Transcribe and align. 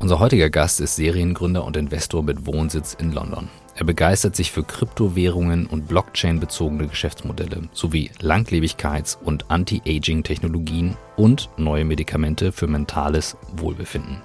Unser 0.00 0.18
heutiger 0.18 0.48
Gast 0.48 0.80
ist 0.80 0.96
Seriengründer 0.96 1.62
und 1.62 1.76
Investor 1.76 2.22
mit 2.22 2.46
Wohnsitz 2.46 2.96
in 2.98 3.12
London. 3.12 3.50
Er 3.74 3.84
begeistert 3.84 4.34
sich 4.34 4.50
für 4.50 4.64
Kryptowährungen 4.64 5.66
und 5.66 5.88
Blockchain-bezogene 5.88 6.86
Geschäftsmodelle 6.86 7.68
sowie 7.74 8.10
Langlebigkeits- 8.22 9.18
und 9.22 9.50
Anti-Aging-Technologien 9.50 10.96
und 11.18 11.50
neue 11.58 11.84
Medikamente 11.84 12.50
für 12.50 12.66
mentales 12.66 13.36
Wohlbefinden. 13.56 14.22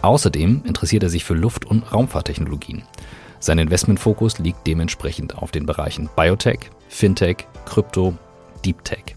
Außerdem 0.00 0.62
interessiert 0.64 1.02
er 1.02 1.10
sich 1.10 1.24
für 1.24 1.34
Luft- 1.34 1.66
und 1.66 1.82
Raumfahrttechnologien. 1.92 2.84
Sein 3.40 3.58
Investmentfokus 3.58 4.38
liegt 4.38 4.66
dementsprechend 4.66 5.36
auf 5.36 5.50
den 5.50 5.66
Bereichen 5.66 6.08
Biotech, 6.16 6.70
Fintech, 6.88 7.46
Krypto, 7.66 8.14
Deep 8.64 8.82
Tech. 8.84 9.16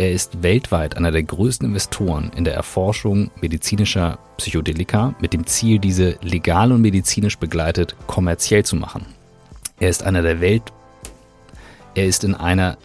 Er 0.00 0.12
ist 0.12 0.42
weltweit 0.42 0.96
einer 0.96 1.12
der 1.12 1.22
größten 1.22 1.68
Investoren 1.68 2.30
in 2.34 2.44
der 2.44 2.54
Erforschung 2.54 3.30
medizinischer 3.42 4.18
Psychedelika 4.38 5.14
mit 5.20 5.34
dem 5.34 5.46
Ziel, 5.46 5.78
diese 5.78 6.16
legal 6.22 6.72
und 6.72 6.80
medizinisch 6.80 7.36
begleitet 7.36 7.94
kommerziell 8.06 8.64
zu 8.64 8.76
machen. 8.76 9.04
Er 9.78 9.90
ist 9.90 10.02
einer 10.02 10.22
der 10.22 10.40
Welt. 10.40 10.62
Er 11.94 12.06
ist 12.06 12.24
in 12.24 12.34
einer. 12.34 12.78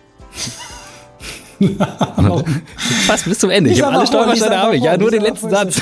Fast 3.08 3.24
bis 3.24 3.40
zum 3.40 3.50
Ende. 3.50 3.70
Ich, 3.70 3.78
ich 3.78 3.84
habe 3.86 3.96
alle 3.96 4.08
Stolpersteine 4.08 4.58
habe 4.58 4.76
ich. 4.76 4.84
Ja, 4.84 4.98
nur 4.98 5.10
den 5.10 5.22
letzten 5.22 5.50
Satz. 5.50 5.82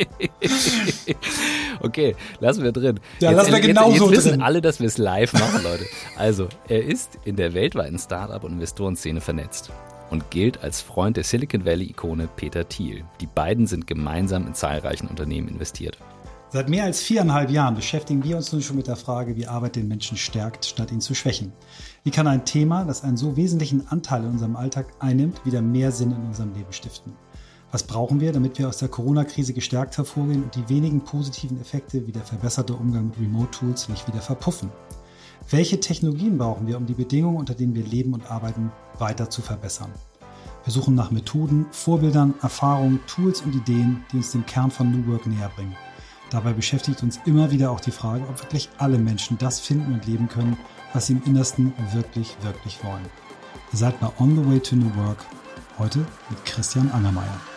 okay, 1.80 2.16
lassen 2.40 2.62
wir 2.62 2.72
drin. 2.72 3.00
Ja, 3.20 3.30
jetzt, 3.30 3.36
lassen 3.38 3.52
wir 3.52 3.60
genau 3.60 3.90
jetzt, 3.90 3.92
jetzt 3.92 4.00
so 4.00 4.10
wissen 4.10 4.30
drin. 4.30 4.42
alle, 4.42 4.60
dass 4.60 4.80
wir 4.80 4.86
es 4.86 4.98
live 4.98 5.32
machen, 5.32 5.62
Leute. 5.62 5.84
Also, 6.16 6.48
er 6.68 6.84
ist 6.84 7.18
in 7.24 7.36
der 7.36 7.54
weltweiten 7.54 7.98
Startup- 7.98 8.44
und 8.44 8.52
Investorenszene 8.52 9.20
vernetzt 9.20 9.70
und 10.10 10.30
gilt 10.30 10.62
als 10.62 10.80
Freund 10.80 11.16
der 11.16 11.24
Silicon 11.24 11.64
Valley-Ikone 11.64 12.28
Peter 12.36 12.68
Thiel. 12.68 13.04
Die 13.20 13.26
beiden 13.26 13.66
sind 13.66 13.86
gemeinsam 13.86 14.46
in 14.46 14.54
zahlreichen 14.54 15.06
Unternehmen 15.06 15.48
investiert. 15.48 15.98
Seit 16.52 16.68
mehr 16.68 16.82
als 16.82 17.00
viereinhalb 17.00 17.48
Jahren 17.48 17.76
beschäftigen 17.76 18.24
wir 18.24 18.36
uns 18.36 18.52
nun 18.52 18.60
schon 18.60 18.74
mit 18.74 18.88
der 18.88 18.96
Frage, 18.96 19.36
wie 19.36 19.46
Arbeit 19.46 19.76
den 19.76 19.86
Menschen 19.86 20.16
stärkt, 20.16 20.64
statt 20.64 20.90
ihn 20.90 21.00
zu 21.00 21.14
schwächen. 21.14 21.52
Wie 22.02 22.10
kann 22.10 22.26
ein 22.26 22.44
Thema, 22.44 22.84
das 22.84 23.04
einen 23.04 23.16
so 23.16 23.36
wesentlichen 23.36 23.86
Anteil 23.86 24.24
in 24.24 24.30
unserem 24.30 24.56
Alltag 24.56 24.86
einnimmt, 24.98 25.46
wieder 25.46 25.62
mehr 25.62 25.92
Sinn 25.92 26.10
in 26.10 26.26
unserem 26.26 26.52
Leben 26.52 26.72
stiften? 26.72 27.12
Was 27.72 27.84
brauchen 27.84 28.18
wir, 28.18 28.32
damit 28.32 28.58
wir 28.58 28.68
aus 28.68 28.78
der 28.78 28.88
Corona-Krise 28.88 29.52
gestärkt 29.52 29.96
hervorgehen 29.96 30.42
und 30.42 30.56
die 30.56 30.68
wenigen 30.68 31.02
positiven 31.02 31.60
Effekte 31.60 32.04
wie 32.04 32.10
der 32.10 32.22
verbesserte 32.22 32.74
Umgang 32.74 33.08
mit 33.08 33.20
Remote-Tools 33.20 33.88
nicht 33.88 34.08
wieder 34.08 34.20
verpuffen? 34.20 34.72
Welche 35.48 35.78
Technologien 35.78 36.36
brauchen 36.36 36.66
wir, 36.66 36.76
um 36.76 36.86
die 36.86 36.94
Bedingungen, 36.94 37.36
unter 37.36 37.54
denen 37.54 37.76
wir 37.76 37.84
leben 37.84 38.12
und 38.12 38.28
arbeiten, 38.28 38.72
weiter 38.98 39.30
zu 39.30 39.40
verbessern? 39.40 39.92
Wir 40.64 40.72
suchen 40.72 40.96
nach 40.96 41.12
Methoden, 41.12 41.66
Vorbildern, 41.70 42.34
Erfahrungen, 42.42 43.00
Tools 43.06 43.40
und 43.42 43.54
Ideen, 43.54 44.04
die 44.10 44.16
uns 44.16 44.32
dem 44.32 44.44
Kern 44.46 44.72
von 44.72 44.90
New 44.90 45.12
Work 45.12 45.26
näher 45.26 45.50
bringen. 45.54 45.76
Dabei 46.30 46.52
beschäftigt 46.52 47.04
uns 47.04 47.20
immer 47.24 47.52
wieder 47.52 47.70
auch 47.70 47.80
die 47.80 47.92
Frage, 47.92 48.24
ob 48.28 48.42
wirklich 48.42 48.68
alle 48.78 48.98
Menschen 48.98 49.38
das 49.38 49.60
finden 49.60 49.94
und 49.94 50.06
leben 50.06 50.28
können, 50.28 50.56
was 50.92 51.06
sie 51.06 51.12
im 51.12 51.22
Innersten 51.24 51.72
wirklich, 51.92 52.36
wirklich 52.42 52.82
wollen. 52.82 53.06
Ihr 53.72 53.78
seid 53.78 53.98
bei 54.00 54.08
On 54.18 54.34
the 54.34 54.50
Way 54.50 54.58
to 54.60 54.74
New 54.74 54.94
Work, 54.96 55.24
heute 55.78 56.00
mit 56.28 56.44
Christian 56.44 56.90
Angermeier. 56.90 57.49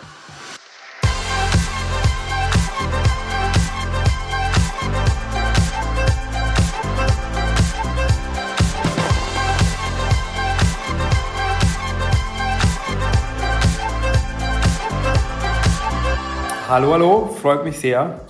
Hallo, 16.66 16.94
hallo, 16.94 17.36
freut 17.42 17.62
mich 17.62 17.78
sehr. 17.78 18.20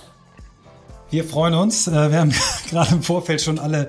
Wir 1.09 1.23
freuen 1.23 1.53
uns. 1.53 1.87
Äh, 1.87 2.11
wir 2.11 2.19
haben 2.19 2.33
gerade 2.69 2.95
im 2.95 3.01
Vorfeld 3.01 3.41
schon 3.41 3.59
alle 3.59 3.87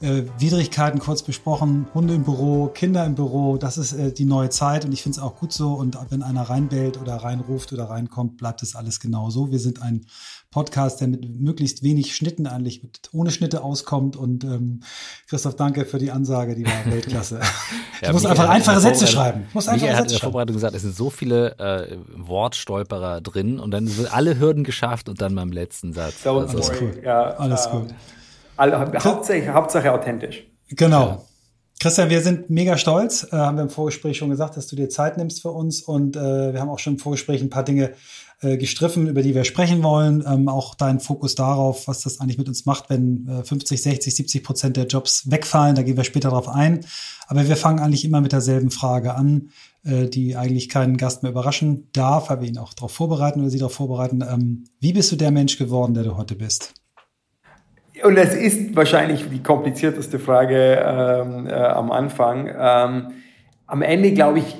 äh, 0.00 0.22
Widrigkeiten 0.38 1.00
kurz 1.00 1.22
besprochen. 1.22 1.86
Hunde 1.94 2.14
im 2.14 2.24
Büro, 2.24 2.68
Kinder 2.68 3.04
im 3.04 3.14
Büro, 3.14 3.56
das 3.56 3.78
ist 3.78 3.92
äh, 3.92 4.12
die 4.12 4.24
neue 4.24 4.50
Zeit 4.50 4.84
und 4.84 4.92
ich 4.92 5.02
finde 5.02 5.18
es 5.18 5.22
auch 5.22 5.36
gut 5.36 5.52
so. 5.52 5.72
Und 5.72 5.98
wenn 6.10 6.22
einer 6.22 6.42
reinbellt 6.42 7.00
oder 7.00 7.16
reinruft 7.16 7.72
oder 7.72 7.84
reinkommt, 7.84 8.36
bleibt 8.36 8.62
es 8.62 8.74
alles 8.74 9.00
genauso. 9.00 9.50
Wir 9.50 9.58
sind 9.58 9.82
ein 9.82 10.06
Podcast, 10.54 11.00
der 11.00 11.08
mit 11.08 11.40
möglichst 11.40 11.82
wenig 11.82 12.14
Schnitten 12.14 12.46
eigentlich 12.46 12.82
mit, 12.84 13.10
ohne 13.12 13.32
Schnitte 13.32 13.64
auskommt. 13.64 14.14
Und 14.14 14.44
ähm, 14.44 14.80
Christoph, 15.28 15.56
danke 15.56 15.84
für 15.84 15.98
die 15.98 16.12
Ansage, 16.12 16.54
die 16.54 16.64
war 16.64 16.72
Weltklasse. 16.86 17.40
ja, 18.00 18.08
du 18.08 18.14
musst 18.14 18.26
einfach 18.26 18.48
einfache 18.48 18.78
Sätze 18.78 19.08
schreiben. 19.08 19.46
Du 19.50 19.54
musst 19.54 19.68
einfache 19.68 19.88
Sätze 19.88 19.98
hat 19.98 20.06
in 20.06 20.12
der 20.12 20.20
Vorbereitung 20.20 20.54
gesagt, 20.54 20.76
es 20.76 20.82
sind 20.82 20.94
so 20.94 21.10
viele 21.10 21.58
äh, 21.58 21.96
Wortstolperer 22.16 23.20
drin 23.20 23.58
und 23.58 23.72
dann 23.72 23.96
wird 23.96 24.14
alle 24.14 24.38
Hürden 24.38 24.62
geschafft 24.62 25.08
und 25.08 25.20
dann 25.20 25.34
beim 25.34 25.50
letzten 25.50 25.92
Satz. 25.92 26.22
So, 26.22 26.38
also, 26.38 26.56
alles 26.56 26.72
cool. 26.80 27.00
Ja, 27.04 27.30
alles 27.30 27.66
ähm, 27.66 27.72
gut. 27.72 27.94
Hauptsache, 28.58 29.52
Hauptsache 29.52 29.92
authentisch. 29.92 30.46
Genau. 30.68 31.24
Christian, 31.80 32.08
wir 32.08 32.22
sind 32.22 32.50
mega 32.50 32.78
stolz, 32.78 33.26
äh, 33.30 33.36
haben 33.36 33.56
wir 33.56 33.62
im 33.62 33.70
Vorgespräch 33.70 34.16
schon 34.16 34.30
gesagt, 34.30 34.56
dass 34.56 34.68
du 34.68 34.76
dir 34.76 34.88
Zeit 34.88 35.18
nimmst 35.18 35.42
für 35.42 35.50
uns 35.50 35.82
und 35.82 36.16
äh, 36.16 36.52
wir 36.52 36.60
haben 36.60 36.70
auch 36.70 36.78
schon 36.78 36.94
im 36.94 36.98
Vorgespräch 36.98 37.42
ein 37.42 37.50
paar 37.50 37.64
Dinge 37.64 37.92
äh, 38.40 38.56
gestriffen, 38.56 39.08
über 39.08 39.22
die 39.22 39.34
wir 39.34 39.44
sprechen 39.44 39.82
wollen. 39.82 40.24
Ähm, 40.26 40.48
auch 40.48 40.74
dein 40.74 41.00
Fokus 41.00 41.34
darauf, 41.34 41.88
was 41.88 42.02
das 42.02 42.20
eigentlich 42.20 42.38
mit 42.38 42.48
uns 42.48 42.66
macht, 42.66 42.90
wenn 42.90 43.28
äh, 43.28 43.44
50, 43.44 43.82
60, 43.82 44.14
70 44.14 44.44
Prozent 44.44 44.76
der 44.76 44.86
Jobs 44.86 45.30
wegfallen. 45.30 45.74
Da 45.74 45.82
gehen 45.82 45.96
wir 45.96 46.04
später 46.04 46.30
drauf 46.30 46.48
ein. 46.48 46.84
Aber 47.26 47.48
wir 47.48 47.56
fangen 47.56 47.78
eigentlich 47.78 48.04
immer 48.04 48.20
mit 48.20 48.32
derselben 48.32 48.70
Frage 48.70 49.14
an, 49.14 49.50
äh, 49.84 50.08
die 50.08 50.36
eigentlich 50.36 50.68
keinen 50.68 50.96
Gast 50.96 51.22
mehr 51.22 51.32
überraschen 51.32 51.88
darf, 51.92 52.28
weil 52.28 52.40
wir 52.40 52.48
ihn 52.48 52.58
auch 52.58 52.74
darauf 52.74 52.92
vorbereiten 52.92 53.40
oder 53.40 53.50
sie 53.50 53.58
darauf 53.58 53.74
vorbereiten. 53.74 54.22
Ähm, 54.22 54.64
wie 54.80 54.92
bist 54.92 55.10
du 55.12 55.16
der 55.16 55.30
Mensch 55.30 55.56
geworden, 55.56 55.94
der 55.94 56.04
du 56.04 56.16
heute 56.16 56.34
bist? 56.34 56.74
Und 58.02 58.16
es 58.16 58.34
ist 58.34 58.74
wahrscheinlich 58.74 59.28
die 59.28 59.42
komplizierteste 59.42 60.18
Frage 60.18 60.82
ähm, 60.84 61.46
äh, 61.46 61.52
am 61.52 61.92
Anfang. 61.92 62.48
Ähm, 62.48 63.12
am 63.66 63.82
Ende, 63.82 64.12
glaube 64.12 64.40
ich, 64.40 64.56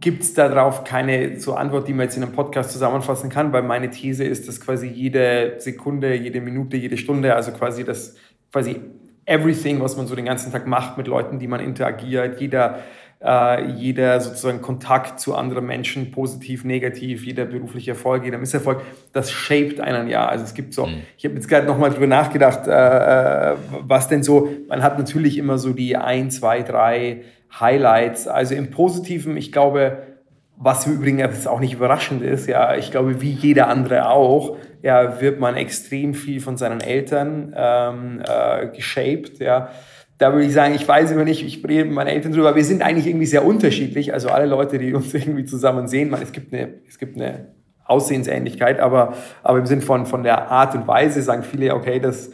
gibt 0.00 0.22
es 0.22 0.34
darauf 0.34 0.84
keine 0.84 1.40
so 1.40 1.54
Antwort, 1.54 1.88
die 1.88 1.92
man 1.92 2.04
jetzt 2.04 2.16
in 2.16 2.22
einem 2.22 2.32
Podcast 2.32 2.72
zusammenfassen 2.72 3.30
kann, 3.30 3.52
weil 3.52 3.62
meine 3.62 3.90
These 3.90 4.24
ist, 4.24 4.48
dass 4.48 4.60
quasi 4.60 4.88
jede 4.88 5.54
Sekunde, 5.58 6.14
jede 6.14 6.40
Minute, 6.40 6.76
jede 6.76 6.96
Stunde, 6.96 7.34
also 7.34 7.52
quasi 7.52 7.84
das, 7.84 8.16
quasi 8.52 8.80
everything, 9.24 9.80
was 9.80 9.96
man 9.96 10.06
so 10.06 10.14
den 10.14 10.24
ganzen 10.24 10.52
Tag 10.52 10.66
macht 10.66 10.98
mit 10.98 11.06
Leuten, 11.06 11.38
die 11.38 11.46
man 11.46 11.60
interagiert, 11.60 12.40
jeder 12.40 12.80
äh, 13.20 13.70
jeder 13.72 14.20
sozusagen 14.20 14.62
Kontakt 14.62 15.18
zu 15.18 15.34
anderen 15.34 15.66
Menschen, 15.66 16.12
positiv, 16.12 16.64
negativ, 16.64 17.24
jeder 17.24 17.46
berufliche 17.46 17.92
Erfolg, 17.92 18.24
jeder 18.24 18.38
Misserfolg, 18.38 18.82
das 19.12 19.30
shaped 19.30 19.80
einen 19.80 20.08
ja. 20.08 20.26
Also 20.26 20.44
es 20.44 20.54
gibt 20.54 20.72
so, 20.72 20.86
mhm. 20.86 21.02
ich 21.16 21.24
habe 21.24 21.34
jetzt 21.34 21.48
gerade 21.48 21.66
nochmal 21.66 21.90
drüber 21.90 22.06
nachgedacht, 22.06 22.68
äh, 22.68 22.70
äh, 22.70 23.56
was 23.80 24.08
denn 24.08 24.22
so, 24.22 24.48
man 24.68 24.82
hat 24.82 24.98
natürlich 24.98 25.36
immer 25.36 25.58
so 25.58 25.72
die 25.72 25.96
ein, 25.96 26.30
zwei, 26.30 26.62
drei 26.62 27.22
Highlights. 27.58 28.28
Also 28.28 28.54
im 28.54 28.70
Positiven, 28.70 29.36
ich 29.36 29.50
glaube, 29.50 29.98
was 30.56 30.86
im 30.86 30.94
Übrigen 30.94 31.18
jetzt 31.18 31.48
auch 31.48 31.60
nicht 31.60 31.72
überraschend 31.72 32.22
ist, 32.22 32.48
ja, 32.48 32.76
ich 32.76 32.90
glaube, 32.90 33.20
wie 33.20 33.30
jeder 33.30 33.68
andere 33.68 34.10
auch, 34.10 34.56
ja, 34.82 35.20
wird 35.20 35.40
man 35.40 35.56
extrem 35.56 36.14
viel 36.14 36.40
von 36.40 36.56
seinen 36.56 36.80
Eltern 36.80 37.52
ähm, 37.56 38.22
äh, 38.24 38.68
geshaped, 38.68 39.40
ja 39.40 39.70
da 40.18 40.32
würde 40.32 40.46
ich 40.46 40.52
sagen, 40.52 40.74
ich 40.74 40.86
weiß 40.86 41.12
immer 41.12 41.24
nicht, 41.24 41.44
ich 41.44 41.64
rede 41.64 41.84
mit 41.84 41.94
meinen 41.94 42.08
Eltern 42.08 42.32
drüber, 42.32 42.56
wir 42.56 42.64
sind 42.64 42.82
eigentlich 42.82 43.06
irgendwie 43.06 43.26
sehr 43.26 43.44
unterschiedlich. 43.44 44.12
Also 44.12 44.28
alle 44.28 44.46
Leute, 44.46 44.78
die 44.78 44.92
uns 44.92 45.14
irgendwie 45.14 45.44
zusammen 45.44 45.86
sehen, 45.88 46.10
man, 46.10 46.20
es 46.20 46.32
gibt 46.32 46.52
eine, 46.52 46.74
es 46.88 46.98
gibt 46.98 47.16
eine 47.16 47.46
Aussehensähnlichkeit, 47.84 48.80
aber, 48.80 49.14
aber 49.42 49.58
im 49.58 49.66
Sinn 49.66 49.80
von, 49.80 50.06
von 50.06 50.24
der 50.24 50.50
Art 50.50 50.74
und 50.74 50.86
Weise 50.86 51.22
sagen 51.22 51.42
viele, 51.44 51.74
okay, 51.74 52.00
das 52.00 52.30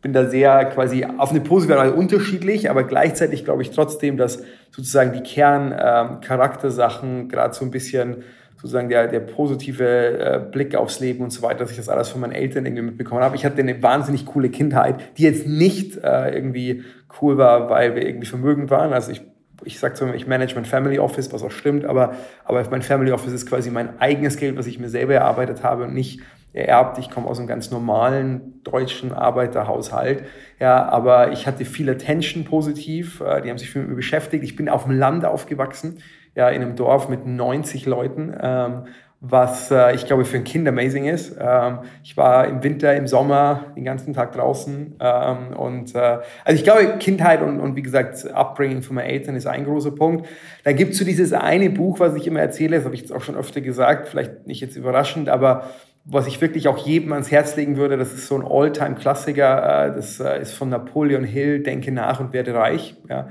bin 0.00 0.12
da 0.12 0.28
sehr 0.28 0.64
quasi 0.66 1.06
auf 1.18 1.30
eine 1.30 1.40
positive 1.40 1.78
Weise 1.78 1.94
unterschiedlich, 1.94 2.68
aber 2.68 2.82
gleichzeitig 2.82 3.44
glaube 3.44 3.62
ich 3.62 3.70
trotzdem, 3.70 4.16
dass 4.16 4.42
sozusagen 4.72 5.12
die 5.12 5.22
Kerncharaktersachen 5.22 7.20
ähm, 7.20 7.28
gerade 7.28 7.54
so 7.54 7.64
ein 7.64 7.70
bisschen 7.70 8.24
sozusagen 8.56 8.88
der, 8.88 9.06
der 9.08 9.20
positive 9.20 9.84
äh, 9.84 10.40
Blick 10.50 10.74
aufs 10.76 11.00
Leben 11.00 11.24
und 11.24 11.30
so 11.30 11.42
weiter, 11.42 11.60
dass 11.60 11.72
ich 11.72 11.76
das 11.76 11.88
alles 11.88 12.08
von 12.08 12.20
meinen 12.20 12.32
Eltern 12.32 12.64
irgendwie 12.64 12.82
mitbekommen 12.82 13.22
habe. 13.22 13.34
Ich 13.34 13.44
hatte 13.44 13.58
eine 13.58 13.82
wahnsinnig 13.82 14.24
coole 14.26 14.50
Kindheit, 14.50 14.96
die 15.18 15.24
jetzt 15.24 15.48
nicht 15.48 15.96
äh, 15.96 16.34
irgendwie 16.34 16.84
cool 17.20 17.38
war, 17.38 17.68
weil 17.68 17.94
wir 17.94 18.06
irgendwie 18.06 18.26
vermögend 18.26 18.70
waren. 18.70 18.92
Also 18.92 19.12
ich, 19.12 19.22
ich 19.64 19.78
sage 19.78 19.94
zwar, 19.94 20.14
ich 20.14 20.26
manage 20.26 20.54
mein 20.54 20.64
Family 20.64 20.98
Office, 20.98 21.32
was 21.32 21.42
auch 21.42 21.50
stimmt, 21.50 21.84
aber, 21.84 22.14
aber 22.44 22.64
mein 22.70 22.82
Family 22.82 23.12
Office 23.12 23.32
ist 23.32 23.46
quasi 23.46 23.70
mein 23.70 24.00
eigenes 24.00 24.36
Geld, 24.36 24.56
was 24.56 24.66
ich 24.66 24.78
mir 24.78 24.88
selber 24.88 25.14
erarbeitet 25.14 25.62
habe 25.62 25.84
und 25.84 25.94
nicht 25.94 26.20
ererbt. 26.52 26.98
Ich 26.98 27.10
komme 27.10 27.28
aus 27.28 27.38
einem 27.38 27.48
ganz 27.48 27.70
normalen 27.70 28.62
deutschen 28.62 29.12
Arbeiterhaushalt. 29.12 30.24
Ja, 30.60 30.86
aber 30.88 31.32
ich 31.32 31.46
hatte 31.46 31.64
viel 31.64 31.88
Attention 31.88 32.44
positiv. 32.44 33.20
Äh, 33.20 33.42
die 33.42 33.50
haben 33.50 33.58
sich 33.58 33.70
viel 33.70 33.82
mit 33.82 33.90
mir 33.90 33.96
beschäftigt. 33.96 34.44
Ich 34.44 34.56
bin 34.56 34.68
auf 34.68 34.84
dem 34.84 34.92
Land 34.92 35.24
aufgewachsen 35.24 35.98
ja, 36.34 36.48
in 36.48 36.62
einem 36.62 36.76
Dorf 36.76 37.08
mit 37.08 37.26
90 37.26 37.86
Leuten, 37.86 38.34
ähm, 38.40 38.84
was 39.24 39.70
äh, 39.70 39.94
ich 39.94 40.04
glaube 40.04 40.24
für 40.24 40.36
ein 40.36 40.44
Kind 40.44 40.66
amazing 40.66 41.04
ist. 41.04 41.36
Ähm, 41.38 41.78
ich 42.02 42.16
war 42.16 42.48
im 42.48 42.64
Winter, 42.64 42.94
im 42.96 43.06
Sommer 43.06 43.66
den 43.76 43.84
ganzen 43.84 44.14
Tag 44.14 44.32
draußen 44.32 44.96
ähm, 44.98 45.56
und 45.56 45.94
äh, 45.94 46.18
also 46.44 46.56
ich 46.56 46.64
glaube 46.64 46.98
Kindheit 46.98 47.40
und, 47.40 47.60
und 47.60 47.76
wie 47.76 47.82
gesagt 47.82 48.28
Upbringing 48.34 48.82
von 48.82 48.96
meinen 48.96 49.10
Eltern 49.10 49.36
ist 49.36 49.46
ein 49.46 49.64
großer 49.64 49.92
Punkt. 49.92 50.26
Dann 50.64 50.74
gibt 50.74 50.94
es 50.94 50.98
so 50.98 51.04
dieses 51.04 51.32
eine 51.32 51.70
Buch, 51.70 52.00
was 52.00 52.16
ich 52.16 52.26
immer 52.26 52.40
erzähle, 52.40 52.76
das 52.76 52.84
habe 52.84 52.96
ich 52.96 53.02
jetzt 53.02 53.12
auch 53.12 53.22
schon 53.22 53.36
öfter 53.36 53.60
gesagt, 53.60 54.08
vielleicht 54.08 54.48
nicht 54.48 54.60
jetzt 54.60 54.74
überraschend, 54.74 55.28
aber 55.28 55.70
was 56.04 56.26
ich 56.26 56.40
wirklich 56.40 56.66
auch 56.66 56.84
jedem 56.84 57.12
ans 57.12 57.30
Herz 57.30 57.54
legen 57.54 57.76
würde, 57.76 57.96
das 57.96 58.12
ist 58.12 58.26
so 58.26 58.34
ein 58.34 58.44
All-Time-Klassiker, 58.44 59.86
äh, 59.86 59.94
das 59.94 60.18
äh, 60.18 60.42
ist 60.42 60.52
von 60.52 60.68
Napoleon 60.68 61.22
Hill, 61.22 61.62
Denke 61.62 61.92
nach 61.92 62.18
und 62.18 62.32
werde 62.32 62.54
reich. 62.54 62.96
Ja. 63.08 63.28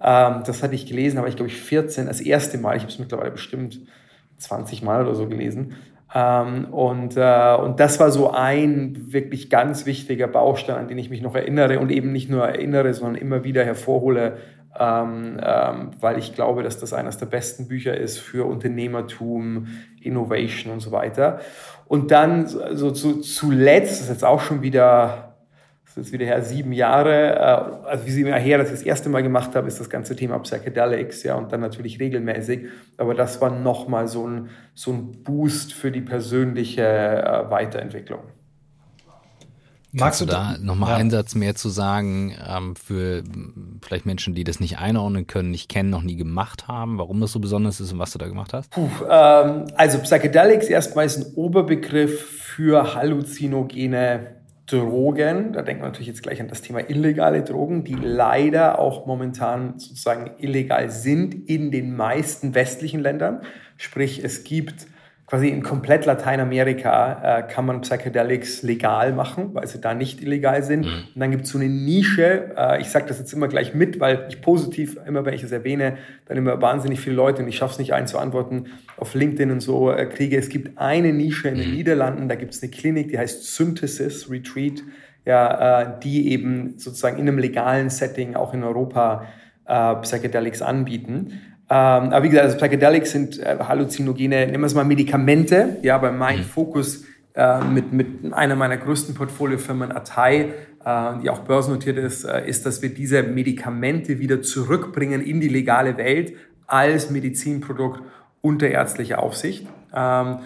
Ähm, 0.00 0.44
das 0.46 0.62
hatte 0.62 0.76
ich 0.76 0.86
gelesen, 0.86 1.18
aber 1.18 1.26
ich 1.26 1.34
glaube 1.34 1.50
ich 1.50 1.56
14, 1.56 2.06
das 2.06 2.20
erste 2.20 2.58
Mal, 2.58 2.76
ich 2.76 2.82
habe 2.82 2.92
es 2.92 3.00
mittlerweile 3.00 3.32
bestimmt 3.32 3.80
20 4.42 4.82
Mal 4.82 5.02
oder 5.02 5.14
so 5.14 5.26
gelesen. 5.26 5.76
Ähm, 6.14 6.66
und, 6.66 7.16
äh, 7.16 7.56
und 7.56 7.80
das 7.80 7.98
war 7.98 8.10
so 8.10 8.30
ein 8.30 9.12
wirklich 9.12 9.48
ganz 9.48 9.86
wichtiger 9.86 10.26
Baustein, 10.26 10.76
an 10.76 10.88
den 10.88 10.98
ich 10.98 11.08
mich 11.08 11.22
noch 11.22 11.34
erinnere 11.34 11.78
und 11.78 11.90
eben 11.90 12.12
nicht 12.12 12.28
nur 12.28 12.46
erinnere, 12.46 12.92
sondern 12.92 13.14
immer 13.14 13.44
wieder 13.44 13.64
hervorhole, 13.64 14.36
ähm, 14.78 15.38
ähm, 15.42 15.90
weil 16.00 16.18
ich 16.18 16.34
glaube, 16.34 16.62
dass 16.62 16.78
das 16.78 16.92
eines 16.92 17.16
der 17.16 17.26
besten 17.26 17.68
Bücher 17.68 17.96
ist 17.96 18.18
für 18.18 18.46
Unternehmertum, 18.46 19.68
Innovation 20.00 20.72
und 20.72 20.80
so 20.80 20.92
weiter. 20.92 21.40
Und 21.86 22.10
dann 22.10 22.46
so 22.46 22.90
zu, 22.90 23.20
zuletzt, 23.20 23.92
das 23.92 24.00
ist 24.02 24.08
jetzt 24.08 24.24
auch 24.24 24.40
schon 24.40 24.62
wieder, 24.62 25.31
das 25.94 26.06
ist 26.06 26.12
wieder 26.12 26.26
her, 26.26 26.42
sieben 26.42 26.72
Jahre, 26.72 27.34
äh, 27.36 27.88
also 27.88 28.06
wie 28.06 28.10
sieben 28.10 28.28
Jahre 28.28 28.40
her, 28.40 28.58
dass 28.58 28.68
ich 28.68 28.74
das 28.74 28.82
erste 28.82 29.08
Mal 29.08 29.22
gemacht 29.22 29.54
habe, 29.54 29.68
ist 29.68 29.80
das 29.80 29.90
ganze 29.90 30.16
Thema 30.16 30.38
Psychedelics, 30.38 31.22
ja, 31.22 31.34
und 31.34 31.52
dann 31.52 31.60
natürlich 31.60 32.00
regelmäßig. 32.00 32.66
Aber 32.96 33.14
das 33.14 33.40
war 33.40 33.50
nochmal 33.50 34.08
so 34.08 34.26
ein, 34.26 34.48
so 34.74 34.92
ein 34.92 35.22
Boost 35.22 35.74
für 35.74 35.90
die 35.90 36.00
persönliche 36.00 36.82
äh, 36.82 37.50
Weiterentwicklung. 37.50 38.20
Magst 39.94 40.22
du 40.22 40.24
da 40.24 40.56
nochmal 40.58 40.90
ja. 40.90 40.96
einen 40.96 41.10
Satz 41.10 41.34
mehr 41.34 41.54
zu 41.54 41.68
sagen 41.68 42.34
ähm, 42.48 42.74
für 42.76 43.22
vielleicht 43.82 44.06
Menschen, 44.06 44.34
die 44.34 44.42
das 44.42 44.58
nicht 44.58 44.78
einordnen 44.78 45.26
können, 45.26 45.50
nicht 45.50 45.68
kennen, 45.68 45.90
noch 45.90 46.02
nie 46.02 46.16
gemacht 46.16 46.66
haben, 46.66 46.96
warum 46.96 47.20
das 47.20 47.32
so 47.32 47.40
besonders 47.40 47.78
ist 47.78 47.92
und 47.92 47.98
was 47.98 48.12
du 48.12 48.18
da 48.18 48.26
gemacht 48.26 48.54
hast? 48.54 48.70
Puh, 48.70 48.88
ähm, 49.10 49.66
also 49.76 49.98
Psychedelics 49.98 50.68
erstmal 50.68 51.04
ist 51.04 51.18
ein 51.18 51.34
Oberbegriff 51.34 52.22
für 52.22 52.94
halluzinogene 52.94 54.41
Drogen. 54.66 55.52
Da 55.52 55.62
denkt 55.62 55.82
man 55.82 55.90
natürlich 55.90 56.08
jetzt 56.08 56.22
gleich 56.22 56.40
an 56.40 56.48
das 56.48 56.62
Thema 56.62 56.88
illegale 56.88 57.42
Drogen, 57.42 57.84
die 57.84 57.94
leider 57.94 58.78
auch 58.78 59.06
momentan 59.06 59.78
sozusagen 59.78 60.30
illegal 60.38 60.90
sind 60.90 61.48
in 61.48 61.70
den 61.70 61.96
meisten 61.96 62.54
westlichen 62.54 63.00
Ländern. 63.00 63.42
Sprich, 63.76 64.22
es 64.22 64.44
gibt 64.44 64.86
quasi 65.32 65.48
in 65.48 65.62
komplett 65.62 66.04
Lateinamerika 66.04 67.38
äh, 67.38 67.42
kann 67.50 67.64
man 67.64 67.80
Psychedelics 67.80 68.62
legal 68.62 69.14
machen, 69.14 69.54
weil 69.54 69.66
sie 69.66 69.80
da 69.80 69.94
nicht 69.94 70.20
illegal 70.20 70.62
sind. 70.62 70.84
Mhm. 70.84 71.04
Und 71.14 71.20
dann 71.20 71.30
gibt 71.30 71.44
es 71.44 71.50
so 71.52 71.58
eine 71.58 71.70
Nische, 71.70 72.54
äh, 72.54 72.82
ich 72.82 72.90
sage 72.90 73.06
das 73.08 73.18
jetzt 73.18 73.32
immer 73.32 73.48
gleich 73.48 73.72
mit, 73.72 73.98
weil 73.98 74.26
ich 74.28 74.42
positiv, 74.42 74.98
immer 75.06 75.24
wenn 75.24 75.32
ich 75.32 75.42
es 75.42 75.50
erwähne, 75.50 75.96
dann 76.26 76.36
immer 76.36 76.60
wahnsinnig 76.60 77.00
viele 77.00 77.16
Leute, 77.16 77.40
und 77.40 77.48
ich 77.48 77.56
schaffe 77.56 77.72
es 77.72 77.78
nicht 77.78 77.94
einzuantworten, 77.94 78.66
auf 78.98 79.14
LinkedIn 79.14 79.50
und 79.50 79.60
so 79.60 79.90
äh, 79.90 80.04
kriege. 80.04 80.36
Es 80.36 80.50
gibt 80.50 80.76
eine 80.76 81.14
Nische 81.14 81.48
in 81.48 81.54
den 81.54 81.70
mhm. 81.70 81.76
Niederlanden, 81.76 82.28
da 82.28 82.34
gibt 82.34 82.52
es 82.52 82.62
eine 82.62 82.70
Klinik, 82.70 83.08
die 83.08 83.18
heißt 83.18 83.54
Synthesis 83.54 84.30
Retreat, 84.30 84.82
ja, 85.24 85.80
äh, 85.80 86.00
die 86.02 86.30
eben 86.30 86.74
sozusagen 86.76 87.16
in 87.16 87.26
einem 87.26 87.38
legalen 87.38 87.88
Setting 87.88 88.34
auch 88.34 88.52
in 88.52 88.62
Europa 88.62 89.28
äh, 89.66 89.94
Psychedelics 89.94 90.60
anbieten. 90.60 91.40
Ähm, 91.72 92.12
aber 92.12 92.22
wie 92.22 92.28
gesagt, 92.28 92.44
also 92.44 92.58
Psychedelics 92.58 93.12
sind 93.12 93.38
äh, 93.38 93.56
Halluzinogene, 93.58 94.46
nehmen 94.46 94.62
wir 94.62 94.66
es 94.66 94.74
mal 94.74 94.84
Medikamente. 94.84 95.78
Ja, 95.80 95.96
bei 95.96 96.12
mein 96.12 96.40
mhm. 96.40 96.42
Fokus 96.42 97.04
äh, 97.34 97.64
mit, 97.64 97.94
mit 97.94 98.30
einer 98.34 98.56
meiner 98.56 98.76
größten 98.76 99.14
Portfoliofirmen, 99.14 99.90
Atai, 99.90 100.52
äh, 100.84 101.12
die 101.22 101.30
auch 101.30 101.38
börsennotiert 101.38 101.96
ist, 101.96 102.24
äh, 102.24 102.46
ist, 102.46 102.66
dass 102.66 102.82
wir 102.82 102.90
diese 102.90 103.22
Medikamente 103.22 104.18
wieder 104.18 104.42
zurückbringen 104.42 105.22
in 105.22 105.40
die 105.40 105.48
legale 105.48 105.96
Welt 105.96 106.34
als 106.66 107.08
Medizinprodukt 107.08 108.02
unter 108.42 108.68
ärztlicher 108.68 109.22
Aufsicht. 109.22 109.66
Ähm, 109.94 110.40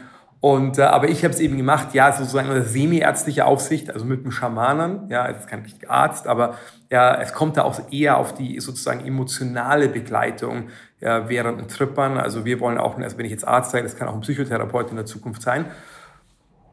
und, 0.47 0.79
äh, 0.79 0.83
aber 0.83 1.09
ich 1.09 1.25
habe 1.25 1.35
es 1.35 1.41
eben 1.41 1.57
gemacht, 1.57 1.93
ja, 1.93 2.13
sozusagen 2.13 2.49
eine 2.49 2.63
semi-ärztliche 2.63 3.45
Aufsicht, 3.47 3.91
also 3.91 4.05
mit 4.05 4.21
einem 4.21 4.31
Schamanen, 4.31 5.11
ja, 5.11 5.27
es 5.27 5.39
ist 5.39 5.49
kein 5.49 5.63
richtiger 5.63 5.91
Arzt, 5.91 6.29
aber 6.29 6.55
ja, 6.89 7.21
es 7.21 7.33
kommt 7.33 7.57
da 7.57 7.65
auch 7.65 7.81
eher 7.91 8.17
auf 8.17 8.33
die 8.33 8.61
sozusagen 8.61 9.05
emotionale 9.05 9.89
Begleitung 9.89 10.69
ja, 11.01 11.29
während 11.29 11.59
ein 11.59 11.67
Trippern. 11.67 12.17
Also 12.17 12.45
wir 12.45 12.61
wollen 12.61 12.79
auch, 12.79 12.97
also 12.97 13.19
wenn 13.19 13.25
ich 13.25 13.33
jetzt 13.33 13.45
Arzt 13.45 13.73
sage, 13.73 13.83
das 13.83 13.97
kann 13.97 14.07
auch 14.07 14.15
ein 14.15 14.21
Psychotherapeut 14.21 14.91
in 14.91 14.95
der 14.95 15.05
Zukunft 15.05 15.43
sein. 15.43 15.65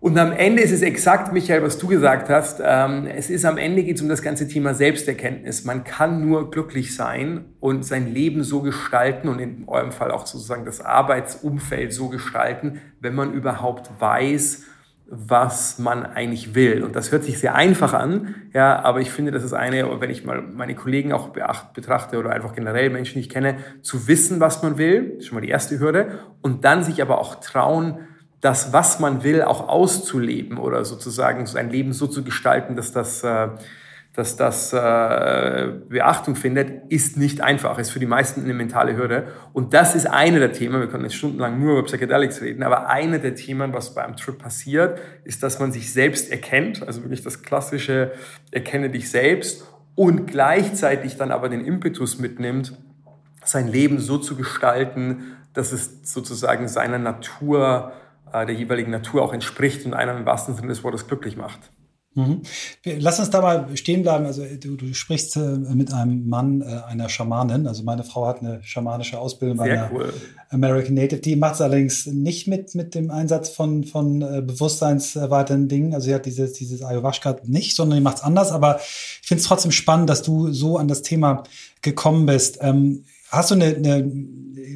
Und 0.03 0.17
am 0.17 0.33
Ende 0.33 0.61
ist 0.61 0.73
es 0.73 0.81
exakt, 0.81 1.31
Michael, 1.31 1.63
was 1.63 1.77
du 1.77 1.87
gesagt 1.87 2.27
hast. 2.27 2.61
Ähm, 2.61 3.07
es 3.07 3.29
ist 3.29 3.45
am 3.45 3.57
Ende 3.57 3.83
geht 3.83 3.95
es 3.95 4.01
um 4.01 4.09
das 4.09 4.21
ganze 4.21 4.49
Thema 4.49 4.73
Selbsterkenntnis. 4.73 5.63
Man 5.63 5.85
kann 5.85 6.27
nur 6.27 6.51
glücklich 6.51 6.93
sein 6.93 7.45
und 7.61 7.85
sein 7.85 8.13
Leben 8.13 8.43
so 8.43 8.61
gestalten 8.61 9.29
und 9.29 9.39
in 9.39 9.63
eurem 9.65 9.93
Fall 9.93 10.11
auch 10.11 10.27
sozusagen 10.27 10.65
das 10.65 10.81
Arbeitsumfeld 10.81 11.93
so 11.93 12.09
gestalten, 12.09 12.81
wenn 12.99 13.15
man 13.15 13.31
überhaupt 13.31 13.91
weiß, 13.97 14.65
was 15.05 15.79
man 15.79 16.05
eigentlich 16.05 16.53
will. 16.53 16.83
Und 16.83 16.97
das 16.97 17.13
hört 17.13 17.23
sich 17.23 17.39
sehr 17.39 17.55
einfach 17.55 17.93
an, 17.93 18.35
ja, 18.53 18.83
aber 18.83 18.99
ich 18.99 19.09
finde, 19.09 19.31
das 19.31 19.45
ist 19.45 19.53
eine, 19.53 20.01
wenn 20.01 20.09
ich 20.09 20.25
mal 20.25 20.41
meine 20.41 20.75
Kollegen 20.75 21.13
auch 21.13 21.29
beacht, 21.29 21.71
betrachte 21.71 22.17
oder 22.17 22.31
einfach 22.31 22.53
generell 22.53 22.89
Menschen, 22.89 23.13
die 23.13 23.21
ich 23.21 23.29
kenne, 23.29 23.55
zu 23.81 24.05
wissen, 24.09 24.41
was 24.41 24.63
man 24.63 24.77
will, 24.77 25.15
ist 25.19 25.27
schon 25.27 25.35
mal 25.35 25.41
die 25.41 25.49
erste 25.49 25.79
Hürde, 25.79 26.19
und 26.41 26.65
dann 26.65 26.83
sich 26.83 27.01
aber 27.01 27.19
auch 27.19 27.35
trauen, 27.35 27.99
das, 28.43 28.73
was 28.73 28.99
man 28.99 29.23
will, 29.23 29.41
auch 29.41 29.69
auszuleben 29.69 30.57
oder 30.57 30.83
sozusagen 30.83 31.45
sein 31.45 31.69
Leben 31.69 31.93
so 31.93 32.07
zu 32.07 32.25
gestalten, 32.25 32.75
dass 32.75 32.91
das, 32.91 33.23
äh, 33.23 33.47
dass 34.11 34.35
das 34.35 34.73
äh, 34.73 35.71
Beachtung 35.87 36.35
findet, 36.35 36.91
ist 36.91 37.15
nicht 37.15 37.39
einfach, 37.39 37.79
ist 37.79 37.91
für 37.91 38.01
die 38.01 38.05
meisten 38.05 38.43
eine 38.43 38.53
mentale 38.53 38.97
Hürde. 38.97 39.27
Und 39.53 39.73
das 39.73 39.95
ist 39.95 40.07
eine 40.07 40.39
der 40.39 40.51
Themen, 40.51 40.81
wir 40.81 40.89
können 40.89 41.05
jetzt 41.05 41.15
stundenlang 41.15 41.57
nur 41.57 41.71
über 41.71 41.83
Psychedelics 41.83 42.41
reden, 42.41 42.63
aber 42.63 42.89
eine 42.89 43.21
der 43.21 43.33
Themen, 43.33 43.71
was 43.71 43.95
beim 43.95 44.17
Trip 44.17 44.37
passiert, 44.37 44.99
ist, 45.23 45.41
dass 45.41 45.59
man 45.59 45.71
sich 45.71 45.93
selbst 45.93 46.29
erkennt, 46.29 46.85
also 46.85 47.01
wirklich 47.01 47.23
das 47.23 47.43
klassische 47.43 48.11
Erkenne 48.51 48.89
dich 48.89 49.09
selbst 49.09 49.65
und 49.95 50.27
gleichzeitig 50.27 51.15
dann 51.15 51.31
aber 51.31 51.47
den 51.47 51.63
Impetus 51.63 52.19
mitnimmt, 52.19 52.77
sein 53.45 53.69
Leben 53.69 53.99
so 53.99 54.17
zu 54.17 54.35
gestalten, 54.35 55.37
dass 55.53 55.71
es 55.71 56.11
sozusagen 56.11 56.67
seiner 56.67 56.99
Natur 56.99 57.93
der 58.33 58.55
jeweiligen 58.55 58.91
Natur 58.91 59.21
auch 59.21 59.33
entspricht 59.33 59.85
und 59.85 59.93
einer 59.93 60.17
im 60.17 60.25
wahrsten 60.25 60.55
Sinne 60.55 60.67
des 60.67 60.83
Wortes 60.83 61.07
glücklich 61.07 61.37
macht. 61.37 61.59
Mhm. 62.15 62.41
Lass 62.99 63.19
uns 63.19 63.31
da 63.31 63.41
mal 63.41 63.75
stehen 63.75 64.03
bleiben. 64.03 64.25
Also 64.25 64.43
du, 64.45 64.75
du 64.75 64.93
sprichst 64.93 65.35
äh, 65.35 65.39
mit 65.39 65.91
einem 65.91 66.27
Mann, 66.27 66.61
äh, 66.61 66.81
einer 66.87 67.09
Schamanin. 67.09 67.65
Also 67.65 67.83
meine 67.83 68.03
Frau 68.03 68.27
hat 68.27 68.41
eine 68.41 68.61
schamanische 68.63 69.17
Ausbildung 69.17 69.57
bei 69.57 69.71
einer 69.71 69.89
cool. 69.91 70.13
American 70.49 70.93
Native. 70.93 71.21
Die 71.21 71.35
macht 71.35 71.55
es 71.55 71.61
allerdings 71.61 72.05
nicht 72.05 72.47
mit, 72.47 72.75
mit 72.75 72.93
dem 72.93 73.09
Einsatz 73.09 73.49
von, 73.49 73.83
von 73.83 74.21
äh, 74.21 74.41
bewusstseinserweiternden 74.41 75.69
Dingen. 75.69 75.93
Also 75.95 76.05
sie 76.05 76.13
hat 76.13 76.27
dieses, 76.27 76.53
dieses 76.53 76.83
Ayahuasca 76.83 77.37
nicht, 77.45 77.75
sondern 77.75 77.97
die 77.97 78.03
macht 78.03 78.17
es 78.17 78.23
anders. 78.23 78.51
Aber 78.51 78.79
ich 78.79 79.27
finde 79.27 79.41
es 79.41 79.47
trotzdem 79.47 79.71
spannend, 79.71 80.09
dass 80.09 80.21
du 80.21 80.51
so 80.51 80.77
an 80.77 80.87
das 80.87 81.01
Thema 81.01 81.43
gekommen 81.81 82.27
bist. 82.27 82.59
Ähm, 82.61 83.05
hast 83.29 83.49
du 83.49 83.55
eine, 83.55 83.75
eine 83.75 84.01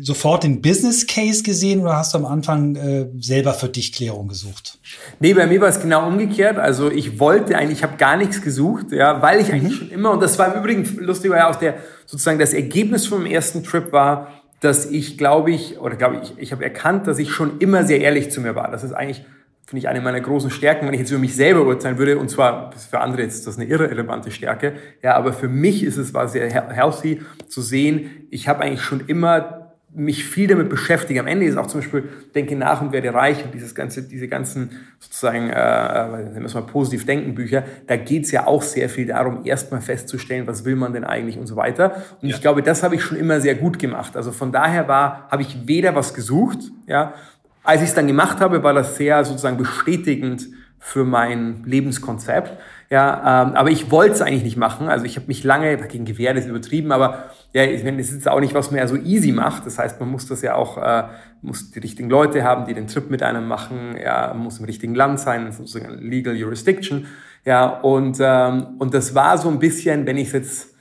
sofort 0.02 0.44
den 0.44 0.62
Business 0.62 1.08
Case 1.08 1.44
gesehen 1.44 1.82
oder 1.82 1.96
hast 1.98 2.14
du 2.14 2.18
am 2.18 2.26
Anfang 2.26 2.76
äh, 2.76 3.08
selber 3.20 3.54
für 3.54 3.70
dich 3.70 3.94
Klärung 3.94 4.28
gesucht? 4.28 4.80
Nee, 5.20 5.34
bei 5.34 5.48
mir 5.48 5.62
war 5.62 5.70
es 5.70 5.80
genau 5.80 6.08
umgekehrt. 6.08 6.58
Also 6.58 6.92
ich 6.92 7.20
wollte 7.20 7.58
eigentlich, 7.58 7.80
ich 7.80 7.84
habe 7.84 7.98
gar 7.98 8.18
nichts 8.18 8.42
gesucht, 8.42 8.92
ja, 8.92 9.22
weil 9.22 9.40
ich 9.40 9.48
mhm. 9.48 9.54
eigentlich 9.54 9.76
schon 9.78 9.90
immer, 9.90 10.12
und 10.12 10.22
das 10.22 10.38
war 10.40 10.54
im 10.54 10.62
Übrigen 10.62 10.86
lustig, 11.00 11.32
weil 11.32 11.40
ja 11.40 11.50
auch 11.50 11.56
der, 11.56 11.76
sozusagen 12.06 12.40
das 12.40 12.54
Ergebnis 12.54 13.08
vom 13.08 13.26
ersten 13.26 13.64
Trip 13.64 13.92
war, 13.92 14.30
dass 14.60 14.90
ich, 14.90 15.18
glaube 15.18 15.52
ich, 15.52 15.80
oder 15.80 15.96
glaube 15.96 16.22
ich, 16.24 16.34
ich 16.38 16.52
habe 16.52 16.64
erkannt, 16.64 17.08
dass 17.08 17.20
ich 17.20 17.32
schon 17.32 17.60
immer 17.60 17.84
sehr 17.86 18.02
ehrlich 18.02 18.32
zu 18.32 18.42
mir 18.42 18.56
war. 18.56 18.72
Das 18.72 18.84
ist 18.84 18.94
eigentlich, 18.94 19.24
finde 19.66 19.80
ich, 19.80 19.88
eine 19.88 20.02
meiner 20.02 20.22
großen 20.22 20.50
Stärken, 20.50 20.88
wenn 20.88 20.94
ich 20.94 21.02
jetzt 21.02 21.12
über 21.12 21.20
mich 21.20 21.36
selber 21.36 21.66
urteilen 21.66 21.98
würde. 21.98 22.18
Und 22.18 22.30
zwar, 22.30 22.72
für 22.74 23.00
andere 23.00 23.22
jetzt 23.22 23.36
ist 23.36 23.48
das 23.48 23.58
eine 23.58 23.66
irrelevante 23.66 24.32
Stärke. 24.32 24.74
Ja, 25.04 25.16
aber 25.16 25.34
für 25.34 25.48
mich 25.48 25.84
ist 25.84 25.98
es, 25.98 26.14
war 26.14 26.28
sehr 26.28 26.50
healthy 26.50 27.22
zu 27.48 27.62
sehen, 27.62 28.28
ich 28.32 28.48
habe 28.48 28.62
eigentlich 28.62 28.82
schon 28.82 29.02
immer 29.08 29.57
mich 29.98 30.26
viel 30.26 30.48
damit 30.48 30.70
beschäftige. 30.70 31.20
Am 31.20 31.28
Ende 31.28 31.46
ist 31.48 31.58
auch 31.58 31.66
zum 31.66 31.82
Beispiel 31.82 32.04
Denke 32.36 32.56
nach 32.56 32.82
und 32.82 32.92
werde 32.92 33.14
reich 33.14 33.44
und 33.44 33.54
dieses 33.54 33.74
ganze, 33.74 34.04
diese 34.04 34.28
ganzen 34.28 34.70
sozusagen, 35.00 35.50
äh, 35.50 36.08
nennen 36.08 36.36
wir 36.36 36.46
es 36.46 36.54
mal 36.54 36.62
positiv 36.62 37.06
denken 37.06 37.34
Bücher, 37.34 37.64
da 37.88 37.98
geht's 37.98 38.32
ja 38.32 38.46
auch 38.46 38.62
sehr 38.62 38.90
viel 38.90 39.08
darum, 39.08 39.44
erstmal 39.44 39.82
festzustellen, 39.82 40.46
was 40.46 40.66
will 40.66 40.76
man 40.76 40.94
denn 40.94 41.04
eigentlich 41.04 41.40
und 41.40 41.48
so 41.48 41.56
weiter. 41.56 41.96
Und 42.22 42.30
ja. 42.30 42.36
ich 42.36 42.42
glaube, 42.42 42.62
das 42.62 42.84
habe 42.84 42.94
ich 42.94 43.02
schon 43.02 43.18
immer 43.18 43.42
sehr 43.42 43.56
gut 43.56 43.80
gemacht. 43.80 44.16
Also 44.16 44.32
von 44.32 44.52
daher 44.52 44.88
war, 44.88 45.28
habe 45.32 45.42
ich 45.42 45.68
weder 45.68 45.96
was 45.96 46.14
gesucht, 46.14 46.60
ja, 46.86 47.16
als 47.64 47.82
ich 47.82 47.90
es 47.90 47.96
dann 47.96 48.08
gemacht 48.08 48.40
habe, 48.40 48.64
war 48.64 48.74
das 48.74 48.98
sehr 48.98 49.26
sozusagen 49.26 49.58
bestätigend 49.58 50.48
für 50.80 51.04
mein 51.04 51.64
Lebenskonzept. 51.66 52.58
Ja, 52.90 53.44
ähm, 53.44 53.56
aber 53.56 53.72
ich 53.72 53.92
wollte 53.92 54.14
es 54.14 54.22
eigentlich 54.22 54.44
nicht 54.44 54.58
machen. 54.58 54.88
Also 54.88 55.06
ich 55.06 55.18
habe 55.18 55.28
mich 55.28 55.44
lange 55.44 55.76
gegen 55.76 56.06
Gewehr, 56.06 56.34
das 56.34 56.46
ist 56.46 56.50
übertrieben, 56.50 56.94
aber 56.94 57.32
ja, 57.58 57.64
ich 57.64 57.84
meine, 57.84 58.00
es 58.00 58.12
ist 58.12 58.28
auch 58.28 58.40
nicht, 58.40 58.54
was 58.54 58.70
ja 58.70 58.86
so 58.86 58.96
easy 58.98 59.32
macht. 59.32 59.66
Das 59.66 59.80
heißt, 59.80 60.00
man 60.00 60.12
muss 60.12 60.28
das 60.28 60.44
ja 60.44 60.54
auch, 60.54 60.78
äh, 60.78 61.06
muss 61.42 61.72
die 61.72 61.80
richtigen 61.80 62.08
Leute 62.08 62.44
haben, 62.44 62.68
die 62.68 62.76
den 62.76 62.86
Trip 62.86 63.10
mit 63.10 63.24
einem 63.24 63.48
machen. 63.48 63.98
Ja, 64.00 64.36
muss 64.36 64.60
im 64.60 64.66
richtigen 64.66 64.94
Land 64.94 65.20
sein, 65.20 65.52
sozusagen 65.52 65.98
Legal 65.98 66.36
Jurisdiction. 66.36 67.08
Ja, 67.46 67.66
und, 67.66 68.20
ähm, 68.22 68.76
und 68.78 68.94
das 68.94 69.16
war 69.16 69.40
so 69.40 69.50
ein 69.50 69.58
bisschen, 69.58 70.06
wenn 70.06 70.18
ich 70.18 70.28
es 70.28 70.34
jetzt 70.34 70.77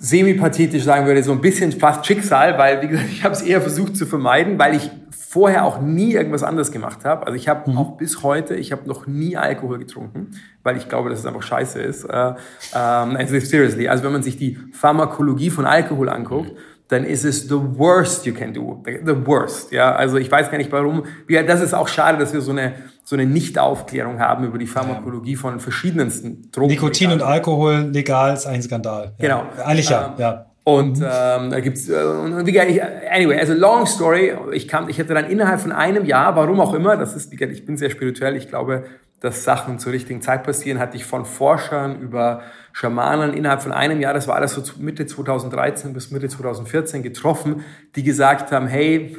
semi-pathetisch 0.00 0.82
sagen 0.82 1.06
würde, 1.06 1.22
so 1.22 1.30
ein 1.32 1.40
bisschen 1.40 1.72
fast 1.72 2.06
Schicksal, 2.06 2.58
weil, 2.58 2.82
wie 2.82 2.88
gesagt, 2.88 3.08
ich 3.12 3.22
habe 3.22 3.34
es 3.34 3.42
eher 3.42 3.60
versucht 3.60 3.96
zu 3.96 4.06
vermeiden, 4.06 4.58
weil 4.58 4.74
ich 4.74 4.90
vorher 5.10 5.64
auch 5.64 5.80
nie 5.80 6.14
irgendwas 6.14 6.42
anderes 6.42 6.72
gemacht 6.72 7.04
habe. 7.04 7.24
Also 7.24 7.36
ich 7.36 7.46
habe 7.46 7.70
mhm. 7.70 7.78
auch 7.78 7.96
bis 7.96 8.24
heute, 8.24 8.56
ich 8.56 8.72
habe 8.72 8.88
noch 8.88 9.06
nie 9.06 9.36
Alkohol 9.36 9.78
getrunken, 9.78 10.30
weil 10.64 10.76
ich 10.76 10.88
glaube, 10.88 11.08
dass 11.08 11.20
es 11.20 11.26
einfach 11.26 11.42
scheiße 11.42 11.80
ist. 11.80 12.04
Äh, 12.04 12.34
ähm, 12.74 13.16
also 13.16 13.38
seriously, 13.38 13.86
also 13.86 14.02
wenn 14.02 14.12
man 14.12 14.24
sich 14.24 14.38
die 14.38 14.58
Pharmakologie 14.72 15.50
von 15.50 15.66
Alkohol 15.66 16.08
anguckt, 16.08 16.50
dann 16.88 17.04
ist 17.04 17.24
es 17.24 17.42
the 17.48 17.54
worst 17.54 18.26
you 18.26 18.34
can 18.34 18.52
do. 18.52 18.82
The 18.84 19.24
worst. 19.24 19.70
Ja, 19.70 19.94
also 19.94 20.16
ich 20.16 20.28
weiß 20.28 20.50
gar 20.50 20.58
nicht 20.58 20.72
warum. 20.72 21.04
Ja, 21.28 21.44
das 21.44 21.60
ist 21.60 21.72
auch 21.72 21.86
schade, 21.86 22.18
dass 22.18 22.32
wir 22.32 22.40
so 22.40 22.50
eine, 22.50 22.74
so 23.10 23.16
eine 23.16 23.26
Nicht-Aufklärung 23.26 24.20
haben 24.20 24.44
über 24.44 24.56
die 24.56 24.68
Pharmakologie 24.68 25.34
von 25.34 25.58
verschiedensten 25.58 26.48
Drogen. 26.52 26.68
Nikotin 26.68 27.10
und 27.10 27.22
Alkohol 27.22 27.90
legal 27.92 28.34
ist 28.34 28.46
ein 28.46 28.62
Skandal. 28.62 29.14
Ja. 29.18 29.40
Genau. 29.42 29.64
Eigentlich 29.64 29.90
ja, 29.90 30.06
ähm, 30.06 30.12
ja. 30.16 30.46
Und 30.62 30.98
ähm, 30.98 31.50
da 31.50 31.58
gibt's 31.58 31.88
äh, 31.88 31.96
anyway, 31.96 33.36
also 33.36 33.54
long 33.54 33.86
story. 33.86 34.32
Ich 34.52 34.68
kam, 34.68 34.88
ich 34.88 35.00
hatte 35.00 35.12
dann 35.12 35.28
innerhalb 35.28 35.60
von 35.60 35.72
einem 35.72 36.04
Jahr, 36.04 36.36
warum 36.36 36.60
auch 36.60 36.72
immer, 36.72 36.96
das 36.96 37.16
ist, 37.16 37.32
ich 37.32 37.66
bin 37.66 37.76
sehr 37.76 37.90
spirituell. 37.90 38.36
Ich 38.36 38.48
glaube, 38.48 38.84
dass 39.18 39.42
Sachen 39.42 39.80
zur 39.80 39.92
richtigen 39.92 40.22
Zeit 40.22 40.44
passieren, 40.44 40.78
hatte 40.78 40.96
ich 40.96 41.04
von 41.04 41.24
Forschern 41.24 42.00
über 42.00 42.42
Schamanen 42.72 43.34
innerhalb 43.34 43.60
von 43.60 43.72
einem 43.72 44.00
Jahr, 44.00 44.14
das 44.14 44.28
war 44.28 44.36
alles 44.36 44.54
so 44.54 44.62
Mitte 44.78 45.04
2013 45.04 45.92
bis 45.92 46.12
Mitte 46.12 46.28
2014 46.28 47.02
getroffen, 47.02 47.64
die 47.96 48.04
gesagt 48.04 48.52
haben, 48.52 48.68
hey, 48.68 49.16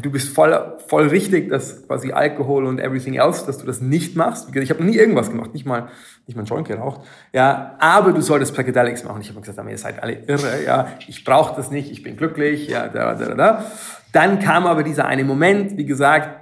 du 0.00 0.10
bist 0.10 0.34
voll, 0.34 0.78
voll 0.86 1.08
richtig, 1.08 1.50
dass 1.50 1.86
quasi 1.86 2.12
Alkohol 2.12 2.64
und 2.64 2.78
everything 2.78 3.14
else, 3.14 3.44
dass 3.44 3.58
du 3.58 3.66
das 3.66 3.82
nicht 3.82 4.16
machst. 4.16 4.54
Ich 4.56 4.70
habe 4.70 4.82
nie 4.82 4.96
irgendwas 4.96 5.30
gemacht, 5.30 5.52
nicht 5.52 5.66
mal, 5.66 5.88
nicht 6.26 6.34
mal 6.34 6.42
ein 6.42 6.46
Joint 6.46 6.66
geraucht. 6.66 7.02
Ja, 7.32 7.76
aber 7.78 8.12
du 8.12 8.22
solltest 8.22 8.54
Psychedelics 8.54 9.04
machen. 9.04 9.20
Ich 9.20 9.28
habe 9.28 9.40
gesagt, 9.40 9.68
ihr 9.68 9.78
seid 9.78 10.02
alle 10.02 10.14
irre, 10.26 10.64
ja, 10.64 10.88
ich 11.06 11.24
brauche 11.24 11.54
das 11.56 11.70
nicht, 11.70 11.90
ich 11.90 12.02
bin 12.02 12.16
glücklich, 12.16 12.68
ja, 12.68 12.88
da, 12.88 13.14
da, 13.14 13.34
da. 13.34 13.64
Dann 14.12 14.38
kam 14.38 14.66
aber 14.66 14.82
dieser 14.82 15.06
eine 15.06 15.24
Moment, 15.24 15.76
wie 15.76 15.86
gesagt, 15.86 16.40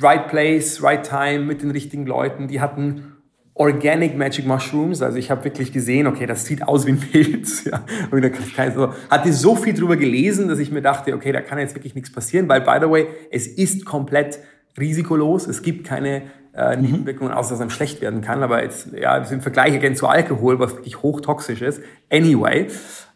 right 0.00 0.28
place, 0.28 0.82
right 0.82 1.06
time, 1.06 1.40
mit 1.40 1.62
den 1.62 1.70
richtigen 1.70 2.06
Leuten, 2.06 2.48
die 2.48 2.60
hatten 2.60 3.15
Organic 3.58 4.16
Magic 4.16 4.46
Mushrooms. 4.46 5.00
Also 5.00 5.16
ich 5.16 5.30
habe 5.30 5.44
wirklich 5.44 5.72
gesehen, 5.72 6.06
okay, 6.06 6.26
das 6.26 6.44
sieht 6.44 6.62
aus 6.62 6.86
wie 6.86 6.92
ein 6.92 7.00
Pilz. 7.12 7.64
Ja. 7.64 7.84
Und 8.10 8.22
da 8.22 8.28
kann 8.28 8.68
ich 8.68 8.74
so, 8.74 8.92
hatte 9.10 9.32
so 9.32 9.56
viel 9.56 9.74
drüber 9.74 9.96
gelesen, 9.96 10.48
dass 10.48 10.58
ich 10.58 10.70
mir 10.70 10.82
dachte, 10.82 11.14
okay, 11.14 11.32
da 11.32 11.40
kann 11.40 11.58
jetzt 11.58 11.74
wirklich 11.74 11.94
nichts 11.94 12.12
passieren, 12.12 12.48
weil, 12.48 12.60
by 12.60 12.78
the 12.80 12.90
way, 12.90 13.06
es 13.30 13.46
ist 13.46 13.86
komplett 13.86 14.40
risikolos. 14.78 15.46
Es 15.46 15.62
gibt 15.62 15.86
keine 15.86 16.22
äh, 16.54 16.76
mhm. 16.76 16.82
Nebenwirkungen, 16.82 17.32
außer 17.32 17.50
dass 17.50 17.60
einem 17.62 17.70
schlecht 17.70 18.02
werden 18.02 18.20
kann. 18.20 18.42
Aber 18.42 18.62
jetzt, 18.62 18.88
ja, 18.92 19.16
im 19.16 19.40
Vergleich 19.40 19.74
again 19.74 19.96
zu 19.96 20.06
Alkohol, 20.06 20.58
was 20.58 20.76
wirklich 20.76 21.02
hochtoxisch 21.02 21.62
ist. 21.62 21.80
Anyway. 22.10 22.68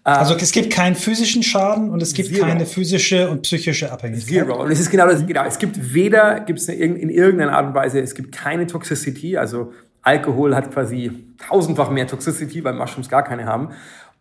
Also 0.03 0.35
es 0.35 0.53
gibt 0.53 0.73
keinen 0.73 0.95
physischen 0.95 1.43
Schaden 1.43 1.91
und 1.91 2.01
es 2.01 2.15
gibt 2.15 2.31
Zero. 2.31 2.47
keine 2.47 2.65
physische 2.65 3.29
und 3.29 3.43
psychische 3.43 3.93
Abhängigkeit. 3.93 4.47
Zero. 4.47 4.63
Und 4.63 4.71
es 4.71 4.81
ist 4.81 4.91
genau 4.91 5.07
das, 5.07 5.27
genau. 5.27 5.45
Es 5.45 5.59
gibt 5.59 5.93
weder, 5.93 6.41
gibt 6.41 6.59
es 6.59 6.69
in 6.71 7.11
irgendeiner 7.11 7.53
Art 7.53 7.67
und 7.67 7.75
Weise, 7.75 8.01
es 8.01 8.15
gibt 8.15 8.33
keine 8.33 8.67
Toxicity, 8.67 9.37
also 9.37 9.73
Alkohol 10.03 10.55
hat 10.55 10.73
quasi 10.73 11.27
tausendfach 11.49 11.91
mehr 11.91 12.07
Toxicity, 12.07 12.65
weil 12.65 12.75
Mushrooms 12.75 13.09
gar 13.09 13.23
keine 13.23 13.45
haben. 13.45 13.71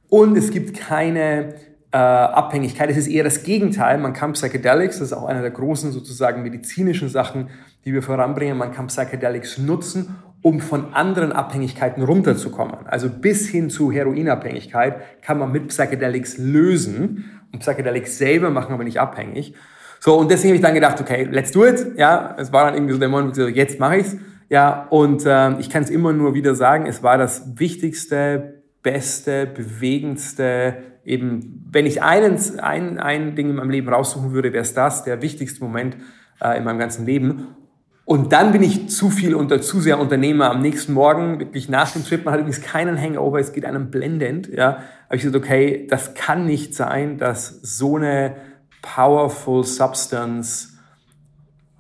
Und 0.09 0.37
es 0.37 0.51
gibt 0.51 0.77
keine 0.77 1.53
äh, 1.91 1.97
Abhängigkeit. 1.97 2.89
Es 2.89 2.97
ist 2.97 3.07
eher 3.07 3.23
das 3.23 3.43
Gegenteil. 3.43 3.97
Man 3.97 4.13
kann 4.13 4.33
Psychedelics, 4.33 4.99
das 4.99 5.11
ist 5.11 5.13
auch 5.13 5.25
einer 5.25 5.41
der 5.41 5.51
großen 5.51 5.91
sozusagen 5.91 6.43
medizinischen 6.43 7.09
Sachen, 7.09 7.49
die 7.85 7.93
wir 7.93 8.03
voranbringen, 8.03 8.57
man 8.57 8.71
kann 8.71 8.87
Psychedelics 8.87 9.57
nutzen, 9.57 10.15
um 10.41 10.59
von 10.59 10.93
anderen 10.93 11.31
Abhängigkeiten 11.31 12.03
runterzukommen. 12.03 12.87
Also 12.87 13.09
bis 13.09 13.47
hin 13.47 13.69
zu 13.69 13.91
Heroinabhängigkeit 13.91 15.21
kann 15.21 15.39
man 15.39 15.51
mit 15.51 15.67
Psychedelics 15.69 16.37
lösen. 16.37 17.41
Und 17.51 17.59
Psychedelics 17.59 18.17
selber 18.17 18.49
machen 18.49 18.73
aber 18.73 18.83
nicht 18.83 18.99
abhängig. 18.99 19.53
So, 19.99 20.17
und 20.17 20.31
deswegen 20.31 20.49
habe 20.49 20.55
ich 20.55 20.61
dann 20.61 20.75
gedacht, 20.75 21.01
okay, 21.01 21.27
let's 21.29 21.51
do 21.51 21.65
it. 21.65 21.97
Ja, 21.97 22.35
es 22.37 22.53
war 22.53 22.65
dann 22.65 22.75
irgendwie 22.75 22.93
so 22.93 22.99
der 22.99 23.09
Moment, 23.09 23.35
jetzt 23.35 23.79
mache 23.79 23.97
ich's. 23.97 24.15
Ja, 24.49 24.87
und 24.89 25.25
äh, 25.25 25.59
ich 25.59 25.69
kann 25.69 25.83
es 25.83 25.89
immer 25.89 26.11
nur 26.11 26.33
wieder 26.33 26.55
sagen, 26.55 26.87
es 26.87 27.03
war 27.03 27.17
das 27.17 27.59
wichtigste, 27.59 28.63
beste, 28.81 29.45
bewegendste, 29.45 30.77
eben, 31.05 31.65
wenn 31.71 31.85
ich 31.85 32.01
einen, 32.01 32.37
ein, 32.59 32.99
ein 32.99 33.35
Ding 33.35 33.49
in 33.49 33.55
meinem 33.55 33.69
Leben 33.69 33.89
raussuchen 33.89 34.31
würde, 34.31 34.51
wäre 34.51 34.63
es 34.63 34.73
das, 34.73 35.03
der 35.03 35.21
wichtigste 35.21 35.63
Moment 35.63 35.97
äh, 36.41 36.57
in 36.57 36.63
meinem 36.63 36.79
ganzen 36.79 37.05
Leben. 37.05 37.55
Und 38.05 38.33
dann 38.33 38.51
bin 38.51 38.63
ich 38.63 38.89
zu 38.89 39.11
viel 39.11 39.35
und 39.35 39.63
zu 39.63 39.81
sehr 39.81 39.99
Unternehmer. 39.99 40.49
Am 40.49 40.61
nächsten 40.61 40.93
Morgen, 40.93 41.39
wirklich 41.39 41.69
nach 41.69 41.91
dem 41.91 42.03
Trip, 42.03 42.25
man 42.25 42.33
hat 42.33 42.39
übrigens 42.41 42.61
keinen 42.63 42.99
Hangover, 42.99 43.39
es 43.39 43.53
geht 43.53 43.65
einem 43.65 43.91
blendend, 43.91 44.47
ja, 44.47 44.79
habe 45.05 45.15
ich 45.15 45.21
gesagt, 45.21 45.35
okay, 45.35 45.85
das 45.87 46.15
kann 46.15 46.47
nicht 46.47 46.73
sein, 46.73 47.19
dass 47.19 47.59
so 47.61 47.97
eine 47.97 48.35
powerful 48.81 49.63
Substance 49.63 50.78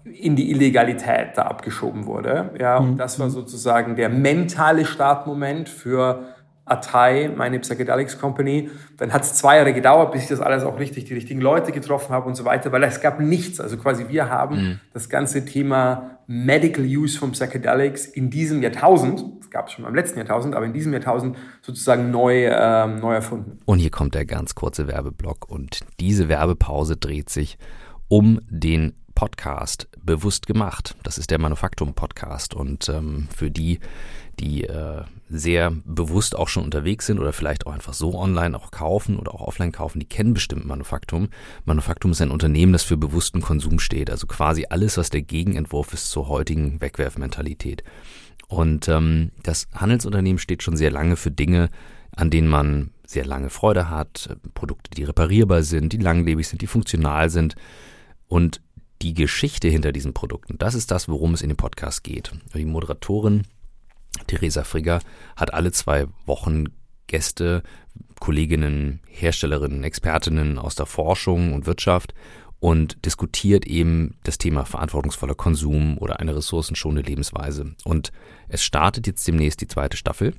in 0.03 0.35
die 0.35 0.51
Illegalität 0.51 1.29
da 1.35 1.43
abgeschoben 1.43 2.05
wurde. 2.05 2.51
Ja, 2.59 2.77
und 2.77 2.91
mhm. 2.93 2.97
das 2.97 3.19
war 3.19 3.29
sozusagen 3.29 3.95
der 3.95 4.09
mentale 4.09 4.85
Startmoment 4.85 5.69
für 5.69 6.23
Atai, 6.65 7.31
meine 7.35 7.59
Psychedelics 7.59 8.19
Company. 8.19 8.69
Dann 8.97 9.11
hat 9.11 9.23
es 9.23 9.33
zwei 9.33 9.57
Jahre 9.57 9.73
gedauert, 9.73 10.11
bis 10.11 10.23
ich 10.23 10.29
das 10.29 10.39
alles 10.39 10.63
auch 10.63 10.79
richtig, 10.79 11.05
die 11.05 11.13
richtigen 11.15 11.41
Leute 11.41 11.71
getroffen 11.71 12.13
habe 12.13 12.27
und 12.27 12.35
so 12.35 12.45
weiter, 12.45 12.71
weil 12.71 12.83
es 12.83 13.01
gab 13.01 13.19
nichts. 13.19 13.59
Also 13.59 13.77
quasi 13.77 14.07
wir 14.07 14.29
haben 14.29 14.55
mhm. 14.55 14.79
das 14.93 15.09
ganze 15.09 15.45
Thema 15.45 16.19
Medical 16.27 16.85
Use 16.85 17.17
von 17.17 17.31
Psychedelics 17.31 18.05
in 18.05 18.29
diesem 18.29 18.61
Jahrtausend, 18.61 19.25
es 19.41 19.49
gab 19.49 19.67
es 19.67 19.73
schon 19.73 19.85
im 19.85 19.95
letzten 19.95 20.19
Jahrtausend, 20.19 20.55
aber 20.55 20.65
in 20.65 20.73
diesem 20.73 20.93
Jahrtausend 20.93 21.37
sozusagen 21.61 22.11
neu, 22.11 22.45
ähm, 22.45 22.99
neu 22.99 23.15
erfunden. 23.15 23.57
Und 23.65 23.79
hier 23.79 23.89
kommt 23.89 24.13
der 24.13 24.25
ganz 24.25 24.53
kurze 24.53 24.87
Werbeblock 24.87 25.49
und 25.49 25.79
diese 25.99 26.29
Werbepause 26.29 26.97
dreht 26.97 27.29
sich 27.29 27.57
um 28.07 28.41
den 28.47 28.93
Podcast 29.19 29.89
bewusst 30.01 30.47
gemacht. 30.47 30.95
Das 31.03 31.17
ist 31.17 31.29
der 31.29 31.39
Manufaktum 31.39 31.93
Podcast 31.93 32.53
und 32.53 32.87
ähm, 32.87 33.27
für 33.35 33.51
die, 33.51 33.81
die 34.39 34.63
äh, 34.63 35.01
sehr 35.27 35.71
bewusst 35.83 36.37
auch 36.37 36.47
schon 36.47 36.63
unterwegs 36.63 37.07
sind 37.07 37.19
oder 37.19 37.33
vielleicht 37.33 37.67
auch 37.67 37.73
einfach 37.73 37.93
so 37.93 38.17
online 38.17 38.57
auch 38.57 38.71
kaufen 38.71 39.19
oder 39.19 39.33
auch 39.35 39.41
offline 39.41 39.73
kaufen, 39.73 39.99
die 39.99 40.05
kennen 40.05 40.33
bestimmt 40.33 40.63
Manufaktum. 40.63 41.27
Manufaktum 41.65 42.11
ist 42.11 42.21
ein 42.21 42.31
Unternehmen, 42.31 42.71
das 42.71 42.83
für 42.83 42.95
bewussten 42.95 43.41
Konsum 43.41 43.79
steht, 43.79 44.09
also 44.09 44.25
quasi 44.25 44.67
alles, 44.69 44.95
was 44.95 45.09
der 45.09 45.23
Gegenentwurf 45.23 45.91
ist 45.93 46.09
zur 46.11 46.29
heutigen 46.29 46.79
Wegwerfmentalität. 46.79 47.83
Und 48.47 48.87
ähm, 48.87 49.33
das 49.43 49.67
Handelsunternehmen 49.75 50.39
steht 50.39 50.63
schon 50.63 50.77
sehr 50.77 50.91
lange 50.91 51.17
für 51.17 51.29
Dinge, 51.29 51.69
an 52.15 52.29
denen 52.29 52.47
man 52.47 52.91
sehr 53.05 53.25
lange 53.25 53.49
Freude 53.49 53.89
hat, 53.89 54.37
Produkte, 54.53 54.91
die 54.91 55.03
reparierbar 55.03 55.63
sind, 55.63 55.91
die 55.91 55.97
langlebig 55.97 56.47
sind, 56.47 56.61
die 56.61 56.67
funktional 56.67 57.29
sind. 57.29 57.57
Und 58.29 58.61
die 59.01 59.13
Geschichte 59.13 59.67
hinter 59.67 59.91
diesen 59.91 60.13
Produkten, 60.13 60.57
das 60.57 60.75
ist 60.75 60.91
das, 60.91 61.07
worum 61.07 61.33
es 61.33 61.41
in 61.41 61.49
dem 61.49 61.57
Podcast 61.57 62.03
geht. 62.03 62.31
Die 62.53 62.65
Moderatorin 62.65 63.43
Theresa 64.27 64.63
Frigger 64.63 64.99
hat 65.35 65.53
alle 65.53 65.71
zwei 65.71 66.07
Wochen 66.25 66.65
Gäste, 67.07 67.63
Kolleginnen, 68.19 69.01
Herstellerinnen, 69.07 69.83
Expertinnen 69.83 70.59
aus 70.59 70.75
der 70.75 70.85
Forschung 70.85 71.53
und 71.53 71.65
Wirtschaft 71.65 72.13
und 72.59 73.03
diskutiert 73.05 73.65
eben 73.65 74.17
das 74.23 74.37
Thema 74.37 74.65
verantwortungsvoller 74.65 75.35
Konsum 75.35 75.97
oder 75.97 76.19
eine 76.19 76.35
ressourcenschonende 76.35 77.09
Lebensweise. 77.09 77.73
Und 77.85 78.11
es 78.47 78.63
startet 78.63 79.07
jetzt 79.07 79.27
demnächst 79.27 79.61
die 79.61 79.67
zweite 79.67 79.97
Staffel, 79.97 80.35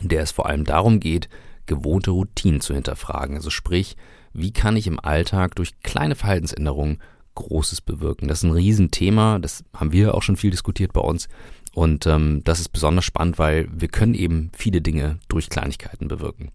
in 0.00 0.08
der 0.08 0.22
es 0.22 0.32
vor 0.32 0.46
allem 0.46 0.64
darum 0.64 1.00
geht, 1.00 1.28
gewohnte 1.66 2.10
Routinen 2.10 2.60
zu 2.60 2.74
hinterfragen. 2.74 3.36
Also 3.36 3.50
sprich, 3.50 3.96
wie 4.32 4.52
kann 4.52 4.76
ich 4.76 4.86
im 4.86 5.00
Alltag 5.00 5.54
durch 5.54 5.80
kleine 5.82 6.16
Verhaltensänderungen 6.16 7.00
Großes 7.36 7.80
bewirken. 7.80 8.26
Das 8.26 8.38
ist 8.38 8.44
ein 8.44 8.50
Riesenthema, 8.50 9.38
das 9.38 9.62
haben 9.72 9.92
wir 9.92 10.14
auch 10.14 10.22
schon 10.22 10.36
viel 10.36 10.50
diskutiert 10.50 10.92
bei 10.92 11.00
uns. 11.00 11.28
Und 11.72 12.06
ähm, 12.06 12.40
das 12.44 12.58
ist 12.58 12.70
besonders 12.70 13.04
spannend, 13.04 13.38
weil 13.38 13.68
wir 13.70 13.88
können 13.88 14.14
eben 14.14 14.50
viele 14.56 14.80
Dinge 14.80 15.18
durch 15.28 15.50
Kleinigkeiten 15.50 16.08
bewirken. 16.08 16.50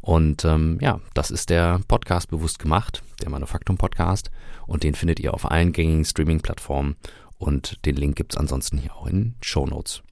Und 0.00 0.44
ähm, 0.44 0.78
ja, 0.80 1.00
das 1.14 1.30
ist 1.30 1.50
der 1.50 1.80
Podcast 1.88 2.30
bewusst 2.30 2.58
gemacht, 2.58 3.02
der 3.22 3.30
Manufaktum 3.30 3.76
Podcast. 3.76 4.30
Und 4.66 4.82
den 4.82 4.94
findet 4.94 5.20
ihr 5.20 5.34
auf 5.34 5.50
allen 5.50 5.72
gängigen 5.72 6.04
Streaming-Plattformen. 6.04 6.96
Und 7.38 7.84
den 7.84 7.96
Link 7.96 8.16
gibt's 8.16 8.36
ansonsten 8.36 8.78
hier 8.78 8.96
auch 8.96 9.06
in 9.06 9.34
Show 9.42 9.66
Notes. 9.66 10.02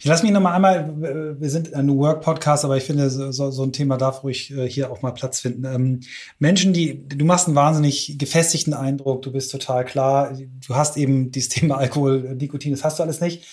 Ich 0.00 0.06
lass 0.06 0.22
mich 0.22 0.32
noch 0.32 0.40
mal 0.40 0.54
einmal, 0.54 1.38
wir 1.40 1.50
sind 1.50 1.74
ein 1.74 1.86
New 1.86 1.98
Work 1.98 2.22
Podcast, 2.22 2.64
aber 2.64 2.76
ich 2.76 2.84
finde, 2.84 3.10
so, 3.10 3.30
so 3.32 3.62
ein 3.62 3.72
Thema 3.72 3.96
darf 3.96 4.22
ruhig 4.22 4.50
äh, 4.50 4.68
hier 4.68 4.90
auch 4.90 5.02
mal 5.02 5.12
Platz 5.12 5.40
finden. 5.40 5.64
Ähm, 5.64 6.00
Menschen, 6.38 6.72
die, 6.72 7.08
du 7.08 7.24
machst 7.24 7.46
einen 7.46 7.56
wahnsinnig 7.56 8.16
gefestigten 8.18 8.74
Eindruck, 8.74 9.22
du 9.22 9.32
bist 9.32 9.50
total 9.50 9.84
klar, 9.84 10.32
du 10.34 10.74
hast 10.74 10.96
eben 10.96 11.30
dieses 11.30 11.48
Thema 11.50 11.78
Alkohol, 11.78 12.36
Nikotin, 12.38 12.72
das 12.72 12.84
hast 12.84 12.98
du 12.98 13.02
alles 13.02 13.20
nicht. 13.20 13.44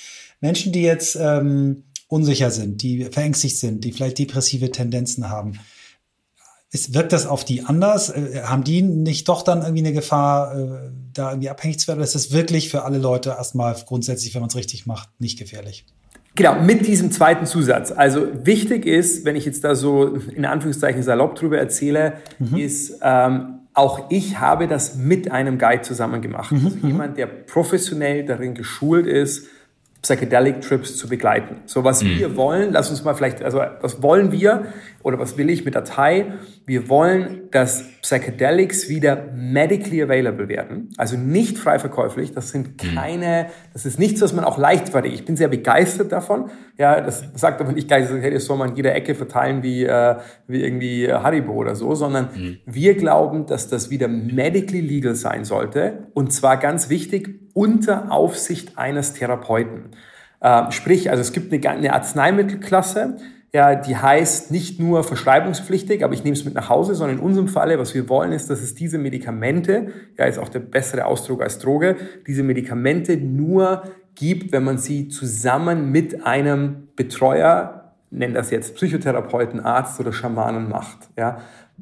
Menschen, 0.41 0.73
die 0.73 0.81
jetzt 0.81 1.15
ähm, 1.19 1.83
unsicher 2.07 2.51
sind, 2.51 2.81
die 2.81 3.05
verängstigt 3.05 3.57
sind, 3.57 3.83
die 3.83 3.91
vielleicht 3.91 4.19
depressive 4.19 4.71
Tendenzen 4.71 5.29
haben, 5.29 5.59
ist, 6.73 6.95
wirkt 6.95 7.13
das 7.13 7.27
auf 7.27 7.45
die 7.45 7.63
anders? 7.63 8.09
Äh, 8.09 8.41
haben 8.43 8.63
die 8.63 8.81
nicht 8.81 9.29
doch 9.29 9.43
dann 9.43 9.61
irgendwie 9.61 9.83
eine 9.83 9.93
Gefahr, 9.93 10.57
äh, 10.57 10.91
da 11.13 11.31
irgendwie 11.31 11.49
abhängig 11.49 11.79
zu 11.79 11.87
werden? 11.87 11.99
Oder 11.99 12.05
ist 12.05 12.15
das 12.15 12.31
wirklich 12.31 12.69
für 12.69 12.83
alle 12.83 12.97
Leute 12.97 13.29
erstmal 13.29 13.75
grundsätzlich, 13.85 14.33
wenn 14.33 14.41
man 14.41 14.49
es 14.49 14.55
richtig 14.55 14.85
macht, 14.87 15.09
nicht 15.19 15.37
gefährlich? 15.37 15.85
Genau, 16.35 16.55
mit 16.55 16.87
diesem 16.87 17.11
zweiten 17.11 17.45
Zusatz. 17.45 17.91
Also 17.91 18.27
wichtig 18.43 18.85
ist, 18.85 19.23
wenn 19.23 19.35
ich 19.35 19.45
jetzt 19.45 19.63
da 19.63 19.75
so 19.75 20.15
in 20.35 20.45
Anführungszeichen 20.45 21.03
salopp 21.03 21.35
drüber 21.35 21.59
erzähle, 21.59 22.13
mhm. 22.39 22.57
ist, 22.57 22.99
ähm, 23.03 23.59
auch 23.75 24.09
ich 24.09 24.39
habe 24.39 24.67
das 24.67 24.95
mit 24.95 25.31
einem 25.31 25.57
Guide 25.57 25.81
zusammen 25.81 26.21
gemacht. 26.21 26.51
Mhm. 26.51 26.65
Also 26.65 26.87
jemand, 26.87 27.17
der 27.17 27.27
professionell 27.27 28.25
darin 28.25 28.55
geschult 28.55 29.05
ist, 29.05 29.47
Psychedelic 30.01 30.61
Trips 30.61 30.97
zu 30.97 31.07
begleiten. 31.07 31.61
So 31.65 31.83
was 31.83 32.03
mhm. 32.03 32.17
wir 32.17 32.35
wollen, 32.35 32.73
lass 32.73 32.89
uns 32.89 33.03
mal 33.03 33.13
vielleicht, 33.13 33.41
also 33.41 33.61
was 33.81 34.03
wollen 34.03 34.31
wir 34.31 34.65
oder 35.03 35.19
was 35.19 35.37
will 35.37 35.49
ich 35.49 35.65
mit 35.65 35.75
Datei? 35.75 36.33
Wir 36.65 36.89
wollen, 36.89 37.49
dass 37.51 37.83
Psychedelics 38.01 38.89
wieder 38.89 39.27
medically 39.35 40.01
available 40.01 40.47
werden, 40.47 40.89
also 40.97 41.17
nicht 41.17 41.57
frei 41.57 41.77
verkäuflich. 41.77 42.33
Das 42.33 42.49
sind 42.49 42.81
mhm. 42.83 42.95
keine, 42.95 43.47
das 43.73 43.85
ist 43.85 43.99
nichts, 43.99 44.21
was 44.21 44.33
man 44.33 44.45
auch 44.45 44.57
leichtfertig. 44.57 45.13
Ich 45.13 45.25
bin 45.25 45.35
sehr 45.35 45.49
begeistert 45.49 46.11
davon. 46.11 46.49
Ja, 46.77 47.01
das 47.01 47.23
sagt 47.35 47.61
aber 47.61 47.73
nicht 47.73 47.87
gleich, 47.87 48.07
das 48.09 48.45
soll 48.45 48.57
man 48.57 48.69
in 48.69 48.75
jeder 48.77 48.95
Ecke 48.95 49.13
verteilen 49.13 49.61
wie, 49.61 49.83
äh, 49.83 50.15
wie 50.47 50.63
irgendwie 50.63 51.11
Haribo 51.11 51.53
oder 51.53 51.75
so, 51.75 51.93
sondern 51.95 52.29
mhm. 52.33 52.57
wir 52.65 52.95
glauben, 52.95 53.45
dass 53.45 53.67
das 53.67 53.89
wieder 53.89 54.07
medically 54.07 54.81
legal 54.81 55.15
sein 55.15 55.43
sollte 55.43 56.07
und 56.13 56.31
zwar 56.31 56.57
ganz 56.57 56.89
wichtig 56.89 57.41
unter 57.53 58.11
Aufsicht 58.11 58.77
eines 58.77 59.13
Therapeuten. 59.13 59.91
Äh, 60.43 60.71
sprich, 60.71 61.09
also 61.09 61.21
es 61.21 61.31
gibt 61.31 61.53
eine, 61.53 61.69
eine 61.69 61.93
Arzneimittelklasse, 61.93 63.17
ja, 63.55 63.75
die 63.75 63.95
heißt 63.95 64.49
nicht 64.49 64.79
nur 64.79 65.03
verschreibungspflichtig, 65.03 66.03
aber 66.03 66.13
ich 66.13 66.23
nehme 66.23 66.35
es 66.35 66.43
mit 66.43 66.55
nach 66.55 66.69
Hause, 66.69 66.95
sondern 66.95 67.19
in 67.19 67.23
unserem 67.23 67.47
Falle, 67.47 67.77
was 67.77 67.93
wir 67.93 68.09
wollen, 68.09 68.31
ist, 68.31 68.49
dass 68.49 68.61
es 68.61 68.73
diese 68.73 68.97
Medikamente, 68.97 69.91
ja, 70.17 70.25
ist 70.25 70.39
auch 70.39 70.49
der 70.49 70.59
bessere 70.59 71.05
Ausdruck 71.05 71.43
als 71.43 71.59
Droge, 71.59 71.95
diese 72.25 72.41
Medikamente 72.41 73.15
nur 73.15 73.83
gibt, 74.15 74.51
wenn 74.51 74.63
man 74.63 74.79
sie 74.79 75.07
zusammen 75.07 75.91
mit 75.91 76.25
einem 76.25 76.87
Betreuer, 76.95 77.93
nennen 78.09 78.33
das 78.33 78.49
jetzt 78.49 78.75
Psychotherapeuten, 78.75 79.59
Arzt 79.59 79.99
oder 79.99 80.13
Schamanen 80.13 80.67
macht, 80.67 81.09
ja, 81.15 81.37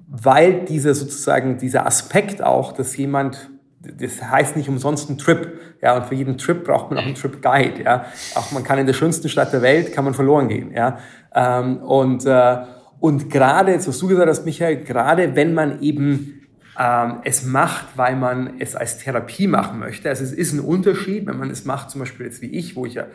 weil 0.08 0.66
dieser 0.66 0.94
sozusagen, 0.94 1.58
dieser 1.58 1.86
Aspekt 1.86 2.44
auch, 2.44 2.74
dass 2.74 2.98
jemand 2.98 3.50
das 3.84 4.22
heißt 4.22 4.56
nicht 4.56 4.70
umsonst 4.70 5.10
ein 5.10 5.18
Trip. 5.18 5.60
Ja, 5.82 5.98
und 5.98 6.06
für 6.06 6.16
jeden 6.16 6.38
Trip 6.38 6.64
braucht 6.64 6.92
man 6.92 7.00
auch 7.00 7.06
einen 7.06 7.16
Trip 7.16 7.42
Guide. 7.42 7.84
Ja, 7.84 8.06
auch 8.36 8.52
man 8.52 8.64
kann 8.64 8.78
in 8.78 8.86
der 8.86 8.94
schönsten 8.94 9.30
Stadt 9.30 9.52
der 9.54 9.62
Welt 9.62 9.94
kann 9.94 10.06
man 10.06 10.14
verloren 10.14 10.48
gehen. 10.48 10.72
Ja, 10.74 11.00
ähm, 11.34 11.78
und 11.78 12.26
äh, 12.26 12.58
und 13.00 13.32
gerade, 13.32 13.72
jetzt 13.72 13.88
was 13.88 13.98
du 13.98 14.08
gesagt 14.08 14.30
hast, 14.30 14.46
Michael, 14.46 14.84
gerade 14.84 15.36
wenn 15.36 15.56
man 15.56 15.82
eben 15.82 16.42
ähm, 16.80 17.18
es 17.24 17.44
macht, 17.44 17.88
weil 17.98 18.16
man 18.16 18.60
es 18.60 18.76
als 18.76 19.00
Therapie 19.00 19.48
machen 19.48 19.80
möchte. 19.80 20.08
Also 20.08 20.24
es 20.24 20.32
ist 20.32 20.54
ein 20.54 20.60
Unterschied, 20.60 21.26
wenn 21.26 21.38
man 21.38 21.50
es 21.50 21.66
macht, 21.66 21.90
zum 21.90 22.00
Beispiel 22.00 22.28
jetzt 22.28 22.42
wie 22.42 22.52
ich, 22.52 22.76
wo 22.76 22.86
ich 22.86 22.94
ja 22.94 23.08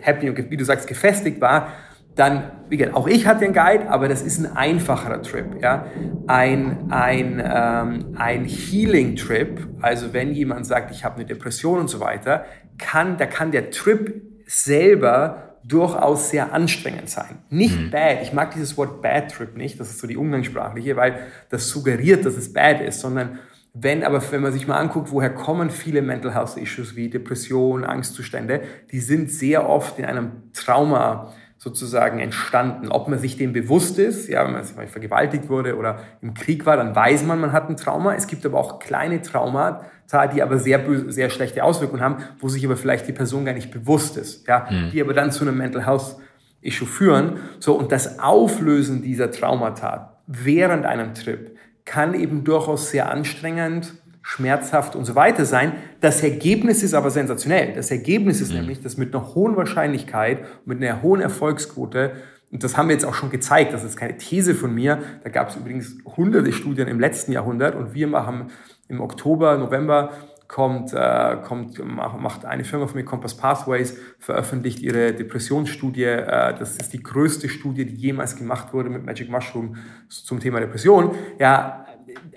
happy 0.00 0.30
und 0.30 0.50
wie 0.50 0.56
du 0.56 0.64
sagst 0.64 0.86
gefestigt 0.86 1.40
war 1.40 1.72
dann, 2.18 2.50
wie 2.68 2.76
gesagt, 2.76 2.96
auch 2.96 3.06
ich 3.06 3.26
hatte 3.26 3.44
einen 3.44 3.54
Guide, 3.54 3.88
aber 3.90 4.08
das 4.08 4.22
ist 4.22 4.38
ein 4.38 4.56
einfacherer 4.56 5.22
Trip. 5.22 5.62
Ja? 5.62 5.86
Ein, 6.26 6.90
ein, 6.90 7.40
ähm, 7.44 8.16
ein 8.16 8.44
Healing-Trip, 8.44 9.68
also 9.80 10.12
wenn 10.12 10.32
jemand 10.32 10.66
sagt, 10.66 10.90
ich 10.90 11.04
habe 11.04 11.16
eine 11.16 11.26
Depression 11.26 11.78
und 11.78 11.88
so 11.88 12.00
weiter, 12.00 12.44
kann, 12.76 13.18
da 13.18 13.26
kann 13.26 13.52
der 13.52 13.70
Trip 13.70 14.22
selber 14.46 15.54
durchaus 15.62 16.30
sehr 16.30 16.52
anstrengend 16.52 17.08
sein. 17.08 17.38
Nicht 17.50 17.78
mhm. 17.78 17.90
bad. 17.90 18.22
Ich 18.22 18.32
mag 18.32 18.52
dieses 18.52 18.76
Wort 18.76 19.00
Bad 19.00 19.30
Trip 19.30 19.56
nicht, 19.56 19.78
das 19.78 19.90
ist 19.90 20.00
so 20.00 20.06
die 20.06 20.16
umgangssprachliche, 20.16 20.96
weil 20.96 21.20
das 21.50 21.68
suggeriert, 21.68 22.24
dass 22.24 22.36
es 22.36 22.52
bad 22.52 22.80
ist, 22.80 23.00
sondern 23.00 23.38
wenn 23.74 24.02
aber, 24.02 24.20
wenn 24.32 24.40
man 24.40 24.52
sich 24.52 24.66
mal 24.66 24.78
anguckt, 24.78 25.12
woher 25.12 25.30
kommen 25.30 25.70
viele 25.70 26.02
Mental 26.02 26.34
Health 26.34 26.56
Issues 26.56 26.96
wie 26.96 27.10
Depression, 27.10 27.84
Angstzustände, 27.84 28.62
die 28.90 28.98
sind 28.98 29.30
sehr 29.30 29.68
oft 29.68 29.98
in 30.00 30.04
einem 30.04 30.52
Trauma 30.52 31.32
sozusagen 31.58 32.20
entstanden. 32.20 32.88
Ob 32.88 33.08
man 33.08 33.18
sich 33.18 33.36
dem 33.36 33.52
bewusst 33.52 33.98
ist, 33.98 34.28
ja, 34.28 34.44
wenn 34.46 34.52
man 34.52 34.64
vergewaltigt 34.64 35.48
wurde 35.48 35.76
oder 35.76 35.98
im 36.22 36.32
Krieg 36.32 36.64
war, 36.64 36.76
dann 36.76 36.94
weiß 36.94 37.24
man, 37.24 37.40
man 37.40 37.52
hat 37.52 37.68
ein 37.68 37.76
Trauma. 37.76 38.14
Es 38.14 38.28
gibt 38.28 38.46
aber 38.46 38.58
auch 38.58 38.78
kleine 38.78 39.20
Traumata, 39.20 40.28
die 40.28 40.40
aber 40.40 40.58
sehr, 40.58 40.80
sehr 41.08 41.30
schlechte 41.30 41.64
Auswirkungen 41.64 42.00
haben, 42.00 42.18
wo 42.38 42.48
sich 42.48 42.64
aber 42.64 42.76
vielleicht 42.76 43.08
die 43.08 43.12
Person 43.12 43.44
gar 43.44 43.54
nicht 43.54 43.72
bewusst 43.72 44.16
ist, 44.16 44.46
ja, 44.46 44.68
mhm. 44.70 44.90
die 44.92 45.02
aber 45.02 45.14
dann 45.14 45.32
zu 45.32 45.44
einem 45.44 45.58
Mental 45.58 45.84
Health 45.84 46.16
Issue 46.60 46.86
führen. 46.86 47.38
So, 47.58 47.74
und 47.74 47.92
das 47.92 48.18
Auflösen 48.18 49.02
dieser 49.02 49.30
Traumata 49.30 50.18
während 50.26 50.86
einem 50.86 51.14
Trip 51.14 51.56
kann 51.84 52.14
eben 52.14 52.44
durchaus 52.44 52.90
sehr 52.90 53.10
anstrengend 53.10 53.94
schmerzhaft 54.28 54.94
und 54.94 55.06
so 55.06 55.14
weiter 55.14 55.46
sein. 55.46 55.72
Das 56.02 56.22
Ergebnis 56.22 56.82
ist 56.82 56.92
aber 56.92 57.08
sensationell. 57.08 57.72
Das 57.72 57.90
Ergebnis 57.90 58.42
ist 58.42 58.50
mhm. 58.50 58.58
nämlich, 58.58 58.82
dass 58.82 58.98
mit 58.98 59.14
einer 59.14 59.34
hohen 59.34 59.56
Wahrscheinlichkeit, 59.56 60.44
mit 60.66 60.82
einer 60.82 61.00
hohen 61.00 61.22
Erfolgsquote, 61.22 62.12
und 62.52 62.62
das 62.62 62.76
haben 62.76 62.88
wir 62.88 62.92
jetzt 62.94 63.06
auch 63.06 63.14
schon 63.14 63.30
gezeigt, 63.30 63.72
das 63.72 63.84
ist 63.84 63.96
keine 63.96 64.18
These 64.18 64.54
von 64.54 64.74
mir, 64.74 64.98
da 65.24 65.30
gab 65.30 65.48
es 65.48 65.56
übrigens 65.56 65.96
hunderte 66.04 66.52
Studien 66.52 66.88
im 66.88 67.00
letzten 67.00 67.32
Jahrhundert 67.32 67.74
und 67.74 67.94
wir 67.94 68.06
machen 68.06 68.50
im 68.88 69.00
Oktober, 69.00 69.56
November 69.56 70.12
kommt, 70.46 70.92
äh, 70.92 71.36
kommt 71.42 71.82
macht 71.86 72.44
eine 72.44 72.64
Firma 72.64 72.86
von 72.86 72.96
mir, 72.96 73.04
Compass 73.04 73.34
Pathways, 73.34 73.96
veröffentlicht 74.18 74.80
ihre 74.80 75.14
Depressionsstudie. 75.14 76.04
Äh, 76.04 76.54
das 76.58 76.76
ist 76.76 76.92
die 76.92 77.02
größte 77.02 77.48
Studie, 77.48 77.86
die 77.86 77.94
jemals 77.94 78.36
gemacht 78.36 78.74
wurde 78.74 78.90
mit 78.90 79.06
Magic 79.06 79.30
Mushroom 79.30 79.76
zum 80.08 80.40
Thema 80.40 80.60
Depression. 80.60 81.14
Ja, 81.38 81.86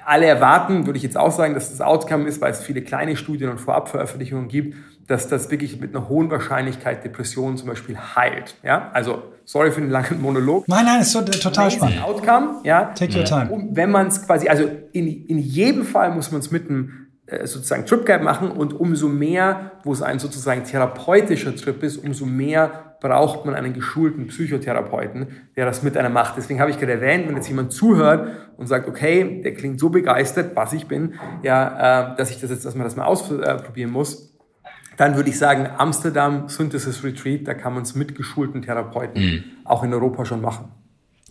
alle 0.06 0.26
erwarten, 0.26 0.86
würde 0.86 0.98
ich 0.98 1.04
jetzt 1.04 1.18
auch 1.18 1.32
sagen, 1.32 1.54
dass 1.54 1.70
das 1.70 1.82
Outcome 1.82 2.28
ist, 2.28 2.42
weil 2.42 2.52
es 2.52 2.62
viele 2.62 2.82
kleine 2.82 3.16
Studien 3.16 3.50
und 3.50 3.60
Vorabveröffentlichungen 3.60 4.48
gibt, 4.48 4.76
dass 5.08 5.28
das 5.28 5.52
wirklich 5.52 5.80
mit 5.80 5.96
einer 5.96 6.10
hohen 6.10 6.30
Wahrscheinlichkeit 6.32 7.04
Depressionen 7.04 7.58
zum 7.58 7.68
Beispiel 7.68 7.98
heilt. 7.98 8.56
Ja, 8.64 8.90
also 8.94 9.24
sorry 9.46 9.72
für 9.72 9.82
den 9.82 9.90
langen 9.90 10.22
Monolog. 10.22 10.68
Nein, 10.68 10.86
nein, 10.86 11.02
ist 11.02 11.14
total 11.14 11.72
spannend. 11.72 12.04
Outcome, 12.04 12.62
ja. 12.64 12.86
Take 12.94 13.18
your 13.18 13.26
time. 13.26 13.50
Und 13.52 13.76
wenn 13.76 13.92
man 13.92 14.08
es 14.08 14.26
quasi, 14.26 14.48
also 14.48 14.70
in, 14.94 15.08
in 15.08 15.38
jedem 15.38 15.84
Fall 15.84 16.14
muss 16.14 16.32
man 16.32 16.40
es 16.40 16.52
mit 16.52 16.70
einem 16.70 17.08
äh, 17.26 17.48
sozusagen 17.48 17.86
Trip 17.86 18.06
Guide 18.06 18.24
machen 18.24 18.52
und 18.52 18.74
umso 18.74 19.08
mehr, 19.08 19.72
wo 19.84 19.94
es 19.94 20.02
ein 20.02 20.20
sozusagen 20.20 20.64
therapeutischer 20.64 21.56
Trip 21.56 21.82
ist, 21.84 21.98
umso 21.98 22.26
mehr 22.26 22.91
braucht 23.02 23.46
man 23.46 23.56
einen 23.56 23.74
geschulten 23.74 24.28
Psychotherapeuten, 24.28 25.28
der 25.58 25.66
das 25.66 25.84
mit 25.84 25.98
einer 25.98 26.10
macht. 26.10 26.38
Deswegen 26.38 26.62
habe 26.62 26.72
ich 26.72 26.80
gerade 26.80 26.94
erwähnt, 26.94 27.28
wenn 27.28 27.36
jetzt 27.36 27.50
jemand 27.50 27.74
zuhört 27.74 28.30
und 28.58 28.68
sagt, 28.68 28.88
okay, 28.88 29.42
der 29.44 29.54
klingt 29.54 29.80
so 29.80 29.90
begeistert, 29.90 30.56
was 30.56 30.72
ich 30.72 30.88
bin, 30.88 31.16
ja, 31.44 32.14
äh, 32.14 32.16
dass 32.16 32.30
ich 32.30 32.40
das 32.40 32.52
jetzt, 32.52 32.64
dass 32.64 32.76
man 32.76 32.86
das 32.86 32.96
mal 32.96 33.06
ausprobieren 33.06 33.92
muss, 33.92 34.32
dann 34.98 35.16
würde 35.16 35.30
ich 35.30 35.38
sagen, 35.38 35.68
Amsterdam 35.78 36.48
Synthesis 36.48 37.04
Retreat, 37.04 37.48
da 37.48 37.56
kann 37.56 37.74
man 37.74 37.84
es 37.84 37.96
mit 37.96 38.16
geschulten 38.16 38.62
Therapeuten 38.62 39.22
mhm. 39.22 39.44
auch 39.66 39.84
in 39.84 39.94
Europa 39.94 40.24
schon 40.26 40.42
machen. 40.42 40.72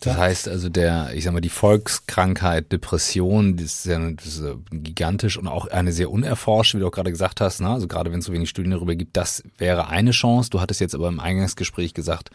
Das 0.01 0.17
heißt 0.17 0.49
also, 0.49 0.69
der, 0.69 1.11
ich 1.15 1.25
sag 1.25 1.33
mal, 1.33 1.41
die 1.41 1.51
Volkskrankheit, 1.51 2.73
Depression, 2.73 3.57
das 3.57 3.85
ist 3.85 3.87
ja 3.87 3.99
das 4.11 4.39
ist 4.39 4.45
gigantisch 4.71 5.37
und 5.37 5.47
auch 5.47 5.67
eine 5.67 5.93
sehr 5.93 6.11
unerforschte, 6.11 6.79
wie 6.79 6.81
du 6.81 6.89
auch 6.89 6.93
gerade 6.93 7.11
gesagt 7.11 7.41
hast, 7.41 7.61
ne? 7.61 7.69
also 7.69 7.87
gerade 7.87 8.11
wenn 8.11 8.21
es 8.21 8.25
so 8.25 8.33
wenig 8.33 8.49
Studien 8.49 8.73
darüber 8.73 8.95
gibt, 8.95 9.17
das 9.17 9.43
wäre 9.59 9.89
eine 9.89 10.13
Chance. 10.13 10.51
Du 10.51 10.61
hattest 10.61 10.81
jetzt 10.81 10.95
aber 10.95 11.09
im 11.09 11.21
Eingangsgespräch 11.21 11.93
gesagt, 11.93 12.31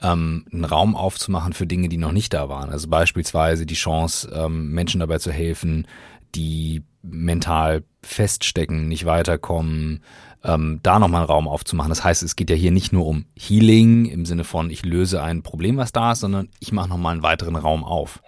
ähm, 0.00 0.46
einen 0.50 0.64
Raum 0.64 0.96
aufzumachen 0.96 1.52
für 1.52 1.66
Dinge, 1.66 1.88
die 1.88 1.98
noch 1.98 2.12
nicht 2.12 2.32
da 2.32 2.48
waren. 2.48 2.70
Also 2.70 2.88
beispielsweise 2.88 3.66
die 3.66 3.74
Chance, 3.74 4.30
ähm, 4.34 4.70
Menschen 4.70 5.00
dabei 5.00 5.18
zu 5.18 5.30
helfen, 5.30 5.86
die 6.34 6.82
mental 7.02 7.82
feststecken, 8.02 8.88
nicht 8.88 9.04
weiterkommen, 9.04 10.02
ähm, 10.44 10.80
da 10.82 10.98
nochmal 10.98 11.22
einen 11.22 11.30
Raum 11.30 11.48
aufzumachen. 11.48 11.90
Das 11.90 12.04
heißt, 12.04 12.22
es 12.22 12.36
geht 12.36 12.50
ja 12.50 12.56
hier 12.56 12.70
nicht 12.70 12.92
nur 12.92 13.06
um 13.06 13.26
Healing 13.36 14.06
im 14.06 14.24
Sinne 14.24 14.44
von, 14.44 14.70
ich 14.70 14.84
löse 14.84 15.22
ein 15.22 15.42
Problem, 15.42 15.76
was 15.76 15.92
da 15.92 16.12
ist, 16.12 16.20
sondern 16.20 16.48
ich 16.60 16.72
mache 16.72 16.88
nochmal 16.88 17.12
einen 17.12 17.22
weiteren 17.22 17.56
Raum 17.56 17.84
auf. 17.84 18.20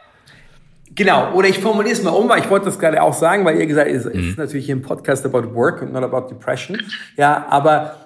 Genau, 0.95 1.33
oder 1.33 1.49
ich 1.49 1.59
formuliere 1.59 1.95
es 1.95 2.03
mal 2.03 2.11
um, 2.11 2.29
weil 2.29 2.41
ich 2.41 2.51
wollte 2.51 2.67
das 2.67 2.79
gerade 2.79 3.03
auch 3.03 3.15
sagen, 3.15 3.47
weil 3.47 3.59
ihr 3.59 3.67
gesagt 3.67 3.89
habt, 3.89 3.97
es 3.97 4.05
mhm. 4.05 4.31
ist 4.31 4.39
natürlich 4.39 4.67
hier 4.67 4.77
ein 4.77 4.83
Podcast 4.83 5.25
about 5.25 5.55
work 5.55 5.81
und 5.81 5.93
not 5.93 6.03
about 6.03 6.29
depression. 6.29 6.79
Ja, 7.17 7.47
aber 7.49 7.97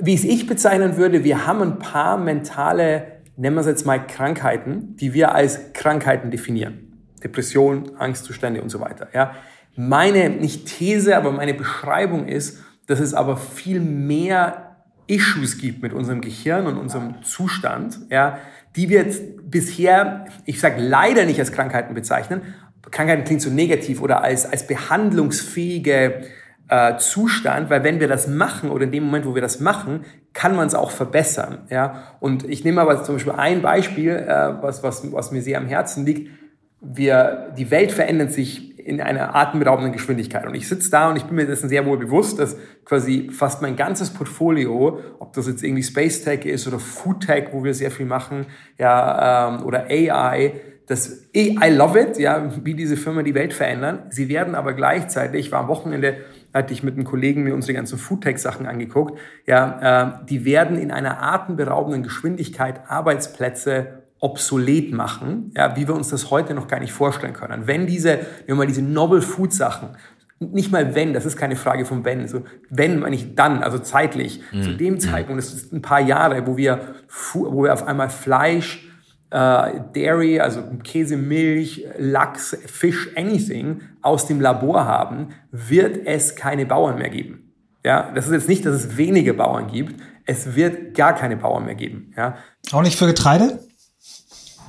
wie 0.00 0.14
es 0.14 0.22
ich 0.22 0.46
bezeichnen 0.46 0.96
würde, 0.96 1.24
wir 1.24 1.46
haben 1.46 1.62
ein 1.62 1.78
paar 1.80 2.16
mentale, 2.16 3.20
nennen 3.36 3.56
wir 3.56 3.62
es 3.62 3.66
jetzt 3.66 3.86
mal 3.86 3.98
Krankheiten, 3.98 4.96
die 4.96 5.14
wir 5.14 5.34
als 5.34 5.72
Krankheiten 5.72 6.30
definieren. 6.30 6.92
Depression, 7.24 7.96
Angstzustände 7.98 8.62
und 8.62 8.68
so 8.68 8.80
weiter. 8.80 9.08
Ja. 9.12 9.32
Meine, 9.74 10.30
nicht 10.30 10.66
These, 10.66 11.16
aber 11.16 11.32
meine 11.32 11.54
Beschreibung 11.54 12.28
ist, 12.28 12.58
dass 12.88 13.00
es 13.00 13.14
aber 13.14 13.36
viel 13.36 13.80
mehr 13.80 14.76
Issues 15.06 15.58
gibt 15.58 15.82
mit 15.82 15.92
unserem 15.92 16.20
Gehirn 16.20 16.66
und 16.66 16.76
unserem 16.76 17.22
Zustand, 17.22 18.00
ja, 18.10 18.38
die 18.76 18.88
wir 18.88 19.02
jetzt 19.02 19.22
bisher, 19.50 20.26
ich 20.44 20.60
sage 20.60 20.80
leider 20.80 21.24
nicht 21.24 21.38
als 21.38 21.52
Krankheiten 21.52 21.94
bezeichnen. 21.94 22.42
Krankheiten 22.90 23.24
klingt 23.24 23.42
so 23.42 23.50
negativ 23.50 24.00
oder 24.00 24.22
als, 24.22 24.50
als 24.50 24.66
behandlungsfähige 24.66 26.22
äh, 26.68 26.96
Zustand, 26.98 27.70
weil 27.70 27.84
wenn 27.84 28.00
wir 28.00 28.08
das 28.08 28.26
machen 28.26 28.70
oder 28.70 28.84
in 28.84 28.92
dem 28.92 29.04
Moment, 29.04 29.26
wo 29.26 29.34
wir 29.34 29.42
das 29.42 29.60
machen, 29.60 30.04
kann 30.32 30.56
man 30.56 30.66
es 30.66 30.74
auch 30.74 30.90
verbessern. 30.90 31.66
Ja? 31.70 32.16
Und 32.20 32.48
ich 32.48 32.64
nehme 32.64 32.80
aber 32.80 33.02
zum 33.02 33.16
Beispiel 33.16 33.32
ein 33.32 33.62
Beispiel, 33.62 34.10
äh, 34.10 34.62
was, 34.62 34.82
was, 34.82 35.12
was 35.12 35.30
mir 35.30 35.42
sehr 35.42 35.58
am 35.58 35.66
Herzen 35.66 36.06
liegt. 36.06 36.30
Wir, 36.80 37.52
die 37.56 37.70
Welt 37.70 37.92
verändert 37.92 38.32
sich 38.32 38.67
in 38.88 39.00
einer 39.00 39.36
atemberaubenden 39.36 39.92
Geschwindigkeit. 39.92 40.46
Und 40.46 40.54
ich 40.54 40.66
sitze 40.66 40.90
da 40.90 41.10
und 41.10 41.16
ich 41.16 41.24
bin 41.24 41.36
mir 41.36 41.46
dessen 41.46 41.68
sehr 41.68 41.84
wohl 41.84 41.98
bewusst, 41.98 42.38
dass 42.38 42.56
quasi 42.84 43.30
fast 43.30 43.60
mein 43.60 43.76
ganzes 43.76 44.10
Portfolio, 44.10 44.98
ob 45.18 45.34
das 45.34 45.46
jetzt 45.46 45.62
irgendwie 45.62 45.82
Space 45.82 46.24
Tech 46.24 46.46
ist 46.46 46.66
oder 46.66 46.78
Food 46.78 47.26
Tech, 47.26 47.48
wo 47.52 47.62
wir 47.62 47.74
sehr 47.74 47.90
viel 47.90 48.06
machen, 48.06 48.46
ja, 48.78 49.50
ähm, 49.50 49.66
oder 49.66 49.86
AI, 49.88 50.52
das 50.86 51.28
I 51.36 51.68
love 51.68 52.00
it, 52.00 52.18
ja, 52.18 52.50
wie 52.64 52.74
diese 52.74 52.96
Firma 52.96 53.22
die 53.22 53.34
Welt 53.34 53.52
verändern. 53.52 54.04
Sie 54.08 54.30
werden 54.30 54.54
aber 54.54 54.72
gleichzeitig, 54.72 55.46
ich 55.46 55.52
war 55.52 55.60
am 55.60 55.68
Wochenende, 55.68 56.16
hatte 56.54 56.72
ich 56.72 56.82
mit 56.82 56.94
einem 56.94 57.04
Kollegen 57.04 57.42
mir 57.42 57.54
unsere 57.54 57.74
ganzen 57.74 57.98
Foodtech-Sachen 57.98 58.66
angeguckt, 58.66 59.18
ja, 59.46 60.22
äh, 60.22 60.26
die 60.26 60.46
werden 60.46 60.78
in 60.78 60.90
einer 60.90 61.22
atemberaubenden 61.22 62.02
Geschwindigkeit 62.02 62.80
Arbeitsplätze 62.88 63.97
obsolet 64.20 64.92
machen, 64.92 65.52
ja, 65.56 65.76
wie 65.76 65.86
wir 65.86 65.94
uns 65.94 66.08
das 66.08 66.30
heute 66.30 66.54
noch 66.54 66.68
gar 66.68 66.80
nicht 66.80 66.92
vorstellen 66.92 67.32
können. 67.32 67.66
Wenn 67.66 67.86
diese, 67.86 68.20
wenn 68.46 68.56
mal 68.56 68.66
diese 68.66 68.82
Novel 68.82 69.22
Food 69.22 69.52
Sachen, 69.52 69.90
nicht 70.40 70.70
mal 70.70 70.94
wenn, 70.94 71.14
das 71.14 71.26
ist 71.26 71.36
keine 71.36 71.56
Frage 71.56 71.84
von 71.84 72.04
wenn, 72.04 72.28
so 72.28 72.44
wenn, 72.70 73.00
meine 73.00 73.16
ich 73.16 73.34
dann, 73.34 73.62
also 73.62 73.78
zeitlich, 73.78 74.40
mhm. 74.52 74.62
zu 74.62 74.76
dem 74.76 74.94
mhm. 74.94 75.00
Zeitpunkt, 75.00 75.42
das 75.42 75.52
ist 75.52 75.72
ein 75.72 75.82
paar 75.82 76.00
Jahre, 76.00 76.46
wo 76.46 76.56
wir, 76.56 76.94
wo 77.32 77.64
wir 77.64 77.72
auf 77.72 77.86
einmal 77.86 78.08
Fleisch, 78.08 78.88
äh, 79.30 79.80
Dairy, 79.94 80.40
also 80.40 80.62
Käse, 80.82 81.16
Milch, 81.16 81.86
Lachs, 81.98 82.56
Fisch, 82.66 83.10
anything 83.16 83.82
aus 84.00 84.26
dem 84.26 84.40
Labor 84.40 84.84
haben, 84.84 85.28
wird 85.50 86.06
es 86.06 86.36
keine 86.36 86.66
Bauern 86.66 86.98
mehr 86.98 87.10
geben. 87.10 87.52
Ja, 87.84 88.10
das 88.14 88.26
ist 88.26 88.32
jetzt 88.32 88.48
nicht, 88.48 88.64
dass 88.66 88.74
es 88.74 88.96
wenige 88.96 89.34
Bauern 89.34 89.68
gibt. 89.68 90.00
Es 90.24 90.56
wird 90.56 90.94
gar 90.94 91.14
keine 91.14 91.36
Bauern 91.36 91.64
mehr 91.64 91.74
geben. 91.74 92.12
Ja. 92.16 92.36
Auch 92.72 92.82
nicht 92.82 92.98
für 92.98 93.06
Getreide? 93.06 93.60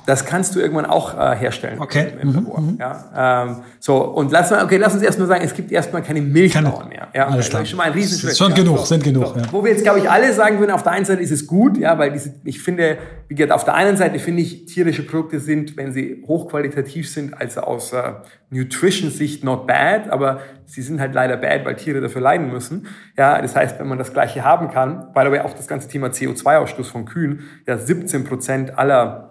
Das 0.06 0.24
kannst 0.24 0.54
du 0.54 0.60
irgendwann 0.60 0.86
auch 0.86 1.14
äh, 1.14 1.36
herstellen 1.36 1.80
okay. 1.80 2.12
im, 2.20 2.32
Labor. 2.32 2.60
Mhm, 2.60 2.72
mhm. 2.72 2.78
Ja, 2.78 3.44
ähm, 3.46 3.56
so 3.78 3.96
und 3.96 4.32
lass 4.32 4.50
mal, 4.50 4.64
okay, 4.64 4.76
lass 4.76 4.94
uns 4.94 5.02
erstmal 5.02 5.28
sagen, 5.28 5.44
es 5.44 5.54
gibt 5.54 5.70
erstmal 5.70 6.02
keine 6.02 6.20
Milchbauern 6.20 6.88
mehr. 6.88 7.08
Ja, 7.14 7.28
alles 7.28 7.48
klar. 7.48 7.60
Das 7.60 7.66
ist 7.66 7.70
schon 7.70 7.78
mal 7.78 7.84
ein 7.84 7.92
Riesenschritt. 7.92 8.36
Schon 8.36 8.50
ja. 8.50 8.56
genug, 8.56 8.78
so, 8.78 8.84
sind 8.84 9.04
genug. 9.04 9.26
So. 9.26 9.36
Ja. 9.36 9.42
Wo 9.52 9.64
wir 9.64 9.72
jetzt, 9.72 9.82
glaube 9.82 9.98
ich, 10.00 10.10
alle 10.10 10.32
sagen 10.32 10.58
würden, 10.58 10.70
auf 10.70 10.82
der 10.82 10.92
einen 10.92 11.04
Seite 11.04 11.22
ist 11.22 11.30
es 11.30 11.46
gut, 11.46 11.76
ja, 11.76 11.98
weil 11.98 12.12
diese, 12.12 12.34
ich 12.44 12.62
finde, 12.62 12.98
wie 13.28 13.34
gesagt, 13.34 13.52
auf 13.52 13.64
der 13.64 13.74
einen 13.74 13.96
Seite 13.96 14.18
finde 14.18 14.42
ich, 14.42 14.66
tierische 14.66 15.02
Produkte 15.02 15.40
sind, 15.40 15.76
wenn 15.76 15.92
sie 15.92 16.24
hochqualitativ 16.26 17.10
sind, 17.10 17.34
also 17.38 17.60
aus 17.60 17.92
äh, 17.92 18.02
Nutrition-Sicht 18.50 19.44
not 19.44 19.66
bad, 19.66 20.10
aber 20.10 20.40
sie 20.66 20.82
sind 20.82 21.00
halt 21.00 21.14
leider 21.14 21.36
bad, 21.36 21.64
weil 21.64 21.76
Tiere 21.76 22.00
dafür 22.00 22.20
leiden 22.20 22.50
müssen. 22.50 22.86
Ja, 23.16 23.40
das 23.40 23.54
heißt, 23.54 23.78
wenn 23.78 23.88
man 23.88 23.98
das 23.98 24.12
Gleiche 24.12 24.44
haben 24.44 24.70
kann, 24.70 25.08
the 25.14 25.30
way, 25.30 25.40
auch 25.40 25.54
das 25.54 25.68
ganze 25.68 25.88
Thema 25.88 26.08
CO2-Ausstoß 26.08 26.90
von 26.90 27.04
Kühen, 27.04 27.40
ja, 27.66 27.76
17 27.76 28.24
Prozent 28.24 28.78
aller 28.78 29.29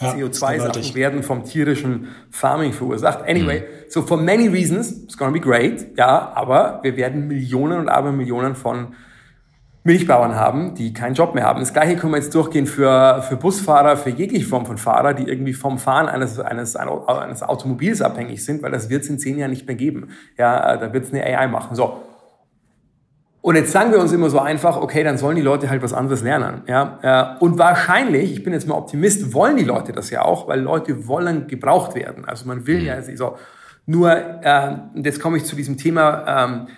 ja, 0.00 0.12
CO2-Sachen 0.12 0.94
werden 0.94 1.22
vom 1.22 1.44
tierischen 1.44 2.08
Farming 2.30 2.72
verursacht. 2.72 3.28
Anyway, 3.28 3.60
mhm. 3.60 3.90
so 3.90 4.02
for 4.02 4.16
many 4.16 4.48
reasons, 4.48 5.04
it's 5.04 5.16
gonna 5.16 5.32
be 5.32 5.40
great, 5.40 5.96
ja, 5.96 6.32
aber 6.34 6.80
wir 6.82 6.96
werden 6.96 7.26
Millionen 7.28 7.80
und 7.80 7.88
Abermillionen 7.88 8.54
von 8.54 8.94
Milchbauern 9.84 10.34
haben, 10.34 10.74
die 10.74 10.92
keinen 10.92 11.14
Job 11.14 11.34
mehr 11.34 11.44
haben. 11.44 11.60
Das 11.60 11.72
gleiche 11.72 11.96
können 11.96 12.12
wir 12.12 12.18
jetzt 12.18 12.34
durchgehen 12.34 12.66
für, 12.66 13.22
für 13.26 13.36
Busfahrer, 13.36 13.96
für 13.96 14.10
jegliche 14.10 14.44
Form 14.44 14.66
von 14.66 14.76
Fahrer, 14.76 15.14
die 15.14 15.22
irgendwie 15.22 15.54
vom 15.54 15.78
Fahren 15.78 16.08
eines, 16.08 16.38
eines, 16.38 16.76
eines 16.76 17.42
Automobils 17.42 18.02
abhängig 18.02 18.44
sind, 18.44 18.62
weil 18.62 18.70
das 18.70 18.90
wird 18.90 19.04
es 19.04 19.08
in 19.08 19.18
zehn 19.18 19.38
Jahren 19.38 19.50
nicht 19.50 19.66
mehr 19.66 19.76
geben. 19.76 20.10
Ja, 20.36 20.76
da 20.76 20.92
wird 20.92 21.04
es 21.04 21.12
eine 21.12 21.24
AI 21.24 21.46
machen. 21.46 21.74
So, 21.74 22.02
und 23.48 23.54
jetzt 23.54 23.72
sagen 23.72 23.92
wir 23.92 23.98
uns 23.98 24.12
immer 24.12 24.28
so 24.28 24.40
einfach, 24.40 24.76
okay, 24.76 25.02
dann 25.02 25.16
sollen 25.16 25.34
die 25.34 25.40
Leute 25.40 25.70
halt 25.70 25.82
was 25.82 25.94
anderes 25.94 26.22
lernen. 26.22 26.64
Ja? 26.66 27.38
Und 27.40 27.56
wahrscheinlich, 27.56 28.30
ich 28.30 28.44
bin 28.44 28.52
jetzt 28.52 28.68
mal 28.68 28.74
Optimist, 28.74 29.32
wollen 29.32 29.56
die 29.56 29.64
Leute 29.64 29.92
das 29.92 30.10
ja 30.10 30.20
auch, 30.20 30.48
weil 30.48 30.60
Leute 30.60 31.08
wollen 31.08 31.46
gebraucht 31.46 31.94
werden. 31.94 32.26
Also 32.26 32.46
man 32.46 32.66
will 32.66 32.84
ja 32.84 32.96
mhm. 32.96 33.16
so. 33.16 33.38
Nur, 33.86 34.12
äh, 34.12 34.76
jetzt 34.96 35.18
komme 35.20 35.38
ich 35.38 35.46
zu 35.46 35.56
diesem 35.56 35.78
Thema 35.78 36.44
ähm, 36.44 36.68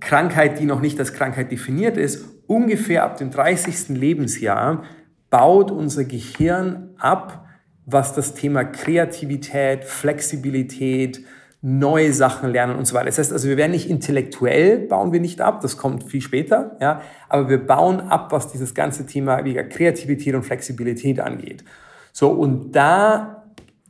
Krankheit, 0.00 0.60
die 0.60 0.66
noch 0.66 0.82
nicht 0.82 0.98
als 0.98 1.14
Krankheit 1.14 1.50
definiert 1.50 1.96
ist. 1.96 2.26
Ungefähr 2.46 3.04
ab 3.04 3.16
dem 3.16 3.30
30. 3.30 3.96
Lebensjahr 3.96 4.82
baut 5.30 5.70
unser 5.70 6.04
Gehirn 6.04 6.90
ab, 6.98 7.46
was 7.86 8.12
das 8.12 8.34
Thema 8.34 8.64
Kreativität, 8.64 9.86
Flexibilität, 9.86 11.24
neue 11.60 12.12
Sachen 12.12 12.50
lernen 12.50 12.76
und 12.76 12.86
so 12.86 12.94
weiter. 12.94 13.06
Das 13.06 13.18
heißt 13.18 13.32
also, 13.32 13.48
wir 13.48 13.56
werden 13.56 13.72
nicht 13.72 13.90
intellektuell, 13.90 14.78
bauen 14.78 15.12
wir 15.12 15.20
nicht 15.20 15.40
ab, 15.40 15.60
das 15.60 15.76
kommt 15.76 16.04
viel 16.04 16.20
später, 16.20 16.76
ja, 16.80 17.00
aber 17.28 17.48
wir 17.48 17.66
bauen 17.66 18.00
ab, 18.00 18.30
was 18.30 18.52
dieses 18.52 18.74
ganze 18.74 19.06
Thema 19.06 19.44
wie 19.44 19.54
Kreativität 19.54 20.34
und 20.34 20.44
Flexibilität 20.44 21.18
angeht. 21.18 21.64
So, 22.12 22.30
und 22.30 22.72
da 22.76 23.44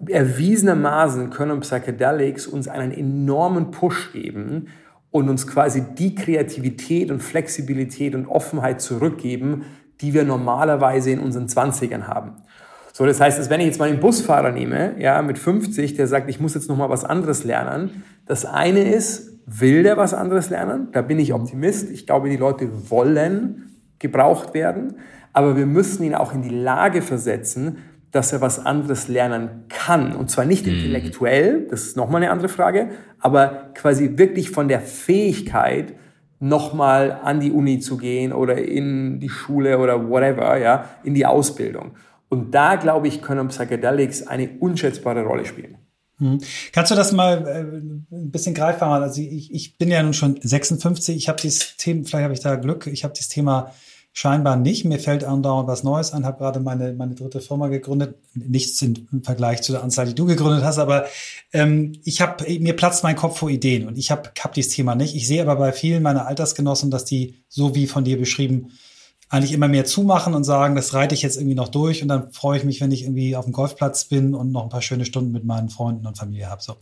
erwiesenermaßen 0.06 1.30
können 1.30 1.60
Psychedelics 1.60 2.46
uns 2.46 2.68
einen 2.68 2.92
enormen 2.92 3.70
Push 3.70 4.12
geben 4.12 4.68
und 5.10 5.28
uns 5.28 5.46
quasi 5.46 5.82
die 5.94 6.14
Kreativität 6.14 7.10
und 7.10 7.22
Flexibilität 7.22 8.14
und 8.14 8.26
Offenheit 8.26 8.80
zurückgeben, 8.80 9.64
die 10.00 10.14
wir 10.14 10.24
normalerweise 10.24 11.10
in 11.10 11.18
unseren 11.18 11.48
Zwanzigern 11.48 12.06
haben. 12.06 12.36
So, 12.98 13.06
das 13.06 13.20
heißt, 13.20 13.48
wenn 13.48 13.60
ich 13.60 13.66
jetzt 13.66 13.78
mal 13.78 13.88
den 13.88 14.00
Busfahrer 14.00 14.50
nehme, 14.50 14.96
ja, 14.98 15.22
mit 15.22 15.38
50, 15.38 15.94
der 15.94 16.08
sagt, 16.08 16.28
ich 16.28 16.40
muss 16.40 16.54
jetzt 16.54 16.68
noch 16.68 16.76
mal 16.76 16.90
was 16.90 17.04
anderes 17.04 17.44
lernen. 17.44 18.02
Das 18.26 18.44
eine 18.44 18.92
ist, 18.92 19.38
will 19.46 19.84
der 19.84 19.96
was 19.96 20.14
anderes 20.14 20.50
lernen? 20.50 20.88
Da 20.90 21.02
bin 21.02 21.20
ich 21.20 21.32
Optimist. 21.32 21.92
Ich 21.92 22.08
glaube, 22.08 22.28
die 22.28 22.36
Leute 22.36 22.90
wollen 22.90 23.76
gebraucht 24.00 24.52
werden. 24.52 24.94
Aber 25.32 25.56
wir 25.56 25.66
müssen 25.66 26.02
ihn 26.02 26.16
auch 26.16 26.34
in 26.34 26.42
die 26.42 26.48
Lage 26.48 27.00
versetzen, 27.00 27.76
dass 28.10 28.32
er 28.32 28.40
was 28.40 28.66
anderes 28.66 29.06
lernen 29.06 29.66
kann. 29.68 30.16
Und 30.16 30.28
zwar 30.28 30.44
nicht 30.44 30.66
mhm. 30.66 30.72
intellektuell, 30.72 31.68
das 31.70 31.82
ist 31.82 31.96
nochmal 31.96 32.24
eine 32.24 32.32
andere 32.32 32.48
Frage, 32.48 32.88
aber 33.20 33.70
quasi 33.74 34.18
wirklich 34.18 34.50
von 34.50 34.66
der 34.66 34.80
Fähigkeit, 34.80 35.94
nochmal 36.40 37.18
an 37.22 37.40
die 37.40 37.50
Uni 37.50 37.80
zu 37.80 37.96
gehen 37.96 38.32
oder 38.32 38.58
in 38.58 39.18
die 39.18 39.28
Schule 39.28 39.78
oder 39.78 40.08
whatever, 40.08 40.56
ja, 40.56 40.84
in 41.02 41.14
die 41.14 41.26
Ausbildung. 41.26 41.92
Und 42.28 42.52
da, 42.54 42.76
glaube 42.76 43.08
ich, 43.08 43.22
können 43.22 43.48
Psychedelics 43.48 44.26
eine 44.26 44.50
unschätzbare 44.60 45.24
Rolle 45.24 45.46
spielen. 45.46 45.78
Hm. 46.18 46.40
Kannst 46.72 46.90
du 46.90 46.96
das 46.96 47.12
mal 47.12 47.46
äh, 47.46 48.14
ein 48.14 48.30
bisschen 48.30 48.54
greifbar 48.54 48.88
machen? 48.88 49.04
Also 49.04 49.20
ich, 49.20 49.52
ich 49.52 49.78
bin 49.78 49.88
ja 49.88 50.02
nun 50.02 50.14
schon 50.14 50.38
56, 50.40 51.16
ich 51.16 51.28
habe 51.28 51.40
dieses 51.40 51.76
Thema, 51.76 52.04
vielleicht 52.04 52.24
habe 52.24 52.34
ich 52.34 52.40
da 52.40 52.56
Glück, 52.56 52.86
ich 52.88 53.04
habe 53.04 53.14
dieses 53.14 53.28
Thema 53.28 53.72
scheinbar 54.12 54.56
nicht. 54.56 54.84
Mir 54.84 54.98
fällt 54.98 55.22
andauernd 55.22 55.68
was 55.68 55.84
Neues 55.84 56.12
an, 56.12 56.24
habe 56.24 56.38
gerade 56.38 56.58
meine, 56.58 56.92
meine 56.92 57.14
dritte 57.14 57.40
Firma 57.40 57.68
gegründet. 57.68 58.16
Nichts 58.34 58.82
im 58.82 59.22
Vergleich 59.22 59.62
zu 59.62 59.70
der 59.70 59.84
Anzahl, 59.84 60.06
die 60.06 60.14
du 60.14 60.26
gegründet 60.26 60.64
hast, 60.64 60.78
aber 60.78 61.06
ähm, 61.52 61.92
ich 62.04 62.20
habe 62.20 62.44
mir 62.58 62.74
platzt 62.74 63.04
mein 63.04 63.14
Kopf 63.14 63.38
vor 63.38 63.48
Ideen 63.48 63.86
und 63.86 63.96
ich 63.96 64.10
habe 64.10 64.30
hab 64.40 64.54
dieses 64.54 64.74
Thema 64.74 64.96
nicht. 64.96 65.14
Ich 65.14 65.28
sehe 65.28 65.40
aber 65.40 65.54
bei 65.54 65.70
vielen 65.70 66.02
meiner 66.02 66.26
Altersgenossen, 66.26 66.90
dass 66.90 67.04
die, 67.04 67.36
so 67.48 67.76
wie 67.76 67.86
von 67.86 68.02
dir 68.02 68.18
beschrieben, 68.18 68.72
eigentlich 69.28 69.52
immer 69.52 69.68
mehr 69.68 69.84
zumachen 69.84 70.34
und 70.34 70.44
sagen, 70.44 70.74
das 70.74 70.94
reite 70.94 71.14
ich 71.14 71.22
jetzt 71.22 71.36
irgendwie 71.36 71.54
noch 71.54 71.68
durch 71.68 72.02
und 72.02 72.08
dann 72.08 72.32
freue 72.32 72.58
ich 72.58 72.64
mich, 72.64 72.80
wenn 72.80 72.90
ich 72.90 73.02
irgendwie 73.02 73.36
auf 73.36 73.44
dem 73.44 73.52
Golfplatz 73.52 74.04
bin 74.04 74.34
und 74.34 74.52
noch 74.52 74.62
ein 74.62 74.70
paar 74.70 74.82
schöne 74.82 75.04
Stunden 75.04 75.32
mit 75.32 75.44
meinen 75.44 75.68
Freunden 75.68 76.06
und 76.06 76.16
Familie 76.16 76.48
habe. 76.48 76.62
So. 76.62 76.76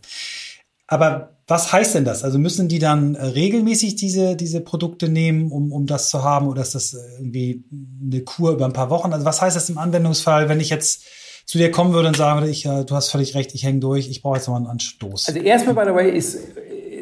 Aber 0.87 1.37
was 1.47 1.73
heißt 1.73 1.95
denn 1.95 2.05
das? 2.05 2.23
Also 2.23 2.39
müssen 2.39 2.69
die 2.69 2.79
dann 2.79 3.15
äh, 3.15 3.23
regelmäßig 3.25 3.95
diese, 3.97 4.37
diese 4.37 4.61
Produkte 4.61 5.09
nehmen, 5.09 5.51
um, 5.51 5.73
um 5.73 5.85
das 5.85 6.09
zu 6.09 6.23
haben? 6.23 6.47
Oder 6.47 6.61
ist 6.61 6.75
das 6.75 6.93
äh, 6.93 6.97
irgendwie 7.19 7.65
eine 8.01 8.21
Kur 8.21 8.51
über 8.51 8.65
ein 8.65 8.73
paar 8.73 8.89
Wochen? 8.89 9.11
Also 9.11 9.25
was 9.25 9.41
heißt 9.41 9.55
das 9.55 9.69
im 9.69 9.77
Anwendungsfall, 9.77 10.47
wenn 10.47 10.61
ich 10.61 10.69
jetzt 10.69 11.03
zu 11.45 11.57
dir 11.57 11.71
kommen 11.71 11.93
würde 11.93 12.07
und 12.09 12.17
sagen 12.17 12.39
würde, 12.39 12.51
ich, 12.51 12.65
äh, 12.65 12.85
du 12.85 12.95
hast 12.95 13.09
völlig 13.09 13.35
recht, 13.35 13.53
ich 13.53 13.63
hänge 13.63 13.79
durch, 13.79 14.09
ich 14.09 14.21
brauche 14.21 14.37
jetzt 14.37 14.47
mal 14.47 14.55
einen 14.55 14.67
Anstoß? 14.67 15.27
Also 15.27 15.39
erstmal, 15.39 15.75
by 15.75 15.91
the 15.91 15.95
way, 15.95 16.17
ist 16.17 16.37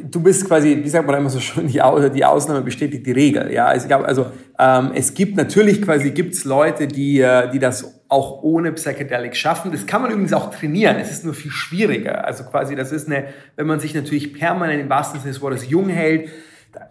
du 0.10 0.22
bist 0.22 0.46
quasi, 0.48 0.80
wie 0.84 0.90
sagt 0.90 1.06
man 1.08 1.18
immer 1.18 1.30
so 1.30 1.40
schön, 1.40 1.68
die, 1.68 1.82
die 2.14 2.26
Ausnahme 2.26 2.62
bestätigt 2.62 3.06
die 3.06 3.12
Regel. 3.12 3.52
Ja, 3.52 3.66
also 3.66 3.86
ich 3.86 3.88
glaube, 3.88 4.06
also 4.06 4.28
ähm, 4.60 4.92
es 4.94 5.14
gibt 5.14 5.36
natürlich 5.38 5.82
quasi 5.82 6.12
gibt's 6.12 6.44
Leute, 6.46 6.88
die 6.88 7.20
äh, 7.20 7.50
die 7.52 7.60
das 7.60 8.02
auch 8.08 8.44
ohne 8.44 8.72
Psychedelic 8.72 9.36
schaffen. 9.36 9.72
Das 9.72 9.86
kann 9.86 10.02
man 10.02 10.12
übrigens 10.12 10.34
auch 10.34 10.52
trainieren. 10.52 10.98
Es 10.98 11.12
ist 11.12 11.26
nur 11.26 11.34
viel 11.34 11.52
schwieriger. 11.52 12.26
Also 12.26 12.44
quasi, 12.44 12.76
das 12.76 12.92
ist 12.92 13.08
eine, 13.08 13.26
wenn 13.56 13.68
man 13.68 13.80
sich 13.80 13.96
natürlich 13.96 14.34
permanent 14.34 14.82
im 14.82 14.90
wahrsten 14.90 15.20
Sinne 15.20 15.34
des 15.34 15.42
Wortes 15.42 15.68
jung 15.68 15.90
hält, 15.90 16.30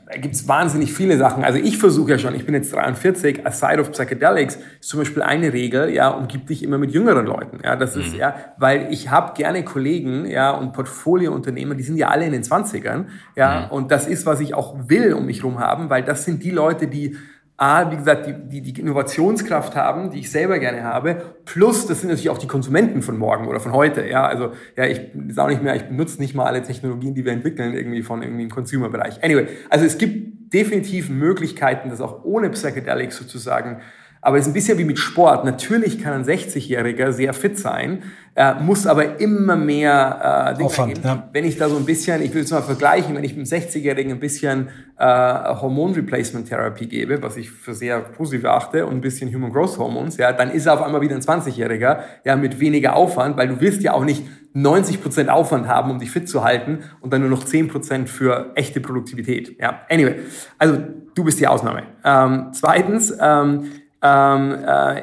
da 0.07 0.19
gibt 0.19 0.35
es 0.35 0.47
wahnsinnig 0.47 0.93
viele 0.93 1.17
Sachen. 1.17 1.45
Also 1.45 1.59
ich 1.59 1.79
versuche 1.79 2.13
ja 2.13 2.19
schon, 2.19 2.35
ich 2.35 2.45
bin 2.45 2.55
jetzt 2.55 2.73
43, 2.75 3.47
aside 3.47 3.81
of 3.81 3.93
Psychedelics 3.93 4.59
ist 4.81 4.89
zum 4.89 5.01
Beispiel 5.01 5.23
eine 5.23 5.53
Regel, 5.53 5.91
ja, 5.91 6.09
umgib 6.09 6.47
dich 6.47 6.63
immer 6.63 6.79
mit 6.79 6.93
jüngeren 6.93 7.27
Leuten. 7.27 7.61
Ja, 7.65 7.77
das 7.77 7.97
ist, 7.97 8.13
mhm. 8.13 8.21
ja, 8.21 8.35
weil 8.57 8.89
ich 8.91 9.11
habe 9.11 9.35
gerne 9.35 9.65
Kollegen, 9.65 10.27
ja, 10.27 10.53
und 10.53 10.73
Portfoliounternehmer, 10.73 11.75
die 11.75 11.83
sind 11.83 11.97
ja 11.97 12.09
alle 12.09 12.27
in 12.27 12.33
den 12.33 12.43
20ern, 12.43 13.07
ja, 13.35 13.67
mhm. 13.67 13.77
und 13.77 13.91
das 13.91 14.07
ist, 14.07 14.27
was 14.27 14.41
ich 14.41 14.55
auch 14.55 14.89
will 14.89 15.15
um 15.15 15.27
mich 15.27 15.43
rum 15.43 15.59
haben, 15.59 15.91
weil 15.91 16.03
das 16.03 16.25
sind 16.25 16.43
die 16.43 16.51
Leute, 16.51 16.87
die 16.87 17.17
A, 17.57 17.93
wie 17.93 17.97
gesagt, 17.97 18.27
die, 18.27 18.61
die, 18.61 18.73
die 18.73 18.81
Innovationskraft 18.81 19.77
haben, 19.77 20.11
die 20.11 20.19
ich 20.19 20.31
selber 20.31 20.59
gerne 20.59 20.83
habe, 20.83 21.23
plus 21.45 21.87
das 21.87 22.01
sind 22.01 22.09
natürlich 22.09 22.31
auch 22.31 22.39
die 22.39 22.49
Konsumenten 22.49 23.01
von 23.01 23.17
morgen 23.17 23.47
oder 23.47 23.61
von 23.61 23.73
heute. 23.73 24.09
Ja, 24.09 24.27
also 24.27 24.53
ja, 24.77 24.87
ich 24.87 25.01
sage 25.29 25.53
nicht 25.53 25.63
mehr, 25.63 25.77
ich 25.77 25.85
benutze 25.85 26.21
nicht 26.21 26.35
mal 26.35 26.47
alle 26.47 26.63
Technologien, 26.63 27.15
die 27.15 27.25
wir 27.25 27.33
entwickeln, 27.33 27.73
irgendwie 27.75 28.03
von 28.03 28.23
irgendwie 28.23 28.43
im 28.43 28.51
Consumer-Bereich. 28.51 29.23
Anyway, 29.23 29.47
also 29.71 29.85
es 29.85 29.99
gibt 29.99 30.53
definitiv 30.53 31.11
Möglichkeiten, 31.11 31.91
das 31.91 32.01
auch 32.01 32.25
ohne 32.25 32.51
Psychedelics 32.51 33.17
sozusagen 33.17 33.81
Aber 34.25 34.39
es 34.39 34.45
ist 34.45 34.51
ein 34.51 34.55
bisschen 34.55 34.79
wie 34.79 34.85
mit 34.85 34.99
Sport. 34.99 35.45
Natürlich 35.45 36.03
kann 36.03 36.15
ein 36.15 36.25
60-Jähriger 36.25 37.13
sehr 37.13 37.35
fit 37.35 37.59
sein, 37.59 38.03
äh, 38.35 38.55
muss 38.55 38.87
aber 38.87 39.21
immer 39.21 39.55
mehr 39.55 40.53
äh, 40.53 40.57
Dinge 40.57 40.67
Aufwand, 40.67 41.05
ja. 41.05 41.29
Wenn 41.31 41.45
ich 41.45 41.59
da 41.59 41.69
so 41.69 41.77
ein 41.77 41.85
bisschen, 41.85 42.23
ich 42.23 42.33
will 42.33 42.43
es 42.43 42.51
mal 42.51 42.63
vergleichen, 42.63 43.15
wenn 43.15 43.23
ich 43.23 43.35
einem 43.35 43.45
60-Jährigen 43.45 44.13
ein 44.13 44.21
bisschen 44.21 44.71
äh, 44.99 45.05
Hormon-Replacement-Therapie 45.05 46.87
gebe, 46.87 47.23
was 47.23 47.37
ich 47.37 47.51
für 47.51 47.75
sehr 47.75 48.01
positiv 48.01 48.47
achte, 48.47 48.87
und 48.87 48.95
ein 48.95 49.01
bisschen 49.03 49.33
Human 49.33 49.53
Growth 49.53 49.77
Hormones, 49.77 50.17
ja, 50.17 50.33
dann 50.33 50.51
ist 50.51 50.65
er 50.65 50.73
auf 50.73 50.83
einmal 50.83 51.03
wieder 51.03 51.15
ein 51.15 51.21
20-Jähriger, 51.23 51.99
ja, 52.25 52.35
mit 52.35 52.59
weniger 52.59 52.97
Aufwand, 52.97 53.37
weil 53.37 53.49
du 53.49 53.61
willst 53.61 53.83
ja 53.83 53.93
auch 53.93 54.07
nicht 54.07 54.25
90% 54.55 55.29
Aufwand 55.29 55.69
haben, 55.69 55.91
um 55.91 55.99
dich 55.99 56.11
fit 56.11 56.31
zu 56.31 56.43
halten 56.43 56.79
und 57.03 57.13
dann 57.13 57.21
nur 57.21 57.31
noch 57.31 57.45
10% 57.45 58.07
für 58.07 58.53
echte 58.55 58.81
Produktivität. 58.81 59.61
Ja, 59.61 59.83
anyway, 59.91 60.21
also 60.59 60.79
du 61.15 61.25
bist 61.25 61.41
die 61.41 61.47
Ausnahme. 61.47 61.83
Ähm, 62.05 62.49
zweitens, 62.53 63.13
ähm, 63.21 63.65
ähm, 64.05 64.65
äh, 64.65 65.03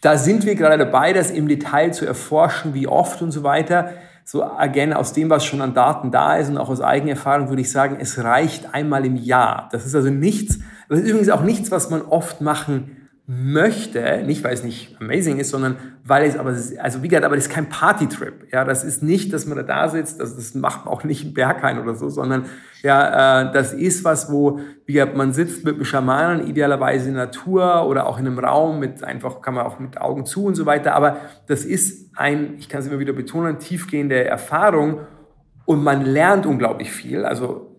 da 0.00 0.16
sind 0.16 0.46
wir 0.46 0.54
gerade 0.54 0.78
dabei, 0.78 1.12
das 1.12 1.30
im 1.30 1.48
Detail 1.48 1.92
zu 1.92 2.06
erforschen, 2.06 2.72
wie 2.74 2.86
oft 2.86 3.20
und 3.22 3.32
so 3.32 3.42
weiter. 3.42 3.90
So, 4.24 4.42
again, 4.42 4.92
aus 4.92 5.12
dem, 5.12 5.28
was 5.28 5.44
schon 5.44 5.60
an 5.60 5.74
Daten 5.74 6.10
da 6.10 6.36
ist 6.36 6.48
und 6.48 6.56
auch 6.56 6.70
aus 6.70 6.80
eigener 6.80 7.12
Erfahrung 7.12 7.48
würde 7.48 7.60
ich 7.60 7.70
sagen, 7.70 7.98
es 8.00 8.22
reicht 8.22 8.74
einmal 8.74 9.04
im 9.04 9.16
Jahr. 9.16 9.68
Das 9.72 9.84
ist 9.84 9.94
also 9.94 10.10
nichts, 10.10 10.60
das 10.88 11.00
ist 11.00 11.08
übrigens 11.08 11.28
auch 11.28 11.42
nichts, 11.42 11.70
was 11.70 11.90
man 11.90 12.02
oft 12.02 12.40
machen 12.40 13.03
möchte, 13.26 14.22
nicht 14.26 14.44
weil 14.44 14.52
es 14.52 14.62
nicht 14.62 15.00
amazing 15.00 15.38
ist, 15.38 15.48
sondern 15.48 15.76
weil 16.04 16.28
es 16.28 16.36
aber, 16.36 16.50
also 16.50 17.02
wie 17.02 17.08
gesagt, 17.08 17.24
aber 17.24 17.36
das 17.36 17.46
ist 17.46 17.52
kein 17.52 17.70
Partytrip. 17.70 18.52
Ja, 18.52 18.64
das 18.64 18.84
ist 18.84 19.02
nicht, 19.02 19.32
dass 19.32 19.46
man 19.46 19.56
da, 19.56 19.62
da 19.62 19.88
sitzt, 19.88 20.20
das, 20.20 20.36
das 20.36 20.54
macht 20.54 20.84
man 20.84 20.92
auch 20.92 21.04
nicht 21.04 21.24
im 21.24 21.32
Berghain 21.32 21.78
oder 21.78 21.94
so, 21.94 22.10
sondern 22.10 22.44
ja, 22.82 23.48
äh, 23.48 23.52
das 23.52 23.72
ist 23.72 24.04
was, 24.04 24.30
wo, 24.30 24.60
wie 24.84 24.92
gesagt, 24.92 25.16
man 25.16 25.32
sitzt 25.32 25.64
mit 25.64 25.76
einem 25.76 25.86
Schamanen, 25.86 26.46
idealerweise 26.46 27.08
in 27.08 27.14
Natur 27.14 27.86
oder 27.86 28.06
auch 28.06 28.18
in 28.18 28.26
einem 28.26 28.38
Raum 28.38 28.78
mit 28.78 29.02
einfach, 29.02 29.40
kann 29.40 29.54
man 29.54 29.64
auch 29.64 29.78
mit 29.78 29.98
Augen 29.98 30.26
zu 30.26 30.44
und 30.44 30.54
so 30.54 30.66
weiter. 30.66 30.94
Aber 30.94 31.16
das 31.46 31.64
ist 31.64 32.10
ein, 32.16 32.56
ich 32.58 32.68
kann 32.68 32.80
es 32.80 32.88
immer 32.88 32.98
wieder 32.98 33.14
betonen, 33.14 33.58
tiefgehende 33.58 34.22
Erfahrung 34.22 35.00
und 35.64 35.82
man 35.82 36.04
lernt 36.04 36.44
unglaublich 36.44 36.92
viel. 36.92 37.24
Also 37.24 37.73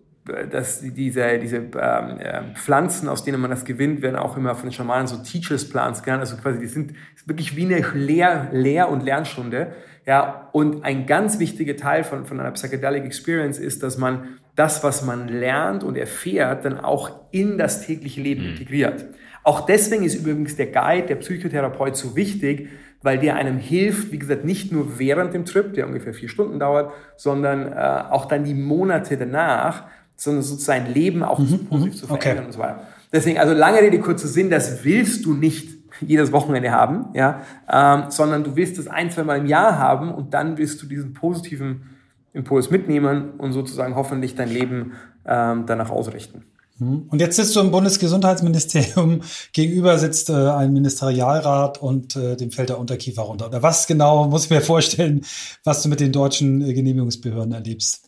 dass 0.50 0.80
diese, 0.80 1.38
diese 1.38 1.56
ähm, 1.56 2.18
äh, 2.18 2.42
Pflanzen, 2.54 3.08
aus 3.08 3.24
denen 3.24 3.40
man 3.40 3.50
das 3.50 3.64
gewinnt, 3.64 4.02
werden 4.02 4.16
auch 4.16 4.36
immer 4.36 4.54
von 4.54 4.68
den 4.68 4.72
Schamanen 4.72 5.06
so 5.06 5.16
Teachers 5.18 5.68
Plants 5.68 6.02
genannt. 6.02 6.20
Also 6.20 6.36
quasi, 6.36 6.58
die 6.58 6.66
sind 6.66 6.92
wirklich 7.26 7.56
wie 7.56 7.64
eine 7.64 7.80
Lehr-, 7.94 8.48
Lehr 8.52 8.88
und 8.88 9.02
Lernstunde. 9.02 9.72
Ja, 10.06 10.48
und 10.52 10.84
ein 10.84 11.06
ganz 11.06 11.38
wichtiger 11.38 11.76
Teil 11.76 12.04
von, 12.04 12.26
von 12.26 12.38
einer 12.38 12.52
Psychedelic 12.52 13.04
Experience 13.04 13.58
ist, 13.58 13.82
dass 13.82 13.98
man 13.98 14.38
das, 14.54 14.84
was 14.84 15.04
man 15.04 15.28
lernt 15.28 15.84
und 15.84 15.96
erfährt, 15.96 16.64
dann 16.64 16.78
auch 16.78 17.10
in 17.32 17.58
das 17.58 17.84
tägliche 17.84 18.20
Leben 18.20 18.42
mhm. 18.42 18.50
integriert. 18.50 19.04
Auch 19.42 19.66
deswegen 19.66 20.04
ist 20.04 20.14
übrigens 20.14 20.56
der 20.56 20.66
Guide, 20.66 21.06
der 21.06 21.16
Psychotherapeut 21.16 21.96
so 21.96 22.16
wichtig, 22.16 22.68
weil 23.02 23.18
der 23.18 23.36
einem 23.36 23.58
hilft, 23.58 24.10
wie 24.10 24.18
gesagt, 24.18 24.44
nicht 24.44 24.72
nur 24.72 24.98
während 24.98 25.34
dem 25.34 25.44
Trip, 25.44 25.74
der 25.74 25.86
ungefähr 25.86 26.14
vier 26.14 26.28
Stunden 26.28 26.58
dauert, 26.58 26.92
sondern 27.16 27.72
äh, 27.72 27.76
auch 28.10 28.26
dann 28.26 28.44
die 28.44 28.54
Monate 28.54 29.16
danach, 29.16 29.84
sondern 30.16 30.42
sozusagen 30.42 30.92
Leben 30.92 31.22
auch 31.22 31.38
mhm, 31.38 31.66
positiv 31.66 31.94
mhm. 31.94 31.96
zu 31.96 32.06
verändern 32.06 32.38
okay. 32.38 32.46
und 32.46 32.52
so 32.52 32.58
weiter. 32.58 32.80
Deswegen, 33.12 33.38
also 33.38 33.54
lange 33.54 33.80
Rede, 33.80 34.00
kurzer 34.00 34.28
Sinn, 34.28 34.50
das 34.50 34.84
willst 34.84 35.24
du 35.24 35.34
nicht 35.34 35.76
jedes 36.00 36.32
Wochenende 36.32 36.72
haben, 36.72 37.06
ja, 37.14 37.42
ähm, 37.70 38.04
sondern 38.10 38.44
du 38.44 38.56
willst 38.56 38.78
es 38.78 38.88
ein, 38.88 39.10
zwei 39.10 39.22
Mal 39.22 39.38
im 39.38 39.46
Jahr 39.46 39.78
haben 39.78 40.12
und 40.12 40.34
dann 40.34 40.58
willst 40.58 40.82
du 40.82 40.86
diesen 40.86 41.14
positiven 41.14 41.96
Impuls 42.32 42.70
mitnehmen 42.70 43.30
und 43.38 43.52
sozusagen 43.52 43.94
hoffentlich 43.94 44.34
dein 44.34 44.50
Leben 44.50 44.92
ähm, 45.26 45.64
danach 45.66 45.90
ausrichten. 45.90 46.44
Mhm. 46.78 47.06
Und 47.08 47.20
jetzt 47.20 47.36
sitzt 47.36 47.56
du 47.56 47.60
im 47.60 47.70
Bundesgesundheitsministerium, 47.70 49.22
gegenüber 49.52 49.98
sitzt 49.98 50.28
äh, 50.28 50.34
ein 50.34 50.72
Ministerialrat 50.72 51.78
und 51.78 52.16
äh, 52.16 52.36
dem 52.36 52.50
fällt 52.50 52.68
der 52.68 52.78
Unterkiefer 52.78 53.22
runter. 53.22 53.46
Oder 53.46 53.62
was 53.62 53.86
genau 53.86 54.28
muss 54.28 54.44
ich 54.44 54.50
mir 54.50 54.60
vorstellen, 54.60 55.22
was 55.64 55.82
du 55.82 55.88
mit 55.88 56.00
den 56.00 56.12
deutschen 56.12 56.60
äh, 56.62 56.74
Genehmigungsbehörden 56.74 57.52
erlebst? 57.52 58.05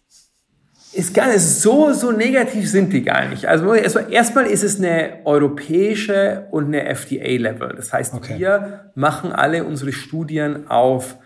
Ist 0.98 1.14
gar 1.14 1.28
nicht 1.28 1.40
so, 1.40 1.92
so 1.92 2.10
negativ 2.10 2.68
sind 2.68 2.92
die 2.92 3.02
gar 3.02 3.26
nicht. 3.26 3.46
Also 3.46 3.72
erstmal 3.72 4.46
ist 4.46 4.64
es 4.64 4.78
eine 4.78 5.20
europäische 5.24 6.48
und 6.50 6.66
eine 6.66 6.86
FDA-Level. 6.86 7.74
Das 7.76 7.92
heißt, 7.92 8.14
okay. 8.14 8.34
wir 8.36 8.90
machen 8.96 9.30
alle 9.30 9.62
unsere 9.62 9.92
Studien 9.92 10.68
auf, 10.68 11.16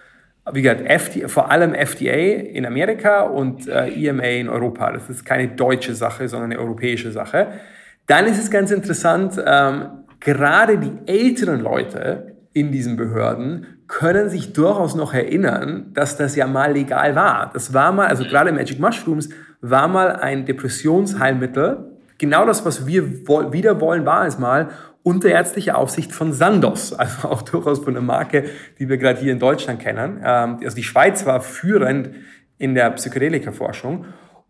wie 0.53 0.61
gesagt, 0.61 0.83
FDA, 0.83 1.27
vor 1.27 1.51
allem 1.51 1.73
FDA 1.73 2.43
in 2.53 2.67
Amerika 2.67 3.23
und 3.23 3.67
äh, 3.67 3.89
EMA 3.89 4.25
in 4.25 4.51
Europa. 4.51 4.93
Das 4.93 5.09
ist 5.09 5.25
keine 5.25 5.49
deutsche 5.49 5.95
Sache, 5.95 6.29
sondern 6.29 6.53
eine 6.53 6.61
europäische 6.61 7.11
Sache. 7.11 7.49
Dann 8.07 8.27
ist 8.27 8.39
es 8.39 8.51
ganz 8.51 8.71
interessant, 8.73 9.43
ähm, 9.43 9.87
gerade 10.21 10.77
die 10.77 10.93
älteren 11.11 11.61
Leute 11.63 12.37
in 12.53 12.73
diesen 12.73 12.97
Behörden 12.97 13.67
können 13.89 14.29
sich 14.29 14.53
durchaus 14.53 14.95
noch 14.95 15.15
erinnern, 15.15 15.93
dass 15.95 16.19
das 16.19 16.37
ja 16.37 16.47
mal 16.47 16.73
legal 16.73 17.15
war. 17.15 17.51
Das 17.55 17.73
war 17.73 17.93
mal, 17.93 18.09
also 18.09 18.25
gerade 18.25 18.53
Magic 18.53 18.79
Mushrooms 18.79 19.31
war 19.63 19.89
mal 19.89 20.17
ein 20.17 20.45
Depressionsheilmittel. 20.45 21.93
Genau 22.19 22.45
das, 22.45 22.67
was 22.67 22.87
wir 22.87 23.27
wieder 23.53 23.81
wollen, 23.81 24.05
war 24.05 24.27
es 24.27 24.39
mal 24.39 24.69
unter 25.03 25.29
ärztlicher 25.31 25.79
Aufsicht 25.79 26.13
von 26.13 26.33
Sandoz, 26.33 26.93
also 26.99 27.29
auch 27.29 27.43
durchaus 27.43 27.79
von 27.79 27.97
einer 27.97 28.05
Marke, 28.05 28.45
die 28.79 28.89
wir 28.89 28.99
gerade 28.99 29.21
hier 29.21 29.33
in 29.33 29.39
Deutschland 29.39 29.81
kennen. 29.81 30.21
Ähm, 30.25 30.59
also 30.63 30.77
die 30.77 30.83
Schweiz 30.83 31.25
war 31.25 31.41
führend 31.41 32.11
in 32.59 32.75
der 32.75 32.91
Psychedelika-Forschung. 32.91 34.05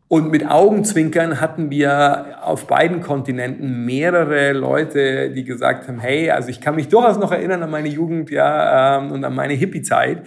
Und 0.09 0.31
mit 0.31 0.47
Augenzwinkern 0.47 1.41
hatten 1.41 1.71
wir 1.71 2.37
auf 2.43 2.67
beiden 2.67 3.01
Kontinenten 3.01 3.87
mehrere 3.87 4.53
Leute, 4.53 5.31
die 5.31 5.45
gesagt 5.45 5.89
haben, 5.89 6.01
hey, 6.01 6.31
also 6.31 6.51
ich 6.51 6.61
kann 6.61 6.75
mich 6.75 6.89
durchaus 6.89 7.19
noch 7.19 7.33
erinnern 7.33 7.63
an 7.63 7.71
meine 7.71 7.89
Jugend 7.89 8.31
ja, 8.31 8.99
ähm, 8.99 9.11
und 9.11 9.25
an 9.25 9.35
meine 9.35 9.55
Hippie-Zeit. 9.55 10.27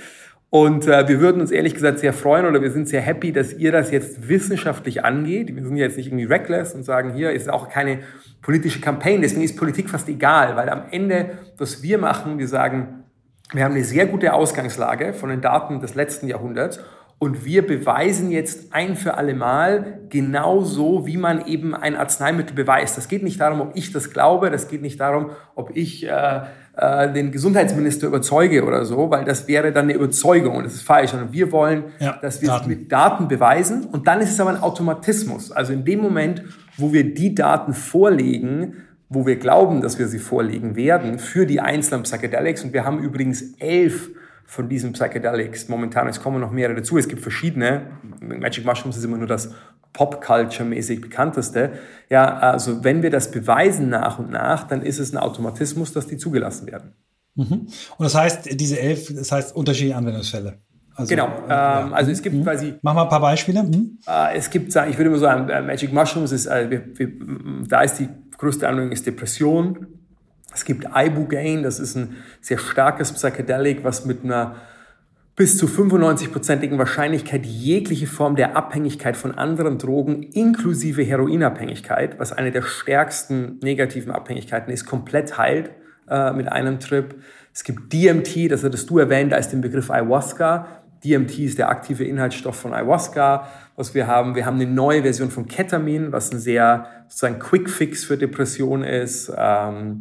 Und 0.50 0.88
äh, 0.88 1.08
wir 1.08 1.20
würden 1.20 1.42
uns 1.42 1.52
ehrlich 1.52 1.74
gesagt 1.74 2.00
sehr 2.00 2.14
freuen 2.14 2.46
oder 2.46 2.62
wir 2.62 2.72
sind 2.72 2.88
sehr 2.88 3.02
happy, 3.02 3.32
dass 3.32 3.54
ihr 3.54 3.72
das 3.72 3.92
jetzt 3.92 4.30
wissenschaftlich 4.30 5.04
angeht. 5.04 5.54
Wir 5.54 5.64
sind 5.66 5.76
jetzt 5.76 5.98
nicht 5.98 6.08
irgendwie 6.08 6.26
reckless 6.26 6.74
und 6.74 6.84
sagen, 6.84 7.14
hier 7.14 7.32
ist 7.32 7.50
auch 7.50 7.68
keine 7.68 8.00
politische 8.42 8.80
Kampagne. 8.80 9.20
Deswegen 9.20 9.44
ist 9.44 9.58
Politik 9.58 9.90
fast 9.90 10.08
egal, 10.08 10.56
weil 10.56 10.70
am 10.70 10.84
Ende, 10.92 11.32
was 11.58 11.84
wir 11.84 11.98
machen, 11.98 12.38
wir 12.38 12.48
sagen, 12.48 13.04
wir 13.52 13.64
haben 13.64 13.74
eine 13.74 13.84
sehr 13.84 14.06
gute 14.06 14.34
Ausgangslage 14.34 15.14
von 15.14 15.30
den 15.30 15.42
Daten 15.42 15.80
des 15.80 15.96
letzten 15.96 16.28
Jahrhunderts 16.28 16.80
und 17.18 17.46
wir 17.46 17.66
beweisen 17.66 18.30
jetzt 18.30 18.74
ein 18.74 18.96
für 18.96 19.16
alle 19.16 19.34
Mal 19.34 20.00
genauso, 20.10 21.08
wie 21.08 21.18
man 21.18 21.46
eben 21.46 21.74
ein 21.74 21.96
Arzneimittel 21.96 22.56
beweist. 22.56 22.98
Das 22.98 23.08
geht 23.08 23.24
nicht 23.24 23.40
darum, 23.40 23.62
ob 23.62 23.72
ich 23.76 23.92
das 23.92 24.12
glaube, 24.12 24.50
das 24.52 24.68
geht 24.68 24.82
nicht 24.82 25.00
darum, 25.00 25.32
ob 25.56 25.76
ich 25.76 26.06
äh, 26.06 26.42
äh, 26.78 27.12
den 27.12 27.32
Gesundheitsminister 27.32 28.08
überzeuge 28.08 28.64
oder 28.64 28.86
so, 28.86 29.10
weil 29.10 29.26
das 29.26 29.48
wäre 29.48 29.72
dann 29.72 29.86
eine 29.86 29.94
Überzeugung 29.94 30.58
und 30.58 30.66
das 30.66 30.74
ist 30.74 30.84
falsch. 30.84 31.12
Sondern 31.12 31.32
wir 31.32 31.52
wollen, 31.52 31.86
ja, 32.00 32.18
dass 32.22 32.42
wir 32.42 32.50
Daten. 32.50 32.62
es 32.62 32.68
mit 32.78 32.92
Daten 32.92 33.28
beweisen 33.28 33.86
und 33.92 34.08
dann 34.08 34.22
ist 34.22 34.32
es 34.32 34.40
aber 34.40 34.52
ein 34.52 34.62
Automatismus. 34.62 35.52
Also 35.52 35.74
in 35.74 35.86
dem 35.86 36.00
Moment, 36.02 36.44
wo 36.78 36.92
wir 36.92 37.14
die 37.14 37.34
Daten 37.34 37.74
vorlegen, 37.74 38.74
wo 39.10 39.26
wir 39.26 39.38
glauben, 39.38 39.82
dass 39.82 40.00
wir 40.00 40.08
sie 40.08 40.20
vorlegen 40.20 40.76
werden 40.76 41.20
für 41.20 41.46
die 41.46 41.62
einzelnen 41.62 42.04
Psychedelics 42.04 42.64
und 42.64 42.74
wir 42.74 42.86
haben 42.86 43.00
übrigens 43.00 43.54
elf 43.60 44.10
von 44.46 44.70
diesen 44.70 44.94
Psychedelics 44.94 45.68
momentan. 45.70 46.08
Es 46.08 46.22
kommen 46.22 46.40
noch 46.40 46.52
mehrere 46.52 46.76
dazu. 46.76 46.98
Es 46.98 47.08
gibt 47.08 47.22
verschiedene. 47.22 47.88
Magic 48.22 48.66
Mushrooms 48.66 48.98
ist 48.98 49.04
immer 49.04 49.18
nur 49.18 49.28
das 49.28 49.52
Pop-Culture-mäßig 49.94 51.02
bekannteste. 51.02 51.74
Ja, 52.10 52.38
also 52.38 52.84
wenn 52.84 53.02
wir 53.02 53.10
das 53.10 53.32
beweisen 53.32 53.90
nach 53.90 54.20
und 54.20 54.30
nach, 54.30 54.68
dann 54.68 54.82
ist 54.82 55.00
es 55.00 55.14
ein 55.14 55.18
Automatismus, 55.18 55.94
dass 55.94 56.08
die 56.08 56.18
zugelassen 56.18 56.68
werden. 56.68 56.94
Mhm. 57.36 57.68
Und 57.98 58.04
das 58.04 58.16
heißt, 58.16 58.60
diese 58.60 58.80
elf, 58.80 59.14
das 59.14 59.32
heißt 59.32 59.56
unterschiedliche 59.56 59.96
Anwendungsfälle. 59.96 60.60
Also, 60.96 61.10
genau. 61.10 61.28
Äh, 61.46 61.50
ja. 61.50 61.92
Also 61.92 62.12
es 62.12 62.22
gibt 62.22 62.36
mhm. 62.36 62.44
quasi. 62.44 62.76
Mach 62.82 62.94
mal 62.94 63.04
ein 63.04 63.10
paar 63.10 63.20
Beispiele. 63.20 63.64
Mhm. 63.64 64.00
Äh, 64.08 64.38
es 64.38 64.50
gibt, 64.50 64.70
ich 64.70 64.98
würde 64.98 65.10
mal 65.10 65.20
sagen, 65.20 65.50
äh, 65.50 65.62
Magic 65.62 65.92
Mushrooms 65.92 66.32
ist, 66.32 66.46
äh, 66.46 66.70
wir, 66.70 66.98
wir, 66.98 67.12
da 67.68 67.82
ist 67.82 68.00
die 68.00 68.08
größte 68.38 68.68
Anwendung 68.68 68.92
ist 68.92 69.06
Depression. 69.06 69.88
Es 70.56 70.66
gibt 70.66 70.88
Ibogaine, 70.96 71.62
das 71.62 71.80
ist 71.80 71.96
ein 71.96 72.16
sehr 72.42 72.58
starkes 72.58 73.12
Psychedelic, 73.12 73.84
was 73.84 74.06
mit 74.06 74.24
einer 74.24 74.56
bis 75.36 75.58
zu 75.58 75.66
95-prozentigen 75.68 76.78
Wahrscheinlichkeit 76.78 77.46
jegliche 77.46 78.08
Form 78.08 78.38
der 78.38 78.56
Abhängigkeit 78.56 79.18
von 79.18 79.36
anderen 79.36 79.78
Drogen, 79.78 80.24
inklusive 80.24 81.04
Heroinabhängigkeit, 81.04 82.20
was 82.20 82.32
eine 82.32 82.52
der 82.52 82.62
stärksten 82.62 83.60
negativen 83.62 84.12
Abhängigkeiten 84.12 84.72
ist, 84.72 84.86
komplett 84.86 85.38
heilt 85.38 85.72
äh, 86.10 86.32
mit 86.32 86.50
einem 86.50 86.80
Trip. 86.80 87.16
Es 87.54 87.66
gibt 87.66 87.92
DMT, 87.92 88.50
das 88.50 88.64
hattest 88.64 88.90
du 88.90 88.98
erwähnt, 88.98 89.34
da 89.34 89.36
ist 89.36 89.50
der 89.50 89.58
Begriff 89.58 89.92
Ayahuasca. 89.92 90.68
DMT 91.04 91.40
ist 91.40 91.58
der 91.58 91.70
aktive 91.70 92.06
Inhaltsstoff 92.06 92.56
von 92.56 92.74
Ayahuasca, 92.74 93.48
was 93.76 93.94
wir 93.94 94.08
haben. 94.08 94.36
Wir 94.36 94.46
haben 94.46 94.56
eine 94.56 94.72
neue 94.72 95.02
Version 95.02 95.32
von 95.32 95.48
Ketamin, 95.48 96.14
was 96.14 96.32
ein 96.32 96.40
sehr 96.40 96.88
sozusagen 97.10 97.40
Quick 97.40 97.70
Fix 97.70 98.06
für 98.06 98.18
Depression 98.18 98.84
ist. 98.84 99.32
Ähm, 99.38 100.00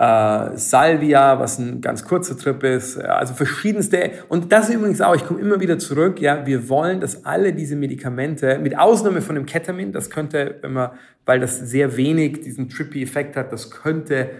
äh, 0.00 0.56
Salvia, 0.56 1.38
was 1.38 1.58
ein 1.58 1.82
ganz 1.82 2.06
kurzer 2.06 2.34
Trip 2.38 2.64
ist, 2.64 2.98
also 2.98 3.34
verschiedenste. 3.34 4.12
Und 4.30 4.50
das 4.50 4.70
ist 4.70 4.76
übrigens 4.76 5.02
auch, 5.02 5.14
ich 5.14 5.26
komme 5.26 5.40
immer 5.40 5.60
wieder 5.60 5.78
zurück, 5.78 6.22
ja, 6.22 6.46
wir 6.46 6.70
wollen, 6.70 7.00
dass 7.00 7.26
alle 7.26 7.52
diese 7.52 7.76
Medikamente, 7.76 8.58
mit 8.58 8.78
Ausnahme 8.78 9.20
von 9.20 9.34
dem 9.34 9.44
Ketamin, 9.44 9.92
das 9.92 10.08
könnte, 10.08 10.56
wenn 10.62 10.72
man, 10.72 10.92
weil 11.26 11.38
das 11.38 11.58
sehr 11.58 11.98
wenig 11.98 12.40
diesen 12.40 12.70
trippy 12.70 13.02
Effekt 13.02 13.36
hat, 13.36 13.52
das 13.52 13.70
könnte 13.70 14.30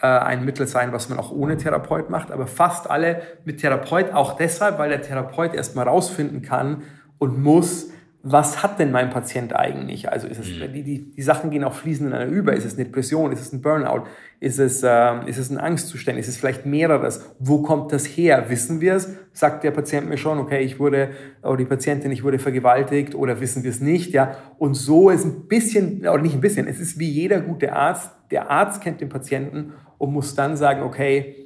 äh, 0.00 0.06
ein 0.06 0.42
Mittel 0.46 0.66
sein, 0.66 0.90
was 0.94 1.10
man 1.10 1.18
auch 1.18 1.30
ohne 1.30 1.58
Therapeut 1.58 2.08
macht, 2.08 2.30
aber 2.30 2.46
fast 2.46 2.88
alle 2.88 3.20
mit 3.44 3.60
Therapeut, 3.60 4.14
auch 4.14 4.38
deshalb, 4.38 4.78
weil 4.78 4.88
der 4.88 5.02
Therapeut 5.02 5.52
erstmal 5.52 5.86
rausfinden 5.86 6.40
kann 6.40 6.82
und 7.18 7.42
muss, 7.42 7.90
was 8.22 8.62
hat 8.62 8.78
denn 8.78 8.90
mein 8.90 9.08
Patient 9.08 9.56
eigentlich? 9.56 10.10
Also 10.10 10.26
ist 10.26 10.38
es, 10.38 10.48
mhm. 10.48 10.72
die, 10.74 10.82
die, 10.82 11.10
die 11.12 11.22
Sachen 11.22 11.50
gehen 11.50 11.64
auch 11.64 11.72
fließend 11.72 12.08
ineinander 12.08 12.34
über. 12.34 12.52
Ist 12.52 12.66
es 12.66 12.74
eine 12.74 12.84
Depression? 12.84 13.32
Ist 13.32 13.40
es 13.40 13.52
ein 13.52 13.62
Burnout? 13.62 14.04
Ist 14.40 14.58
es, 14.58 14.82
äh, 14.82 15.26
ist 15.26 15.38
es 15.38 15.48
ein 15.48 15.56
Angstzustand? 15.56 16.18
Ist 16.18 16.28
es 16.28 16.36
vielleicht 16.36 16.66
mehreres? 16.66 17.24
Wo 17.38 17.62
kommt 17.62 17.92
das 17.92 18.04
her? 18.04 18.46
Wissen 18.48 18.82
wir 18.82 18.94
es? 18.94 19.08
Sagt 19.32 19.64
der 19.64 19.70
Patient 19.70 20.08
mir 20.08 20.18
schon, 20.18 20.38
okay, 20.38 20.60
ich 20.60 20.78
wurde, 20.78 21.10
oder 21.42 21.56
die 21.56 21.64
Patientin, 21.64 22.10
ich 22.12 22.22
wurde 22.22 22.38
vergewaltigt 22.38 23.14
oder 23.14 23.40
wissen 23.40 23.62
wir 23.62 23.70
es 23.70 23.80
nicht? 23.80 24.12
Ja, 24.12 24.36
und 24.58 24.74
so 24.74 25.08
ist 25.08 25.24
ein 25.24 25.48
bisschen, 25.48 26.00
oder 26.00 26.20
nicht 26.20 26.34
ein 26.34 26.42
bisschen, 26.42 26.66
es 26.66 26.78
ist 26.78 26.98
wie 26.98 27.08
jeder 27.08 27.40
gute 27.40 27.72
Arzt. 27.72 28.10
Der 28.30 28.50
Arzt 28.50 28.82
kennt 28.82 29.00
den 29.00 29.08
Patienten 29.08 29.72
und 29.96 30.12
muss 30.12 30.34
dann 30.34 30.58
sagen, 30.58 30.82
okay, 30.82 31.36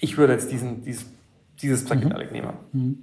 ich 0.00 0.16
würde 0.16 0.32
jetzt 0.32 0.50
diesen, 0.50 0.82
dieses, 0.82 1.04
dieses 1.60 1.84
Psychedelic 1.84 2.28
mhm. 2.28 2.32
nehmen. 2.32 2.52
Mhm. 2.72 2.98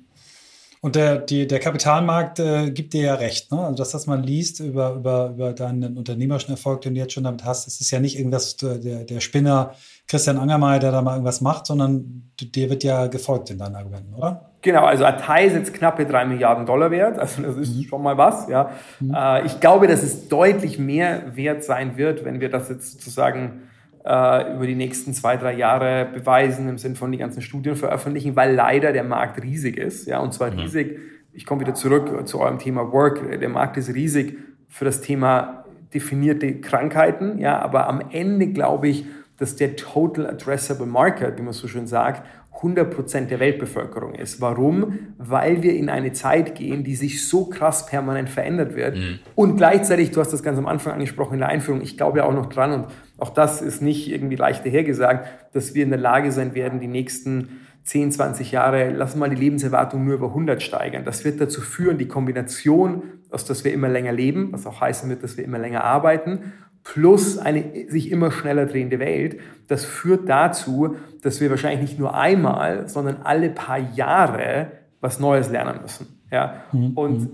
Und 0.84 0.96
der, 0.96 1.17
die, 1.17 1.46
der 1.46 1.60
Kapitalmarkt 1.60 2.39
äh, 2.39 2.72
gibt 2.72 2.94
dir 2.94 3.04
ja 3.04 3.13
recht. 3.13 3.52
Ne? 3.52 3.60
Also 3.60 3.76
das, 3.76 3.94
was 3.94 4.08
man 4.08 4.24
liest 4.24 4.60
über, 4.60 4.96
über, 4.96 5.30
über 5.30 5.54
deinen 5.54 5.96
unternehmerischen 5.96 6.50
Erfolg, 6.50 6.82
den 6.82 6.96
du 6.96 7.00
jetzt 7.00 7.13
schon 7.13 7.24
damit 7.24 7.46
hast, 7.46 7.67
es 7.67 7.80
ist 7.80 7.91
ja 7.91 8.00
nicht 8.00 8.17
irgendwas, 8.17 8.58
der, 8.58 8.80
der 8.80 9.20
Spinner 9.20 9.76
Christian 10.08 10.38
Angermeier, 10.38 10.80
der 10.80 10.91
da 10.91 11.04
mal 11.04 11.13
irgendwas 11.13 11.39
macht, 11.39 11.67
sondern 11.67 12.32
dir 12.39 12.72
wird 12.72 12.84
ja 12.84 13.06
gefolgt 13.06 13.52
in 13.52 13.60
deinen 13.60 13.76
Argumenten, 13.76 14.15
oder? 14.15 14.50
Genau, 14.63 14.86
also 14.86 15.06
Atei 15.06 15.46
ist 15.46 15.54
jetzt 15.54 15.74
knappe 15.74 16.06
drei 16.06 16.26
Milliarden 16.26 16.65
Dollar 16.65 16.89
wert, 16.89 17.17
also 17.17 17.44
das 17.44 17.58
ist 17.58 17.76
mhm. 17.76 17.84
schon 17.84 18.02
mal 18.02 18.17
was. 18.17 18.48
Ja. 18.48 18.72
Mhm. 19.00 19.13
Äh, 19.13 19.46
ich 19.46 19.60
glaube, 19.60 19.88
dass 19.88 20.02
es 20.02 20.30
deutlich 20.30 20.80
mehr 20.80 21.36
wert 21.36 21.63
sein 21.63 21.96
wird, 21.96 22.26
wenn 22.26 22.39
wir 22.39 22.50
das 22.50 22.70
jetzt 22.70 22.94
sozusagen 22.94 23.70
äh, 24.04 24.56
über 24.56 24.66
die 24.66 24.76
nächsten 24.76 25.14
zwei, 25.14 25.38
drei 25.38 25.54
Jahre 25.54 26.06
beweisen, 26.06 26.68
im 26.68 26.78
Sinne 26.78 26.96
von 26.96 27.12
die 27.12 27.18
ganzen 27.18 27.42
Studien 27.42 27.76
veröffentlichen, 27.76 28.36
weil 28.36 28.54
leider 28.54 28.94
der 28.94 29.04
Markt 29.04 29.42
riesig 29.44 29.78
ist. 29.78 30.08
Ja, 30.08 30.20
und 30.20 30.34
zwar 30.34 30.52
mhm. 30.52 30.60
riesig. 30.60 31.00
Ich 31.34 31.46
komme 31.46 31.62
wieder 31.62 31.74
zurück 31.74 32.28
zu 32.28 32.40
eurem 32.40 32.60
Thema 32.60 32.92
Work. 32.92 33.40
Der 33.40 33.50
Markt 33.50 33.78
ist 33.78 33.94
riesig 33.94 34.38
für 34.68 34.86
das 34.86 35.02
Thema 35.02 35.66
definierte 35.94 36.60
Krankheiten. 36.60 37.40
Ja, 37.40 37.60
aber 37.60 37.88
am 37.88 38.02
Ende 38.12 38.48
glaube 38.48 38.88
ich, 38.88 39.06
dass 39.38 39.56
der 39.56 39.76
Total 39.76 40.28
Addressable 40.28 40.86
Market, 40.86 41.38
wie 41.38 41.42
man 41.42 41.54
so 41.54 41.68
schön 41.68 41.88
sagt, 41.88 42.24
100% 42.62 43.26
der 43.26 43.39
Weltbevölkerung 43.39 44.13
ist. 44.13 44.39
Warum? 44.41 45.00
Weil 45.17 45.63
wir 45.63 45.74
in 45.74 45.89
eine 45.89 46.13
Zeit 46.13 46.56
gehen, 46.56 46.84
die 46.84 46.95
sich 46.95 47.28
so 47.28 47.45
krass 47.45 47.86
permanent 47.86 48.30
verändert 48.30 48.76
wird. 48.76 48.97
Mhm. 48.97 49.19
Und 49.36 49.58
gleichzeitig, 49.58 50.12
du 50.12 50.19
hast 50.19 50.32
das 50.32 50.43
ganz 50.43 50.58
am 50.58 50.67
Anfang 50.67 50.93
angesprochen 50.93 51.34
in 51.34 51.39
der 51.39 51.50
Einführung, 51.50 51.82
ich 51.82 51.97
glaube 51.97 52.19
ja 52.19 52.26
auch 52.26 52.34
noch 52.34 52.47
dran 52.47 52.71
und 52.71 52.88
auch 53.17 53.30
das 53.30 53.62
ist 53.62 53.82
nicht 53.82 54.10
irgendwie 54.12 54.36
leicht 54.36 54.65
dahergesagt, 54.65 55.28
dass 55.54 55.74
wir 55.74 55.84
in 55.84 55.89
der 55.89 56.00
Lage 56.00 56.32
sein 56.32 56.56
werden, 56.56 56.80
die 56.80 56.88
nächsten 56.88 57.62
10, 57.84 58.12
20 58.12 58.52
Jahre, 58.52 58.91
lass 58.91 59.15
mal 59.15 59.30
die 59.30 59.36
Lebenserwartung 59.36 60.06
nur 60.06 60.15
über 60.15 60.28
100 60.28 60.62
steigern. 60.62 61.04
Das 61.04 61.26
wird 61.26 61.41
dazu 61.41 61.62
führen, 61.62 61.97
die 61.97 62.08
Kombination, 62.08 63.04
aus 63.32 63.45
dass 63.45 63.63
wir 63.63 63.74
immer 63.74 63.89
länger 63.89 64.12
leben, 64.12 64.50
was 64.52 64.67
auch 64.67 64.82
heißen 64.82 65.10
wird, 65.10 65.24
dass 65.24 65.38
wir 65.38 65.43
immer 65.43 65.58
länger 65.58 65.84
arbeiten 65.84 66.54
plus 66.84 67.38
eine 67.38 67.63
sich 67.89 68.12
immer 68.12 68.32
schneller 68.32 68.65
drehende 68.65 69.00
Welt, 69.00 69.39
das 69.67 69.86
führt 69.86 70.28
dazu, 70.28 70.96
dass 71.22 71.39
wir 71.39 71.50
wahrscheinlich 71.50 71.82
nicht 71.82 72.00
nur 72.00 72.15
einmal, 72.15 72.88
sondern 72.88 73.17
alle 73.24 73.50
paar 73.50 73.78
Jahre 73.78 74.72
was 75.00 75.20
Neues 75.20 75.50
lernen 75.50 75.82
müssen. 75.82 76.08
Ja? 76.32 76.63
Mhm. 76.72 76.91
Und 76.94 77.30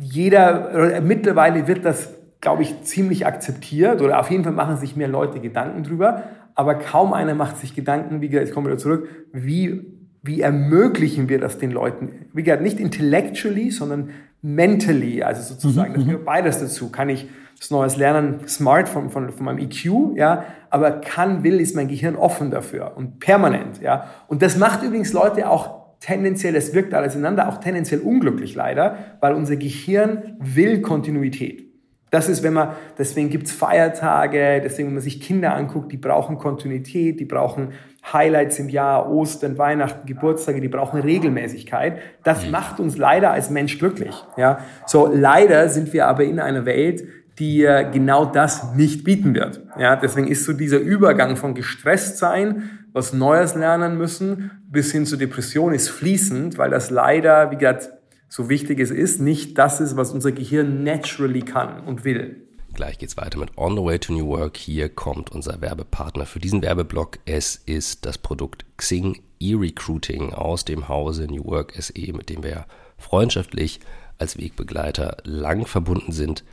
jeder, 0.00 1.00
mittlerweile 1.00 1.66
wird 1.68 1.84
das, 1.84 2.14
glaube 2.40 2.62
ich, 2.62 2.82
ziemlich 2.82 3.26
akzeptiert 3.26 4.00
oder 4.02 4.18
auf 4.18 4.30
jeden 4.30 4.44
Fall 4.44 4.52
machen 4.52 4.76
sich 4.76 4.96
mehr 4.96 5.08
Leute 5.08 5.40
Gedanken 5.40 5.84
drüber, 5.84 6.24
aber 6.54 6.74
kaum 6.74 7.12
einer 7.12 7.34
macht 7.34 7.58
sich 7.58 7.74
Gedanken, 7.74 8.20
wie 8.20 8.28
gesagt, 8.28 8.48
ich 8.48 8.54
komme 8.54 8.66
wieder 8.66 8.78
zurück, 8.78 9.08
wie, 9.32 9.86
wie 10.22 10.40
ermöglichen 10.40 11.28
wir 11.28 11.40
das 11.40 11.58
den 11.58 11.70
Leuten? 11.70 12.10
Wie 12.32 12.42
gesagt, 12.42 12.62
nicht 12.62 12.80
intellectually, 12.80 13.70
sondern 13.70 14.10
mentally, 14.42 15.22
also 15.22 15.42
sozusagen, 15.42 15.92
mhm. 15.92 15.96
das 15.96 16.04
gehört 16.04 16.24
beides 16.24 16.58
dazu. 16.58 16.90
Kann 16.90 17.08
ich 17.08 17.28
das 17.62 17.70
neues 17.70 17.96
Lernen 17.96 18.40
smart 18.48 18.88
von, 18.88 19.08
von, 19.10 19.30
von 19.30 19.44
meinem 19.44 19.58
EQ, 19.58 20.16
ja, 20.16 20.44
aber 20.68 20.90
kann, 21.00 21.44
will, 21.44 21.60
ist 21.60 21.76
mein 21.76 21.86
Gehirn 21.86 22.16
offen 22.16 22.50
dafür 22.50 22.94
und 22.96 23.20
permanent, 23.20 23.80
ja. 23.80 24.10
Und 24.26 24.42
das 24.42 24.56
macht 24.56 24.82
übrigens 24.82 25.12
Leute 25.12 25.48
auch 25.48 25.82
tendenziell, 26.00 26.56
es 26.56 26.74
wirkt 26.74 26.92
alles 26.92 27.14
ineinander, 27.14 27.48
auch 27.48 27.58
tendenziell 27.58 28.00
unglücklich 28.00 28.56
leider, 28.56 28.96
weil 29.20 29.34
unser 29.34 29.54
Gehirn 29.54 30.36
will 30.40 30.82
Kontinuität. 30.82 31.62
Das 32.10 32.28
ist, 32.28 32.42
wenn 32.42 32.52
man, 32.52 32.70
deswegen 32.98 33.30
gibt's 33.30 33.52
Feiertage, 33.52 34.60
deswegen, 34.62 34.88
wenn 34.88 34.94
man 34.94 35.02
sich 35.02 35.20
Kinder 35.20 35.54
anguckt, 35.54 35.92
die 35.92 35.96
brauchen 35.96 36.38
Kontinuität, 36.38 37.20
die 37.20 37.24
brauchen 37.24 37.74
Highlights 38.12 38.58
im 38.58 38.70
Jahr, 38.70 39.08
Ostern, 39.08 39.56
Weihnachten, 39.56 40.04
Geburtstage, 40.04 40.60
die 40.60 40.68
brauchen 40.68 41.00
Regelmäßigkeit. 41.00 42.00
Das 42.24 42.44
mhm. 42.44 42.50
macht 42.50 42.80
uns 42.80 42.98
leider 42.98 43.30
als 43.30 43.50
Mensch 43.50 43.78
glücklich. 43.78 44.16
Ja, 44.36 44.58
so 44.84 45.08
leider 45.10 45.68
sind 45.68 45.92
wir 45.92 46.08
aber 46.08 46.24
in 46.24 46.40
einer 46.40 46.66
Welt, 46.66 47.04
die 47.42 47.68
genau 47.92 48.24
das 48.24 48.74
nicht 48.74 49.02
bieten 49.02 49.34
wird. 49.34 49.60
Ja, 49.78 49.96
deswegen 49.96 50.28
ist 50.28 50.44
so 50.44 50.52
dieser 50.52 50.78
Übergang 50.78 51.36
von 51.36 51.54
gestresst 51.54 52.18
sein, 52.18 52.78
was 52.92 53.12
Neues 53.12 53.54
lernen 53.54 53.98
müssen, 53.98 54.52
bis 54.70 54.92
hin 54.92 55.06
zur 55.06 55.18
Depression 55.18 55.74
ist 55.74 55.88
fließend, 55.88 56.56
weil 56.56 56.70
das 56.70 56.90
leider, 56.90 57.50
wie 57.50 57.56
gesagt, 57.56 57.90
so 58.28 58.48
wichtig 58.48 58.78
es 58.78 58.90
ist, 58.90 59.20
nicht 59.20 59.58
das 59.58 59.80
ist, 59.80 59.96
was 59.96 60.12
unser 60.12 60.30
Gehirn 60.30 60.84
naturally 60.84 61.42
kann 61.42 61.80
und 61.80 62.04
will. 62.04 62.46
Gleich 62.74 62.98
geht's 62.98 63.16
weiter 63.16 63.38
mit 63.38 63.58
On 63.58 63.76
the 63.76 63.82
Way 63.82 63.98
to 63.98 64.12
New 64.12 64.28
Work. 64.28 64.56
Hier 64.56 64.88
kommt 64.88 65.30
unser 65.30 65.60
Werbepartner 65.60 66.24
für 66.24 66.38
diesen 66.38 66.62
Werbeblock. 66.62 67.18
Es 67.26 67.56
ist 67.66 68.06
das 68.06 68.18
Produkt 68.18 68.64
Xing 68.78 69.20
E-Recruiting 69.40 70.32
aus 70.32 70.64
dem 70.64 70.88
Hause 70.88 71.26
New 71.26 71.44
Work 71.44 71.74
SE, 71.78 72.12
mit 72.12 72.30
dem 72.30 72.42
wir 72.42 72.64
freundschaftlich 72.96 73.80
als 74.18 74.38
Wegbegleiter 74.38 75.18
lang 75.24 75.66
verbunden 75.66 76.12
sind. 76.12 76.44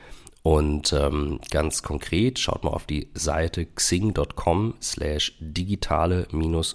Und 0.50 0.94
ähm, 0.94 1.40
ganz 1.52 1.84
konkret, 1.84 2.40
schaut 2.40 2.64
mal 2.64 2.72
auf 2.72 2.88
die 2.88 3.12
Seite 3.14 3.68
xing.com 3.68 4.74
slash 4.82 5.38
digitale 5.40 6.28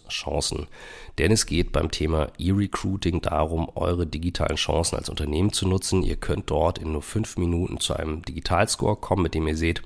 Chancen. 0.09 0.69
Denn 1.19 1.33
es 1.33 1.45
geht 1.45 1.73
beim 1.73 1.91
Thema 1.91 2.29
E-Recruiting 2.39 3.21
darum, 3.21 3.69
eure 3.75 4.07
digitalen 4.07 4.55
Chancen 4.55 4.95
als 4.95 5.09
Unternehmen 5.09 5.53
zu 5.53 5.67
nutzen. 5.67 6.05
Ihr 6.05 6.15
könnt 6.15 6.53
dort 6.53 6.79
in 6.79 6.93
nur 6.93 7.03
fünf 7.03 7.37
Minuten 7.37 7.81
zu 7.81 7.95
einem 7.95 8.23
Digitalscore 8.23 8.95
kommen, 8.95 9.25
mit 9.25 9.35
dem 9.35 9.49
ihr 9.49 9.57
seht, 9.57 9.83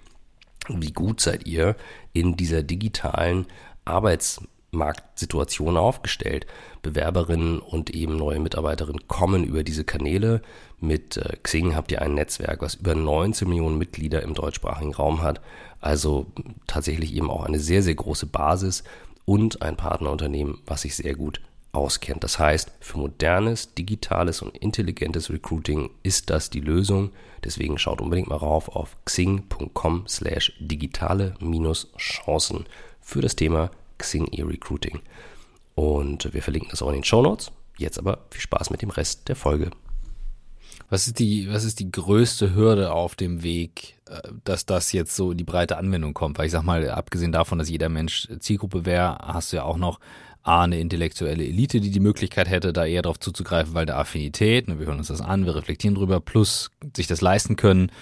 wie 0.68 0.92
gut 0.92 1.22
seid 1.22 1.46
ihr 1.46 1.74
in 2.12 2.36
dieser 2.36 2.62
digitalen 2.62 3.46
Arbeits 3.86 4.42
Marktsituation 4.70 5.76
aufgestellt. 5.76 6.46
Bewerberinnen 6.82 7.58
und 7.58 7.90
eben 7.90 8.16
neue 8.16 8.38
Mitarbeiterinnen 8.38 9.08
kommen 9.08 9.44
über 9.44 9.64
diese 9.64 9.84
Kanäle. 9.84 10.42
Mit 10.80 11.16
äh, 11.16 11.36
Xing 11.42 11.74
habt 11.74 11.90
ihr 11.90 12.02
ein 12.02 12.14
Netzwerk, 12.14 12.62
was 12.62 12.76
über 12.76 12.94
19 12.94 13.48
Millionen 13.48 13.78
Mitglieder 13.78 14.22
im 14.22 14.34
deutschsprachigen 14.34 14.94
Raum 14.94 15.22
hat. 15.22 15.40
Also 15.80 16.26
tatsächlich 16.66 17.14
eben 17.14 17.30
auch 17.30 17.44
eine 17.44 17.60
sehr, 17.60 17.82
sehr 17.82 17.94
große 17.94 18.26
Basis 18.26 18.84
und 19.24 19.62
ein 19.62 19.76
Partnerunternehmen, 19.76 20.58
was 20.66 20.82
sich 20.82 20.96
sehr 20.96 21.14
gut 21.14 21.40
auskennt. 21.72 22.22
Das 22.24 22.38
heißt, 22.38 22.70
für 22.80 22.98
modernes, 22.98 23.72
digitales 23.74 24.42
und 24.42 24.54
intelligentes 24.56 25.30
Recruiting 25.30 25.90
ist 26.02 26.28
das 26.30 26.50
die 26.50 26.60
Lösung. 26.60 27.12
Deswegen 27.44 27.78
schaut 27.78 28.00
unbedingt 28.00 28.28
mal 28.28 28.36
rauf 28.36 28.68
auf 28.68 28.96
xing.com 29.04 30.04
slash 30.08 30.52
digitale-chancen 30.60 32.66
für 33.00 33.20
das 33.20 33.36
Thema 33.36 33.70
Xing 33.98 34.26
E-Recruiting. 34.26 35.00
Und 35.74 36.32
wir 36.32 36.42
verlinken 36.42 36.70
das 36.70 36.82
auch 36.82 36.88
in 36.88 36.94
den 36.94 37.04
Show 37.04 37.22
Notes. 37.22 37.52
Jetzt 37.76 37.98
aber 37.98 38.26
viel 38.30 38.40
Spaß 38.40 38.70
mit 38.70 38.82
dem 38.82 38.90
Rest 38.90 39.28
der 39.28 39.36
Folge. 39.36 39.70
Was 40.90 41.06
ist 41.06 41.18
die, 41.18 41.52
was 41.52 41.64
ist 41.64 41.80
die 41.80 41.92
größte 41.92 42.54
Hürde 42.54 42.92
auf 42.92 43.14
dem 43.14 43.42
Weg, 43.42 43.98
äh, 44.08 44.20
dass 44.44 44.64
das 44.64 44.92
jetzt 44.92 45.14
so 45.14 45.32
in 45.32 45.38
die 45.38 45.44
breite 45.44 45.76
Anwendung 45.76 46.14
kommt? 46.14 46.38
Weil 46.38 46.46
ich 46.46 46.52
sag 46.52 46.62
mal, 46.62 46.88
abgesehen 46.90 47.30
davon, 47.30 47.58
dass 47.58 47.68
jeder 47.68 47.88
Mensch 47.88 48.28
Zielgruppe 48.40 48.86
wäre, 48.86 49.18
hast 49.18 49.52
du 49.52 49.58
ja 49.58 49.64
auch 49.64 49.76
noch 49.76 50.00
A, 50.42 50.62
eine 50.62 50.80
intellektuelle 50.80 51.44
Elite, 51.44 51.80
die 51.80 51.90
die 51.90 52.00
Möglichkeit 52.00 52.48
hätte, 52.48 52.72
da 52.72 52.86
eher 52.86 53.02
darauf 53.02 53.20
zuzugreifen, 53.20 53.74
weil 53.74 53.84
der 53.84 53.98
Affinität, 53.98 54.66
ne, 54.66 54.78
wir 54.78 54.86
hören 54.86 54.98
uns 54.98 55.08
das 55.08 55.20
an, 55.20 55.44
wir 55.44 55.54
reflektieren 55.54 55.94
drüber, 55.94 56.20
plus 56.20 56.70
sich 56.96 57.06
das 57.06 57.20
leisten 57.20 57.56
können 57.56 57.92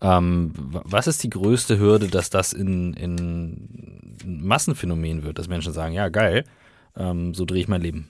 ähm, 0.00 0.52
was 0.56 1.06
ist 1.06 1.22
die 1.22 1.30
größte 1.30 1.78
Hürde, 1.78 2.08
dass 2.08 2.30
das 2.30 2.52
in, 2.52 2.94
in 2.94 4.16
Massenphänomen 4.24 5.22
wird, 5.22 5.38
dass 5.38 5.48
Menschen 5.48 5.72
sagen, 5.72 5.94
ja 5.94 6.08
geil, 6.08 6.44
ähm, 6.96 7.34
so 7.34 7.44
drehe 7.44 7.60
ich 7.60 7.68
mein 7.68 7.80
Leben? 7.80 8.08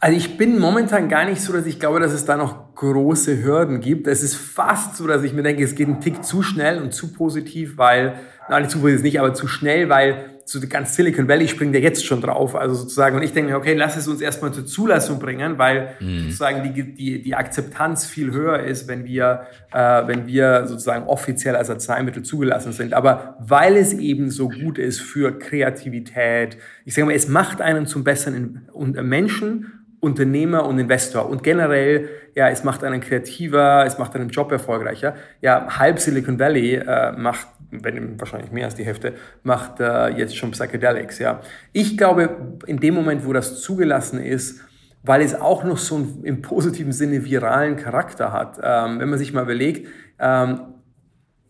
Also 0.00 0.18
ich 0.18 0.36
bin 0.36 0.58
momentan 0.58 1.08
gar 1.08 1.24
nicht 1.24 1.40
so, 1.40 1.52
dass 1.52 1.64
ich 1.66 1.80
glaube, 1.80 1.98
dass 1.98 2.12
es 2.12 2.26
da 2.26 2.36
noch 2.36 2.74
große 2.74 3.42
Hürden 3.42 3.80
gibt. 3.80 4.06
Es 4.06 4.22
ist 4.22 4.36
fast 4.36 4.96
so, 4.96 5.06
dass 5.06 5.22
ich 5.22 5.32
mir 5.32 5.42
denke, 5.42 5.64
es 5.64 5.74
geht 5.74 5.88
ein 5.88 6.00
Tick 6.00 6.22
zu 6.22 6.42
schnell 6.42 6.82
und 6.82 6.92
zu 6.92 7.12
positiv, 7.12 7.78
weil, 7.78 8.16
nein, 8.50 8.68
zu 8.68 8.80
positiv 8.80 9.02
nicht, 9.02 9.18
aber 9.18 9.32
zu 9.32 9.48
schnell, 9.48 9.88
weil 9.88 10.33
so 10.46 10.60
ganz 10.68 10.94
Silicon 10.94 11.28
Valley 11.28 11.48
springt 11.48 11.74
ja 11.74 11.80
jetzt 11.80 12.04
schon 12.04 12.20
drauf, 12.20 12.54
also 12.54 12.74
sozusagen, 12.74 13.16
und 13.16 13.22
ich 13.22 13.32
denke 13.32 13.52
mir, 13.52 13.56
okay, 13.56 13.74
lass 13.74 13.96
es 13.96 14.06
uns 14.08 14.20
erstmal 14.20 14.52
zur 14.52 14.66
Zulassung 14.66 15.18
bringen, 15.18 15.58
weil 15.58 15.94
mhm. 16.00 16.24
sozusagen 16.24 16.62
die, 16.62 16.94
die, 16.94 17.22
die 17.22 17.34
Akzeptanz 17.34 18.06
viel 18.06 18.32
höher 18.32 18.60
ist, 18.60 18.86
wenn 18.88 19.04
wir, 19.04 19.46
äh, 19.72 20.06
wenn 20.06 20.26
wir 20.26 20.66
sozusagen 20.66 21.06
offiziell 21.06 21.56
als 21.56 21.70
Arzneimittel 21.70 22.22
zugelassen 22.22 22.72
sind. 22.72 22.92
Aber 22.92 23.36
weil 23.40 23.76
es 23.76 23.92
eben 23.94 24.30
so 24.30 24.48
gut 24.48 24.78
ist 24.78 25.00
für 25.00 25.38
Kreativität, 25.38 26.58
ich 26.84 26.94
sage 26.94 27.06
mal, 27.06 27.14
es 27.14 27.28
macht 27.28 27.60
einen 27.60 27.86
zum 27.86 28.04
besseren 28.04 28.68
Menschen 28.74 29.84
Unternehmer 30.04 30.66
und 30.66 30.78
Investor 30.78 31.30
und 31.30 31.42
generell, 31.42 32.10
ja, 32.34 32.50
es 32.50 32.62
macht 32.62 32.84
einen 32.84 33.00
kreativer, 33.00 33.84
es 33.86 33.96
macht 33.96 34.14
einen 34.14 34.28
Job 34.28 34.52
erfolgreicher. 34.52 35.14
Ja, 35.40 35.78
halb 35.78 35.98
Silicon 35.98 36.38
Valley 36.38 36.74
äh, 36.74 37.12
macht, 37.12 37.46
wenn 37.82 38.20
wahrscheinlich 38.20 38.52
mehr 38.52 38.66
als 38.66 38.74
die 38.74 38.84
Hälfte, 38.84 39.14
macht 39.42 39.80
äh, 39.80 40.08
jetzt 40.10 40.36
schon 40.36 40.50
Psychedelics, 40.50 41.18
ja. 41.18 41.40
Ich 41.72 41.96
glaube, 41.96 42.58
in 42.66 42.78
dem 42.78 42.94
Moment, 42.94 43.26
wo 43.26 43.32
das 43.32 43.60
zugelassen 43.60 44.20
ist, 44.20 44.60
weil 45.02 45.20
es 45.20 45.34
auch 45.34 45.64
noch 45.64 45.78
so 45.78 45.96
einen 45.96 46.24
im 46.24 46.42
positiven 46.42 46.92
Sinne 46.92 47.24
viralen 47.24 47.76
Charakter 47.76 48.32
hat, 48.32 48.58
ähm, 48.62 49.00
wenn 49.00 49.08
man 49.08 49.18
sich 49.18 49.32
mal 49.32 49.42
überlegt, 49.42 49.88
ähm, 50.18 50.60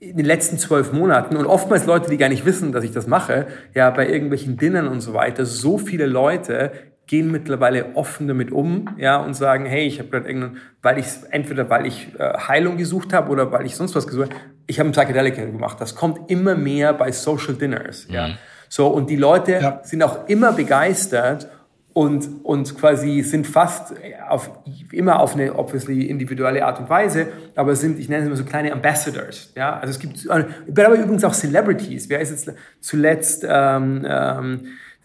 in 0.01 0.17
den 0.17 0.27
letzten 0.27 0.59
zwölf 0.59 0.93
Monaten 0.93 1.37
und 1.37 1.47
oftmals 1.47 1.87
Leute, 1.87 2.11
die 2.11 2.19
gar 2.19 2.29
nicht 2.29 2.45
wissen, 2.45 2.73
dass 2.73 2.85
ich 2.85 2.93
das 2.93 3.07
mache, 3.07 3.47
ja, 3.75 3.91
bei 3.91 4.09
irgendwelchen 4.09 4.57
Dinnern 4.57 4.89
und 4.89 5.01
so 5.01 5.15
weiter, 5.15 5.47
so 5.47 5.79
viele 5.79 6.07
Leute 6.07 6.73
gehen 7.07 7.31
mittlerweile 7.31 7.95
offen 7.97 8.29
damit 8.29 8.51
um, 8.51 8.89
ja, 8.97 9.19
und 9.19 9.35
sagen, 9.35 9.67
hey, 9.67 9.87
ich 9.87 9.99
habe 9.99 10.09
gerade 10.09 10.27
irgendeinen, 10.27 10.59
weil 10.83 10.99
ich 10.99 11.07
entweder 11.31 11.69
weil 11.69 11.87
ich 11.87 12.09
äh, 12.19 12.39
Heilung 12.49 12.77
gesucht 12.77 13.13
habe 13.13 13.31
oder 13.31 13.53
weil 13.53 13.67
ich 13.67 13.77
sonst 13.77 13.95
was 13.95 14.07
gesucht 14.07 14.31
habe, 14.31 14.41
ich 14.67 14.79
habe 14.79 14.89
ein 14.89 14.93
Psychedelic 14.93 15.37
gemacht. 15.37 15.81
Das 15.81 15.95
kommt 15.95 16.31
immer 16.31 16.55
mehr 16.55 16.95
bei 16.95 17.13
Social 17.13 17.55
Dinners, 17.55 18.09
mhm. 18.09 18.15
ja. 18.15 18.29
So 18.69 18.89
und 18.89 19.11
die 19.11 19.17
Leute 19.17 19.53
ja. 19.53 19.81
sind 19.85 20.03
auch 20.03 20.27
immer 20.29 20.53
begeistert 20.53 21.49
und 21.93 22.29
und 22.43 22.77
quasi 22.77 23.23
sind 23.23 23.47
fast 23.47 23.95
auf 24.29 24.51
immer 24.91 25.21
auf 25.21 25.35
eine 25.35 25.55
obviously 25.55 26.07
individuelle 26.07 26.65
Art 26.65 26.81
und 26.81 26.91
Weise, 26.91 27.29
aber 27.55 27.77
sind 27.77 28.01
ich 28.01 28.09
nenne 28.09 28.23
es 28.23 28.27
immer 28.27 28.37
so 28.37 28.45
kleine 28.45 28.73
Ambassadors, 28.73 29.53
ja. 29.55 29.79
Also 29.79 29.91
es 29.91 29.99
gibt 29.99 30.29
aber 30.29 30.95
übrigens 30.95 31.23
auch 31.23 31.35
Celebrities. 31.35 32.09
Wer 32.09 32.21
ist 32.21 32.31
jetzt 32.31 32.51
zuletzt 32.81 33.47
ähm, 33.49 34.05
ähm, 34.09 34.61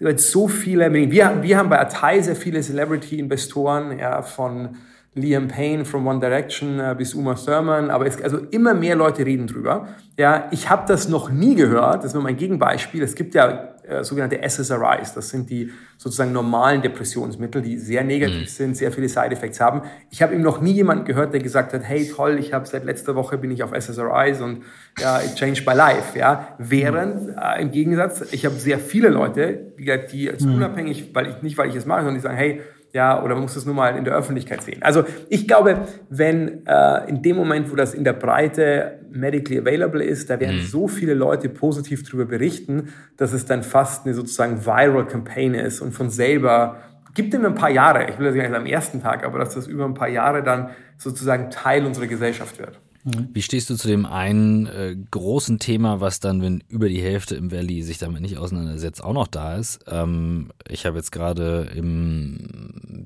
jetzt 0.08 0.32
so 0.32 0.47
viele, 0.47 0.93
wir, 0.93 1.43
wir 1.43 1.58
haben 1.58 1.70
bei 1.70 1.80
Atai 1.80 2.22
sehr 2.22 2.36
viele 2.36 2.62
Celebrity-Investoren, 2.62 4.00
ja, 4.00 4.22
von 4.22 4.78
Liam 5.16 5.47
Payne 5.47 5.86
from 5.86 6.08
One 6.08 6.20
Direction 6.20 6.80
äh, 6.80 6.95
bis 6.97 7.14
Uma 7.14 7.34
Thurman, 7.34 7.89
aber 7.89 8.06
es, 8.06 8.22
also 8.22 8.38
immer 8.52 8.74
mehr 8.74 8.95
Leute 8.95 9.26
reden 9.26 9.47
drüber. 9.47 9.88
Ja, 10.18 10.47
ich 10.52 10.70
habe 10.70 10.84
das 10.88 11.10
noch 11.10 11.30
nie 11.30 11.56
gehört, 11.56 11.97
das 11.97 12.06
ist 12.06 12.14
nur 12.14 12.24
mein 12.24 12.38
Gegenbeispiel. 12.38 13.04
Es 13.04 13.16
gibt 13.16 13.34
ja 13.34 13.76
äh, 13.90 14.04
sogenannte 14.04 14.40
SSRIs, 14.48 15.14
das 15.14 15.30
sind 15.30 15.50
die 15.50 15.72
sozusagen 15.98 16.32
normalen 16.32 16.82
Depressionsmittel, 16.82 17.62
die 17.62 17.78
sehr 17.78 18.04
negativ 18.04 18.42
mhm. 18.42 18.46
sind, 18.46 18.78
sehr 18.78 18.92
viele 18.92 19.10
Side-Effects 19.10 19.60
haben. 19.60 19.82
Ich 20.12 20.22
habe 20.22 20.34
eben 20.34 20.44
noch 20.44 20.62
nie 20.62 20.74
jemanden 20.74 21.06
gehört, 21.06 21.34
der 21.34 21.42
gesagt 21.42 21.74
hat, 21.74 21.84
hey 21.84 22.08
toll, 22.08 22.38
ich 22.40 22.54
habe 22.54 22.68
seit 22.68 22.86
letzter 22.86 23.16
Woche 23.16 23.38
bin 23.38 23.52
ich 23.52 23.64
auf 23.64 23.72
SSRIs 23.72 24.42
und 24.42 24.64
ja, 25.00 25.20
it 25.22 25.36
changed 25.36 25.66
my 25.66 25.74
life. 25.74 26.18
Ja, 26.18 26.56
während 26.58 27.36
äh, 27.36 27.62
im 27.62 27.72
Gegensatz, 27.72 28.32
ich 28.32 28.46
habe 28.46 28.56
sehr 28.56 28.80
viele 28.80 29.10
Leute, 29.10 29.74
die, 29.78 29.92
die 30.12 30.24
jetzt 30.24 30.46
mhm. 30.46 30.56
unabhängig, 30.56 31.10
weil 31.14 31.28
ich 31.28 31.42
nicht, 31.42 31.58
weil 31.58 31.70
ich 31.70 31.76
es 31.76 31.86
mache, 31.86 32.02
sondern 32.02 32.16
die 32.16 32.22
sagen, 32.22 32.38
hey 32.38 32.62
ja, 32.92 33.22
oder 33.24 33.36
man 33.36 33.44
muss 33.44 33.54
das 33.54 33.66
nur 33.66 33.76
mal 33.76 33.96
in 33.96 34.04
der 34.04 34.16
Öffentlichkeit 34.16 34.64
sehen. 34.64 34.82
Also 34.82 35.04
ich 35.30 35.48
glaube, 35.48 35.88
wenn 36.10 36.66
äh, 36.66 37.08
in 37.08 37.22
dem 37.22 37.36
Moment, 37.36 37.72
wo 37.72 37.76
das 37.76 37.94
in 37.94 38.04
der 38.04 38.14
Breite 38.14 39.00
medically 39.12 39.60
available 39.60 40.04
ist, 40.04 40.30
da 40.30 40.40
werden 40.40 40.58
mhm. 40.58 40.66
so 40.66 40.88
viele 40.88 41.14
Leute 41.14 41.50
positiv 41.50 42.04
darüber 42.04 42.26
berichten, 42.26 42.90
dass 43.18 43.34
es 43.34 43.46
dann 43.46 43.64
fast 43.64 44.06
eine 44.06 44.16
sozusagen 44.16 44.66
viral 44.66 45.06
Campaign 45.06 45.54
ist 45.54 45.82
und 45.82 45.92
von 45.92 46.10
selber 46.10 46.78
gibt 47.14 47.34
ihm 47.34 47.46
ein 47.46 47.56
paar 47.56 47.70
Jahre, 47.70 48.10
ich 48.10 48.18
will 48.18 48.26
das 48.26 48.36
nicht 48.36 48.54
am 48.54 48.66
ersten 48.66 49.02
Tag, 49.02 49.26
aber 49.26 49.40
dass 49.40 49.56
das 49.56 49.68
über 49.68 49.86
ein 49.86 49.94
paar 49.94 50.08
Jahre 50.08 50.44
dann 50.44 50.70
sozusagen 50.98 51.50
Teil 51.50 51.86
unserer 51.86 52.08
Gesellschaft 52.08 52.60
wird. 52.60 52.80
Mhm. 53.04 53.30
Wie 53.34 53.41
stehst 53.41 53.70
du 53.70 53.76
zu 53.76 53.88
dem 53.88 54.06
einen 54.06 54.66
äh, 54.68 54.95
großen 55.12 55.60
Thema, 55.60 56.02
was 56.02 56.20
dann, 56.20 56.41
wenn 56.41 56.64
über 56.68 56.89
die 56.89 57.02
Hälfte 57.02 57.36
im 57.36 57.52
Valley 57.52 57.82
sich 57.84 57.97
damit 57.97 58.22
nicht 58.22 58.38
auseinandersetzt, 58.38 59.04
auch 59.04 59.14
noch 59.14 59.28
da 59.28 59.56
ist? 59.56 59.80
Ähm, 59.88 60.50
ich 60.68 60.86
habe 60.86 60.97
jetzt 60.97 61.12
gerade 61.12 61.70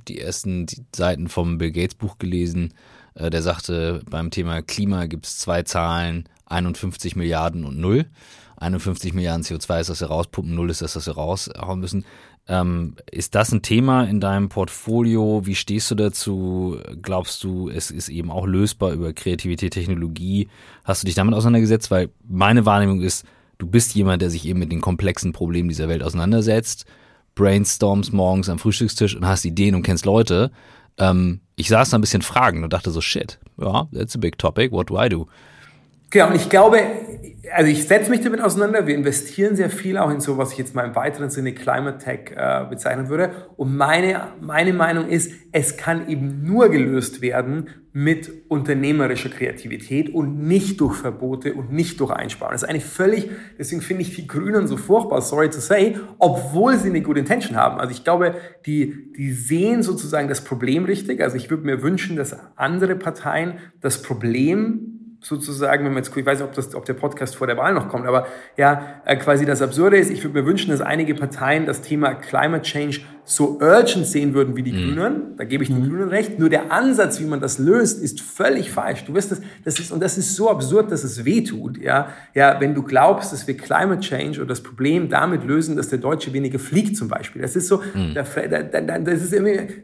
die 0.07 0.19
ersten 0.19 0.65
Seiten 0.95 1.27
vom 1.27 1.57
Bill 1.57 1.71
Gates 1.71 1.95
Buch 1.95 2.17
gelesen, 2.17 2.73
äh, 3.15 3.29
der 3.29 3.41
sagte, 3.41 4.01
beim 4.09 4.31
Thema 4.31 4.61
Klima 4.61 5.05
gibt 5.05 5.25
es 5.25 5.37
zwei 5.37 5.63
Zahlen, 5.63 6.27
51 6.45 7.15
Milliarden 7.15 7.65
und 7.65 7.79
null. 7.79 8.05
51 8.63 9.13
Milliarden 9.13 9.43
CO2 9.43 9.81
ist, 9.81 9.89
dass 9.89 10.01
wir 10.01 10.07
rauspumpen, 10.07 10.55
null 10.55 10.69
ist 10.69 10.81
das, 10.81 10.95
was 10.95 11.05
wir 11.05 11.13
raushauen 11.13 11.79
müssen. 11.79 12.05
Ähm, 12.47 12.95
ist 13.09 13.35
das 13.35 13.51
ein 13.51 13.61
Thema 13.61 14.03
in 14.03 14.19
deinem 14.19 14.49
Portfolio? 14.49 15.45
Wie 15.45 15.55
stehst 15.55 15.89
du 15.91 15.95
dazu? 15.95 16.77
Glaubst 17.01 17.43
du, 17.43 17.69
es 17.69 17.89
ist 17.89 18.09
eben 18.09 18.31
auch 18.31 18.45
lösbar 18.45 18.91
über 18.91 19.13
Kreativität, 19.13 19.73
Technologie? 19.73 20.49
Hast 20.83 21.03
du 21.03 21.05
dich 21.05 21.15
damit 21.15 21.35
auseinandergesetzt? 21.35 21.89
Weil 21.89 22.09
meine 22.27 22.65
Wahrnehmung 22.65 23.01
ist, 23.01 23.25
du 23.59 23.67
bist 23.67 23.95
jemand, 23.95 24.21
der 24.21 24.29
sich 24.29 24.45
eben 24.45 24.59
mit 24.59 24.71
den 24.71 24.81
komplexen 24.81 25.31
Problemen 25.31 25.69
dieser 25.69 25.87
Welt 25.87 26.03
auseinandersetzt, 26.03 26.85
brainstorms 27.35 28.11
morgens 28.11 28.49
am 28.49 28.59
Frühstückstisch 28.59 29.15
und 29.15 29.25
hast 29.25 29.45
Ideen 29.45 29.75
und 29.75 29.83
kennst 29.83 30.05
Leute. 30.05 30.51
Ähm, 30.97 31.39
ich 31.55 31.69
saß 31.69 31.91
da 31.91 31.97
ein 31.97 32.01
bisschen 32.01 32.21
fragen 32.21 32.63
und 32.63 32.73
dachte 32.73 32.91
so, 32.91 32.99
shit, 32.99 33.39
ja, 33.57 33.87
that's 33.93 34.15
a 34.15 34.19
big 34.19 34.37
topic, 34.37 34.71
what 34.71 34.89
do 34.89 35.01
I 35.01 35.07
do? 35.07 35.27
Genau, 36.13 36.27
und 36.27 36.35
ich 36.35 36.47
glaube, 36.47 36.79
also 37.55 37.71
ich 37.71 37.87
setze 37.87 38.11
mich 38.11 38.21
damit 38.21 38.39
auseinander. 38.39 38.85
Wir 38.85 38.93
investieren 38.93 39.55
sehr 39.55 39.71
viel 39.71 39.97
auch 39.97 40.11
in 40.11 40.19
so, 40.19 40.37
was 40.37 40.51
ich 40.51 40.59
jetzt 40.59 40.75
mal 40.75 40.85
im 40.85 40.95
weiteren 40.95 41.31
Sinne 41.31 41.53
Climate 41.53 41.97
Tech 41.97 42.31
äh, 42.35 42.65
bezeichnen 42.69 43.09
würde. 43.09 43.31
Und 43.57 43.75
meine, 43.75 44.27
meine 44.39 44.73
Meinung 44.73 45.09
ist, 45.09 45.31
es 45.51 45.75
kann 45.75 46.07
eben 46.07 46.43
nur 46.43 46.69
gelöst 46.69 47.23
werden 47.23 47.67
mit 47.93 48.31
unternehmerischer 48.47 49.29
Kreativität 49.29 50.13
und 50.13 50.43
nicht 50.43 50.79
durch 50.81 50.97
Verbote 50.97 51.55
und 51.55 51.71
nicht 51.71 51.99
durch 51.99 52.11
Einsparen. 52.11 52.51
Das 52.53 52.61
ist 52.61 52.69
eigentlich 52.69 52.85
völlig, 52.85 53.31
deswegen 53.57 53.81
finde 53.81 54.03
ich 54.03 54.15
die 54.15 54.27
Grünen 54.27 54.67
so 54.67 54.77
furchtbar, 54.77 55.21
sorry 55.21 55.49
to 55.49 55.59
say, 55.59 55.97
obwohl 56.19 56.77
sie 56.77 56.89
eine 56.89 57.01
gute 57.01 57.21
Intention 57.21 57.57
haben. 57.57 57.79
Also 57.79 57.91
ich 57.91 58.03
glaube, 58.03 58.35
die, 58.67 59.11
die 59.17 59.31
sehen 59.31 59.81
sozusagen 59.81 60.27
das 60.27 60.43
Problem 60.43 60.85
richtig. 60.85 61.21
Also 61.21 61.37
ich 61.37 61.49
würde 61.49 61.65
mir 61.65 61.81
wünschen, 61.81 62.17
dass 62.17 62.35
andere 62.55 62.95
Parteien 62.95 63.55
das 63.81 64.03
Problem 64.03 64.92
sozusagen, 65.23 65.85
wenn 65.85 65.93
man 65.93 66.03
jetzt, 66.03 66.15
ich 66.15 66.25
weiß 66.25 66.39
nicht, 66.39 66.47
ob, 66.47 66.53
das, 66.53 66.75
ob 66.75 66.85
der 66.85 66.93
Podcast 66.93 67.35
vor 67.35 67.47
der 67.47 67.57
Wahl 67.57 67.73
noch 67.73 67.87
kommt, 67.87 68.05
aber 68.05 68.27
ja, 68.57 69.01
äh, 69.05 69.15
quasi 69.15 69.45
das 69.45 69.61
Absurde 69.61 69.97
ist, 69.97 70.11
ich 70.11 70.23
würde 70.23 70.41
mir 70.41 70.45
wünschen, 70.45 70.69
dass 70.69 70.81
einige 70.81 71.15
Parteien 71.15 71.65
das 71.65 71.81
Thema 71.81 72.13
Climate 72.13 72.63
Change 72.63 72.99
so 73.25 73.57
urgent 73.59 74.05
sehen 74.05 74.33
würden 74.33 74.55
wie 74.55 74.63
die 74.63 74.73
mhm. 74.73 74.95
Grünen. 74.95 75.21
Da 75.37 75.45
gebe 75.45 75.63
ich 75.63 75.69
den 75.69 75.79
mhm. 75.79 75.89
Grünen 75.89 76.09
recht. 76.09 76.39
Nur 76.39 76.49
der 76.49 76.71
Ansatz, 76.71 77.19
wie 77.19 77.25
man 77.25 77.39
das 77.39 77.57
löst, 77.57 78.01
ist 78.01 78.21
völlig 78.21 78.71
falsch. 78.71 79.05
Du 79.05 79.13
wirst 79.13 79.31
das, 79.31 79.41
das 79.63 79.79
ist, 79.79 79.91
und 79.91 80.01
das 80.01 80.17
ist 80.17 80.35
so 80.35 80.49
absurd, 80.49 80.91
dass 80.91 81.03
es 81.03 81.23
weh 81.23 81.41
tut, 81.43 81.77
ja. 81.77 82.09
Ja, 82.33 82.59
wenn 82.59 82.75
du 82.75 82.83
glaubst, 82.83 83.31
dass 83.31 83.47
wir 83.47 83.55
Climate 83.55 84.01
Change 84.01 84.39
oder 84.39 84.49
das 84.49 84.61
Problem 84.61 85.09
damit 85.09 85.45
lösen, 85.45 85.75
dass 85.75 85.89
der 85.89 85.99
Deutsche 85.99 86.33
weniger 86.33 86.59
fliegt 86.59 86.97
zum 86.97 87.07
Beispiel. 87.07 87.41
Das 87.41 87.55
ist 87.55 87.67
so, 87.67 87.81
mhm. 87.93 88.13
da, 88.13 88.23
da, 88.23 88.81
da, 88.81 88.99
das 88.99 89.21
ist 89.21 89.33
irgendwie, 89.33 89.83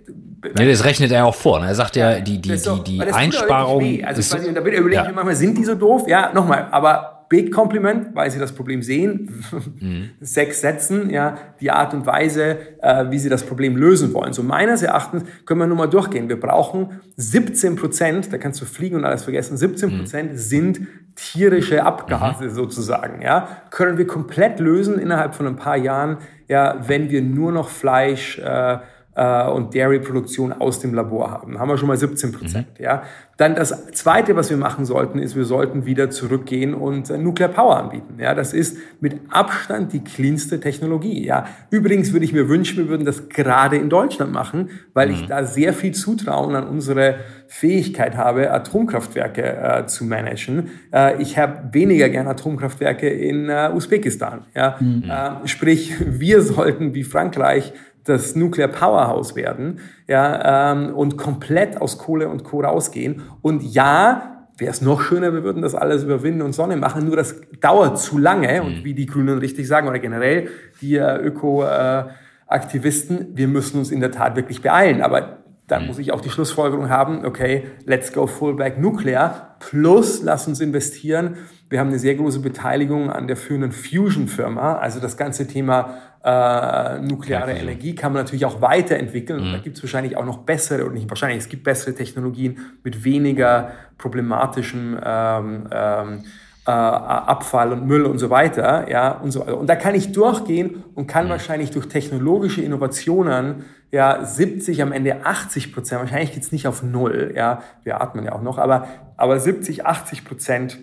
Nee, 0.58 0.70
das 0.70 0.86
rechnet 0.86 1.12
er 1.12 1.26
auch 1.26 1.36
vor. 1.36 1.60
Ne? 1.60 1.68
Er 1.68 1.76
sagt 1.76 1.98
ja, 1.98 2.22
die, 2.22 2.40
die, 2.40 2.56
die, 2.56 2.84
die 2.86 3.02
Einsparung. 3.02 4.02
Also 4.06 4.20
ist, 4.22 4.34
da 4.34 4.62
überlege 4.62 4.94
ja. 4.94 5.02
ich 5.02 5.10
mir 5.10 5.14
manchmal, 5.14 5.36
sind 5.36 5.58
die 5.58 5.66
so 5.66 5.76
doof? 5.76 6.08
Ja, 6.08 6.32
nochmal, 6.34 6.70
aber 6.72 7.19
Big 7.30 7.54
Compliment, 7.54 8.16
weil 8.16 8.32
sie 8.32 8.40
das 8.40 8.52
Problem 8.52 8.82
sehen. 8.82 9.44
Mhm. 9.80 10.10
Sechs 10.20 10.62
Sätzen, 10.62 11.12
ja, 11.12 11.38
die 11.62 11.70
Art 11.70 11.94
und 11.94 12.08
Weise, 12.08 12.58
äh, 12.82 13.06
wie 13.12 13.20
sie 13.20 13.30
das 13.30 13.44
Problem 13.44 13.78
lösen 13.78 14.14
wollen. 14.14 14.34
So 14.34 14.42
meines 14.42 14.82
Erachtens 14.82 15.24
können 15.46 15.60
wir 15.60 15.68
nur 15.68 15.78
mal 15.78 15.88
durchgehen. 15.88 16.28
Wir 16.28 16.40
brauchen 16.40 17.00
17 17.18 17.76
Prozent, 17.76 18.34
da 18.34 18.40
kannst 18.40 18.60
du 18.62 18.66
fliegen 18.66 18.96
und 18.96 19.06
alles 19.06 19.24
vergessen, 19.24 19.58
17 19.58 20.00
Prozent 20.00 20.32
mhm. 20.32 20.38
sind 20.38 20.82
tierische 21.16 21.84
Abgase 21.84 22.46
mhm. 22.46 22.50
sozusagen, 22.50 23.22
ja. 23.22 23.48
Können 23.70 23.98
wir 23.98 24.08
komplett 24.08 24.60
lösen 24.60 24.98
innerhalb 24.98 25.36
von 25.36 25.46
ein 25.46 25.56
paar 25.56 25.78
Jahren, 25.78 26.18
ja, 26.48 26.84
wenn 26.88 27.12
wir 27.12 27.22
nur 27.22 27.52
noch 27.52 27.70
Fleisch, 27.70 28.40
äh, 28.40 28.80
äh, 29.20 29.48
und 29.50 29.76
Dairy-Produktion 29.76 30.54
aus 30.54 30.80
dem 30.80 30.94
Labor 30.94 31.32
haben. 31.32 31.60
Haben 31.60 31.70
wir 31.70 31.78
schon 31.78 31.88
mal 31.88 31.98
17 31.98 32.32
Prozent. 32.32 32.68
Mhm. 32.80 32.84
Ja. 32.84 33.04
Dann 33.40 33.56
das 33.56 33.94
Zweite, 33.94 34.36
was 34.36 34.50
wir 34.50 34.58
machen 34.58 34.84
sollten, 34.84 35.18
ist, 35.18 35.34
wir 35.34 35.46
sollten 35.46 35.86
wieder 35.86 36.10
zurückgehen 36.10 36.74
und 36.74 37.10
äh, 37.10 37.18
Nuclear 37.18 37.50
Power 37.50 37.78
anbieten. 37.78 38.18
Ja. 38.20 38.36
Das 38.36 38.52
ist 38.52 38.76
mit 39.00 39.16
Abstand 39.30 39.94
die 39.94 40.04
cleanste 40.04 40.60
Technologie. 40.60 41.26
Ja. 41.26 41.48
Übrigens 41.70 42.12
würde 42.12 42.26
ich 42.26 42.34
mir 42.34 42.50
wünschen, 42.50 42.80
wir 42.80 42.90
würden 42.90 43.06
das 43.06 43.30
gerade 43.30 43.78
in 43.78 43.90
Deutschland 43.90 44.34
machen, 44.34 44.72
weil 44.94 45.08
mhm. 45.08 45.14
ich 45.14 45.26
da 45.28 45.46
sehr 45.46 45.72
viel 45.72 45.94
Zutrauen 45.94 46.54
an 46.54 46.68
unsere 46.68 47.16
Fähigkeit 47.48 48.18
habe, 48.18 48.52
Atomkraftwerke 48.52 49.42
äh, 49.42 49.86
zu 49.86 50.04
managen. 50.04 50.72
Äh, 50.94 51.22
ich 51.22 51.38
habe 51.38 51.74
weniger 51.74 52.10
gern 52.10 52.28
Atomkraftwerke 52.28 53.08
in 53.08 53.48
äh, 53.48 53.72
Usbekistan. 53.74 54.48
Ja? 54.54 54.76
Mhm. 54.82 55.06
Äh, 55.10 55.48
sprich, 55.48 55.94
wir 56.06 56.42
sollten 56.42 56.94
wie 56.94 57.06
Frankreich 57.06 57.72
das 58.10 58.36
Nuclear 58.36 58.68
Powerhouse 58.68 59.36
werden 59.36 59.80
ja, 60.08 60.74
ähm, 60.74 60.94
und 60.96 61.18
komplett 61.18 61.82
aus 61.82 61.98
Kohle 61.98 62.28
und 62.28 62.44
Co. 62.44 62.60
rausgehen. 62.62 63.24
Und 63.42 63.64
ja, 63.64 64.46
wäre 64.58 64.72
es 64.72 64.82
noch 64.82 65.00
schöner, 65.02 65.34
wir 65.34 65.44
würden 65.44 65.62
das 65.62 65.76
alles 65.76 66.04
über 66.04 66.24
Wind 66.24 66.42
und 66.42 66.52
Sonne 66.54 66.76
machen, 66.76 67.06
nur 67.06 67.16
das 67.16 67.36
dauert 67.62 67.98
zu 68.00 68.18
lange 68.18 68.64
und 68.64 68.80
mhm. 68.80 68.84
wie 68.84 68.94
die 68.94 69.06
Grünen 69.06 69.40
richtig 69.40 69.66
sagen 69.68 69.88
oder 69.88 70.00
generell 70.00 70.50
die 70.82 70.98
äh, 70.98 71.16
Öko-Aktivisten, 71.18 73.30
wir 73.36 73.48
müssen 73.48 73.80
uns 73.80 73.92
in 73.92 74.02
der 74.02 74.12
Tat 74.12 74.36
wirklich 74.36 74.62
beeilen. 74.62 75.02
Aber 75.02 75.39
dann 75.70 75.84
mhm. 75.84 75.88
muss 75.88 76.00
ich 76.00 76.12
auch 76.12 76.22
die 76.22 76.30
Schlussfolgerung 76.30 76.90
haben, 76.90 77.26
okay, 77.26 77.64
let's 77.86 78.12
go 78.12 78.28
full 78.28 78.56
back 78.56 78.80
nuclear, 78.80 79.56
plus 79.60 80.22
lass 80.24 80.48
uns 80.48 80.60
investieren. 80.60 81.38
Wir 81.70 81.80
haben 81.80 81.90
eine 81.90 82.00
sehr 82.00 82.16
große 82.16 82.40
Beteiligung 82.40 83.12
an 83.12 83.28
der 83.28 83.38
führenden 83.38 83.72
Fusion-Firma, 83.72 84.78
also 84.78 85.00
das 85.00 85.18
ganze 85.18 85.48
Thema 85.48 85.98
äh, 86.24 87.00
nukleare 87.00 87.52
ja, 87.52 87.58
Energie 87.58 87.96
kann 87.96 88.12
man 88.12 88.24
natürlich 88.24 88.46
auch 88.46 88.62
weiterentwickeln. 88.62 89.40
Mhm. 89.40 89.46
Und 89.46 89.54
da 89.54 89.60
gibt 89.60 89.78
es 89.78 89.84
wahrscheinlich 89.84 90.18
auch 90.18 90.26
noch 90.26 90.40
bessere, 90.40 90.84
oder 90.84 90.94
nicht 90.94 91.10
wahrscheinlich, 91.10 91.40
es 91.40 91.50
gibt 91.50 91.64
bessere 91.64 91.96
Technologien 91.96 92.58
mit 92.84 93.04
weniger 93.04 93.72
problematischem 93.98 95.00
ähm, 95.02 95.68
ähm, 95.72 96.24
äh, 96.68 96.72
Abfall 96.72 97.72
und 97.72 97.86
Müll 97.88 98.06
und 98.06 98.18
so 98.18 98.30
weiter. 98.30 98.90
Ja, 98.90 99.12
und, 99.12 99.32
so, 99.32 99.44
und 99.44 99.68
da 99.68 99.76
kann 99.76 99.96
ich 99.96 100.12
durchgehen 100.12 100.84
und 100.94 101.08
kann 101.08 101.26
mhm. 101.26 101.30
wahrscheinlich 101.30 101.72
durch 101.72 101.88
technologische 101.88 102.62
Innovationen 102.62 103.66
ja 103.92 104.24
70, 104.24 104.82
am 104.82 104.92
Ende 104.92 105.26
80 105.26 105.74
Prozent, 105.74 106.02
wahrscheinlich 106.02 106.34
geht's 106.34 106.52
nicht 106.52 106.68
auf 106.68 106.84
Null, 106.84 107.34
ja, 107.36 107.64
wir 107.84 108.02
atmen 108.02 108.26
ja 108.26 108.34
auch 108.34 108.42
noch, 108.42 108.58
aber, 108.58 108.88
aber 109.18 109.40
70, 109.40 109.86
80 109.86 110.26
Prozent 110.26 110.80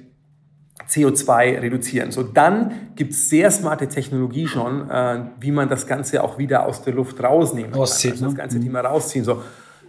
CO2 0.88 1.60
reduzieren. 1.62 2.12
So, 2.12 2.22
dann 2.22 2.90
gibt's 2.94 3.28
sehr 3.28 3.50
smarte 3.50 3.88
Technologie 3.88 4.46
schon, 4.46 4.90
äh, 4.90 5.24
wie 5.40 5.50
man 5.50 5.68
das 5.68 5.86
Ganze 5.86 6.22
auch 6.22 6.38
wieder 6.38 6.66
aus 6.66 6.82
der 6.82 6.94
Luft 6.94 7.22
rausnehmen 7.22 7.72
kann. 7.72 7.80
Also 7.80 8.10
das 8.10 8.20
ne? 8.20 8.34
ganze 8.34 8.58
mhm. 8.58 8.64
Thema 8.64 8.80
rausziehen. 8.80 9.24
So, 9.24 9.42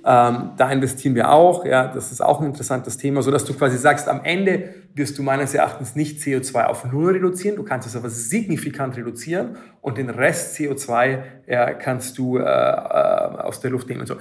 ähm, 0.09 0.51
da 0.55 0.71
investieren 0.71 1.15
wir 1.15 1.31
auch. 1.31 1.65
Ja, 1.65 1.87
das 1.87 2.13
ist 2.13 2.21
auch 2.21 2.39
ein 2.39 2.47
interessantes 2.47 2.97
Thema, 2.97 3.21
so 3.21 3.29
dass 3.29 3.43
du 3.43 3.53
quasi 3.53 3.77
sagst, 3.77 4.07
am 4.07 4.21
Ende 4.23 4.73
wirst 4.93 5.17
du 5.17 5.23
meines 5.23 5.53
Erachtens 5.53 5.97
nicht 5.97 6.21
CO2 6.21 6.63
auf 6.63 6.85
Null 6.85 7.11
reduzieren. 7.11 7.57
Du 7.57 7.63
kannst 7.63 7.85
es 7.89 7.95
aber 7.97 8.09
signifikant 8.09 8.95
reduzieren 8.95 9.57
und 9.81 9.97
den 9.97 10.09
Rest 10.09 10.55
CO2 10.55 11.23
ja, 11.45 11.73
kannst 11.73 12.17
du 12.17 12.37
äh, 12.37 12.41
äh, 12.41 12.45
aus 12.45 13.59
der 13.59 13.69
Luft 13.69 13.89
nehmen. 13.89 13.99
Und 13.99 14.07
so. 14.07 14.15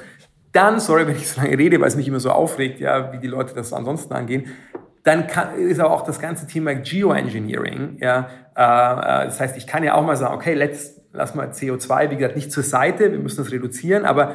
Dann, 0.50 0.80
sorry, 0.80 1.06
wenn 1.06 1.14
ich 1.14 1.28
so 1.28 1.40
lange 1.40 1.56
rede, 1.56 1.80
weil 1.80 1.86
es 1.86 1.94
mich 1.94 2.08
immer 2.08 2.18
so 2.18 2.32
aufregt, 2.32 2.80
ja, 2.80 3.12
wie 3.12 3.18
die 3.18 3.28
Leute 3.28 3.54
das 3.54 3.72
ansonsten 3.72 4.12
angehen. 4.12 4.46
Dann 5.04 5.28
kann, 5.28 5.56
ist 5.56 5.78
aber 5.78 5.92
auch 5.92 6.02
das 6.02 6.18
ganze 6.18 6.48
Thema 6.48 6.74
Geoengineering. 6.74 7.98
Ja, 8.00 8.28
äh, 8.56 9.22
äh, 9.22 9.26
das 9.26 9.38
heißt, 9.38 9.56
ich 9.56 9.68
kann 9.68 9.84
ja 9.84 9.94
auch 9.94 10.04
mal 10.04 10.16
sagen, 10.16 10.34
okay, 10.34 10.54
let's, 10.54 11.00
lass 11.12 11.36
mal 11.36 11.50
CO2, 11.50 12.10
wie 12.10 12.16
gesagt, 12.16 12.34
nicht 12.34 12.50
zur 12.50 12.64
Seite, 12.64 13.12
wir 13.12 13.20
müssen 13.20 13.36
das 13.36 13.52
reduzieren, 13.52 14.04
aber 14.04 14.34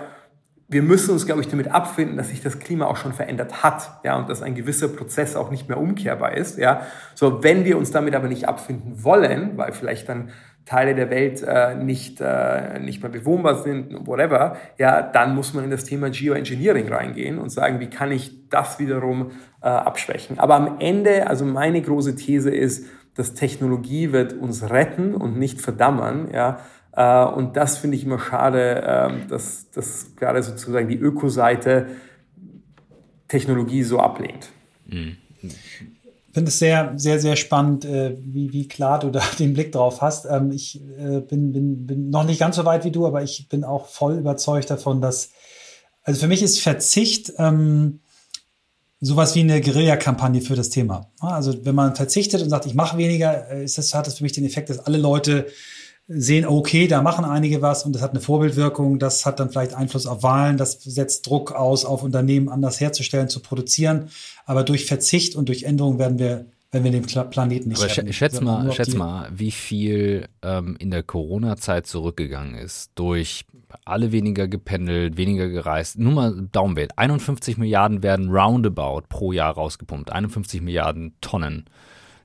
wir 0.72 0.82
müssen 0.82 1.12
uns, 1.12 1.26
glaube 1.26 1.42
ich, 1.42 1.50
damit 1.50 1.70
abfinden, 1.70 2.16
dass 2.16 2.30
sich 2.30 2.42
das 2.42 2.60
Klima 2.60 2.86
auch 2.86 2.96
schon 2.96 3.12
verändert 3.12 3.62
hat, 3.62 4.00
ja, 4.06 4.18
und 4.18 4.30
dass 4.30 4.42
ein 4.42 4.56
gewisser 4.56 4.88
Prozess 4.88 5.36
auch 5.36 5.52
nicht 5.52 5.68
mehr 5.68 5.78
umkehrbar 5.78 6.38
ist, 6.38 6.58
ja. 6.58 6.88
So, 7.14 7.44
wenn 7.44 7.66
wir 7.66 7.78
uns 7.78 7.92
damit 7.92 8.16
aber 8.16 8.30
nicht 8.30 8.48
abfinden 8.48 9.04
wollen, 9.04 9.58
weil 9.58 9.74
vielleicht 9.74 10.08
dann 10.08 10.30
Teile 10.66 10.96
der 10.96 11.10
Welt 11.10 11.44
äh, 11.46 11.76
nicht, 11.76 12.22
äh, 12.22 12.80
nicht 12.80 13.02
mehr 13.02 13.12
bewohnbar 13.12 13.56
sind, 13.56 14.08
whatever, 14.08 14.56
ja, 14.78 15.02
dann 15.02 15.36
muss 15.36 15.54
man 15.54 15.66
in 15.66 15.72
das 15.72 15.84
Thema 15.84 16.10
Geoengineering 16.10 16.88
reingehen 16.88 17.38
und 17.40 17.50
sagen, 17.50 17.82
wie 17.82 17.90
kann 17.90 18.12
ich 18.12 18.48
das 18.50 18.80
wiederum 18.80 19.32
äh, 19.62 19.68
abschwächen. 19.68 20.40
Aber 20.40 20.56
am 20.56 20.78
Ende, 20.80 21.28
also 21.28 21.44
meine 21.44 21.82
große 21.82 22.16
These 22.16 22.52
ist, 22.52 22.86
dass 23.16 23.34
Technologie 23.34 24.14
wird 24.14 24.34
uns 24.34 24.70
retten 24.70 25.16
und 25.16 25.38
nicht 25.38 25.60
verdammen, 25.60 26.30
ja, 26.34 26.60
und 26.94 27.56
das 27.56 27.78
finde 27.78 27.98
ich 27.98 28.04
immer 28.04 28.20
schade, 28.20 28.84
ähm, 28.86 29.28
dass, 29.30 29.72
dass 29.72 30.16
gerade 30.16 30.44
sozusagen 30.44 30.90
die 30.90 30.98
Ökoseite 30.98 31.88
Technologie 33.30 33.84
so 33.84 34.00
ablehnt. 34.00 34.50
Ich 35.42 36.34
finde 36.34 36.50
es 36.50 36.60
sehr, 36.60 36.94
sehr, 36.98 37.20
sehr 37.20 37.36
spannend, 37.38 37.86
äh, 37.86 38.18
wie, 38.20 38.52
wie 38.52 38.68
klar 38.68 39.00
du 39.00 39.10
da 39.12 39.24
den 39.40 39.54
Blick 39.54 39.72
drauf 39.72 40.02
hast. 40.02 40.26
Ähm, 40.26 40.52
ich 40.52 40.82
äh, 40.98 41.22
bin, 41.22 41.54
bin, 41.54 41.88
bin 41.88 42.10
noch 42.10 42.26
nicht 42.26 42.40
ganz 42.40 42.58
so 42.58 42.66
weit 42.66 42.84
wie 42.84 42.92
du, 42.92 43.08
aber 43.08 43.24
ich 43.24 43.48
bin 43.48 43.64
auch 43.64 43.88
voll 43.88 44.18
überzeugt 44.18 44.70
davon, 44.70 45.00
dass, 45.02 45.30
also 46.04 46.20
für 46.20 46.28
mich 46.28 46.44
ist 46.44 46.60
Verzicht 46.60 47.34
ähm, 47.38 48.02
sowas 49.00 49.34
wie 49.34 49.42
eine 49.42 49.62
Guerilla-Kampagne 49.62 50.42
für 50.42 50.56
das 50.56 50.70
Thema. 50.70 51.10
Also 51.20 51.66
wenn 51.66 51.74
man 51.74 51.96
verzichtet 51.96 52.42
und 52.42 52.50
sagt, 52.50 52.66
ich 52.66 52.76
mache 52.76 52.98
weniger, 52.98 53.50
ist 53.50 53.78
das, 53.78 53.94
hat 53.94 54.08
das 54.08 54.18
für 54.18 54.24
mich 54.24 54.34
den 54.34 54.46
Effekt, 54.46 54.70
dass 54.70 54.80
alle 54.80 55.00
Leute 55.00 55.48
sehen, 56.14 56.46
okay, 56.46 56.88
da 56.88 57.02
machen 57.02 57.26
einige 57.26 57.62
was 57.62 57.86
und 57.86 57.94
das 57.94 58.02
hat 58.02 58.12
eine 58.12 58.20
Vorbildwirkung, 58.20 59.00
das 59.00 59.26
hat 59.26 59.40
dann 59.40 59.50
vielleicht 59.50 59.74
Einfluss 59.74 60.08
auf 60.08 60.24
Wahlen, 60.24 60.58
das 60.58 60.82
setzt 60.84 61.28
Druck 61.28 61.52
aus, 61.52 61.86
auf 61.86 62.04
Unternehmen 62.04 62.50
anders 62.50 62.80
herzustellen, 62.80 63.30
zu 63.30 63.40
produzieren. 63.40 64.10
Aber 64.46 64.64
durch 64.64 64.86
Verzicht 64.86 65.36
und 65.36 65.50
durch 65.50 65.64
Änderung 65.64 66.00
werden 66.00 66.20
wir 66.20 66.46
wenn 66.74 66.86
wir 66.86 66.92
den 66.92 67.04
Planeten 67.04 67.70
nicht 67.70 67.82
Aber 67.82 67.92
retten. 67.92 68.14
schätz 68.14 68.40
mal, 68.40 68.72
schätz 68.72 68.94
mal, 68.94 69.30
wie 69.36 69.52
viel 69.52 70.30
ähm, 70.42 70.78
in 70.80 70.90
der 70.90 71.04
Corona-Zeit 71.04 71.86
zurückgegangen 71.86 72.56
ist 72.56 72.92
durch 72.96 73.46
alle 73.84 74.12
weniger 74.14 74.48
gependelt, 74.48 75.18
weniger 75.18 75.50
gereist. 75.50 76.00
Nur 76.00 76.14
mal 76.14 76.48
Daumenwert. 76.52 76.98
51 76.98 77.58
Milliarden 77.58 78.04
werden 78.04 78.30
roundabout 78.30 79.04
pro 79.10 79.34
Jahr 79.34 79.54
rausgepumpt. 79.54 80.12
51 80.12 80.62
Milliarden 80.62 81.14
Tonnen 81.20 81.66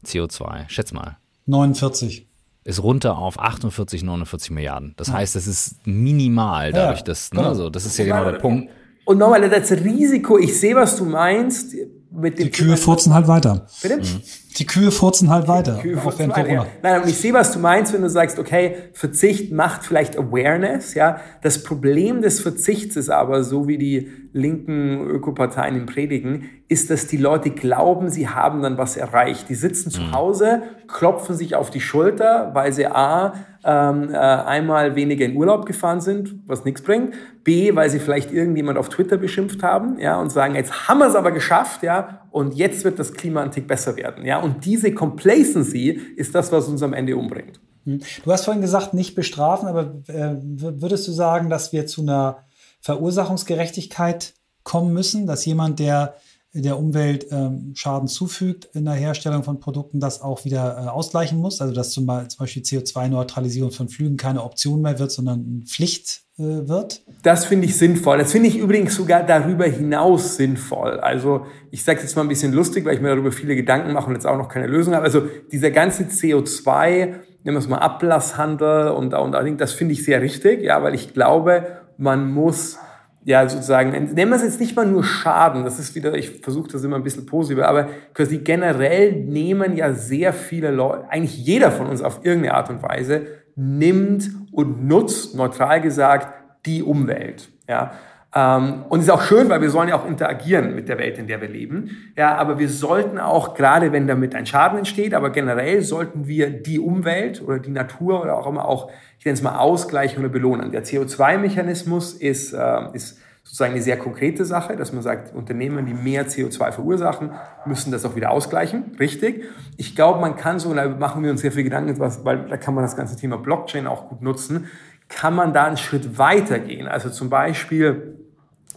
CO2. 0.04 0.68
Schätz 0.68 0.92
mal. 0.92 1.18
49 1.46 2.26
ist 2.66 2.82
runter 2.82 3.16
auf 3.16 3.38
48, 3.38 4.02
49 4.02 4.50
Milliarden. 4.50 4.94
Das 4.96 5.12
heißt, 5.12 5.36
das 5.36 5.46
ist 5.46 5.86
minimal 5.86 6.72
dadurch, 6.72 7.02
dass, 7.02 7.32
ne, 7.32 7.54
so, 7.54 7.70
das 7.70 7.86
ist 7.86 7.96
ja 7.96 8.04
genau 8.04 8.28
der 8.28 8.38
Punkt. 8.38 8.70
Und 9.04 9.18
nochmal, 9.18 9.48
das 9.48 9.70
Risiko, 9.70 10.36
ich 10.36 10.58
sehe, 10.58 10.74
was 10.74 10.96
du 10.96 11.04
meinst. 11.04 11.76
Mit 12.16 12.38
dem 12.38 12.46
Die 12.46 12.50
Kühe 12.50 12.76
furzen 12.76 13.14
halt 13.14 13.28
weiter. 13.28 13.66
Bitte? 13.82 13.98
Mhm. 13.98 14.22
Die 14.58 14.66
Kühe 14.66 14.90
furzen 14.90 15.28
halt 15.28 15.48
weiter. 15.48 15.78
Kühe 15.82 15.98
furzen 15.98 16.30
weiter 16.30 16.50
ja. 16.50 16.66
Nein, 16.82 17.02
und 17.02 17.08
ich 17.08 17.18
sehe, 17.18 17.34
was 17.34 17.52
du 17.52 17.58
meinst, 17.58 17.92
wenn 17.92 18.00
du 18.00 18.08
sagst, 18.08 18.38
okay, 18.38 18.76
Verzicht 18.94 19.52
macht 19.52 19.84
vielleicht 19.84 20.18
Awareness, 20.18 20.94
ja. 20.94 21.20
Das 21.42 21.62
Problem 21.62 22.22
des 22.22 22.40
Verzichts 22.40 22.96
ist 22.96 23.10
aber, 23.10 23.44
so 23.44 23.68
wie 23.68 23.76
die 23.76 24.10
linken 24.32 25.06
Ökoparteien 25.06 25.76
im 25.76 25.86
Predigen, 25.86 26.48
ist, 26.68 26.90
dass 26.90 27.06
die 27.06 27.18
Leute 27.18 27.50
glauben, 27.50 28.08
sie 28.08 28.28
haben 28.28 28.62
dann 28.62 28.78
was 28.78 28.96
erreicht. 28.96 29.48
Die 29.48 29.54
sitzen 29.54 29.90
zu 29.90 30.00
mhm. 30.00 30.12
Hause, 30.12 30.62
klopfen 30.88 31.36
sich 31.36 31.54
auf 31.54 31.70
die 31.70 31.80
Schulter, 31.80 32.50
weil 32.54 32.72
sie 32.72 32.86
A, 32.86 33.34
ähm, 33.66 34.10
äh, 34.12 34.16
einmal 34.16 34.94
weniger 34.94 35.24
in 35.24 35.36
Urlaub 35.36 35.66
gefahren 35.66 36.00
sind, 36.00 36.36
was 36.46 36.64
nichts 36.64 36.82
bringt, 36.82 37.14
B, 37.42 37.74
weil 37.74 37.90
sie 37.90 37.98
vielleicht 37.98 38.32
irgendjemand 38.32 38.78
auf 38.78 38.88
Twitter 38.88 39.16
beschimpft 39.16 39.64
haben, 39.64 39.98
ja, 39.98 40.20
und 40.20 40.30
sagen, 40.30 40.54
jetzt 40.54 40.88
haben 40.88 40.98
wir 40.98 41.08
es 41.08 41.16
aber 41.16 41.32
geschafft, 41.32 41.82
ja, 41.82 42.28
und 42.30 42.54
jetzt 42.54 42.84
wird 42.84 43.00
das 43.00 43.12
Klima 43.12 43.42
ein 43.42 43.50
Tick 43.50 43.66
besser 43.66 43.96
werden, 43.96 44.24
ja, 44.24 44.38
und 44.40 44.64
diese 44.64 44.92
Complacency 44.92 45.90
ist 46.16 46.34
das, 46.36 46.52
was 46.52 46.68
uns 46.68 46.80
am 46.82 46.92
Ende 46.92 47.16
umbringt. 47.16 47.60
Hm. 47.84 48.00
Du 48.24 48.32
hast 48.32 48.44
vorhin 48.44 48.62
gesagt, 48.62 48.94
nicht 48.94 49.16
bestrafen, 49.16 49.68
aber 49.68 49.96
äh, 50.06 50.36
würdest 50.40 51.08
du 51.08 51.12
sagen, 51.12 51.50
dass 51.50 51.72
wir 51.72 51.86
zu 51.86 52.02
einer 52.02 52.44
Verursachungsgerechtigkeit 52.80 54.34
kommen 54.62 54.92
müssen, 54.92 55.26
dass 55.26 55.44
jemand, 55.44 55.80
der 55.80 56.14
der 56.62 56.78
Umwelt 56.78 57.26
ähm, 57.30 57.72
Schaden 57.74 58.08
zufügt 58.08 58.68
in 58.74 58.84
der 58.84 58.94
Herstellung 58.94 59.42
von 59.42 59.60
Produkten, 59.60 60.00
das 60.00 60.22
auch 60.22 60.44
wieder 60.44 60.76
äh, 60.78 60.88
ausgleichen 60.88 61.38
muss. 61.38 61.60
Also 61.60 61.74
dass 61.74 61.90
zum, 61.90 62.06
zum 62.06 62.38
Beispiel 62.38 62.62
CO2-Neutralisierung 62.62 63.70
von 63.70 63.88
Flügen 63.88 64.16
keine 64.16 64.42
Option 64.42 64.82
mehr 64.82 64.98
wird, 64.98 65.12
sondern 65.12 65.64
Pflicht 65.66 66.22
äh, 66.38 66.68
wird. 66.68 67.02
Das 67.22 67.46
finde 67.46 67.66
ich 67.66 67.76
sinnvoll. 67.76 68.18
Das 68.18 68.32
finde 68.32 68.48
ich 68.48 68.58
übrigens 68.58 68.94
sogar 68.94 69.22
darüber 69.22 69.64
hinaus 69.64 70.36
sinnvoll. 70.36 71.00
Also 71.00 71.46
ich 71.70 71.82
sage 71.82 72.00
jetzt 72.00 72.14
mal 72.14 72.22
ein 72.22 72.28
bisschen 72.28 72.52
lustig, 72.52 72.84
weil 72.84 72.94
ich 72.94 73.00
mir 73.00 73.08
darüber 73.08 73.32
viele 73.32 73.56
Gedanken 73.56 73.92
mache 73.92 74.08
und 74.08 74.14
jetzt 74.14 74.26
auch 74.26 74.36
noch 74.36 74.48
keine 74.48 74.66
Lösung 74.66 74.94
habe. 74.94 75.04
Also 75.04 75.22
dieser 75.50 75.70
ganze 75.70 76.04
CO2, 76.04 77.06
nehmen 77.06 77.20
wir 77.44 77.58
es 77.58 77.68
mal 77.68 77.78
Ablasshandel 77.78 78.88
und, 78.88 79.14
und 79.14 79.60
das 79.60 79.72
finde 79.72 79.94
ich 79.94 80.04
sehr 80.04 80.20
richtig, 80.20 80.62
ja, 80.62 80.82
weil 80.82 80.94
ich 80.94 81.14
glaube, 81.14 81.66
man 81.96 82.30
muss 82.30 82.78
ja, 83.26 83.48
sozusagen, 83.48 83.90
nennen 83.90 84.30
wir 84.30 84.36
es 84.36 84.44
jetzt 84.44 84.60
nicht 84.60 84.76
mal 84.76 84.86
nur 84.86 85.02
Schaden, 85.02 85.64
das 85.64 85.80
ist 85.80 85.96
wieder, 85.96 86.14
ich 86.14 86.42
versuche 86.42 86.70
das 86.70 86.84
immer 86.84 86.94
ein 86.94 87.02
bisschen 87.02 87.26
positiver, 87.26 87.66
aber 87.66 87.88
quasi 88.14 88.38
generell 88.38 89.10
nehmen 89.10 89.76
ja 89.76 89.92
sehr 89.94 90.32
viele 90.32 90.70
Leute, 90.70 91.10
eigentlich 91.10 91.36
jeder 91.36 91.72
von 91.72 91.88
uns 91.88 92.02
auf 92.02 92.24
irgendeine 92.24 92.54
Art 92.54 92.70
und 92.70 92.84
Weise 92.84 93.26
nimmt 93.56 94.30
und 94.52 94.86
nutzt, 94.86 95.34
neutral 95.34 95.80
gesagt, 95.80 96.32
die 96.66 96.84
Umwelt. 96.84 97.48
Ja, 97.68 97.94
ähm, 98.36 98.84
und 98.88 99.00
ist 99.00 99.10
auch 99.10 99.22
schön, 99.22 99.48
weil 99.48 99.62
wir 99.62 99.70
sollen 99.70 99.88
ja 99.88 99.96
auch 99.96 100.06
interagieren 100.06 100.74
mit 100.74 100.88
der 100.88 100.98
Welt, 100.98 101.18
in 101.18 101.26
der 101.26 101.40
wir 101.40 101.48
leben. 101.48 102.12
Ja, 102.16 102.36
aber 102.36 102.58
wir 102.58 102.68
sollten 102.68 103.18
auch, 103.18 103.54
gerade 103.54 103.90
wenn 103.90 104.06
damit 104.06 104.34
ein 104.34 104.46
Schaden 104.46 104.78
entsteht, 104.78 105.14
aber 105.14 105.30
generell 105.30 105.82
sollten 105.82 106.28
wir 106.28 106.50
die 106.50 106.78
Umwelt 106.78 107.42
oder 107.42 107.58
die 107.58 107.70
Natur 107.70 108.22
oder 108.22 108.36
auch 108.36 108.46
immer 108.46 108.66
auch 108.66 108.90
ich 109.18 109.24
nenne 109.24 109.34
es 109.34 109.42
mal 109.42 109.58
ausgleichen 109.58 110.20
oder 110.20 110.28
belohnen. 110.28 110.70
Der 110.70 110.84
CO2-Mechanismus 110.84 112.12
ist, 112.12 112.52
äh, 112.52 112.92
ist 112.92 113.18
sozusagen 113.42 113.72
eine 113.72 113.82
sehr 113.82 113.96
konkrete 113.96 114.44
Sache, 114.44 114.76
dass 114.76 114.92
man 114.92 115.02
sagt, 115.02 115.34
Unternehmen, 115.34 115.86
die 115.86 115.94
mehr 115.94 116.26
CO2 116.28 116.72
verursachen, 116.72 117.30
müssen 117.64 117.92
das 117.92 118.04
auch 118.04 118.16
wieder 118.16 118.30
ausgleichen. 118.30 118.96
Richtig. 119.00 119.44
Ich 119.76 119.96
glaube, 119.96 120.20
man 120.20 120.36
kann 120.36 120.58
so, 120.58 120.72
da 120.74 120.88
machen 120.88 121.22
wir 121.22 121.30
uns 121.30 121.40
sehr 121.40 121.52
viel 121.52 121.64
Gedanken, 121.64 121.98
weil 121.98 122.46
da 122.48 122.56
kann 122.56 122.74
man 122.74 122.84
das 122.84 122.96
ganze 122.96 123.16
Thema 123.16 123.38
Blockchain 123.38 123.86
auch 123.86 124.08
gut 124.08 124.22
nutzen, 124.22 124.66
kann 125.08 125.34
man 125.34 125.52
da 125.52 125.64
einen 125.64 125.76
Schritt 125.76 126.18
weiter 126.18 126.58
gehen. 126.58 126.88
Also 126.88 127.10
zum 127.10 127.30
Beispiel 127.30 128.25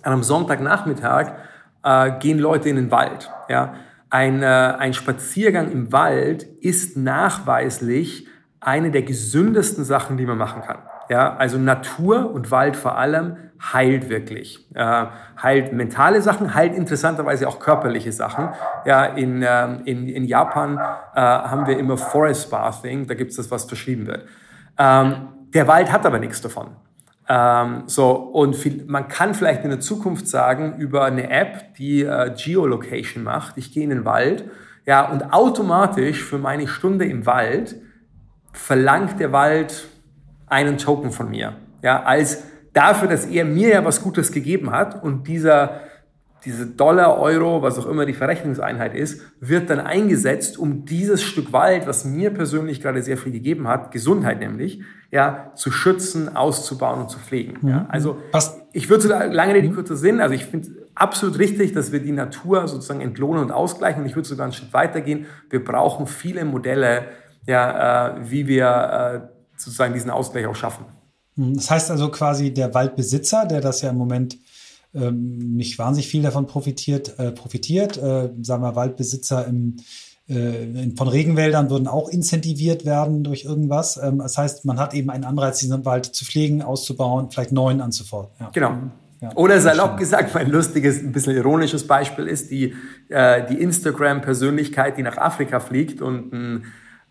an 0.03 0.13
einem 0.13 0.23
Sonntagnachmittag 0.23 1.33
äh, 1.83 2.11
gehen 2.19 2.39
Leute 2.39 2.69
in 2.69 2.75
den 2.75 2.91
Wald. 2.91 3.31
Ja? 3.49 3.73
ein, 4.09 4.41
äh, 4.41 4.45
ein 4.45 4.93
Spaziergang 4.93 5.71
im 5.71 5.91
Wald 5.91 6.43
ist 6.61 6.97
nachweislich 6.97 8.27
eine 8.59 8.91
der 8.91 9.03
gesündesten 9.03 9.83
Sachen, 9.83 10.17
die 10.17 10.25
man 10.25 10.37
machen 10.37 10.61
kann. 10.61 10.79
Ja, 11.09 11.35
also 11.37 11.57
Natur 11.57 12.31
und 12.31 12.51
Wald 12.51 12.75
vor 12.75 12.97
allem 12.97 13.37
heilt 13.73 14.09
wirklich. 14.09 14.67
Äh, 14.75 15.05
heilt 15.41 15.73
mentale 15.73 16.21
Sachen, 16.21 16.53
heilt 16.53 16.75
interessanterweise 16.75 17.47
auch 17.47 17.59
körperliche 17.59 18.11
Sachen. 18.11 18.49
Ja, 18.85 19.05
in, 19.05 19.41
äh, 19.41 19.75
in, 19.85 20.07
in 20.07 20.23
Japan 20.25 20.77
äh, 20.77 21.19
haben 21.19 21.67
wir 21.67 21.77
immer 21.77 21.97
Forest 21.97 22.51
Bathing, 22.51 23.07
da 23.07 23.13
gibt 23.15 23.31
es 23.31 23.37
das, 23.37 23.49
was 23.49 23.65
verschrieben 23.65 24.07
wird. 24.07 24.25
Ähm, 24.77 25.29
der 25.53 25.67
Wald 25.67 25.91
hat 25.91 26.05
aber 26.05 26.19
nichts 26.19 26.41
davon. 26.41 26.75
Ähm, 27.31 27.83
so, 27.85 28.11
und 28.11 28.55
viel, 28.55 28.85
man 28.87 29.07
kann 29.07 29.35
vielleicht 29.35 29.63
in 29.63 29.69
der 29.69 29.79
Zukunft 29.79 30.27
sagen, 30.27 30.77
über 30.77 31.05
eine 31.05 31.29
App, 31.29 31.75
die 31.75 32.01
äh, 32.01 32.33
Geolocation 32.35 33.23
macht, 33.23 33.57
ich 33.57 33.71
gehe 33.71 33.83
in 33.83 33.91
den 33.91 34.03
Wald, 34.03 34.45
ja, 34.87 35.07
und 35.07 35.31
automatisch 35.31 36.23
für 36.23 36.39
meine 36.39 36.67
Stunde 36.67 37.05
im 37.05 37.27
Wald 37.27 37.75
verlangt 38.51 39.19
der 39.19 39.31
Wald 39.31 39.87
einen 40.47 40.79
Token 40.79 41.11
von 41.11 41.29
mir. 41.29 41.53
Ja, 41.83 42.01
als 42.01 42.43
dafür, 42.73 43.07
dass 43.07 43.27
er 43.27 43.45
mir 43.45 43.69
ja 43.69 43.85
was 43.85 44.01
Gutes 44.01 44.31
gegeben 44.31 44.71
hat 44.71 45.03
und 45.03 45.27
dieser, 45.27 45.81
diese 46.45 46.67
Dollar, 46.67 47.19
Euro, 47.19 47.61
was 47.61 47.77
auch 47.77 47.85
immer 47.85 48.05
die 48.05 48.13
Verrechnungseinheit 48.13 48.95
ist, 48.95 49.21
wird 49.39 49.69
dann 49.69 49.79
eingesetzt, 49.79 50.57
um 50.57 50.85
dieses 50.85 51.21
Stück 51.21 51.51
Wald, 51.51 51.85
was 51.87 52.05
mir 52.05 52.29
persönlich 52.31 52.81
gerade 52.81 53.01
sehr 53.01 53.17
viel 53.17 53.31
gegeben 53.31 53.67
hat, 53.67 53.91
Gesundheit 53.91 54.39
nämlich, 54.39 54.81
ja, 55.11 55.51
zu 55.55 55.71
schützen, 55.71 56.35
auszubauen 56.35 57.01
und 57.01 57.09
zu 57.09 57.19
pflegen. 57.19 57.57
Mhm. 57.61 57.69
Ja, 57.69 57.85
also 57.89 58.17
was? 58.31 58.61
ich 58.73 58.89
würde 58.89 59.03
so 59.03 59.09
lange 59.09 59.53
Rede, 59.53 59.69
kurzer 59.71 59.97
Sinn, 59.97 60.21
also 60.21 60.33
ich 60.33 60.45
finde 60.45 60.69
absolut 60.95 61.39
richtig, 61.39 61.73
dass 61.73 61.91
wir 61.91 61.99
die 61.99 62.11
Natur 62.11 62.67
sozusagen 62.67 63.01
entlohnen 63.01 63.43
und 63.43 63.51
ausgleichen 63.51 64.01
und 64.01 64.07
ich 64.07 64.15
würde 64.15 64.27
sogar 64.27 64.45
einen 64.45 64.53
Schritt 64.53 64.73
weitergehen. 64.73 65.25
Wir 65.49 65.63
brauchen 65.63 66.07
viele 66.07 66.45
Modelle, 66.45 67.05
ja, 67.47 68.17
äh, 68.17 68.29
wie 68.29 68.47
wir 68.47 68.65
äh, 68.67 69.27
sozusagen 69.57 69.93
diesen 69.93 70.11
Ausgleich 70.11 70.45
auch 70.45 70.55
schaffen. 70.55 70.85
Hm, 71.35 71.55
das 71.55 71.69
heißt 71.71 71.91
also 71.91 72.09
quasi 72.09 72.53
der 72.53 72.73
Waldbesitzer, 72.73 73.45
der 73.45 73.61
das 73.61 73.81
ja 73.81 73.89
im 73.89 73.97
Moment 73.97 74.37
ähm, 74.93 75.37
nicht 75.55 75.77
wahnsinnig 75.77 76.07
viel 76.07 76.23
davon 76.23 76.47
profitiert, 76.47 77.19
äh, 77.19 77.31
profitiert, 77.31 77.97
äh, 77.97 78.29
sagen 78.41 78.63
wir 78.63 78.75
Waldbesitzer 78.75 79.45
im, 79.47 79.77
äh, 80.27 80.91
von 80.95 81.07
Regenwäldern 81.07 81.69
würden 81.69 81.87
auch 81.87 82.09
incentiviert 82.09 82.85
werden 82.85 83.23
durch 83.23 83.45
irgendwas. 83.45 83.97
Ähm, 83.97 84.19
das 84.19 84.37
heißt, 84.37 84.65
man 84.65 84.79
hat 84.79 84.93
eben 84.93 85.09
einen 85.09 85.23
Anreiz, 85.23 85.59
diesen 85.59 85.85
Wald 85.85 86.05
zu 86.05 86.25
pflegen, 86.25 86.61
auszubauen, 86.61 87.31
vielleicht 87.31 87.51
neuen 87.51 87.81
anzufordern. 87.81 88.31
Ja. 88.39 88.49
Genau. 88.53 88.73
Ja, 89.21 89.31
Oder 89.35 89.59
salopp 89.59 89.97
gesagt, 89.97 90.33
mein 90.33 90.49
lustiges, 90.49 90.99
ein 90.99 91.11
bisschen 91.11 91.35
ironisches 91.35 91.85
Beispiel 91.85 92.25
ist 92.25 92.51
die, 92.51 92.73
äh, 93.09 93.45
die 93.47 93.61
Instagram-Persönlichkeit, 93.61 94.97
die 94.97 95.03
nach 95.03 95.17
Afrika 95.17 95.59
fliegt 95.59 96.01
und 96.01 96.31
ein 96.31 96.63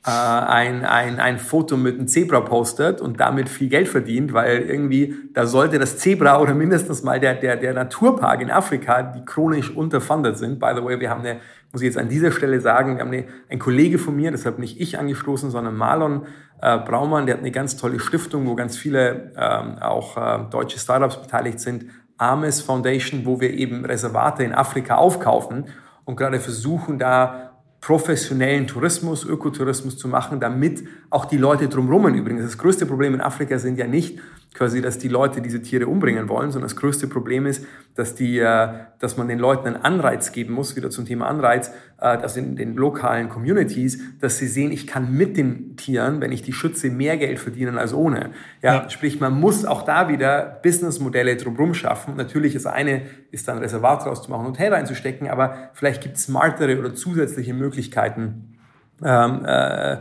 äh, 0.09 0.11
ein, 0.11 0.87
ein, 0.87 1.21
ein 1.21 1.39
Foto 1.39 1.77
mit 1.77 1.99
einem 1.99 2.09
Zebra 2.09 2.41
postet 2.41 3.03
und 3.03 3.21
damit 3.21 3.51
viel 3.51 3.69
Geld 3.69 3.89
verdient, 3.89 4.33
weil 4.33 4.61
irgendwie 4.61 5.15
da 5.35 5.45
sollte 5.45 5.79
das 5.79 5.99
Zebra 5.99 6.41
oder 6.41 6.55
mindestens 6.55 7.03
mal 7.03 7.21
der, 7.21 7.35
der, 7.35 7.57
der 7.57 7.75
Naturpark 7.75 8.41
in 8.41 8.51
Afrika, 8.51 9.03
die 9.03 9.23
chronisch 9.27 9.71
unterfundet 9.71 10.39
sind. 10.39 10.59
By 10.59 10.73
the 10.75 10.83
way, 10.83 10.99
wir 10.99 11.11
haben 11.11 11.21
eine, 11.21 11.41
muss 11.73 11.83
ich 11.83 11.87
jetzt 11.87 11.99
an 11.99 12.09
dieser 12.09 12.33
Stelle 12.33 12.59
sagen, 12.63 12.97
wir 12.97 13.03
haben 13.03 13.13
eine, 13.13 13.27
ein 13.51 13.59
Kollege 13.59 13.99
von 13.99 14.17
mir, 14.17 14.31
deshalb 14.31 14.59
nicht 14.59 14.81
ich 14.81 14.99
angestoßen, 14.99 15.51
sondern 15.51 15.77
Marlon 15.77 16.27
äh, 16.63 16.79
Braumann, 16.79 17.27
der 17.27 17.35
hat 17.35 17.43
eine 17.43 17.53
ganz 17.53 17.77
tolle 17.77 18.01
Stiftung, 18.01 18.47
wo 18.47 18.55
ganz 18.55 18.79
viele 18.79 19.33
ähm, 19.37 19.79
auch 19.79 20.17
äh, 20.17 20.39
deutsche 20.51 20.79
Startups 20.79 21.21
beteiligt 21.21 21.61
sind, 21.61 21.85
Ames 22.17 22.63
Foundation, 22.63 23.27
wo 23.27 23.41
wir 23.41 23.53
eben 23.53 23.85
Reservate 23.85 24.43
in 24.43 24.55
Afrika 24.55 24.97
aufkaufen 24.97 25.67
und 26.07 26.17
gerade 26.17 26.41
versuchen 26.41 26.99
da 26.99 27.48
professionellen 27.81 28.67
Tourismus, 28.67 29.25
Ökotourismus 29.25 29.97
zu 29.97 30.09
machen, 30.09 30.41
damit 30.41 30.85
auch 31.11 31.25
die 31.25 31.37
Leute 31.37 31.69
drumherum 31.69 32.13
übrigens. 32.15 32.43
Das 32.43 32.59
größte 32.59 32.87
Problem 32.87 33.15
in 33.15 33.21
Afrika 33.21 33.59
sind 33.59 33.79
ja 33.79 33.87
nicht 33.87 34.19
quasi, 34.55 34.81
dass 34.81 34.99
die 34.99 35.09
Leute 35.09 35.41
diese 35.41 35.63
Tiere 35.63 35.87
umbringen 35.87 36.29
wollen, 36.29 36.51
sondern 36.51 36.69
das 36.69 36.77
größte 36.77 37.07
Problem 37.07 37.47
ist, 37.47 37.65
dass, 37.95 38.15
die, 38.15 38.39
äh, 38.39 38.69
dass 38.99 39.17
man 39.17 39.29
den 39.29 39.39
Leuten 39.39 39.67
einen 39.67 39.77
Anreiz 39.77 40.33
geben 40.33 40.55
muss, 40.55 40.77
wieder 40.77 40.91
zum 40.91 41.05
Thema 41.05 41.27
Anreiz, 41.29 41.69
äh, 42.01 42.19
dass 42.19 42.37
in 42.37 42.57
den 42.57 42.75
lokalen 42.75 43.29
Communities, 43.29 44.01
dass 44.21 44.39
sie 44.39 44.47
sehen, 44.47 44.73
ich 44.73 44.87
kann 44.87 45.13
mit 45.13 45.37
den 45.37 45.77
Tieren, 45.77 46.21
wenn 46.21 46.33
ich 46.33 46.43
die 46.43 46.53
schütze, 46.53 46.91
mehr 46.91 47.17
Geld 47.17 47.39
verdienen 47.39 47.79
als 47.79 47.93
ohne. 47.93 48.31
Ja, 48.63 48.75
ja. 48.75 48.91
Sprich, 48.91 49.21
man 49.21 49.39
muss 49.39 49.65
auch 49.65 49.83
da 49.83 50.09
wieder 50.09 50.61
Businessmodelle 50.63 51.37
drumherum 51.37 51.75
schaffen. 51.75 52.17
Natürlich 52.17 52.55
das 52.55 52.67
eine 52.67 53.03
ist 53.31 53.49
dann 53.49 53.59
Reservat 53.59 54.05
draus 54.05 54.23
zu 54.23 54.31
machen 54.31 54.47
und 54.47 54.53
Hotel 54.53 54.73
reinzustecken, 54.73 55.29
aber 55.29 55.71
vielleicht 55.73 56.03
gibt 56.03 56.17
es 56.17 56.25
smartere 56.25 56.79
oder 56.79 56.95
zusätzliche 56.95 57.55
Möglichkeiten, 57.55 58.57
ähm, 59.05 59.45
äh, 59.45 59.99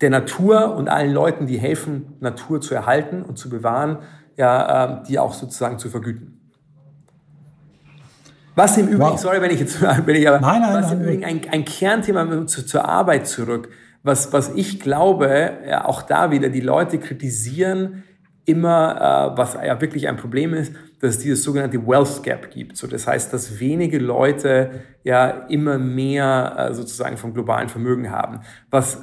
der 0.00 0.10
Natur 0.10 0.74
und 0.76 0.88
allen 0.88 1.12
Leuten, 1.12 1.46
die 1.46 1.58
helfen, 1.58 2.14
Natur 2.20 2.60
zu 2.60 2.74
erhalten 2.74 3.22
und 3.22 3.38
zu 3.38 3.48
bewahren, 3.48 3.98
ja, 4.36 5.00
äh, 5.00 5.02
die 5.08 5.18
auch 5.18 5.32
sozusagen 5.32 5.78
zu 5.78 5.88
vergüten. 5.88 6.36
Was 8.54 8.78
im 8.78 8.88
Übrigen, 8.88 9.10
wow. 9.10 9.18
sorry, 9.18 9.40
wenn 9.40 9.50
ich 9.50 9.60
jetzt, 9.60 9.80
wenn 10.06 10.16
ich 10.16 10.28
aber, 10.28 10.40
nein, 10.40 10.62
nein, 10.62 10.82
was 10.82 10.92
im 10.92 11.02
Übrigen 11.02 11.24
ein, 11.24 11.40
ein 11.50 11.64
Kernthema 11.64 12.46
zu, 12.46 12.64
zur 12.64 12.86
Arbeit 12.86 13.26
zurück, 13.26 13.68
was, 14.02 14.32
was 14.32 14.54
ich 14.54 14.80
glaube, 14.80 15.58
ja, 15.68 15.84
auch 15.84 16.02
da 16.02 16.30
wieder, 16.30 16.48
die 16.48 16.60
Leute 16.60 16.98
kritisieren 16.98 18.04
immer, 18.44 19.32
äh, 19.34 19.36
was 19.36 19.54
ja 19.54 19.80
wirklich 19.80 20.08
ein 20.08 20.16
Problem 20.16 20.54
ist, 20.54 20.72
dass 21.00 21.16
es 21.16 21.18
dieses 21.18 21.42
sogenannte 21.42 21.84
Wealth 21.86 22.22
Gap 22.22 22.50
gibt. 22.50 22.76
So, 22.76 22.86
das 22.86 23.06
heißt, 23.06 23.32
dass 23.32 23.60
wenige 23.60 23.98
Leute 23.98 24.84
ja 25.02 25.28
immer 25.48 25.78
mehr 25.78 26.54
äh, 26.56 26.74
sozusagen 26.74 27.16
vom 27.16 27.34
globalen 27.34 27.68
Vermögen 27.68 28.10
haben. 28.10 28.40
Was 28.70 29.02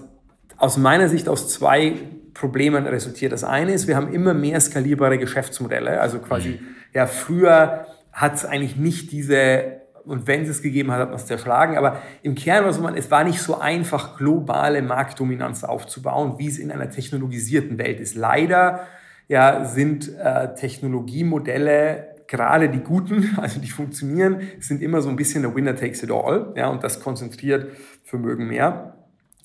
aus 0.64 0.78
meiner 0.78 1.10
Sicht 1.10 1.28
aus 1.28 1.50
zwei 1.50 1.96
Problemen 2.34 2.88
resultiert. 2.88 3.34
Das 3.34 3.44
eine 3.44 3.74
ist, 3.74 3.90
wir 3.90 3.98
haben 3.98 4.14
immer 4.14 4.34
mehr 4.34 4.62
skalierbare 4.62 5.18
Geschäftsmodelle. 5.18 6.00
Also 6.00 6.20
quasi, 6.20 6.52
mhm. 6.52 6.60
ja, 6.94 7.06
früher 7.06 7.86
hat 8.14 8.36
es 8.36 8.46
eigentlich 8.46 8.78
nicht 8.78 9.12
diese, 9.12 9.82
und 10.06 10.26
wenn 10.26 10.44
es 10.44 10.50
es 10.50 10.62
gegeben 10.62 10.90
hat, 10.92 11.00
hat 11.00 11.10
man 11.10 11.18
es 11.18 11.26
zerschlagen. 11.26 11.78
Aber 11.78 12.02
im 12.22 12.34
Kern 12.36 12.64
war 12.64 12.80
man, 12.80 12.96
es 12.96 13.12
war 13.12 13.26
nicht 13.26 13.42
so 13.42 13.60
einfach, 13.60 14.18
globale 14.18 14.82
Marktdominanz 14.82 15.66
aufzubauen, 15.66 16.36
wie 16.38 16.48
es 16.48 16.60
in 16.60 16.72
einer 16.72 16.90
technologisierten 16.90 17.78
Welt 17.78 18.00
ist. 18.00 18.16
Leider 18.16 18.88
ja, 19.28 19.66
sind 19.66 20.18
äh, 20.18 20.56
Technologiemodelle 20.56 22.08
gerade 22.28 22.70
die 22.70 22.80
guten, 22.80 23.38
also 23.42 23.60
die 23.60 23.70
funktionieren, 23.70 24.48
sind 24.62 24.82
immer 24.82 25.02
so 25.02 25.10
ein 25.10 25.18
bisschen 25.18 25.42
der 25.42 25.54
Winner 25.54 25.76
takes 25.76 26.04
it 26.04 26.10
all. 26.10 26.54
Ja, 26.56 26.70
und 26.70 26.86
das 26.86 27.02
konzentriert 27.02 27.70
Vermögen 28.06 28.48
mehr. 28.48 29.03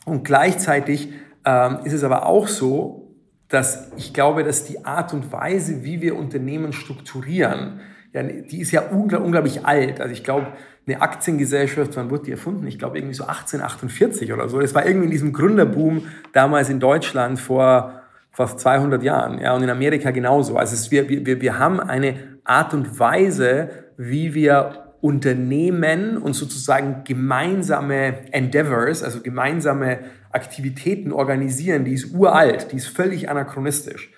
Und 0.09 0.25
gleichzeitig 0.25 1.13
ähm, 1.45 1.79
ist 1.85 1.93
es 1.93 2.05
aber 2.05 2.27
auch 2.27 2.49
so, 2.49 3.15
dass 3.49 3.91
ich 3.97 4.13
glaube, 4.13 4.45
dass 4.45 4.65
die 4.65 4.85
Art 4.85 5.15
und 5.15 5.33
Weise, 5.33 5.85
wie 5.85 6.01
wir 6.01 6.17
Unternehmen 6.17 6.73
strukturieren, 6.73 7.81
ja, 8.13 8.23
die 8.23 8.61
ist 8.61 8.71
ja 8.73 8.83
ungl 8.83 9.17
unglaublich 9.17 9.67
alt. 9.67 10.01
Also 10.01 10.13
ich 10.13 10.25
glaube, 10.25 10.49
eine 10.87 11.03
Aktiengesellschaft, 11.03 11.97
wann 11.97 12.11
wurde 12.11 12.25
die 12.25 12.31
erfunden? 12.33 12.67
Ich 12.67 12.79
glaube 12.79 12.99
irgendwie 12.99 13.15
so 13.15 13.25
1848 13.25 14.33
oder 14.33 14.49
so. 14.49 14.61
Das 14.61 14.75
war 14.75 14.87
irgendwie 14.87 15.07
in 15.07 15.11
diesem 15.11 15.33
Gründerboom 15.33 16.07
damals 16.33 16.71
in 16.71 16.81
Deutschland 16.81 17.39
vor 17.39 18.03
fast 18.31 18.61
200 18.61 19.03
Jahren. 19.03 19.41
Ja, 19.41 19.55
und 19.55 19.63
in 19.63 19.71
Amerika 19.71 20.11
genauso. 20.11 20.57
Also 20.57 20.75
es, 20.75 20.91
wir, 20.91 21.09
wir, 21.09 21.41
wir 21.41 21.59
haben 21.59 21.81
eine 21.81 22.39
Art 22.45 22.73
und 22.73 22.99
Weise, 22.99 23.69
wie 23.99 24.35
wir 24.35 24.88
Unternehmen 25.01 26.19
und 26.19 26.35
sozusagen 26.35 27.05
gemeinsame 27.05 28.33
Endeavors, 28.33 29.03
also 29.03 29.21
gemeinsame 29.21 30.01
Aktivitäten 30.33 31.13
organisieren, 31.13 31.85
die 31.85 31.93
ist 31.93 32.15
uralt, 32.15 32.73
die 32.73 32.77
ist 32.77 32.89
völlig 32.89 33.31
anachronistisch. 33.31 34.11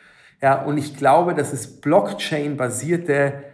Ja, 0.43 0.63
und 0.63 0.79
ich 0.79 0.97
glaube, 0.97 1.35
dass 1.35 1.53
es 1.53 1.81
Blockchain-basierte 1.81 3.45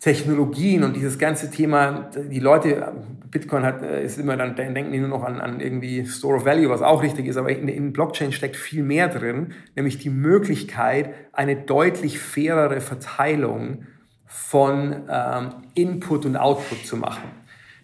Technologien 0.00 0.82
und 0.82 0.96
dieses 0.96 1.18
ganze 1.18 1.50
Thema, 1.50 2.10
die 2.30 2.40
Leute, 2.40 2.92
Bitcoin 3.30 3.64
hat, 3.64 3.82
ist 3.82 4.18
immer 4.18 4.36
dann, 4.36 4.54
denken 4.54 4.92
die 4.92 4.98
nur 4.98 5.08
noch 5.08 5.24
an, 5.24 5.40
an 5.40 5.60
irgendwie 5.60 6.06
Store 6.06 6.36
of 6.36 6.44
Value, 6.44 6.68
was 6.68 6.82
auch 6.82 7.02
richtig 7.02 7.26
ist, 7.26 7.36
aber 7.36 7.50
in, 7.50 7.68
in 7.68 7.92
Blockchain 7.92 8.32
steckt 8.32 8.56
viel 8.56 8.82
mehr 8.82 9.08
drin, 9.08 9.54
nämlich 9.76 9.98
die 9.98 10.10
Möglichkeit, 10.10 11.14
eine 11.32 11.56
deutlich 11.56 12.18
fairere 12.18 12.80
Verteilung 12.80 13.86
von 14.34 15.04
ähm, 15.08 15.50
Input 15.74 16.26
und 16.26 16.36
Output 16.36 16.84
zu 16.84 16.96
machen. 16.96 17.30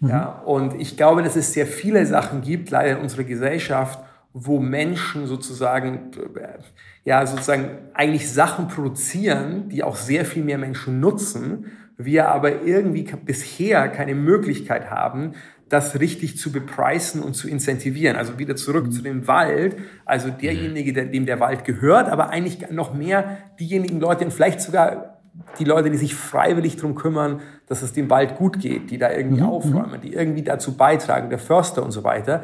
Mhm. 0.01 0.09
Ja, 0.09 0.41
und 0.45 0.79
ich 0.81 0.97
glaube, 0.97 1.23
dass 1.23 1.37
es 1.37 1.53
sehr 1.53 1.65
viele 1.65 2.05
Sachen 2.05 2.41
gibt, 2.41 2.69
leider 2.71 2.97
in 2.97 3.03
unserer 3.03 3.23
Gesellschaft, 3.23 3.99
wo 4.33 4.59
Menschen 4.59 5.27
sozusagen, 5.27 6.11
äh, 6.35 6.59
ja, 7.05 7.25
sozusagen 7.25 7.69
eigentlich 7.93 8.29
Sachen 8.29 8.67
produzieren, 8.67 9.69
die 9.69 9.81
auch 9.81 9.95
sehr 9.95 10.25
viel 10.25 10.43
mehr 10.43 10.57
Menschen 10.57 10.99
nutzen, 10.99 11.67
wir 11.97 12.27
aber 12.27 12.63
irgendwie 12.63 13.03
bisher 13.25 13.87
keine 13.87 14.13
Möglichkeit 14.13 14.91
haben, 14.91 15.33
das 15.69 16.01
richtig 16.01 16.37
zu 16.37 16.51
bepreisen 16.51 17.23
und 17.23 17.33
zu 17.33 17.47
incentivieren. 17.47 18.17
Also 18.17 18.37
wieder 18.37 18.57
zurück 18.57 18.87
mhm. 18.87 18.91
zu 18.91 19.01
dem 19.01 19.27
Wald, 19.27 19.77
also 20.03 20.29
derjenige, 20.29 20.91
dem 20.91 21.25
der 21.25 21.39
Wald 21.39 21.63
gehört, 21.63 22.09
aber 22.09 22.29
eigentlich 22.29 22.69
noch 22.71 22.93
mehr 22.93 23.37
diejenigen 23.57 24.01
Leute 24.01 24.25
und 24.25 24.33
vielleicht 24.33 24.59
sogar 24.59 25.10
die 25.59 25.63
Leute, 25.63 25.89
die 25.89 25.97
sich 25.97 26.15
freiwillig 26.15 26.75
darum 26.75 26.95
kümmern, 26.95 27.41
dass 27.67 27.81
es 27.81 27.93
dem 27.93 28.09
Wald 28.09 28.35
gut 28.35 28.59
geht, 28.59 28.91
die 28.91 28.97
da 28.97 29.11
irgendwie 29.11 29.41
mhm. 29.41 29.49
aufräumen, 29.49 30.01
die 30.01 30.13
irgendwie 30.13 30.43
dazu 30.43 30.75
beitragen, 30.75 31.29
der 31.29 31.39
Förster 31.39 31.83
und 31.83 31.91
so 31.91 32.03
weiter, 32.03 32.43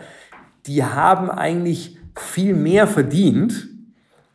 die 0.65 0.83
haben 0.83 1.29
eigentlich 1.29 1.97
viel 2.15 2.53
mehr 2.53 2.87
verdient, 2.87 3.67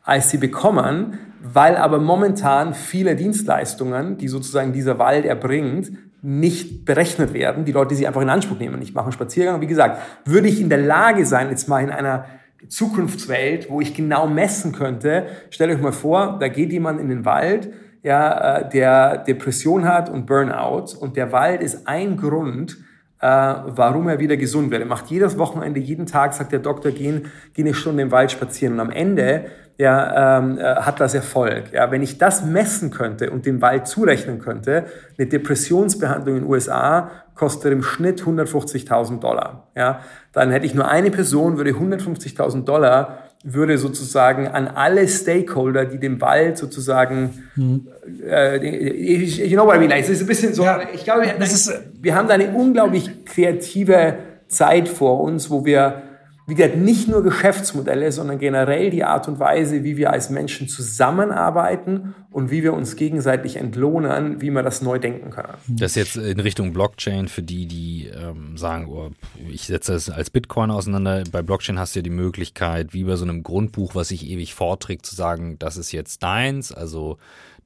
als 0.02 0.30
sie 0.30 0.38
bekommen, 0.38 1.18
weil 1.42 1.76
aber 1.76 1.98
momentan 1.98 2.74
viele 2.74 3.16
Dienstleistungen, 3.16 4.16
die 4.18 4.28
sozusagen 4.28 4.72
dieser 4.72 4.98
Wald 4.98 5.24
erbringt, 5.24 5.92
nicht 6.22 6.84
berechnet 6.84 7.34
werden. 7.34 7.64
Die 7.64 7.72
Leute, 7.72 7.90
die 7.90 7.94
sie 7.96 8.06
einfach 8.06 8.20
in 8.20 8.28
Anspruch 8.28 8.58
nehmen. 8.58 8.80
Ich 8.80 8.94
mache 8.94 9.06
einen 9.06 9.12
Spaziergang. 9.12 9.60
Wie 9.60 9.66
gesagt, 9.66 10.00
würde 10.24 10.46
ich 10.46 10.60
in 10.60 10.68
der 10.68 10.78
Lage 10.78 11.26
sein, 11.26 11.50
jetzt 11.50 11.68
mal 11.68 11.82
in 11.82 11.90
einer 11.90 12.26
Zukunftswelt, 12.68 13.68
wo 13.70 13.80
ich 13.80 13.92
genau 13.92 14.28
messen 14.28 14.72
könnte, 14.72 15.26
stellt 15.50 15.72
euch 15.74 15.82
mal 15.82 15.92
vor, 15.92 16.38
da 16.38 16.46
geht 16.46 16.70
jemand 16.70 17.00
in 17.00 17.08
den 17.08 17.24
Wald, 17.24 17.72
ja, 18.02 18.58
äh, 18.58 18.68
der 18.68 19.18
Depression 19.18 19.86
hat 19.86 20.10
und 20.10 20.26
Burnout 20.26 20.96
und 20.98 21.16
der 21.16 21.32
Wald 21.32 21.62
ist 21.62 21.86
ein 21.86 22.16
Grund, 22.16 22.76
äh, 23.20 23.26
warum 23.26 24.08
er 24.08 24.18
wieder 24.18 24.36
gesund 24.36 24.70
wird. 24.70 24.82
Er 24.82 24.88
macht 24.88 25.06
jedes 25.06 25.38
Wochenende, 25.38 25.78
jeden 25.80 26.06
Tag, 26.06 26.34
sagt 26.34 26.52
der 26.52 26.58
Doktor, 26.58 26.90
gehen, 26.90 27.30
gehen 27.54 27.66
eine 27.66 27.74
Stunde 27.74 28.02
im 28.02 28.10
Wald 28.10 28.32
spazieren 28.32 28.74
und 28.74 28.80
am 28.80 28.90
Ende 28.90 29.46
ja, 29.78 30.38
ähm, 30.38 30.58
äh, 30.58 30.62
hat 30.62 31.00
das 31.00 31.14
Erfolg. 31.14 31.72
Ja, 31.72 31.90
wenn 31.90 32.02
ich 32.02 32.18
das 32.18 32.44
messen 32.44 32.90
könnte 32.90 33.30
und 33.30 33.46
dem 33.46 33.62
Wald 33.62 33.86
zurechnen 33.86 34.38
könnte, 34.38 34.86
eine 35.16 35.26
Depressionsbehandlung 35.28 36.36
in 36.36 36.42
den 36.42 36.50
USA 36.50 37.10
kostet 37.34 37.72
im 37.72 37.82
Schnitt 37.82 38.22
150.000 38.22 39.20
Dollar. 39.20 39.68
Ja, 39.74 40.00
dann 40.32 40.50
hätte 40.50 40.66
ich 40.66 40.74
nur 40.74 40.88
eine 40.88 41.10
Person, 41.10 41.56
würde 41.56 41.70
150.000 41.70 42.64
Dollar 42.64 43.18
würde 43.42 43.76
sozusagen 43.78 44.46
an 44.46 44.68
alle 44.68 45.08
Stakeholder, 45.08 45.84
die 45.84 45.98
dem 45.98 46.20
Wald 46.20 46.58
sozusagen, 46.58 47.42
mhm. 47.56 47.88
äh, 48.24 48.56
you 48.56 49.56
know 49.56 49.66
what 49.66 49.76
I 49.76 49.78
mean, 49.78 49.90
es 49.90 50.08
ist 50.08 50.20
ein 50.20 50.26
bisschen 50.26 50.54
so, 50.54 50.64
ja, 50.64 50.80
ich 50.92 51.04
glaube, 51.04 51.26
das 51.38 51.52
ist, 51.52 51.72
wir 52.00 52.14
haben 52.14 52.28
da 52.28 52.34
eine 52.34 52.50
unglaublich 52.50 53.24
kreative 53.24 54.14
Zeit 54.48 54.88
vor 54.88 55.20
uns, 55.20 55.50
wo 55.50 55.64
wir 55.64 56.02
wie 56.46 56.54
gesagt, 56.56 56.76
nicht 56.76 57.08
nur 57.08 57.22
Geschäftsmodelle, 57.22 58.10
sondern 58.10 58.38
generell 58.38 58.90
die 58.90 59.04
Art 59.04 59.28
und 59.28 59.38
Weise, 59.38 59.84
wie 59.84 59.96
wir 59.96 60.10
als 60.10 60.28
Menschen 60.28 60.66
zusammenarbeiten 60.68 62.14
und 62.32 62.50
wie 62.50 62.64
wir 62.64 62.72
uns 62.72 62.96
gegenseitig 62.96 63.56
entlohnen, 63.56 64.40
wie 64.40 64.50
wir 64.50 64.62
das 64.62 64.82
neu 64.82 64.98
denken 64.98 65.30
können. 65.30 65.54
Das 65.68 65.94
jetzt 65.94 66.16
in 66.16 66.40
Richtung 66.40 66.72
Blockchain 66.72 67.28
für 67.28 67.42
die, 67.42 67.66
die 67.66 68.08
ähm, 68.08 68.56
sagen, 68.56 68.88
oh, 68.88 69.10
ich 69.52 69.66
setze 69.66 69.92
das 69.92 70.10
als 70.10 70.30
Bitcoin 70.30 70.72
auseinander. 70.72 71.22
Bei 71.30 71.42
Blockchain 71.42 71.78
hast 71.78 71.94
du 71.94 72.00
ja 72.00 72.02
die 72.02 72.10
Möglichkeit, 72.10 72.92
wie 72.92 73.04
bei 73.04 73.14
so 73.14 73.24
einem 73.24 73.44
Grundbuch, 73.44 73.94
was 73.94 74.08
sich 74.08 74.26
ewig 74.26 74.54
vorträgt, 74.54 75.06
zu 75.06 75.14
sagen, 75.14 75.58
das 75.60 75.76
ist 75.76 75.92
jetzt 75.92 76.24
deins. 76.24 76.72
Also 76.72 77.18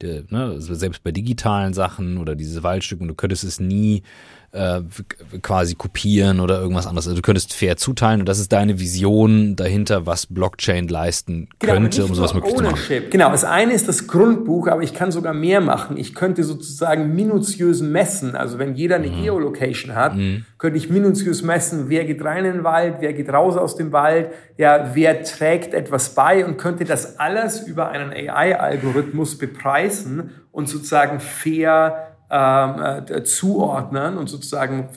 der, 0.03 0.25
ne, 0.29 0.61
selbst 0.61 1.03
bei 1.03 1.13
digitalen 1.13 1.73
Sachen 1.73 2.19
oder 2.19 2.35
diese 2.35 2.63
Waldstücken, 2.63 3.09
du 3.09 3.15
könntest 3.15 3.45
es 3.45 3.59
nie 3.59 4.03
äh, 4.53 4.81
quasi 5.43 5.75
kopieren 5.75 6.41
oder 6.41 6.61
irgendwas 6.61 6.87
anderes. 6.87 7.07
Also 7.07 7.17
du 7.17 7.23
könntest 7.23 7.53
fair 7.53 7.77
zuteilen 7.77 8.21
und 8.21 8.29
das 8.29 8.39
ist 8.39 8.53
deine 8.53 8.79
Vision 8.79 9.57
dahinter, 9.57 10.07
was 10.07 10.27
Blockchain 10.27 10.89
leisten 10.89 11.49
genau, 11.59 11.75
könnte, 11.75 12.05
um 12.05 12.15
sowas 12.15 12.35
möglich 12.35 12.55
zu 12.55 12.63
machen. 12.63 13.05
Genau, 13.11 13.31
das 13.31 13.45
eine 13.45 13.73
ist 13.73 13.89
das 13.89 14.07
Grundbuch, 14.07 14.69
aber 14.69 14.83
ich 14.83 14.95
kann 14.95 15.13
sogar 15.13 15.35
mehr 15.35 15.61
machen. 15.61 15.97
Ich 15.97 16.15
könnte 16.15 16.45
sozusagen 16.45 17.15
minutiös 17.15 17.83
messen. 17.83 18.35
Also 18.37 18.59
wenn 18.59 18.75
jeder 18.75 18.97
eine 18.97 19.09
mhm. 19.09 19.23
Geolocation 19.23 19.95
hat, 19.95 20.17
mhm. 20.17 20.45
könnte 20.59 20.79
ich 20.79 20.89
minutiös 20.91 21.43
messen, 21.43 21.89
wer 21.89 22.05
geht 22.05 22.25
rein 22.25 22.45
in 22.45 22.55
den 22.55 22.65
Wald, 22.65 22.97
wer 23.01 23.13
geht 23.13 23.29
raus 23.29 23.57
aus 23.57 23.77
dem 23.77 23.93
Wald, 23.93 24.31
ja, 24.57 24.91
wer 24.95 25.23
trägt 25.23 25.75
etwas 25.75 26.15
bei 26.15 26.45
und 26.45 26.57
könnte 26.57 26.85
das 26.85 27.19
alles 27.19 27.61
über 27.61 27.91
einen 27.91 28.11
AI-Algorithmus 28.11 29.39
bepreisen 29.39 30.31
und 30.53 30.69
sozusagen 30.69 31.21
fair 31.21 32.16
äh, 32.29 33.23
zuordnen 33.25 34.19
und 34.19 34.29
sozusagen 34.29 34.89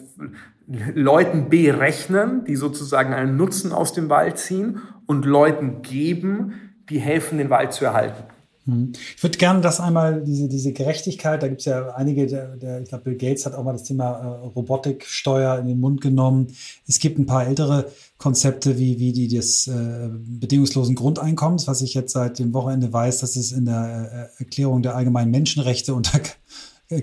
Leuten 0.94 1.50
berechnen, 1.50 2.46
die 2.46 2.56
sozusagen 2.56 3.14
einen 3.14 3.38
Nutzen 3.38 3.72
aus 3.72 3.94
dem 3.94 4.10
Wald 4.10 4.38
ziehen 4.38 4.82
und 5.08 5.26
Leuten 5.26 5.82
geben, 5.82 6.54
die 6.90 7.00
helfen, 7.00 7.40
den 7.40 7.50
Wald 7.50 7.74
zu 7.74 7.86
erhalten. 7.86 8.24
Hm. 8.66 8.92
Ich 9.16 9.24
würde 9.24 9.38
gerne 9.38 9.62
das 9.62 9.80
einmal, 9.80 10.22
diese, 10.24 10.48
diese 10.48 10.74
Gerechtigkeit, 10.74 11.42
da 11.42 11.48
gibt 11.48 11.62
es 11.62 11.66
ja 11.66 11.90
einige, 11.96 12.28
der, 12.28 12.56
der, 12.58 12.82
ich 12.82 12.90
glaube, 12.90 13.06
Bill 13.06 13.16
Gates 13.16 13.46
hat 13.46 13.56
auch 13.56 13.64
mal 13.64 13.72
das 13.74 13.84
Thema 13.84 14.12
äh, 14.12 14.48
Robotiksteuer 14.48 15.58
in 15.60 15.68
den 15.68 15.80
Mund 15.80 16.02
genommen. 16.02 16.48
Es 16.88 17.00
gibt 17.00 17.18
ein 17.18 17.26
paar 17.26 17.48
ältere 17.48 17.92
Konzepte 18.18 18.78
wie, 18.78 19.00
wie 19.00 19.12
die 19.12 19.28
des 19.28 19.68
äh, 19.68 20.10
bedingungslosen 20.12 20.96
Grundeinkommens, 20.96 21.68
was 21.68 21.82
ich 21.82 21.94
jetzt 21.94 22.14
seit 22.14 22.38
dem 22.38 22.54
Wochenende 22.54 22.92
weiß, 22.94 23.20
dass 23.20 23.36
es 23.36 23.52
in 23.52 23.66
der 23.66 24.32
äh, 24.38 24.44
Erklärung 24.44 24.84
der 24.84 24.96
allgemeinen 24.96 25.32
Menschenrechte 25.32 25.94
unter 25.94 26.20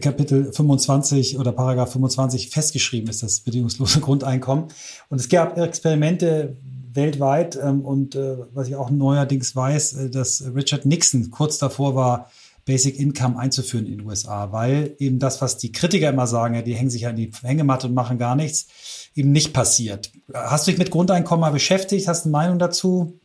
Kapitel 0.01 0.53
25 0.53 1.39
oder 1.39 1.53
Paragraph 1.53 1.93
25 1.93 2.51
festgeschrieben 2.51 3.09
ist, 3.09 3.23
das 3.23 3.41
bedingungslose 3.41 4.01
Grundeinkommen. 4.03 4.67
Und 5.09 5.21
es 5.21 5.29
gab 5.29 5.57
Experimente 5.59 6.57
weltweit 6.93 7.59
ähm, 7.63 7.83
und 7.83 8.17
äh, 8.17 8.39
was 8.53 8.69
ich 8.69 8.75
auch 8.75 8.91
neuerdings 8.91 9.55
weiß, 9.55 9.93
äh, 9.93 10.11
dass 10.11 10.43
Richard 10.55 10.87
Nixon 10.87 11.31
kurz 11.31 11.59
davor 11.59 11.95
war, 11.95 12.31
Basic 12.65 12.99
Income 12.99 13.39
einzuführen 13.39 13.87
in 13.87 13.99
den 13.99 14.07
USA, 14.07 14.51
weil 14.51 14.97
eben 14.99 15.21
das, 15.21 15.41
was 15.41 15.57
die 15.57 15.71
Kritiker 15.71 16.11
immer 16.11 16.27
sagen, 16.27 16.65
die 16.65 16.75
hängen 16.75 16.91
sich 16.91 17.07
an 17.07 17.15
die 17.15 17.31
Hängematte 17.43 17.87
und 17.87 17.95
machen 17.95 18.19
gar 18.19 18.35
nichts, 18.35 18.67
eben 19.15 19.31
nicht 19.31 19.53
passiert. 19.53 20.11
Hast 20.35 20.67
du 20.67 20.73
dich 20.73 20.79
mit 20.79 20.91
Grundeinkommen 20.91 21.43
mal 21.43 21.53
beschäftigt? 21.53 22.09
Hast 22.09 22.25
du 22.25 22.29
eine 22.29 22.33
Meinung 22.33 22.59
dazu? 22.59 23.21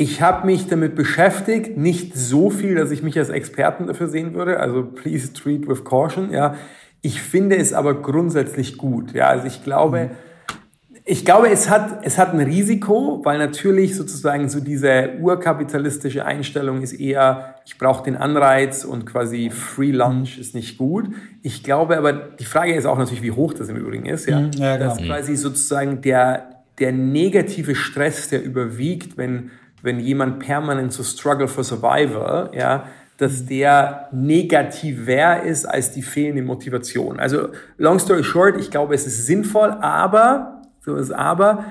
Ich 0.00 0.22
habe 0.22 0.46
mich 0.46 0.68
damit 0.68 0.94
beschäftigt, 0.94 1.76
nicht 1.76 2.16
so 2.16 2.50
viel, 2.50 2.76
dass 2.76 2.92
ich 2.92 3.02
mich 3.02 3.18
als 3.18 3.30
Experten 3.30 3.88
dafür 3.88 4.06
sehen 4.06 4.32
würde. 4.32 4.60
Also 4.60 4.84
please 4.84 5.32
treat 5.32 5.66
with 5.66 5.82
caution. 5.82 6.30
Ja, 6.30 6.54
ich 7.02 7.20
finde 7.20 7.56
es 7.56 7.72
aber 7.72 8.00
grundsätzlich 8.00 8.78
gut. 8.78 9.12
Ja, 9.12 9.26
also 9.26 9.48
ich 9.48 9.64
glaube, 9.64 10.10
mhm. 10.12 10.58
ich 11.04 11.24
glaube, 11.24 11.50
es 11.50 11.68
hat 11.68 12.04
es 12.04 12.16
hat 12.16 12.32
ein 12.32 12.38
Risiko, 12.38 13.22
weil 13.24 13.38
natürlich 13.38 13.96
sozusagen 13.96 14.48
so 14.48 14.60
diese 14.60 15.14
urkapitalistische 15.20 16.24
Einstellung 16.24 16.80
ist 16.80 16.92
eher, 16.92 17.56
ich 17.66 17.76
brauche 17.76 18.04
den 18.04 18.14
Anreiz 18.14 18.84
und 18.84 19.04
quasi 19.04 19.50
Free 19.50 19.90
Lunch 19.90 20.38
ist 20.38 20.54
nicht 20.54 20.78
gut. 20.78 21.08
Ich 21.42 21.64
glaube, 21.64 21.98
aber 21.98 22.12
die 22.12 22.44
Frage 22.44 22.72
ist 22.72 22.86
auch 22.86 22.98
natürlich, 22.98 23.22
wie 23.22 23.32
hoch 23.32 23.52
das 23.52 23.68
im 23.68 23.74
Übrigen 23.74 24.06
ist. 24.06 24.28
Ja, 24.28 24.42
mhm, 24.42 24.52
ja 24.58 24.78
dass 24.78 24.98
quasi 24.98 25.34
sozusagen 25.34 26.02
der 26.02 26.50
der 26.78 26.92
negative 26.92 27.74
Stress, 27.74 28.28
der 28.28 28.44
überwiegt, 28.44 29.16
wenn 29.16 29.50
wenn 29.82 30.00
jemand 30.00 30.40
permanent 30.40 30.92
so 30.92 31.02
struggle 31.02 31.48
for 31.48 31.64
survival, 31.64 32.50
ja, 32.52 32.84
dass 33.18 33.46
der 33.46 34.08
negativer 34.12 35.42
ist 35.42 35.64
als 35.66 35.92
die 35.92 36.02
fehlende 36.02 36.42
Motivation. 36.42 37.18
Also 37.18 37.48
long 37.76 37.98
story 37.98 38.22
short, 38.22 38.58
ich 38.58 38.70
glaube, 38.70 38.94
es 38.94 39.06
ist 39.06 39.26
sinnvoll, 39.26 39.70
aber 39.80 40.62
so 40.80 40.96
ist 40.96 41.10
aber 41.10 41.64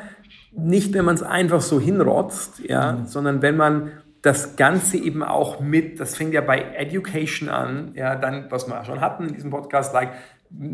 nicht, 0.51 0.93
wenn 0.93 1.05
man 1.05 1.15
es 1.15 1.23
einfach 1.23 1.61
so 1.61 1.79
hinrotzt, 1.79 2.59
ja, 2.67 2.93
mhm. 2.93 3.05
sondern 3.05 3.41
wenn 3.41 3.55
man 3.55 3.91
das 4.21 4.57
Ganze 4.57 4.97
eben 4.97 5.23
auch 5.23 5.59
mit, 5.61 5.99
das 5.99 6.17
fängt 6.17 6.33
ja 6.33 6.41
bei 6.41 6.59
Education 6.75 7.47
an, 7.47 7.91
ja, 7.93 8.15
dann, 8.15 8.47
was 8.49 8.67
wir 8.67 8.83
schon 8.83 8.99
hatten 8.99 9.27
in 9.27 9.33
diesem 9.33 9.51
Podcast, 9.51 9.93
like, 9.93 10.09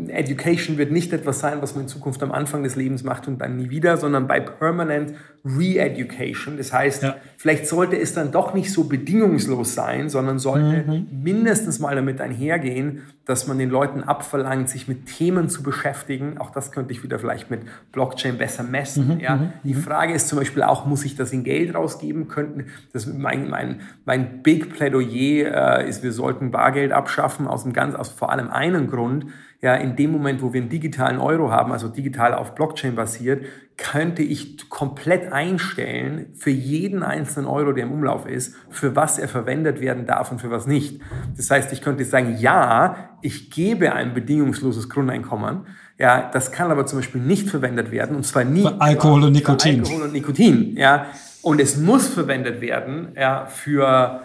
Education 0.08 0.78
wird 0.78 0.92
nicht 0.92 1.12
etwas 1.12 1.40
sein, 1.40 1.60
was 1.60 1.74
man 1.74 1.82
in 1.82 1.88
Zukunft 1.88 2.22
am 2.22 2.30
Anfang 2.30 2.62
des 2.62 2.76
Lebens 2.76 3.02
macht 3.02 3.26
und 3.26 3.40
dann 3.40 3.56
nie 3.56 3.70
wieder, 3.70 3.96
sondern 3.96 4.28
bei 4.28 4.38
Permanent 4.38 5.14
Re-Education. 5.44 6.56
Das 6.56 6.72
heißt, 6.72 7.02
ja. 7.02 7.16
vielleicht 7.36 7.66
sollte 7.66 7.98
es 7.98 8.14
dann 8.14 8.30
doch 8.30 8.54
nicht 8.54 8.72
so 8.72 8.84
bedingungslos 8.84 9.74
sein, 9.74 10.08
sondern 10.08 10.38
sollte 10.38 10.84
mhm. 10.86 11.08
mindestens 11.22 11.80
mal 11.80 11.94
damit 11.96 12.20
einhergehen, 12.20 13.02
dass 13.26 13.46
man 13.48 13.58
den 13.58 13.68
Leuten 13.68 14.04
abverlangt, 14.04 14.68
sich 14.68 14.86
mit 14.86 15.06
Themen 15.06 15.48
zu 15.48 15.62
beschäftigen. 15.62 16.38
Auch 16.38 16.50
das 16.50 16.70
könnte 16.70 16.92
ich 16.92 17.02
wieder 17.02 17.18
vielleicht 17.18 17.50
mit 17.50 17.62
Blockchain 17.90 18.38
besser 18.38 18.62
messen. 18.62 19.16
Mhm. 19.16 19.20
Ja. 19.20 19.36
Mhm. 19.36 19.52
Die 19.64 19.74
Frage 19.74 20.14
ist 20.14 20.28
zum 20.28 20.38
Beispiel 20.38 20.62
auch, 20.62 20.86
muss 20.86 21.04
ich 21.04 21.16
das 21.16 21.32
in 21.32 21.42
Geld 21.42 21.74
rausgeben? 21.74 22.28
Könnten, 22.28 22.66
das 22.92 23.06
mein, 23.06 23.50
mein, 23.50 23.80
mein 24.04 24.42
Big 24.42 24.72
Plädoyer 24.72 25.80
äh, 25.80 25.88
ist, 25.88 26.04
wir 26.04 26.12
sollten 26.12 26.52
Bargeld 26.52 26.92
abschaffen, 26.92 27.48
aus 27.48 27.64
dem 27.64 27.72
ganz, 27.72 27.96
aus 27.96 28.08
vor 28.08 28.30
allem 28.30 28.50
einen 28.50 28.86
Grund 28.86 29.26
ja, 29.64 29.76
in 29.76 29.96
dem 29.96 30.12
Moment, 30.12 30.42
wo 30.42 30.52
wir 30.52 30.60
einen 30.60 30.68
digitalen 30.68 31.18
Euro 31.18 31.50
haben, 31.50 31.72
also 31.72 31.88
digital 31.88 32.34
auf 32.34 32.54
Blockchain 32.54 32.94
basiert, 32.96 33.46
könnte 33.78 34.20
ich 34.22 34.68
komplett 34.68 35.32
einstellen 35.32 36.26
für 36.34 36.50
jeden 36.50 37.02
einzelnen 37.02 37.46
Euro, 37.46 37.72
der 37.72 37.84
im 37.84 37.92
Umlauf 37.92 38.26
ist, 38.26 38.54
für 38.68 38.94
was 38.94 39.18
er 39.18 39.26
verwendet 39.26 39.80
werden 39.80 40.04
darf 40.04 40.30
und 40.30 40.42
für 40.42 40.50
was 40.50 40.66
nicht. 40.66 41.00
Das 41.38 41.50
heißt, 41.50 41.72
ich 41.72 41.80
könnte 41.80 42.04
sagen, 42.04 42.36
ja, 42.38 43.08
ich 43.22 43.50
gebe 43.50 43.94
ein 43.94 44.12
bedingungsloses 44.12 44.90
Grundeinkommen. 44.90 45.60
Ja, 45.98 46.28
das 46.30 46.52
kann 46.52 46.70
aber 46.70 46.84
zum 46.84 46.98
Beispiel 46.98 47.22
nicht 47.22 47.48
verwendet 47.48 47.90
werden 47.90 48.16
und 48.16 48.26
zwar 48.26 48.44
nie 48.44 48.64
für 48.64 48.78
Alkohol 48.82 49.24
und 49.24 49.32
Nikotin. 49.32 49.80
Alkohol 49.80 50.02
und 50.02 50.12
Nikotin. 50.12 50.76
Ja, 50.76 51.06
und 51.40 51.58
es 51.58 51.78
muss 51.78 52.06
verwendet 52.06 52.60
werden 52.60 53.12
ja, 53.16 53.46
für 53.46 54.24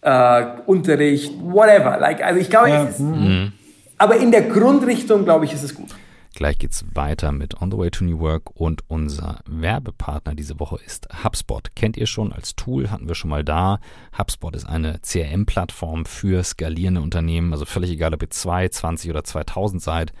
äh, 0.00 0.44
Unterricht, 0.64 1.34
whatever. 1.42 1.98
Like, 1.98 2.24
also 2.24 2.40
ich 2.40 2.48
glaube, 2.48 2.70
ja. 2.70 2.84
es 2.84 2.94
ist, 2.94 3.00
mhm. 3.00 3.52
Aber 3.98 4.16
in 4.16 4.30
der 4.30 4.42
Grundrichtung, 4.42 5.24
glaube 5.24 5.44
ich, 5.44 5.52
ist 5.52 5.62
es 5.62 5.74
gut. 5.74 5.94
Gleich 6.34 6.58
geht's 6.58 6.84
weiter 6.94 7.30
mit 7.30 7.62
On 7.62 7.70
the 7.70 7.78
Way 7.78 7.92
to 7.92 8.04
New 8.04 8.18
Work 8.18 8.58
und 8.58 8.82
unser 8.88 9.38
Werbepartner 9.46 10.34
diese 10.34 10.58
Woche 10.58 10.78
ist 10.84 11.06
HubSpot. 11.22 11.76
Kennt 11.76 11.96
ihr 11.96 12.06
schon 12.06 12.32
als 12.32 12.56
Tool, 12.56 12.90
hatten 12.90 13.06
wir 13.06 13.14
schon 13.14 13.30
mal 13.30 13.44
da. 13.44 13.78
HubSpot 14.18 14.56
ist 14.56 14.66
eine 14.66 14.98
CRM-Plattform 14.98 16.06
für 16.06 16.42
skalierende 16.42 17.02
Unternehmen, 17.02 17.52
also 17.52 17.64
völlig 17.64 17.90
egal, 17.90 18.14
ob 18.14 18.22
ihr 18.22 18.30
2, 18.30 18.68
20 18.68 19.10
oder 19.10 19.22
2000 19.22 19.80
seid, 19.80 20.12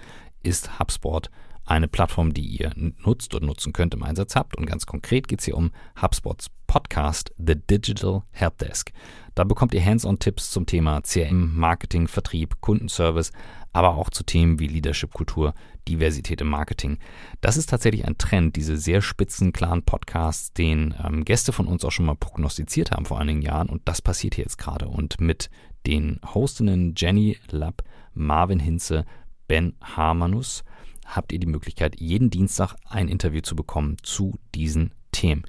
ist 0.44 0.78
HubSpot 0.78 1.30
eine 1.66 1.88
Plattform, 1.88 2.34
die 2.34 2.46
ihr 2.46 2.70
nutzt 2.76 3.34
und 3.34 3.44
nutzen 3.44 3.72
könnt 3.72 3.94
im 3.94 4.02
Einsatz 4.02 4.36
habt. 4.36 4.56
Und 4.56 4.66
ganz 4.66 4.86
konkret 4.86 5.28
geht 5.28 5.40
es 5.40 5.46
hier 5.46 5.56
um 5.56 5.72
HubSpots 6.00 6.50
Podcast 6.66 7.32
The 7.38 7.56
Digital 7.56 8.22
Helpdesk. 8.32 8.92
Da 9.34 9.44
bekommt 9.44 9.74
ihr 9.74 9.84
Hands-on-Tipps 9.84 10.50
zum 10.50 10.66
Thema 10.66 11.00
CRM, 11.00 11.56
Marketing, 11.56 12.06
Vertrieb, 12.06 12.60
Kundenservice, 12.60 13.32
aber 13.74 13.96
auch 13.96 14.08
zu 14.08 14.24
Themen 14.24 14.58
wie 14.58 14.68
Leadership-Kultur, 14.68 15.52
Diversität 15.86 16.40
im 16.40 16.48
Marketing. 16.48 16.98
Das 17.42 17.58
ist 17.58 17.68
tatsächlich 17.68 18.06
ein 18.06 18.16
Trend, 18.16 18.56
diese 18.56 18.78
sehr 18.78 19.02
spitzen, 19.02 19.52
klaren 19.52 19.82
Podcasts, 19.82 20.52
den 20.54 20.94
ähm, 21.04 21.24
Gäste 21.24 21.52
von 21.52 21.66
uns 21.66 21.84
auch 21.84 21.90
schon 21.90 22.06
mal 22.06 22.14
prognostiziert 22.14 22.92
haben 22.92 23.04
vor 23.04 23.20
einigen 23.20 23.42
Jahren. 23.42 23.68
Und 23.68 23.82
das 23.84 24.00
passiert 24.00 24.36
hier 24.36 24.44
jetzt 24.44 24.58
gerade. 24.58 24.88
Und 24.88 25.20
mit 25.20 25.50
den 25.86 26.20
Hostinnen 26.24 26.94
Jenny 26.96 27.36
Lapp, 27.50 27.82
Marvin 28.14 28.60
Hinze, 28.60 29.04
Ben 29.48 29.74
Harmanus 29.82 30.64
habt 31.04 31.32
ihr 31.32 31.40
die 31.40 31.46
Möglichkeit, 31.46 32.00
jeden 32.00 32.30
Dienstag 32.30 32.76
ein 32.88 33.08
Interview 33.08 33.42
zu 33.42 33.56
bekommen 33.56 33.96
zu 34.02 34.38
diesen 34.54 34.92
Themen. 35.12 35.44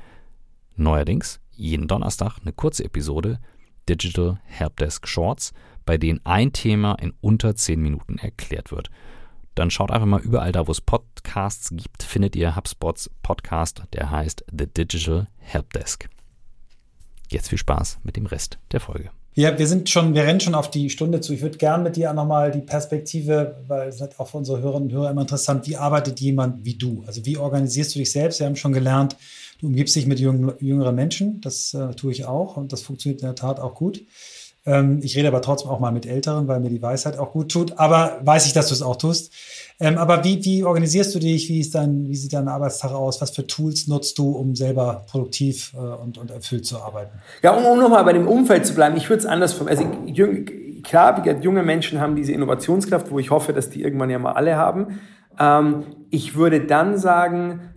Neuerdings 0.76 1.40
jeden 1.52 1.88
Donnerstag 1.88 2.40
eine 2.42 2.52
kurze 2.52 2.84
Episode 2.84 3.40
Digital 3.88 4.40
Helpdesk 4.46 5.08
Shorts, 5.08 5.54
bei 5.86 5.98
denen 5.98 6.22
ein 6.24 6.54
Thema 6.54 6.96
in 6.96 7.14
unter 7.22 7.56
10 7.56 7.80
Minuten 7.80 8.18
erklärt 8.18 8.72
wird. 8.72 8.90
Dann 9.56 9.72
schaut 9.72 9.92
einfach 9.92 10.08
mal 10.08 10.22
überall 10.22 10.52
da, 10.52 10.68
wo 10.68 10.72
es 10.72 10.82
Podcasts 10.82 11.70
gibt, 11.72 12.04
findet 12.04 12.36
ihr 12.36 12.56
HubSpots 12.56 13.10
Podcast, 13.24 13.84
der 13.94 14.12
heißt 14.12 14.44
The 14.52 14.68
Digital 14.68 15.28
Helpdesk. 15.38 16.10
Jetzt 17.30 17.50
viel 17.50 17.58
Spaß 17.58 18.00
mit 18.04 18.18
dem 18.18 18.26
Rest 18.26 18.60
der 18.72 18.82
Folge. 18.82 19.12
Ja, 19.38 19.60
wir 19.60 19.68
sind 19.68 19.90
schon, 19.90 20.14
wir 20.14 20.24
rennen 20.24 20.40
schon 20.40 20.56
auf 20.56 20.72
die 20.72 20.90
Stunde 20.90 21.20
zu. 21.20 21.34
Ich 21.34 21.42
würde 21.42 21.58
gerne 21.58 21.84
mit 21.84 21.98
dir 21.98 22.14
nochmal 22.14 22.52
die 22.52 22.62
Perspektive, 22.62 23.62
weil 23.68 23.90
es 23.90 24.00
ist 24.00 24.18
auch 24.18 24.30
für 24.30 24.38
unsere 24.38 24.62
Hörerinnen 24.62 24.90
und 24.90 24.94
Hörer 24.96 25.12
immer 25.12 25.22
interessant, 25.22 25.68
wie 25.68 25.76
arbeitet 25.76 26.22
jemand 26.22 26.64
wie 26.64 26.76
du? 26.76 27.04
Also 27.06 27.26
wie 27.26 27.36
organisierst 27.36 27.94
du 27.94 28.00
dich 28.00 28.14
selbst? 28.14 28.40
Wir 28.40 28.48
haben 28.48 28.56
schon 28.56 28.72
gelernt, 28.72 29.18
du 29.60 29.68
umgibst 29.68 29.94
dich 29.94 30.06
mit 30.06 30.20
jüngeren 30.20 30.96
Menschen. 30.96 31.42
Das 31.42 31.74
äh, 31.74 31.94
tue 31.96 32.14
ich 32.14 32.24
auch 32.24 32.56
und 32.56 32.72
das 32.72 32.82
funktioniert 32.82 33.22
in 33.22 33.28
der 33.28 33.36
Tat 33.36 33.60
auch 33.60 33.76
gut. 33.76 34.06
Ähm, 34.66 35.00
ich 35.04 35.16
rede 35.16 35.28
aber 35.28 35.42
trotzdem 35.42 35.70
auch 35.70 35.80
mal 35.80 35.92
mit 35.92 36.06
Älteren, 36.06 36.48
weil 36.48 36.60
mir 36.60 36.70
die 36.70 36.82
Weisheit 36.82 37.18
auch 37.18 37.32
gut 37.32 37.52
tut. 37.52 37.78
Aber 37.78 38.20
weiß 38.24 38.48
ich, 38.48 38.54
dass 38.54 38.70
du 38.70 38.74
es 38.74 38.82
auch 38.82 38.96
tust. 38.96 39.32
Ähm, 39.80 39.98
aber 39.98 40.24
wie, 40.24 40.44
wie 40.44 40.64
organisierst 40.64 41.14
du 41.14 41.20
dich? 41.20 41.50
Wie, 41.50 41.60
ist 41.60 41.76
dein, 41.76 42.08
wie 42.08 42.16
sieht 42.16 42.34
dein 42.34 42.48
Arbeitstag 42.48 42.92
aus? 42.92 43.22
Was 43.22 43.32
für 43.32 43.46
Tools 43.46 43.88
nutzt 43.88 44.18
du, 44.18 44.32
um 44.32 44.56
selber 44.56 45.06
produktiv 45.10 45.74
äh, 45.76 45.78
und, 45.78 46.18
und 46.18 46.32
erfüllt 46.32 46.66
zu 46.66 46.80
arbeiten? 46.80 47.20
Ja, 47.44 47.56
um, 47.56 47.66
um 47.66 47.80
nochmal 47.80 48.04
bei 48.04 48.14
dem 48.14 48.28
Umfeld 48.28 48.66
zu 48.66 48.74
bleiben, 48.74 48.98
ich 48.98 49.10
würde 49.10 49.20
es 49.20 49.26
anders 49.26 49.54
vom, 49.54 49.68
also 49.68 49.84
jüng, 50.06 50.82
klar, 50.82 51.24
junge 51.42 51.64
Menschen 51.64 52.00
haben 52.00 52.16
diese 52.16 52.32
Innovationskraft, 52.32 53.12
wo 53.12 53.20
ich 53.20 53.32
hoffe, 53.32 53.54
dass 53.54 53.70
die 53.70 53.84
irgendwann 53.84 54.10
ja 54.10 54.18
mal 54.18 54.34
alle 54.34 54.56
haben. 54.56 55.00
Ähm, 55.40 55.84
ich 56.10 56.36
würde 56.36 56.62
dann 56.62 56.98
sagen, 56.98 57.75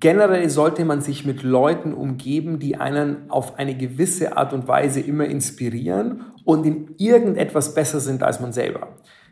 generell 0.00 0.48
sollte 0.50 0.84
man 0.84 1.00
sich 1.00 1.24
mit 1.24 1.42
Leuten 1.42 1.92
umgeben, 1.94 2.58
die 2.58 2.76
einen 2.76 3.30
auf 3.30 3.58
eine 3.58 3.76
gewisse 3.76 4.36
Art 4.36 4.52
und 4.52 4.68
Weise 4.68 5.00
immer 5.00 5.24
inspirieren 5.24 6.26
und 6.44 6.64
in 6.64 6.94
irgendetwas 6.98 7.74
besser 7.74 8.00
sind 8.00 8.22
als 8.22 8.40
man 8.40 8.52
selber. 8.52 8.88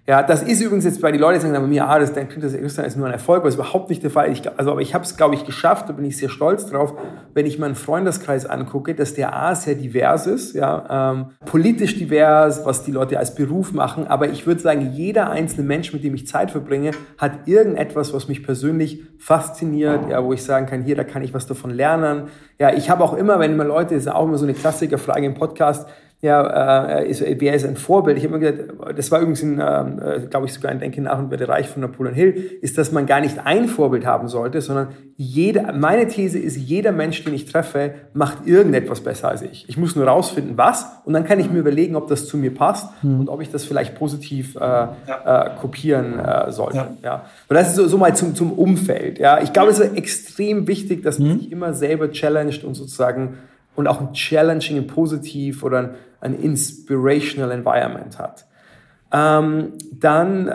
Ja, 0.09 0.22
das 0.22 0.44
ist 0.44 0.61
übrigens 0.61 0.84
jetzt 0.84 1.00
bei 1.00 1.11
den 1.11 1.20
Leuten, 1.20 1.40
die 1.40 1.40
sagen 1.40 1.54
bei 1.54 1.66
mir, 1.66 1.88
ah, 1.88 1.98
das 1.98 2.12
klingt 2.12 2.40
das 2.40 2.52
ist 2.54 2.96
nur 2.96 3.09
ein 3.09 3.12
Erfolg, 3.12 3.38
aber 3.38 3.46
das 3.46 3.54
ist 3.54 3.61
überhaupt 3.61 3.90
nicht 3.90 4.04
der 4.04 4.11
Fall. 4.12 4.30
Ich, 4.30 4.48
also, 4.57 4.70
aber 4.70 4.80
ich 4.80 4.94
habe 4.94 5.04
es, 5.04 5.16
glaube 5.16 5.34
ich, 5.34 5.44
geschafft, 5.44 5.88
da 5.88 5.92
bin 5.92 6.04
ich 6.04 6.16
sehr 6.16 6.28
stolz 6.28 6.66
drauf, 6.66 6.94
wenn 7.34 7.44
ich 7.44 7.59
meinen 7.59 7.74
Freundeskreis 7.74 8.46
angucke, 8.46 8.94
dass 8.94 9.14
der 9.14 9.34
A 9.34 9.57
sehr 9.57 9.74
divers 9.74 10.28
ist, 10.28 10.54
ja, 10.54 11.12
ähm, 11.12 11.26
politisch 11.44 11.96
divers, 11.98 12.64
was 12.64 12.84
die 12.84 12.92
Leute 12.92 13.18
als 13.18 13.34
Beruf 13.34 13.72
machen, 13.72 14.07
aber 14.07 14.28
ich 14.28 14.46
würde 14.46 14.61
sagen, 14.61 14.92
jeder 14.92 15.30
einzelne 15.30 15.66
Mensch, 15.66 15.92
mit 15.92 16.04
dem 16.04 16.14
ich 16.14 16.28
Zeit 16.28 16.52
verbringe, 16.52 16.92
hat 17.18 17.48
irgendetwas, 17.48 18.14
was 18.14 18.28
mich 18.28 18.44
persönlich 18.44 19.02
fasziniert, 19.18 20.09
ja, 20.09 20.22
wo 20.22 20.32
ich 20.32 20.44
sagen 20.44 20.66
kann, 20.66 20.84
hier, 20.84 20.94
da 20.94 21.02
kann 21.02 21.22
ich 21.22 21.34
was 21.34 21.48
davon 21.48 21.70
lernen. 21.70 22.28
Ja, 22.61 22.72
ich 22.72 22.90
habe 22.90 23.02
auch 23.02 23.14
immer, 23.14 23.40
wenn 23.40 23.52
immer 23.52 23.64
Leute, 23.64 23.94
das 23.94 24.04
ist 24.04 24.12
auch 24.12 24.24
immer 24.24 24.38
so 24.38 24.44
eine 24.44 24.54
Klassikerfrage 24.54 25.26
im 25.26 25.34
Podcast, 25.34 25.88
ja, 26.22 26.98
äh, 26.98 27.10
ist, 27.10 27.22
wer 27.22 27.54
ist 27.54 27.66
ein 27.66 27.76
Vorbild? 27.76 28.16
Ich 28.16 28.24
habe 28.24 28.36
immer 28.36 28.50
gesagt, 28.50 28.96
das 28.96 29.10
war 29.10 29.20
übrigens, 29.20 29.42
ein, 29.42 29.58
äh, 29.58 30.26
glaube 30.30 30.46
ich, 30.46 30.54
sogar 30.54 30.70
ein 30.70 30.80
Denken 30.80 31.02
nach 31.02 31.18
und 31.18 31.30
werde 31.30 31.46
reich 31.46 31.68
von 31.68 31.82
Napoleon 31.82 32.14
Hill, 32.14 32.58
ist, 32.62 32.78
dass 32.78 32.90
man 32.90 33.04
gar 33.04 33.20
nicht 33.20 33.38
ein 33.44 33.68
Vorbild 33.68 34.06
haben 34.06 34.26
sollte, 34.28 34.62
sondern 34.62 34.88
jeder, 35.16 35.74
meine 35.74 36.08
These 36.08 36.38
ist, 36.38 36.56
jeder 36.56 36.92
Mensch, 36.92 37.22
den 37.22 37.34
ich 37.34 37.44
treffe, 37.44 37.94
macht 38.14 38.46
irgendetwas 38.46 39.02
besser 39.02 39.28
als 39.28 39.42
ich. 39.42 39.68
Ich 39.68 39.76
muss 39.76 39.94
nur 39.94 40.06
rausfinden, 40.06 40.56
was, 40.56 40.86
und 41.04 41.12
dann 41.12 41.24
kann 41.24 41.38
ich 41.38 41.50
mir 41.50 41.58
überlegen, 41.58 41.96
ob 41.96 42.08
das 42.08 42.26
zu 42.26 42.38
mir 42.38 42.54
passt 42.54 42.88
hm. 43.02 43.20
und 43.20 43.28
ob 43.28 43.42
ich 43.42 43.50
das 43.50 43.66
vielleicht 43.66 43.94
positiv 43.98 44.56
äh, 44.56 44.60
ja. 44.60 44.88
äh, 45.24 45.50
kopieren 45.60 46.18
äh, 46.18 46.50
sollte. 46.50 46.76
Ja. 46.76 46.88
ja. 47.02 47.24
Und 47.48 47.54
das 47.54 47.68
ist 47.68 47.76
so, 47.76 47.88
so 47.88 47.98
mal 47.98 48.16
zum, 48.16 48.34
zum 48.34 48.52
Umfeld. 48.52 49.18
Ja. 49.18 49.42
Ich 49.42 49.52
glaube, 49.52 49.70
es 49.70 49.78
ist 49.78 49.94
extrem 49.94 50.66
wichtig, 50.66 51.02
dass 51.02 51.18
man 51.18 51.32
hm. 51.32 51.38
sich 51.40 51.52
immer 51.52 51.74
selber 51.74 52.10
challenged 52.10 52.64
und 52.64 52.74
sozusagen 52.74 53.36
und 53.77 53.87
auch 53.87 54.01
ein 54.01 54.12
challenging, 54.12 54.79
ein 54.79 54.87
positiv 54.87 55.62
oder 55.62 55.79
ein, 55.79 55.91
ein 56.20 56.35
inspirational 56.35 57.53
environment 57.53 58.18
hat. 58.18 58.47
Ähm, 59.12 59.74
dann, 59.93 60.49
äh, 60.49 60.53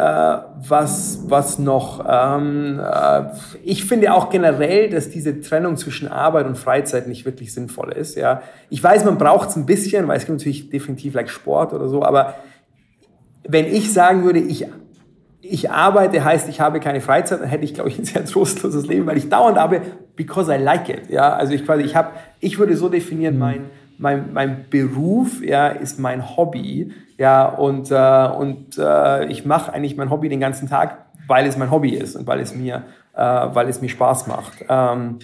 was, 0.67 1.21
was 1.27 1.57
noch? 1.57 2.05
Ähm, 2.07 2.81
äh, 2.83 3.23
ich 3.63 3.85
finde 3.85 4.13
auch 4.13 4.29
generell, 4.29 4.89
dass 4.89 5.09
diese 5.09 5.39
Trennung 5.39 5.77
zwischen 5.77 6.09
Arbeit 6.09 6.45
und 6.47 6.57
Freizeit 6.57 7.07
nicht 7.07 7.23
wirklich 7.23 7.53
sinnvoll 7.53 7.93
ist. 7.93 8.15
Ja? 8.17 8.41
Ich 8.69 8.83
weiß, 8.83 9.05
man 9.05 9.17
braucht 9.17 9.49
es 9.49 9.55
ein 9.55 9.65
bisschen, 9.65 10.07
weil 10.07 10.17
es 10.17 10.25
gibt 10.25 10.37
natürlich 10.37 10.69
definitiv 10.69 11.13
like 11.13 11.29
Sport 11.29 11.73
oder 11.73 11.87
so, 11.87 12.03
aber 12.03 12.35
wenn 13.47 13.65
ich 13.65 13.91
sagen 13.93 14.23
würde, 14.23 14.39
ich 14.39 14.67
ich 15.51 15.69
arbeite, 15.69 16.23
heißt, 16.23 16.47
ich 16.47 16.61
habe 16.61 16.79
keine 16.79 17.01
Freizeit, 17.01 17.41
dann 17.41 17.49
hätte 17.49 17.65
ich, 17.65 17.73
glaube 17.73 17.89
ich, 17.89 17.99
ein 17.99 18.05
sehr 18.05 18.23
trostloses 18.23 18.87
Leben, 18.87 19.05
weil 19.05 19.17
ich 19.17 19.27
dauernd 19.27 19.57
arbeite, 19.57 19.85
because 20.15 20.53
I 20.53 20.57
like 20.57 20.87
it. 20.87 21.09
Ja, 21.09 21.33
also 21.33 21.53
ich 21.53 21.65
quasi, 21.65 21.83
ich 21.83 21.95
habe, 21.95 22.11
ich 22.39 22.57
würde 22.57 22.77
so 22.77 22.87
definieren, 22.87 23.33
mhm. 23.33 23.39
mein, 23.39 23.65
mein, 23.97 24.33
mein 24.33 24.65
Beruf, 24.69 25.43
ja, 25.43 25.67
ist 25.67 25.99
mein 25.99 26.37
Hobby, 26.37 26.93
ja, 27.17 27.45
und, 27.45 27.91
äh, 27.91 28.29
und 28.29 28.77
äh, 28.77 29.25
ich 29.25 29.45
mache 29.45 29.73
eigentlich 29.73 29.97
mein 29.97 30.09
Hobby 30.09 30.29
den 30.29 30.39
ganzen 30.39 30.69
Tag, 30.69 31.05
weil 31.27 31.45
es 31.45 31.57
mein 31.57 31.69
Hobby 31.69 31.95
ist 31.95 32.15
und 32.15 32.25
weil 32.27 32.39
es 32.39 32.55
mir, 32.55 32.83
äh, 33.13 33.21
weil 33.21 33.67
es 33.67 33.81
mir 33.81 33.89
Spaß 33.89 34.27
macht. 34.27 34.63
Ähm, 34.69 35.19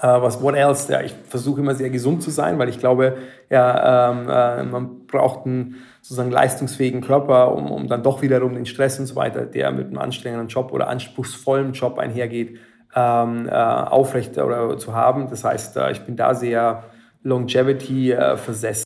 äh, 0.00 0.06
was, 0.06 0.42
what 0.42 0.54
else? 0.54 0.90
Ja, 0.90 1.02
ich 1.02 1.14
versuche 1.28 1.60
immer 1.60 1.74
sehr 1.74 1.90
gesund 1.90 2.22
zu 2.22 2.30
sein, 2.30 2.58
weil 2.58 2.70
ich 2.70 2.78
glaube, 2.78 3.18
ja, 3.50 4.10
ähm, 4.10 4.28
äh, 4.28 4.62
man 4.64 5.06
braucht 5.06 5.46
einen 5.46 5.76
sozusagen 6.02 6.32
leistungsfähigen 6.32 7.00
Körper, 7.00 7.54
um, 7.54 7.70
um 7.70 7.86
dann 7.86 8.02
doch 8.02 8.22
wiederum 8.22 8.54
den 8.54 8.66
Stress 8.66 8.98
und 8.98 9.06
so 9.06 9.14
weiter, 9.14 9.46
der 9.46 9.70
mit 9.70 9.86
einem 9.86 9.98
anstrengenden 9.98 10.48
Job 10.48 10.72
oder 10.72 10.88
anspruchsvollen 10.88 11.72
Job 11.72 11.98
einhergeht, 11.98 12.58
ähm, 12.94 13.48
äh, 13.48 13.52
aufrecht 13.52 14.36
oder 14.36 14.76
zu 14.78 14.92
haben. 14.94 15.30
Das 15.30 15.44
heißt, 15.44 15.76
äh, 15.76 15.92
ich 15.92 16.00
bin 16.00 16.16
da 16.16 16.34
sehr 16.34 16.84
Longevity 17.22 18.12
äh, 18.12 18.36
versessen. 18.36 18.84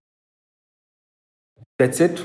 That's 1.79 2.01
it. 2.01 2.23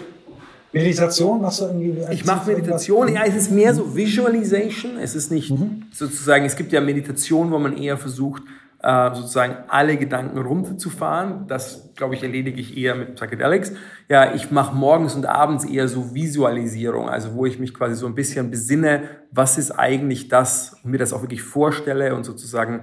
Meditation 0.73 1.41
machst 1.41 1.61
du 1.61 1.65
irgendwie? 1.65 1.97
Ich 2.11 2.25
mache 2.25 2.51
Meditation, 2.51 3.13
ja, 3.13 3.23
es 3.25 3.35
ist 3.35 3.51
mehr 3.51 3.73
so 3.73 3.95
Visualization. 3.95 4.97
Es 4.97 5.15
ist 5.15 5.31
nicht 5.31 5.51
mhm. 5.51 5.83
sozusagen, 5.91 6.45
es 6.45 6.55
gibt 6.55 6.71
ja 6.71 6.79
Meditation, 6.79 7.51
wo 7.51 7.59
man 7.59 7.75
eher 7.77 7.97
versucht, 7.97 8.43
äh, 8.83 9.13
sozusagen 9.13 9.57
alle 9.67 9.97
Gedanken 9.97 10.39
runterzufahren. 10.39 11.47
Das, 11.47 11.93
glaube 11.95 12.15
ich, 12.15 12.23
erledige 12.23 12.59
ich 12.59 12.77
eher 12.77 12.95
mit 12.95 13.15
Psychedelics. 13.15 13.73
Ja, 14.09 14.33
ich 14.33 14.51
mache 14.51 14.75
morgens 14.75 15.15
und 15.15 15.25
abends 15.25 15.65
eher 15.65 15.87
so 15.87 16.13
Visualisierung, 16.13 17.09
also 17.09 17.35
wo 17.35 17.45
ich 17.45 17.59
mich 17.59 17.73
quasi 17.73 17.95
so 17.95 18.07
ein 18.07 18.15
bisschen 18.15 18.49
besinne, 18.49 19.03
was 19.31 19.57
ist 19.57 19.71
eigentlich 19.71 20.29
das, 20.29 20.77
und 20.83 20.91
mir 20.91 20.97
das 20.97 21.13
auch 21.13 21.21
wirklich 21.21 21.43
vorstelle 21.43 22.15
und 22.15 22.23
sozusagen 22.23 22.81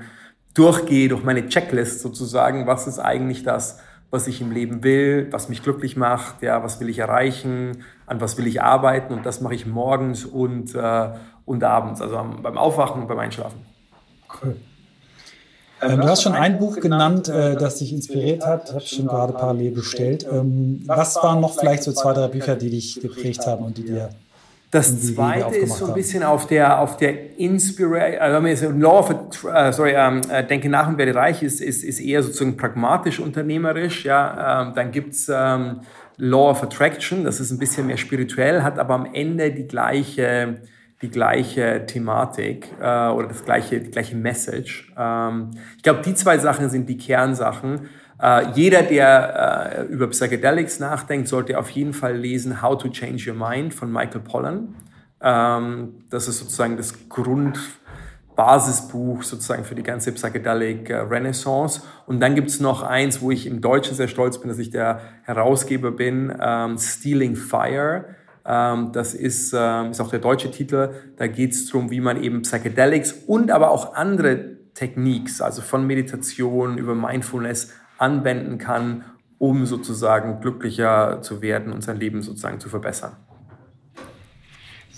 durchgehe 0.55 1.09
durch 1.09 1.25
meine 1.25 1.49
Checklist 1.49 2.01
sozusagen, 2.01 2.67
was 2.67 2.87
ist 2.87 2.99
eigentlich 2.99 3.43
das, 3.43 3.81
was 4.11 4.27
ich 4.27 4.41
im 4.41 4.51
Leben 4.51 4.83
will, 4.83 5.29
was 5.31 5.49
mich 5.49 5.63
glücklich 5.63 5.97
macht, 5.97 6.43
ja, 6.43 6.63
was 6.63 6.81
will 6.81 6.89
ich 6.89 6.99
erreichen, 6.99 7.85
an 8.07 8.21
was 8.21 8.39
will 8.39 8.47
ich 8.47 8.63
arbeiten 8.63 9.13
und 9.13 9.27
das 9.27 9.41
mache 9.41 9.55
ich 9.55 9.67
morgens 9.67 10.25
und, 10.25 10.75
äh, 10.75 11.11
und 11.45 11.65
abends, 11.65 12.01
also 12.01 12.25
beim 12.43 12.57
Aufwachen 12.57 13.03
und 13.03 13.09
beim 13.09 13.19
Einschlafen. 13.19 13.67
Cool. 14.43 14.57
Ähm, 15.81 16.01
du 16.01 16.09
hast 16.09 16.23
schon 16.23 16.35
ein 16.35 16.59
Buch 16.59 16.81
genannt, 16.81 17.29
äh, 17.29 17.57
das 17.57 17.77
dich 17.77 17.93
inspiriert 17.93 18.45
hat, 18.45 18.71
habe 18.71 18.83
ich 18.83 18.91
schon 18.91 19.07
gerade 19.07 19.33
parallel 19.33 19.73
bestellt. 19.73 20.27
Ähm, 20.31 20.83
was 20.87 21.17
waren 21.17 21.41
noch 21.41 21.59
vielleicht 21.59 21.85
so 21.85 21.93
zwei, 21.93 22.13
drei 22.13 22.29
Bücher, 22.29 22.57
die 22.57 22.71
dich 22.71 23.01
geprägt 23.01 23.47
haben 23.47 23.65
und 23.65 23.79
die 23.79 23.85
dir 23.85 24.11
das 24.71 25.01
zweite 25.15 25.57
ist 25.57 25.79
so 25.79 25.87
ein 25.87 25.95
bisschen 25.95 26.23
auf 26.23 26.47
der, 26.47 26.79
auf 26.81 26.99
der 26.99 27.39
Inspiration, 27.39 28.21
also 28.21 28.69
Law 28.71 28.99
of, 28.99 29.11
uh, 29.45 29.73
sorry, 29.73 29.95
um, 29.97 30.21
uh, 30.31 30.47
Denke 30.47 30.69
nach 30.69 30.89
und 30.89 30.99
werde 30.99 31.15
reich 31.15 31.43
ist, 31.43 31.63
ist, 31.63 31.83
ist 31.83 32.01
eher 32.01 32.23
sozusagen 32.23 32.59
pragmatisch 32.59 33.19
unternehmerisch, 33.19 34.05
ja. 34.05 34.63
Um, 34.63 34.75
dann 34.75 34.93
gibt's 34.93 35.29
um, 35.31 35.81
Law 36.19 36.51
of 36.51 36.63
Attraction, 36.63 37.25
das 37.25 37.41
ist 37.41 37.51
ein 37.51 37.59
bisschen 37.59 37.87
mehr 37.87 37.97
spirituell, 37.97 38.63
hat 38.63 38.79
aber 38.79 38.95
am 38.95 39.09
Ende 39.15 39.53
die 39.53 39.67
gleiche, 39.67 40.61
die 41.03 41.11
gleiche 41.11 41.85
Thematik 41.87 42.71
äh, 42.81 43.09
oder 43.09 43.27
das 43.29 43.45
gleiche, 43.45 43.81
die 43.81 43.91
gleiche 43.91 44.17
Message. 44.17 44.91
Ähm, 44.97 45.51
ich 45.77 45.83
glaube, 45.83 46.01
die 46.03 46.15
zwei 46.15 46.39
Sachen 46.39 46.71
sind 46.71 46.89
die 46.89 46.97
Kernsachen. 46.97 47.89
Äh, 48.21 48.51
jeder, 48.55 48.83
der 48.83 49.77
äh, 49.79 49.83
über 49.93 50.09
Psychedelics 50.09 50.81
nachdenkt, 50.81 51.29
sollte 51.29 51.57
auf 51.59 51.71
jeden 51.71 51.93
Fall 51.93 52.17
lesen 52.17 52.63
How 52.63 52.77
to 52.77 52.89
Change 52.89 53.31
Your 53.31 53.37
Mind 53.37 53.75
von 53.75 53.93
Michael 53.93 54.23
Pollan. 54.23 54.75
Ähm, 55.21 56.03
das 56.11 56.27
ist 56.27 56.41
sozusagen 56.41 56.77
das 56.77 57.09
Grundbasisbuch 57.09 59.23
sozusagen 59.23 59.63
für 59.65 59.77
die 59.77 59.85
ganze 59.85 60.11
Psychedelic 60.11 60.91
äh, 60.91 60.97
Renaissance. 60.97 61.83
Und 62.07 62.19
dann 62.19 62.35
gibt's 62.35 62.59
noch 62.59 62.83
eins, 62.83 63.21
wo 63.21 63.31
ich 63.31 63.47
im 63.47 63.61
Deutschen 63.61 63.95
sehr 63.95 64.09
stolz 64.09 64.39
bin, 64.39 64.49
dass 64.49 64.59
ich 64.59 64.71
der 64.71 65.01
Herausgeber 65.23 65.93
bin, 65.93 66.37
ähm, 66.41 66.77
Stealing 66.77 67.37
Fire 67.37 68.17
das 68.49 69.13
ist, 69.13 69.55
ähm, 69.55 69.91
ist 69.91 70.01
auch 70.01 70.09
der 70.09 70.21
deutsche 70.21 70.51
Titel. 70.51 70.91
Da 71.17 71.27
geht 71.27 71.53
es 71.53 71.67
darum, 71.67 71.91
wie 71.91 72.01
man 72.01 72.23
eben 72.23 72.43
Psychedelics 72.43 73.13
und 73.27 73.51
aber 73.51 73.71
auch 73.71 73.95
andere 73.95 74.57
Techniques, 74.73 75.43
also 75.43 75.61
von 75.61 75.87
Meditation 75.87 76.79
über 76.79 76.95
Mindfulness 76.95 77.73
anwenden 77.99 78.57
kann, 78.57 79.05
um 79.37 79.67
sozusagen 79.67 80.41
glücklicher 80.41 81.21
zu 81.21 81.43
werden 81.43 81.73
und 81.73 81.83
sein 81.83 81.99
Leben 81.99 82.23
sozusagen 82.23 82.59
zu 82.59 82.71
verbessern. 82.71 83.17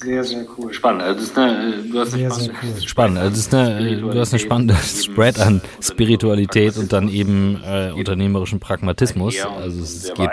Sehr, 0.02 0.24
sehr 0.24 0.46
cool. 0.56 0.72
Spannend. 0.72 1.02
Also 1.02 1.20
das 1.20 1.24
ist 1.24 1.38
eine, 1.38 1.82
du 1.82 2.00
hast 2.00 2.10
sehr, 2.12 2.30
sehr 2.30 2.52
cool. 2.62 2.80
Spannend. 2.80 3.18
Also 3.18 3.30
das 3.30 3.38
ist 3.38 3.54
eine, 3.54 3.96
du 3.98 4.18
hast 4.18 4.32
eine 4.32 4.40
spannende 4.40 4.74
Spread 4.82 5.38
an 5.38 5.60
Spiritualität 5.82 6.78
und 6.78 6.92
dann 6.92 7.08
eben 7.08 7.60
äh, 7.62 7.92
unternehmerischen 7.92 8.60
Pragmatismus. 8.60 9.44
Also 9.44 9.82
es 9.82 10.14
geht 10.14 10.30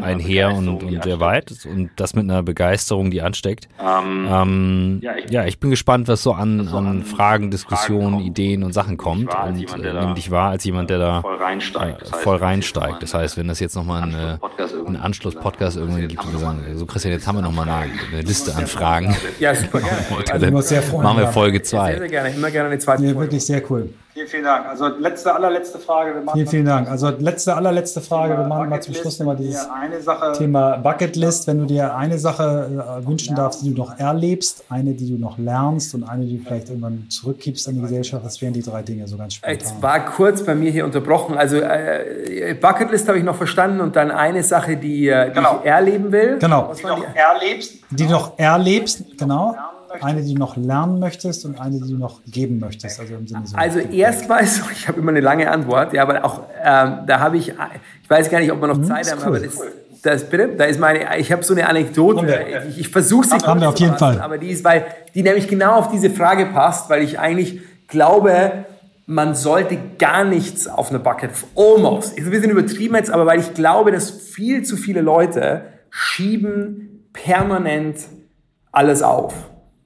einher 0.00 0.54
und, 0.54 0.68
und 0.68 1.02
sehr 1.02 1.18
weit 1.18 1.52
und 1.64 1.90
das 1.96 2.14
mit 2.14 2.24
einer 2.24 2.44
Begeisterung, 2.44 3.10
die 3.10 3.20
ansteckt. 3.20 3.68
Ähm, 3.80 4.28
ähm, 4.30 5.02
ja, 5.28 5.44
ich 5.44 5.58
bin 5.58 5.70
gespannt, 5.70 6.06
was 6.06 6.22
so 6.22 6.32
an, 6.32 6.68
an 6.68 7.02
Fragen, 7.02 7.50
Diskussionen, 7.50 8.20
Ideen 8.20 8.62
und 8.62 8.72
Sachen 8.72 8.96
kommt 8.96 9.34
und 9.34 9.84
äh, 9.84 9.92
nimm 9.92 10.14
dich 10.14 10.30
wahr 10.30 10.50
als 10.50 10.64
jemand, 10.64 10.90
der 10.90 10.98
da 10.98 11.22
voll 11.22 11.36
reinsteigt. 11.36 12.02
Äh, 12.02 12.16
voll 12.16 12.36
reinsteigt. 12.36 13.02
Das 13.02 13.14
heißt, 13.14 13.36
wenn 13.36 13.48
das 13.48 13.58
jetzt 13.58 13.74
nochmal 13.74 14.02
eine, 14.02 14.38
einen 14.86 14.96
Anschluss-Podcast 14.96 15.76
irgendwann 15.76 16.06
gibt, 16.06 16.22
so 16.74 16.86
Christian, 16.86 17.12
jetzt 17.12 17.26
haben 17.26 17.36
wir 17.36 17.42
nochmal 17.42 17.68
eine, 17.68 17.92
eine 18.12 18.22
Liste 18.22 18.54
an 18.54 18.67
Fragen. 18.68 19.16
Ja, 19.38 19.54
super 19.54 19.80
gerne. 20.30 20.30
Also, 20.30 20.60
sehr 20.60 20.82
Machen 21.02 21.18
wir 21.18 21.28
Folge 21.28 21.62
2. 21.62 21.90
Sehr, 21.90 21.98
sehr 21.98 22.08
gerne. 22.08 22.30
Immer 22.30 22.50
gerne 22.50 22.68
eine 22.68 22.78
zweite 22.78 23.02
ja, 23.02 23.08
Folge. 23.12 23.20
Wirklich 23.26 23.44
sehr 23.44 23.62
cool. 23.70 23.90
Vielen, 24.18 24.30
vielen 24.30 24.44
Dank. 24.44 24.66
Also 24.66 24.88
letzte, 24.88 25.32
allerletzte 25.32 25.78
Frage. 25.78 26.12
Wir 26.12 26.32
vielen, 26.32 26.48
vielen 26.48 26.64
Dank. 26.66 26.90
Also 26.90 27.10
letzte, 27.10 27.54
allerletzte 27.54 28.00
Frage. 28.00 28.36
wir 28.36 28.44
machen 28.44 28.68
mal 28.68 28.82
zum 28.82 28.94
Schluss 28.94 29.20
nochmal 29.20 29.36
dieses 29.36 29.68
Thema 30.36 30.76
Bucketlist. 30.78 31.46
Wenn 31.46 31.58
du 31.60 31.66
dir 31.66 31.94
eine 31.94 32.18
Sache 32.18 32.98
äh, 33.00 33.06
wünschen 33.06 33.36
darfst, 33.36 33.62
die 33.62 33.72
du 33.72 33.76
noch 33.76 33.96
erlebst, 33.96 34.64
eine, 34.70 34.94
die 34.94 35.08
du 35.08 35.18
noch 35.20 35.38
lernst 35.38 35.94
und 35.94 36.02
eine, 36.02 36.24
die 36.24 36.38
du 36.38 36.44
vielleicht 36.44 36.68
irgendwann 36.68 37.06
zurückgibst 37.08 37.68
an 37.68 37.76
die 37.76 37.80
Gesellschaft, 37.80 38.24
was 38.24 38.42
wären 38.42 38.52
die 38.52 38.62
drei 38.62 38.82
Dinge 38.82 39.06
so 39.06 39.16
ganz 39.16 39.34
spontan? 39.34 39.58
Es 39.60 39.80
war 39.80 40.04
kurz 40.04 40.42
bei 40.42 40.56
mir 40.56 40.72
hier 40.72 40.84
unterbrochen. 40.84 41.38
Also 41.38 41.58
äh, 41.58 42.56
Bucketlist 42.60 43.06
habe 43.06 43.18
ich 43.18 43.24
noch 43.24 43.36
verstanden 43.36 43.80
und 43.80 43.94
dann 43.94 44.10
eine 44.10 44.42
Sache, 44.42 44.76
die, 44.76 45.08
äh, 45.08 45.28
die 45.28 45.34
genau. 45.34 45.60
ich 45.62 45.70
erleben 45.70 46.10
will. 46.10 46.38
Genau. 46.40 46.74
Die 46.76 46.82
du 46.82 46.88
noch 46.88 47.04
erlebst. 47.14 47.74
Die 47.90 48.06
du 48.06 48.10
noch 48.10 48.36
erlebst, 48.36 49.04
genau. 49.16 49.54
Eine, 50.00 50.22
die 50.22 50.34
du 50.34 50.38
noch 50.38 50.56
lernen 50.56 50.98
möchtest 50.98 51.44
und 51.44 51.60
eine, 51.60 51.80
die 51.80 51.90
du 51.90 51.98
noch 51.98 52.20
geben 52.26 52.58
möchtest. 52.58 53.00
Also, 53.00 53.14
im 53.14 53.26
Sinne 53.26 53.46
so. 53.46 53.56
Also 53.56 53.78
erstmal 53.78 54.46
so, 54.46 54.64
ich 54.72 54.88
habe 54.88 55.00
immer 55.00 55.10
eine 55.10 55.20
lange 55.20 55.50
Antwort, 55.50 55.92
ja, 55.92 56.02
aber 56.02 56.24
auch 56.24 56.42
ähm, 56.62 57.00
da 57.06 57.20
habe 57.20 57.36
ich, 57.36 57.48
ich 57.48 58.10
weiß 58.10 58.30
gar 58.30 58.40
nicht, 58.40 58.52
ob 58.52 58.60
wir 58.60 58.68
noch 58.68 58.76
hm, 58.76 58.84
Zeit 58.84 59.10
haben, 59.10 59.20
cool. 59.20 59.26
aber 59.28 59.40
das, 59.40 59.58
das 60.02 60.24
bitte, 60.28 60.48
da 60.56 60.64
ist 60.64 60.78
meine, 60.78 61.18
ich 61.18 61.32
habe 61.32 61.42
so 61.42 61.54
eine 61.54 61.68
Anekdote, 61.68 62.46
ich, 62.68 62.80
ich 62.80 62.88
versuche 62.88 63.26
sie 63.26 63.36
haben 63.36 63.60
wir 63.60 63.68
auf 63.68 63.78
jeden 63.78 63.96
Fall, 63.96 64.20
aber 64.20 64.38
die 64.38 64.50
ist, 64.50 64.64
weil 64.64 64.86
die 65.14 65.22
nämlich 65.22 65.48
genau 65.48 65.76
auf 65.76 65.90
diese 65.90 66.10
Frage 66.10 66.46
passt, 66.46 66.90
weil 66.90 67.02
ich 67.02 67.18
eigentlich 67.18 67.60
glaube, 67.88 68.64
man 69.06 69.34
sollte 69.34 69.78
gar 69.98 70.24
nichts 70.24 70.66
auf 70.66 70.90
eine 70.90 70.98
Bucket, 70.98 71.30
almost, 71.56 72.16
ist 72.18 72.26
ein 72.26 72.30
bisschen 72.30 72.50
übertrieben 72.50 72.94
jetzt, 72.94 73.10
aber 73.10 73.26
weil 73.26 73.40
ich 73.40 73.54
glaube, 73.54 73.90
dass 73.90 74.10
viel 74.10 74.62
zu 74.64 74.76
viele 74.76 75.00
Leute 75.00 75.62
schieben 75.90 77.08
permanent 77.12 77.96
alles 78.70 79.02
auf 79.02 79.34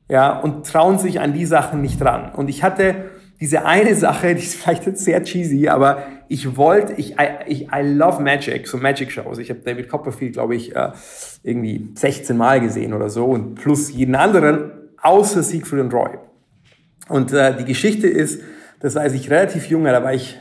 ja, 0.08 0.38
und 0.38 0.66
trauen 0.66 0.98
sich 0.98 1.20
an 1.20 1.32
die 1.32 1.46
Sachen 1.46 1.80
nicht 1.80 2.02
ran. 2.02 2.32
Und 2.34 2.48
ich 2.48 2.62
hatte 2.62 3.10
diese 3.40 3.64
eine 3.64 3.94
Sache, 3.94 4.34
die 4.34 4.42
ist 4.42 4.54
vielleicht 4.54 4.86
jetzt 4.86 5.04
sehr 5.04 5.22
cheesy, 5.22 5.68
aber 5.68 6.04
ich 6.28 6.56
wollte, 6.56 6.94
ich, 6.94 7.16
ich, 7.46 7.68
I 7.72 7.82
love 7.82 8.22
Magic, 8.22 8.66
so 8.66 8.78
Magic-Shows. 8.78 9.38
Ich 9.38 9.50
habe 9.50 9.60
David 9.60 9.88
Copperfield, 9.88 10.34
glaube 10.34 10.54
ich, 10.54 10.74
äh, 10.74 10.92
irgendwie 11.42 11.90
16 11.94 12.36
Mal 12.36 12.60
gesehen 12.60 12.94
oder 12.94 13.10
so 13.10 13.26
und 13.26 13.56
plus 13.56 13.92
jeden 13.92 14.14
anderen, 14.14 14.70
außer 15.02 15.42
Siegfried 15.42 15.80
und 15.80 15.92
Roy. 15.92 16.18
Und 17.08 17.32
äh, 17.32 17.56
die 17.56 17.64
Geschichte 17.64 18.06
ist, 18.06 18.42
dass 18.80 18.96
als 18.96 19.12
ich 19.12 19.30
relativ 19.30 19.66
jung 19.66 19.84
war, 19.84 19.92
da 19.92 20.02
war 20.02 20.14
ich, 20.14 20.38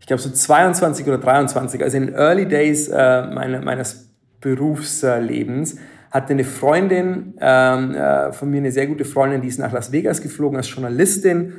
ich 0.00 0.06
glaube 0.06 0.20
so 0.20 0.30
22 0.30 1.06
oder 1.06 1.18
23, 1.18 1.82
also 1.82 1.96
in 1.96 2.06
den 2.06 2.14
Early 2.14 2.46
Days 2.46 2.88
äh, 2.88 3.26
meine, 3.26 3.60
meines 3.60 4.10
Berufslebens, 4.40 5.76
hatte 6.10 6.32
eine 6.32 6.44
Freundin 6.44 7.34
ähm, 7.40 7.94
äh, 7.94 8.32
von 8.32 8.50
mir, 8.50 8.58
eine 8.58 8.72
sehr 8.72 8.86
gute 8.86 9.04
Freundin, 9.04 9.42
die 9.42 9.48
ist 9.48 9.58
nach 9.58 9.72
Las 9.72 9.92
Vegas 9.92 10.22
geflogen 10.22 10.56
als 10.56 10.68
Journalistin, 10.68 11.54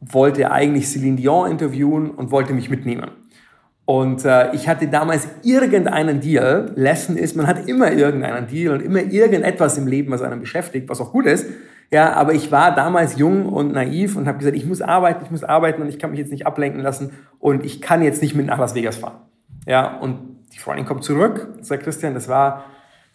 wollte 0.00 0.50
eigentlich 0.50 0.88
Celine 0.88 1.16
Dion 1.16 1.50
interviewen 1.50 2.10
und 2.10 2.30
wollte 2.30 2.52
mich 2.54 2.70
mitnehmen. 2.70 3.10
Und 3.84 4.24
äh, 4.24 4.54
ich 4.54 4.68
hatte 4.68 4.86
damals 4.86 5.26
irgendeinen 5.42 6.20
Deal. 6.20 6.72
Lesson 6.76 7.16
ist, 7.16 7.36
man 7.36 7.46
hat 7.46 7.66
immer 7.68 7.90
irgendeinen 7.90 8.46
Deal 8.46 8.74
und 8.74 8.82
immer 8.82 9.00
irgendetwas 9.00 9.78
im 9.78 9.86
Leben, 9.86 10.12
was 10.12 10.20
einen 10.20 10.40
beschäftigt, 10.40 10.88
was 10.90 11.00
auch 11.00 11.10
gut 11.10 11.24
ist. 11.24 11.46
Ja, 11.90 12.12
aber 12.12 12.34
ich 12.34 12.52
war 12.52 12.74
damals 12.74 13.16
jung 13.16 13.46
und 13.46 13.72
naiv 13.72 14.14
und 14.16 14.28
habe 14.28 14.38
gesagt, 14.38 14.56
ich 14.56 14.66
muss 14.66 14.82
arbeiten, 14.82 15.24
ich 15.24 15.30
muss 15.30 15.42
arbeiten 15.42 15.80
und 15.80 15.88
ich 15.88 15.98
kann 15.98 16.10
mich 16.10 16.18
jetzt 16.18 16.30
nicht 16.30 16.46
ablenken 16.46 16.82
lassen 16.82 17.12
und 17.38 17.64
ich 17.64 17.80
kann 17.80 18.02
jetzt 18.02 18.20
nicht 18.20 18.34
mit 18.34 18.46
nach 18.46 18.58
Las 18.58 18.74
Vegas 18.74 18.98
fahren. 18.98 19.22
Ja, 19.66 19.96
und 19.96 20.18
die 20.52 20.58
Freundin 20.58 20.84
kommt 20.84 21.02
zurück 21.02 21.48
sagt, 21.62 21.82
Christian, 21.82 22.12
das 22.12 22.28
war 22.28 22.66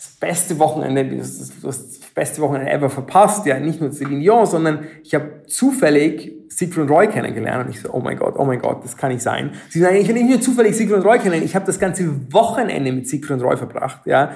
das 0.03 0.15
beste 0.15 0.59
Wochenende, 0.59 1.17
das, 1.17 1.51
das 1.61 1.99
beste 2.13 2.41
Wochenende 2.41 2.69
ever 2.71 2.89
verpasst. 2.89 3.45
Ja, 3.45 3.59
nicht 3.59 3.79
nur 3.79 3.91
Celine 3.91 4.19
Dion, 4.19 4.45
sondern 4.45 4.87
ich 5.03 5.15
habe 5.15 5.43
zufällig 5.47 6.33
Siegfried 6.49 6.89
Roy 6.89 7.07
kennengelernt 7.07 7.65
und 7.65 7.73
ich 7.73 7.81
so, 7.81 7.91
oh 7.91 7.99
mein 7.99 8.17
Gott, 8.17 8.35
oh 8.37 8.43
mein 8.43 8.59
Gott, 8.59 8.83
das 8.83 8.97
kann 8.97 9.11
nicht 9.11 9.23
sein. 9.23 9.51
Sie 9.69 9.79
sagen, 9.79 9.95
ich 9.95 10.07
habe 10.07 10.19
nicht 10.19 10.29
nur 10.29 10.41
zufällig 10.41 10.75
Siegfried 10.75 11.03
Roy 11.03 11.17
kennengelernt, 11.17 11.45
ich 11.45 11.55
habe 11.55 11.65
das 11.65 11.79
ganze 11.79 12.33
Wochenende 12.33 12.91
mit 12.91 13.07
Siegfried 13.07 13.41
Roy 13.41 13.57
verbracht, 13.57 14.05
ja. 14.05 14.31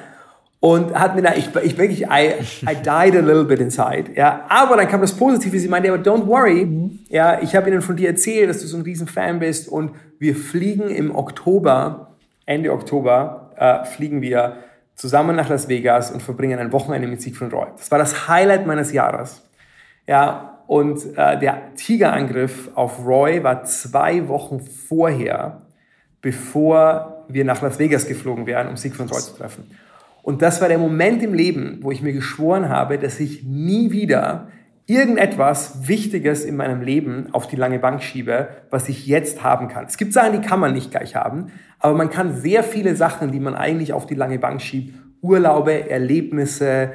Und 0.59 0.95
hat 0.95 1.15
mir 1.15 1.21
da, 1.21 1.35
ich, 1.35 1.55
ich 1.63 1.77
wirklich, 1.77 2.07
I, 2.07 2.33
I 2.63 2.75
died 2.75 3.15
a 3.15 3.19
little 3.19 3.43
bit 3.43 3.59
inside, 3.59 4.13
ja. 4.15 4.45
Aber 4.49 4.77
dann 4.77 4.87
kam 4.87 5.01
das 5.01 5.13
Positive, 5.13 5.59
sie 5.59 5.67
meinte, 5.67 5.91
aber 5.91 6.01
don't 6.01 6.25
worry, 6.25 6.67
ja, 7.09 7.41
ich 7.41 7.55
habe 7.55 7.69
ihnen 7.69 7.81
von 7.81 7.95
dir 7.95 8.07
erzählt, 8.07 8.49
dass 8.49 8.61
du 8.61 8.67
so 8.67 8.77
ein 8.77 8.83
riesen 8.83 9.07
Fan 9.07 9.39
bist 9.39 9.67
und 9.67 9.91
wir 10.17 10.35
fliegen 10.35 10.89
im 10.89 11.13
Oktober, 11.13 12.15
Ende 12.45 12.71
Oktober, 12.71 13.51
äh, 13.57 13.85
fliegen 13.85 14.21
wir 14.21 14.55
zusammen 14.97 15.35
nach 15.35 15.47
Las 15.47 15.69
Vegas 15.69 16.11
und 16.11 16.21
verbringen 16.21 16.59
ein 16.59 16.73
Wochenende 16.73 17.07
mit 17.07 17.21
Siegfried 17.21 17.53
Roy. 17.53 17.67
Das 17.77 17.89
war 17.91 17.99
das 17.99 18.27
Highlight 18.27 18.65
meines 18.65 18.91
Jahres. 18.91 19.43
Ja, 20.07 20.63
und 20.67 20.99
äh, 21.15 21.39
der 21.39 21.75
Tigerangriff 21.75 22.71
auf 22.73 23.05
Roy 23.05 23.43
war 23.43 23.63
zwei 23.63 24.27
Wochen 24.27 24.59
vorher, 24.59 25.61
bevor 26.21 27.25
wir 27.29 27.45
nach 27.45 27.61
Las 27.61 27.79
Vegas 27.79 28.07
geflogen 28.07 28.47
wären, 28.47 28.67
um 28.67 28.75
Siegfried 28.75 29.11
Roy 29.11 29.19
zu 29.19 29.37
treffen. 29.37 29.71
Und 30.23 30.41
das 30.41 30.59
war 30.59 30.67
der 30.67 30.79
Moment 30.79 31.23
im 31.23 31.33
Leben, 31.33 31.79
wo 31.81 31.91
ich 31.91 32.01
mir 32.01 32.11
geschworen 32.11 32.67
habe, 32.67 32.97
dass 32.97 33.19
ich 33.19 33.43
nie 33.43 33.91
wieder 33.91 34.49
irgendetwas 34.87 35.87
Wichtiges 35.87 36.45
in 36.45 36.55
meinem 36.55 36.81
Leben 36.81 37.27
auf 37.33 37.45
die 37.45 37.57
lange 37.57 37.77
Bank 37.77 38.01
schiebe, 38.01 38.47
was 38.69 38.87
ich 38.87 39.05
jetzt 39.05 39.43
haben 39.43 39.67
kann. 39.67 39.85
Es 39.85 39.97
gibt 39.97 40.13
Sachen, 40.13 40.41
die 40.41 40.47
kann 40.47 40.61
man 40.61 40.73
nicht 40.73 40.91
gleich 40.91 41.15
haben, 41.15 41.51
aber 41.79 41.93
man 41.93 42.09
kann 42.09 42.33
sehr 42.33 42.63
viele 42.63 42.95
Sachen, 42.95 43.31
die 43.31 43.39
man 43.41 43.53
eigentlich 43.53 43.91
auf 43.93 44.05
die 44.05 44.15
lange 44.15 44.39
Bank 44.39 44.61
schiebt, 44.61 44.97
Urlaube, 45.21 45.89
Erlebnisse, 45.89 46.93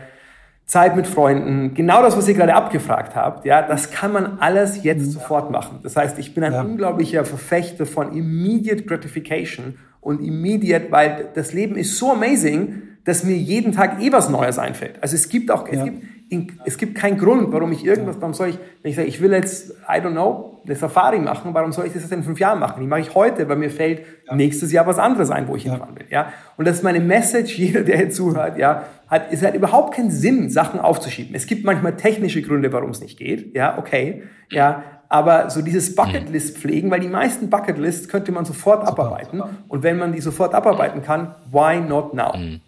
Zeit 0.64 0.96
mit 0.96 1.06
Freunden, 1.06 1.74
genau 1.74 2.00
das, 2.02 2.16
was 2.16 2.26
ihr 2.28 2.34
gerade 2.34 2.54
abgefragt 2.54 3.14
habt, 3.14 3.44
ja, 3.44 3.60
das 3.60 3.90
kann 3.90 4.12
man 4.12 4.38
alles 4.38 4.82
jetzt 4.84 5.06
mhm. 5.06 5.10
sofort 5.10 5.50
machen. 5.50 5.80
Das 5.82 5.96
heißt, 5.96 6.18
ich 6.18 6.34
bin 6.34 6.44
ein 6.44 6.52
ja. 6.52 6.62
unglaublicher 6.62 7.26
Verfechter 7.26 7.84
von 7.84 8.16
immediate 8.16 8.84
gratification 8.84 9.74
und 10.00 10.24
immediate, 10.24 10.90
weil 10.90 11.28
das 11.34 11.52
Leben 11.52 11.76
ist 11.76 11.98
so 11.98 12.12
amazing, 12.12 12.82
dass 13.04 13.24
mir 13.24 13.36
jeden 13.36 13.72
Tag 13.72 14.00
eh 14.00 14.12
was 14.12 14.30
Neues 14.30 14.58
einfällt. 14.58 15.02
Also 15.02 15.16
es 15.16 15.28
gibt 15.28 15.50
auch, 15.50 15.68
ja. 15.68 15.74
es 15.74 15.84
gibt 15.84 16.21
es 16.64 16.78
gibt 16.78 16.94
keinen 16.94 17.18
Grund, 17.18 17.52
warum 17.52 17.72
ich 17.72 17.84
irgendwas, 17.84 18.16
warum 18.20 18.32
soll 18.32 18.48
ich, 18.48 18.58
wenn 18.82 18.90
ich 18.90 18.96
sage, 18.96 19.08
ich 19.08 19.20
will 19.20 19.32
jetzt, 19.32 19.70
I 19.88 20.00
don't 20.00 20.12
know, 20.12 20.60
eine 20.64 20.74
Safari 20.76 21.18
machen, 21.18 21.52
warum 21.52 21.72
soll 21.72 21.86
ich 21.86 21.92
das 21.92 22.02
jetzt 22.02 22.12
in 22.12 22.22
fünf 22.22 22.40
Jahren 22.40 22.58
machen? 22.58 22.80
Die 22.80 22.86
mache 22.86 23.00
ich 23.00 23.14
heute, 23.14 23.48
weil 23.48 23.56
mir 23.56 23.70
fällt 23.70 24.02
ja. 24.26 24.34
nächstes 24.34 24.72
Jahr 24.72 24.86
was 24.86 24.98
anderes 24.98 25.30
ein, 25.30 25.46
wo 25.48 25.56
ich 25.56 25.64
ja. 25.64 25.72
hinfahren 25.72 25.94
will, 25.96 26.06
ja. 26.10 26.32
Und 26.56 26.66
das 26.66 26.76
ist 26.76 26.82
meine 26.84 27.00
Message, 27.00 27.58
jeder, 27.58 27.82
der 27.82 27.96
hier 27.98 28.10
zuhört, 28.10 28.56
ja, 28.58 28.84
hat, 29.08 29.26
es 29.30 29.42
hat 29.42 29.54
überhaupt 29.54 29.94
keinen 29.94 30.10
Sinn, 30.10 30.48
Sachen 30.48 30.80
aufzuschieben. 30.80 31.34
Es 31.34 31.46
gibt 31.46 31.64
manchmal 31.64 31.96
technische 31.96 32.40
Gründe, 32.40 32.72
warum 32.72 32.90
es 32.90 33.00
nicht 33.00 33.18
geht, 33.18 33.54
ja, 33.54 33.78
okay, 33.78 34.22
ja. 34.50 34.84
Aber 35.08 35.50
so 35.50 35.60
dieses 35.60 35.94
Bucketlist 35.94 36.56
pflegen, 36.56 36.90
weil 36.90 37.00
die 37.00 37.08
meisten 37.08 37.50
Bucketlists 37.50 38.08
könnte 38.08 38.32
man 38.32 38.46
sofort 38.46 38.88
abarbeiten. 38.88 39.42
Und 39.68 39.82
wenn 39.82 39.98
man 39.98 40.12
die 40.12 40.22
sofort 40.22 40.54
abarbeiten 40.54 41.02
kann, 41.02 41.34
why 41.50 41.78
not 41.78 42.14
now? 42.14 42.34
Mhm. 42.34 42.60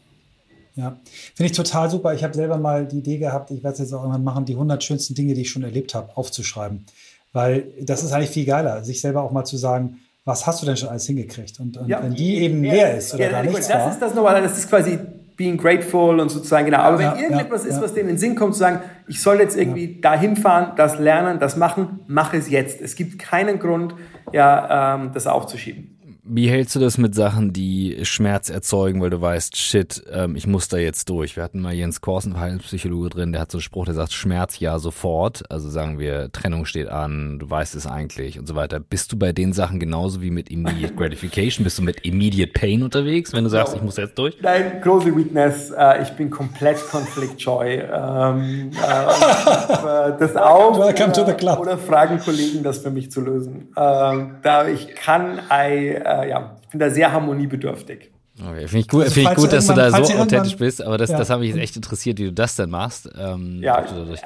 Ja, 0.77 0.97
finde 1.35 1.51
ich 1.51 1.57
total 1.57 1.89
super. 1.89 2.15
Ich 2.15 2.25
habe 2.25 2.35
selber 2.35 2.59
mal 2.59 2.87
die 2.87 2.99
Idee 2.99 3.19
gehabt, 3.19 3.51
ich 3.51 3.63
werde 3.63 3.75
es 3.75 3.79
jetzt 3.79 3.93
auch 3.93 4.01
irgendwann 4.01 4.25
machen, 4.25 4.45
die 4.45 4.55
100 4.55 4.83
schönsten 4.83 5.15
Dinge, 5.15 5.35
die 5.35 5.43
ich 5.43 5.51
schon 5.51 5.63
erlebt 5.63 5.95
habe, 5.95 6.17
aufzuschreiben. 6.17 6.85
Weil 7.33 7.67
das 7.81 8.03
ist 8.03 8.13
eigentlich 8.13 8.31
viel 8.31 8.45
geiler, 8.45 8.85
sich 8.85 9.01
selber 9.01 9.23
auch 9.23 9.31
mal 9.31 9.45
zu 9.45 9.57
sagen, 9.57 9.99
was 10.25 10.47
hast 10.47 10.63
du 10.63 10.67
denn 10.67 10.77
schon 10.77 10.89
alles 10.89 11.07
hingekriegt? 11.07 11.61
Und, 11.61 11.77
und 11.77 11.89
ja, 11.89 12.03
wenn 12.03 12.15
die 12.15 12.37
eben 12.39 12.65
ja, 12.65 12.73
leer 12.73 12.97
ist 12.97 13.15
oder 13.15 13.25
ja, 13.25 13.31
da 13.31 13.43
nichts 13.43 13.69
das 13.69 13.79
war, 13.79 13.91
ist 13.91 14.01
das 14.01 14.15
nochmal, 14.15 14.43
das 14.43 14.59
ist 14.59 14.69
quasi 14.69 14.99
being 15.37 15.57
grateful 15.57 16.21
und 16.21 16.31
sozusagen, 16.31 16.67
genau. 16.67 16.79
Aber 16.79 16.99
wenn 16.99 17.17
irgendetwas 17.17 17.65
ist, 17.65 17.81
was 17.81 17.93
dir 17.93 18.01
in 18.01 18.07
den 18.07 18.19
Sinn 18.19 18.35
kommt, 18.35 18.55
zu 18.55 18.61
sagen, 18.61 18.81
ich 19.09 19.21
soll 19.21 19.41
jetzt 19.41 19.57
irgendwie 19.57 20.01
dahin 20.01 20.37
fahren, 20.37 20.73
das 20.77 20.99
lernen, 20.99 21.41
das 21.41 21.57
machen, 21.57 22.01
mach 22.07 22.33
es 22.35 22.49
jetzt. 22.49 22.81
Es 22.81 22.95
gibt 22.95 23.19
keinen 23.19 23.59
Grund, 23.59 23.95
ja, 24.33 24.95
ähm, 24.95 25.11
das 25.13 25.27
aufzuschieben. 25.27 25.94
Wie 26.27 26.49
hältst 26.49 26.75
du 26.75 26.81
das 26.81 26.97
mit 26.97 27.15
Sachen, 27.15 27.53
die 27.53 27.99
Schmerz 28.03 28.49
erzeugen, 28.49 29.03
weil 29.03 29.11
du 29.11 29.21
weißt, 29.21 29.59
shit, 29.59 30.03
ähm, 30.11 30.37
ich 30.37 30.47
muss 30.47 30.69
da 30.69 30.79
jetzt 30.79 31.11
durch? 31.11 31.37
Wir 31.37 31.43
hatten 31.43 31.61
mal 31.61 31.75
Jens 31.75 32.01
Korsen, 32.01 32.33
Verhaltenspsychologe 32.33 33.11
drin, 33.11 33.33
der 33.33 33.43
hat 33.43 33.53
so 33.53 33.59
einen 33.59 33.63
Spruch, 33.63 33.85
der 33.85 33.93
sagt, 33.93 34.15
Schmerz 34.15 34.59
ja 34.59 34.79
sofort. 34.79 35.43
Also 35.51 35.69
sagen 35.69 35.99
wir, 35.99 36.33
Trennung 36.33 36.65
steht 36.65 36.89
an, 36.89 37.39
du 37.39 37.51
weißt 37.51 37.75
es 37.75 37.87
eigentlich 37.87 38.39
und 38.39 38.49
so 38.49 38.55
weiter. 38.55 38.81
Bist 38.81 39.13
du 39.13 39.19
bei 39.19 39.33
den 39.33 39.53
Sachen 39.53 39.79
genauso 39.79 40.23
wie 40.23 40.31
mit 40.31 40.49
Immediate 40.49 40.95
Gratification? 40.97 41.63
Bist 41.63 41.77
du 41.77 41.83
mit 41.83 42.07
Immediate 42.07 42.53
Pain 42.53 42.83
unterwegs, 42.83 43.35
wenn 43.35 43.45
du 43.45 43.51
sagst, 43.51 43.75
no. 43.75 43.81
ich 43.81 43.85
muss 43.85 43.99
jetzt 43.99 44.17
durch? 44.17 44.39
Nein, 44.41 44.81
große 44.81 45.15
Weakness. 45.15 45.73
Äh, 45.73 46.05
ich 46.05 46.11
bin 46.13 46.31
komplett 46.31 46.79
konfliktscheu. 46.89 47.81
Ähm, 47.81 48.71
äh, 48.73 50.13
das 50.19 50.37
auch. 50.37 50.79
Welcome 50.79 51.13
to 51.13 51.27
the 51.27 51.35
club. 51.35 51.59
Oder 51.59 51.77
fragen 51.77 52.19
Kollegen, 52.19 52.63
das 52.63 52.79
für 52.79 52.91
mich 52.91 53.11
zu 53.11 53.21
lösen. 53.21 53.69
Ähm, 53.77 54.37
da 54.43 54.67
ich 54.67 54.95
kann, 54.95 55.39
I, 55.53 55.99
äh, 56.23 56.31
ja, 56.31 56.57
ich 56.63 56.69
bin 56.69 56.81
da 56.81 56.91
sehr 56.91 57.13
harmoniebedürftig. 57.13 58.11
Okay, 58.37 58.67
finde 58.67 58.79
ich 58.79 58.89
gut, 58.89 59.03
also, 59.03 59.15
find 59.15 59.31
ich 59.31 59.37
gut 59.37 59.53
dass 59.53 59.67
du 59.69 59.75
da 59.75 59.91
so 59.93 60.15
authentisch 60.15 60.57
bist, 60.57 60.83
aber 60.83 60.99
das, 60.99 61.11
ja. 61.11 61.19
das 61.19 61.31
hat 61.31 61.39
mich 61.39 61.51
jetzt 61.51 61.61
echt 61.61 61.77
interessiert, 61.77 62.19
wie 62.19 62.25
du 62.25 62.33
das 62.33 62.57
denn 62.57 62.69
machst. 62.69 63.09
Ähm, 63.17 63.61
ja, 63.63 63.85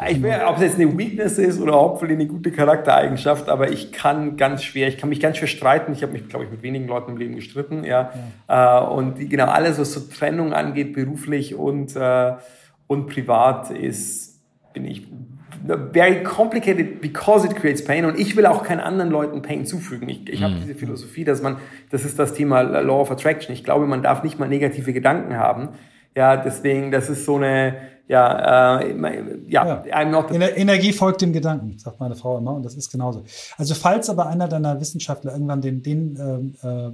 ich 0.09 0.23
will, 0.23 0.33
ob 0.47 0.57
es 0.57 0.63
jetzt 0.63 0.77
eine 0.77 0.97
Weakness 0.97 1.37
ist 1.37 1.61
oder 1.61 1.75
hoffentlich 1.75 2.19
eine 2.19 2.27
gute 2.27 2.51
Charaktereigenschaft, 2.51 3.51
aber 3.51 3.71
ich 3.71 3.93
kann 3.93 4.39
ganz 4.39 4.63
schwer, 4.63 4.89
ich 4.89 4.97
kann 4.97 5.11
mich 5.11 5.21
ganz 5.21 5.37
schwer 5.37 5.49
streiten. 5.49 5.93
Ich 5.93 6.03
habe 6.03 6.13
mich, 6.13 6.27
glaube 6.27 6.47
ich, 6.47 6.51
mit 6.51 6.63
wenigen 6.63 6.87
Leuten 6.87 7.13
im 7.13 7.17
Leben 7.19 7.35
gestritten, 7.35 7.85
ja. 7.85 8.11
ja. 8.49 8.81
Äh, 8.81 8.87
und 8.87 9.29
genau 9.29 9.47
alles, 9.47 9.79
was 9.79 9.93
so 9.93 10.01
Trennung 10.01 10.55
angeht, 10.55 10.95
beruflich 10.95 11.55
und, 11.55 11.95
äh, 11.95 12.33
und 12.87 13.09
privat, 13.09 13.71
ist, 13.71 14.41
bin 14.73 14.87
ich 14.87 15.07
very 15.93 16.23
complicated 16.23 17.01
because 17.01 17.47
it 17.47 17.57
creates 17.57 17.85
pain 17.85 18.05
und 18.05 18.19
ich 18.19 18.37
will 18.37 18.47
auch 18.47 18.63
keinen 18.63 18.81
anderen 18.81 19.11
Leuten 19.11 19.43
Pain 19.43 19.67
zufügen. 19.67 20.09
Ich, 20.09 20.29
ich 20.29 20.41
mm. 20.41 20.45
habe 20.45 20.55
mhm. 20.55 20.61
diese 20.61 20.75
Philosophie, 20.75 21.25
dass 21.25 21.43
man, 21.43 21.57
das 21.91 22.05
ist 22.05 22.19
das 22.19 22.35
Thema 22.35 22.63
Law 22.63 23.01
of 23.01 23.11
Attraction. 23.11 23.53
Ich 23.53 23.65
glaube, 23.65 23.87
man 23.87 24.03
darf 24.03 24.23
nicht 24.23 24.39
mal 24.39 24.49
negative 24.49 24.93
Gedanken 24.93 25.37
haben. 25.37 25.71
Ja, 26.17 26.37
deswegen, 26.37 26.91
das 26.91 27.09
ist 27.09 27.25
so 27.25 27.37
eine, 27.37 27.77
ja, 28.09 28.81
äh, 28.81 28.95
ja, 29.49 29.85
ja. 29.85 29.95
I'm 29.95 30.11
not 30.11 30.31
Ener 30.31 30.57
Energie 30.57 30.93
folgt 30.93 31.21
dem 31.21 31.33
Gedanken, 31.33 31.79
sagt 31.79 32.01
meine 32.01 32.17
Frau 32.17 32.39
immer, 32.39 32.55
und 32.55 32.65
das 32.65 32.75
ist 32.75 32.91
genauso. 32.91 33.25
Also 33.59 33.75
falls 33.75 34.09
aber 34.09 34.27
einer 34.27 34.49
deiner 34.49 34.81
Wissenschaftler 34.81 35.33
irgendwann 35.33 35.61
den, 35.61 35.83
den 35.83 36.17
ähm, 36.19 36.55
äh, 36.63 36.91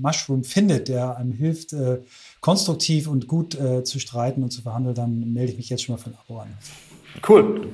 Mushroom 0.00 0.44
findet, 0.44 0.88
der 0.88 1.18
einem 1.18 1.32
hilft, 1.32 1.74
äh, 1.74 1.98
konstruktiv 2.40 3.08
und 3.08 3.28
gut 3.28 3.60
äh, 3.60 3.84
zu 3.84 4.00
streiten 4.00 4.42
und 4.42 4.50
zu 4.50 4.62
verhandeln, 4.62 4.94
dann 4.94 5.32
melde 5.34 5.52
ich 5.52 5.58
mich 5.58 5.68
jetzt 5.68 5.84
schon 5.84 5.94
mal 5.94 6.00
für 6.00 6.10
ein 6.10 6.16
Abo 6.26 6.40
an. 6.40 6.48
Cool. 7.28 7.68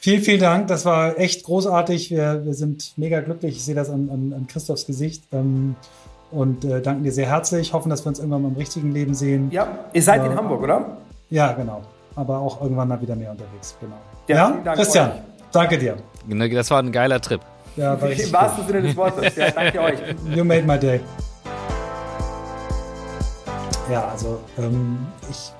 Vielen, 0.00 0.22
vielen 0.22 0.40
Dank. 0.40 0.68
Das 0.68 0.84
war 0.86 1.18
echt 1.18 1.44
großartig. 1.44 2.10
Wir, 2.10 2.44
wir 2.44 2.54
sind 2.54 2.94
mega 2.96 3.20
glücklich. 3.20 3.56
Ich 3.56 3.64
sehe 3.64 3.74
das 3.74 3.90
an, 3.90 4.08
an, 4.10 4.32
an 4.32 4.46
Christophs 4.46 4.86
Gesicht. 4.86 5.24
Ähm, 5.32 5.76
und 6.30 6.64
äh, 6.64 6.80
danken 6.80 7.04
dir 7.04 7.12
sehr 7.12 7.26
herzlich. 7.26 7.72
Hoffen, 7.72 7.90
dass 7.90 8.04
wir 8.04 8.08
uns 8.08 8.18
irgendwann 8.18 8.42
mal 8.42 8.48
im 8.48 8.56
richtigen 8.56 8.92
Leben 8.92 9.14
sehen. 9.14 9.50
Ja, 9.50 9.68
ihr 9.92 10.02
seid 10.02 10.22
äh, 10.22 10.26
in 10.26 10.34
Hamburg, 10.34 10.62
oder? 10.62 10.96
Ja, 11.28 11.52
genau. 11.52 11.82
Aber 12.16 12.38
auch 12.38 12.62
irgendwann 12.62 12.88
mal 12.88 13.00
wieder 13.00 13.16
mehr 13.16 13.30
unterwegs. 13.30 13.76
Genau. 13.80 13.96
Ja, 14.28 14.58
ja? 14.64 14.74
Christian, 14.74 15.12
danke 15.52 15.78
dir. 15.78 15.96
Genau, 16.28 16.46
das 16.48 16.70
war 16.70 16.82
ein 16.82 16.92
geiler 16.92 17.20
Trip. 17.20 17.40
Ja, 17.76 18.00
war 18.00 18.10
Im 18.10 18.32
wahrsten 18.32 18.66
Sinne 18.66 18.82
des 18.82 18.96
Wortes. 18.96 19.36
Ja, 19.36 19.50
danke 19.50 19.80
euch. 19.80 19.98
You 20.34 20.44
made 20.44 20.62
my 20.62 20.78
day. 20.78 21.00
Ja, 23.90 24.08
also 24.08 24.38
ähm, 24.56 25.06
ich 25.28 25.52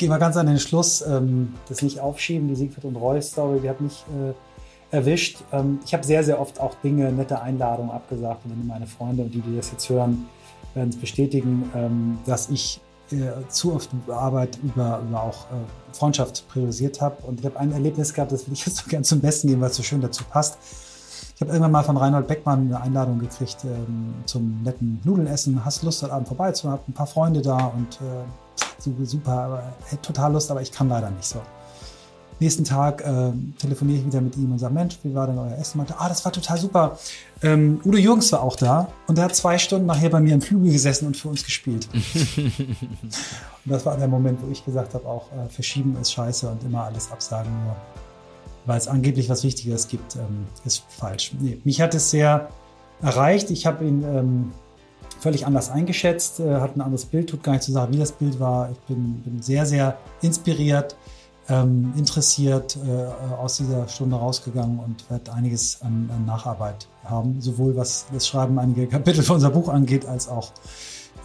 gehe 0.00 0.08
mal 0.08 0.18
ganz 0.18 0.36
an 0.36 0.46
den 0.46 0.58
Schluss. 0.58 1.02
Ähm, 1.02 1.54
das 1.68 1.82
nicht 1.82 2.00
aufschieben, 2.00 2.48
die 2.48 2.56
Siegfried 2.56 2.86
und 2.86 2.96
Roy-Story, 2.96 3.60
die 3.60 3.68
hat 3.68 3.80
mich 3.80 4.04
äh, 4.08 4.96
erwischt. 4.96 5.44
Ähm, 5.52 5.78
ich 5.84 5.94
habe 5.94 6.04
sehr, 6.04 6.24
sehr 6.24 6.40
oft 6.40 6.58
auch 6.58 6.74
Dinge, 6.82 7.12
nette 7.12 7.40
Einladungen 7.40 7.92
abgesagt. 7.92 8.44
Und 8.46 8.66
meine 8.66 8.86
Freunde 8.86 9.22
und 9.22 9.32
die, 9.32 9.40
die 9.40 9.56
das 9.56 9.70
jetzt 9.70 9.88
hören, 9.88 10.26
werden 10.74 10.88
es 10.88 10.96
bestätigen, 10.96 11.70
ähm, 11.76 12.18
dass 12.24 12.48
ich 12.48 12.80
äh, 13.12 13.46
zu 13.48 13.74
oft 13.74 13.90
Arbeit 14.08 14.58
über, 14.62 15.02
über 15.06 15.22
auch 15.22 15.44
äh, 15.46 15.94
Freundschaft 15.94 16.48
priorisiert 16.48 17.00
habe. 17.02 17.22
Und 17.26 17.40
ich 17.40 17.46
habe 17.46 17.60
ein 17.60 17.70
Erlebnis 17.70 18.14
gehabt, 18.14 18.32
das 18.32 18.46
will 18.46 18.54
ich 18.54 18.64
jetzt 18.64 18.78
so 18.78 18.84
gern 18.88 19.04
zum 19.04 19.20
Besten 19.20 19.48
geben, 19.48 19.60
weil 19.60 19.70
es 19.70 19.76
so 19.76 19.82
schön 19.82 20.00
dazu 20.00 20.24
passt. 20.24 20.56
Ich 21.34 21.42
habe 21.42 21.52
irgendwann 21.52 21.72
mal 21.72 21.82
von 21.82 21.96
Reinhold 21.96 22.26
Beckmann 22.26 22.66
eine 22.66 22.80
Einladung 22.82 23.18
gekriegt 23.18 23.64
zum 24.26 24.62
netten 24.62 25.00
Nudelessen. 25.04 25.64
Hast 25.64 25.82
Lust, 25.82 26.02
heute 26.02 26.12
Abend 26.12 26.28
vorbeizukommen? 26.28 26.78
Hab 26.78 26.86
ein 26.86 26.92
paar 26.92 27.06
Freunde 27.06 27.40
da 27.40 27.72
und 27.74 27.98
äh, 28.62 29.04
super, 29.04 29.32
aber 29.32 29.62
hätte 29.86 30.02
total 30.02 30.32
Lust, 30.32 30.50
aber 30.50 30.62
ich 30.62 30.72
kann 30.72 30.88
leider 30.88 31.10
nicht 31.10 31.26
so. 31.26 31.40
Nächsten 32.40 32.64
Tag 32.64 33.02
äh, 33.02 33.32
telefoniere 33.58 33.98
ich 33.98 34.06
wieder 34.06 34.22
mit 34.22 34.34
ihm 34.36 34.50
und 34.50 34.58
sage, 34.58 34.72
Mensch, 34.72 34.98
wie 35.02 35.14
war 35.14 35.26
denn 35.26 35.38
euer 35.38 35.58
Essen? 35.58 35.78
Und 35.78 35.88
meinte, 35.88 35.94
ah, 35.98 36.08
das 36.08 36.24
war 36.24 36.32
total 36.32 36.56
super. 36.56 36.98
Ähm, 37.42 37.82
Udo 37.84 37.98
Jürgens 37.98 38.32
war 38.32 38.42
auch 38.42 38.56
da 38.56 38.88
und 39.06 39.18
der 39.18 39.26
hat 39.26 39.36
zwei 39.36 39.58
Stunden 39.58 39.84
nachher 39.84 40.08
bei 40.08 40.20
mir 40.20 40.32
im 40.32 40.40
Flügel 40.40 40.72
gesessen 40.72 41.06
und 41.06 41.18
für 41.18 41.28
uns 41.28 41.44
gespielt. 41.44 41.86
und 41.92 43.12
das 43.66 43.84
war 43.84 43.96
der 43.98 44.08
Moment, 44.08 44.40
wo 44.42 44.50
ich 44.50 44.64
gesagt 44.64 44.94
habe, 44.94 45.06
auch 45.06 45.30
äh, 45.32 45.50
verschieben 45.50 45.96
ist 46.00 46.12
scheiße 46.12 46.48
und 46.48 46.64
immer 46.64 46.84
alles 46.84 47.12
absagen, 47.12 47.52
nur 47.64 47.76
weil 48.64 48.78
es 48.78 48.88
angeblich 48.88 49.28
was 49.28 49.44
Wichtiges 49.44 49.88
gibt, 49.88 50.16
ähm, 50.16 50.46
ist 50.64 50.84
falsch. 50.88 51.32
Nee, 51.38 51.60
mich 51.64 51.80
hat 51.80 51.94
es 51.94 52.10
sehr 52.10 52.48
erreicht. 53.02 53.50
Ich 53.50 53.66
habe 53.66 53.84
ihn 53.84 54.02
ähm, 54.02 54.52
völlig 55.20 55.46
anders 55.46 55.70
eingeschätzt, 55.70 56.40
äh, 56.40 56.56
hat 56.56 56.76
ein 56.76 56.80
anderes 56.80 57.04
Bild, 57.04 57.30
tut 57.30 57.42
gar 57.42 57.52
nicht 57.52 57.62
zu 57.62 57.72
sagen, 57.72 57.92
wie 57.92 57.98
das 57.98 58.12
Bild 58.12 58.40
war. 58.40 58.70
Ich 58.70 58.78
bin, 58.80 59.22
bin 59.22 59.42
sehr, 59.42 59.66
sehr 59.66 59.98
inspiriert, 60.22 60.96
ähm, 61.48 61.92
interessiert 61.96 62.76
äh, 62.76 63.34
aus 63.34 63.58
dieser 63.58 63.88
Stunde 63.88 64.16
rausgegangen 64.16 64.78
und 64.78 65.08
werde 65.10 65.32
einiges 65.32 65.82
an, 65.82 66.10
an, 66.14 66.24
Nacharbeit 66.24 66.86
haben, 67.04 67.40
sowohl 67.40 67.76
was 67.76 68.06
das 68.12 68.26
Schreiben 68.26 68.58
einiger 68.58 68.86
Kapitel 68.86 69.22
für 69.22 69.34
unser 69.34 69.50
Buch 69.50 69.68
angeht, 69.68 70.06
als 70.06 70.28
auch 70.28 70.52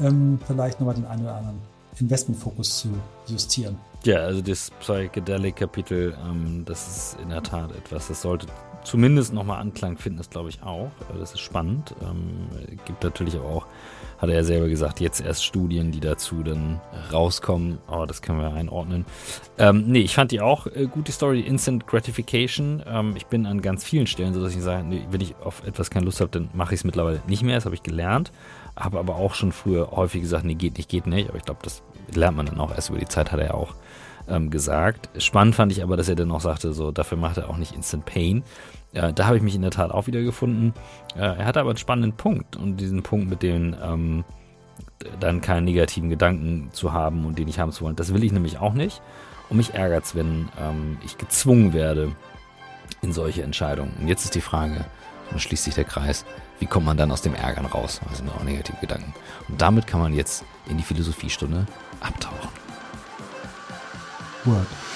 ähm, 0.02 0.39
vielleicht 0.46 0.80
nochmal 0.80 0.96
den 0.96 1.06
einen 1.06 1.24
oder 1.24 1.36
anderen 1.36 1.60
Investmentfokus 2.00 2.80
zu 2.80 2.89
justieren. 3.28 3.78
Ja, 4.04 4.18
also 4.18 4.41
das 4.41 4.72
Psychedelic-Kapitel, 4.82 6.16
ähm, 6.28 6.64
das 6.66 6.88
ist 6.88 7.18
in 7.22 7.30
der 7.30 7.41
Tat 7.41 7.72
etwas, 7.72 8.08
das 8.08 8.22
sollte 8.22 8.48
zumindest 8.86 9.33
nochmal 9.33 9.59
Anklang 9.59 9.97
finden, 9.97 10.17
das 10.17 10.29
glaube 10.29 10.49
ich 10.49 10.63
auch. 10.63 10.91
Äh, 11.13 11.19
das 11.19 11.33
ist 11.33 11.41
spannend. 11.41 11.93
Ähm, 12.01 12.47
gibt 12.86 13.03
natürlich 13.03 13.36
aber 13.36 13.45
auch, 13.45 13.67
hat 14.17 14.29
er 14.29 14.36
ja 14.36 14.43
selber 14.43 14.67
gesagt, 14.67 15.01
jetzt 15.01 15.19
erst 15.19 15.43
Studien, 15.43 15.91
die 15.91 15.99
dazu 15.99 16.43
dann 16.43 16.79
rauskommen. 17.11 17.79
Aber 17.88 18.07
das 18.07 18.21
können 18.21 18.39
wir 18.39 18.53
einordnen. 18.53 19.05
Ähm, 19.57 19.86
nee, 19.88 19.99
ich 19.99 20.15
fand 20.15 20.31
die 20.31 20.41
auch 20.41 20.67
äh, 20.67 20.86
gut, 20.86 21.07
die 21.07 21.11
Story 21.11 21.41
Instant 21.41 21.88
Gratification. 21.88 22.83
Ähm, 22.88 23.13
ich 23.17 23.25
bin 23.25 23.45
an 23.45 23.61
ganz 23.61 23.83
vielen 23.83 24.07
Stellen 24.07 24.33
so, 24.33 24.41
dass 24.41 24.55
ich 24.55 24.61
sage, 24.61 24.86
nee, 24.86 25.05
wenn 25.09 25.21
ich 25.21 25.36
auf 25.43 25.65
etwas 25.65 25.89
keine 25.89 26.05
Lust 26.05 26.21
habe, 26.21 26.31
dann 26.31 26.49
mache 26.53 26.73
ich 26.73 26.79
es 26.81 26.83
mittlerweile 26.83 27.21
nicht 27.27 27.43
mehr. 27.43 27.55
Das 27.55 27.65
habe 27.65 27.75
ich 27.75 27.83
gelernt. 27.83 28.31
Habe 28.75 28.99
aber 28.99 29.15
auch 29.15 29.33
schon 29.33 29.51
früher 29.51 29.91
häufig 29.91 30.21
gesagt, 30.21 30.45
nee, 30.45 30.55
geht 30.55 30.77
nicht, 30.77 30.89
geht 30.89 31.07
nicht. 31.07 31.29
Aber 31.29 31.38
ich 31.38 31.45
glaube, 31.45 31.61
das 31.63 31.81
lernt 32.13 32.38
man 32.38 32.45
dann 32.45 32.59
auch 32.59 32.73
erst 32.73 32.89
über 32.89 32.99
die 32.99 33.07
Zeit, 33.07 33.31
hat 33.31 33.39
er 33.39 33.47
ja 33.47 33.53
auch 33.53 33.73
ähm, 34.28 34.49
gesagt. 34.49 35.09
Spannend 35.21 35.55
fand 35.55 35.71
ich 35.71 35.84
aber, 35.84 35.97
dass 35.97 36.09
er 36.09 36.15
dann 36.15 36.32
auch 36.32 36.41
sagte, 36.41 36.73
so 36.73 36.91
dafür 36.91 37.17
macht 37.17 37.38
er 37.38 37.49
auch 37.49 37.57
nicht 37.57 37.73
Instant 37.73 38.05
Pain. 38.05 38.43
Äh, 38.93 39.13
da 39.13 39.28
habe 39.28 39.38
ich 39.38 39.43
mich 39.43 39.55
in 39.55 39.61
der 39.61 39.71
Tat 39.71 39.91
auch 39.91 40.07
wieder 40.07 40.21
gefunden. 40.21 40.73
Äh, 41.15 41.21
er 41.21 41.45
hatte 41.45 41.59
aber 41.59 41.69
einen 41.69 41.78
spannenden 41.78 42.13
Punkt 42.13 42.55
und 42.55 42.78
diesen 42.78 43.03
Punkt 43.03 43.30
mit 43.30 43.43
den 43.43 43.76
ähm, 43.82 44.23
dann 45.19 45.41
keinen 45.41 45.65
negativen 45.65 46.09
Gedanken 46.09 46.69
zu 46.71 46.93
haben 46.93 47.26
und 47.26 47.38
den 47.38 47.47
ich 47.47 47.59
haben 47.59 47.71
zu 47.71 47.84
wollen. 47.84 47.95
Das 47.95 48.13
will 48.13 48.23
ich 48.23 48.32
nämlich 48.32 48.59
auch 48.59 48.73
nicht. 48.73 49.01
Und 49.49 49.57
mich 49.57 49.73
ärgert 49.73 50.05
es, 50.05 50.15
wenn 50.15 50.49
ähm, 50.59 50.97
ich 51.05 51.17
gezwungen 51.17 51.73
werde 51.73 52.11
in 53.01 53.13
solche 53.13 53.43
Entscheidungen. 53.43 53.93
Und 53.99 54.07
jetzt 54.07 54.26
ist 54.26 54.36
die 54.36 54.41
Frage, 54.41 54.86
dann 55.30 55.39
schließt 55.39 55.63
sich 55.63 55.76
der 55.76 55.84
Kreis, 55.84 56.26
wie 56.59 56.65
kommt 56.65 56.86
man 56.86 56.97
dann 56.97 57.11
aus 57.11 57.21
dem 57.21 57.36
Ärgern 57.36 57.65
raus? 57.65 58.01
Das 58.07 58.19
sind 58.19 58.30
auch 58.30 58.43
negative 58.43 58.78
Gedanken. 58.80 59.13
Und 59.47 59.61
damit 59.61 59.88
kann 59.88 59.99
man 59.99 60.13
jetzt 60.13 60.45
in 60.69 60.78
die 60.78 60.84
Philosophiestunde 60.84 61.65
abtauchen. 61.99 62.64
work. 64.46 64.95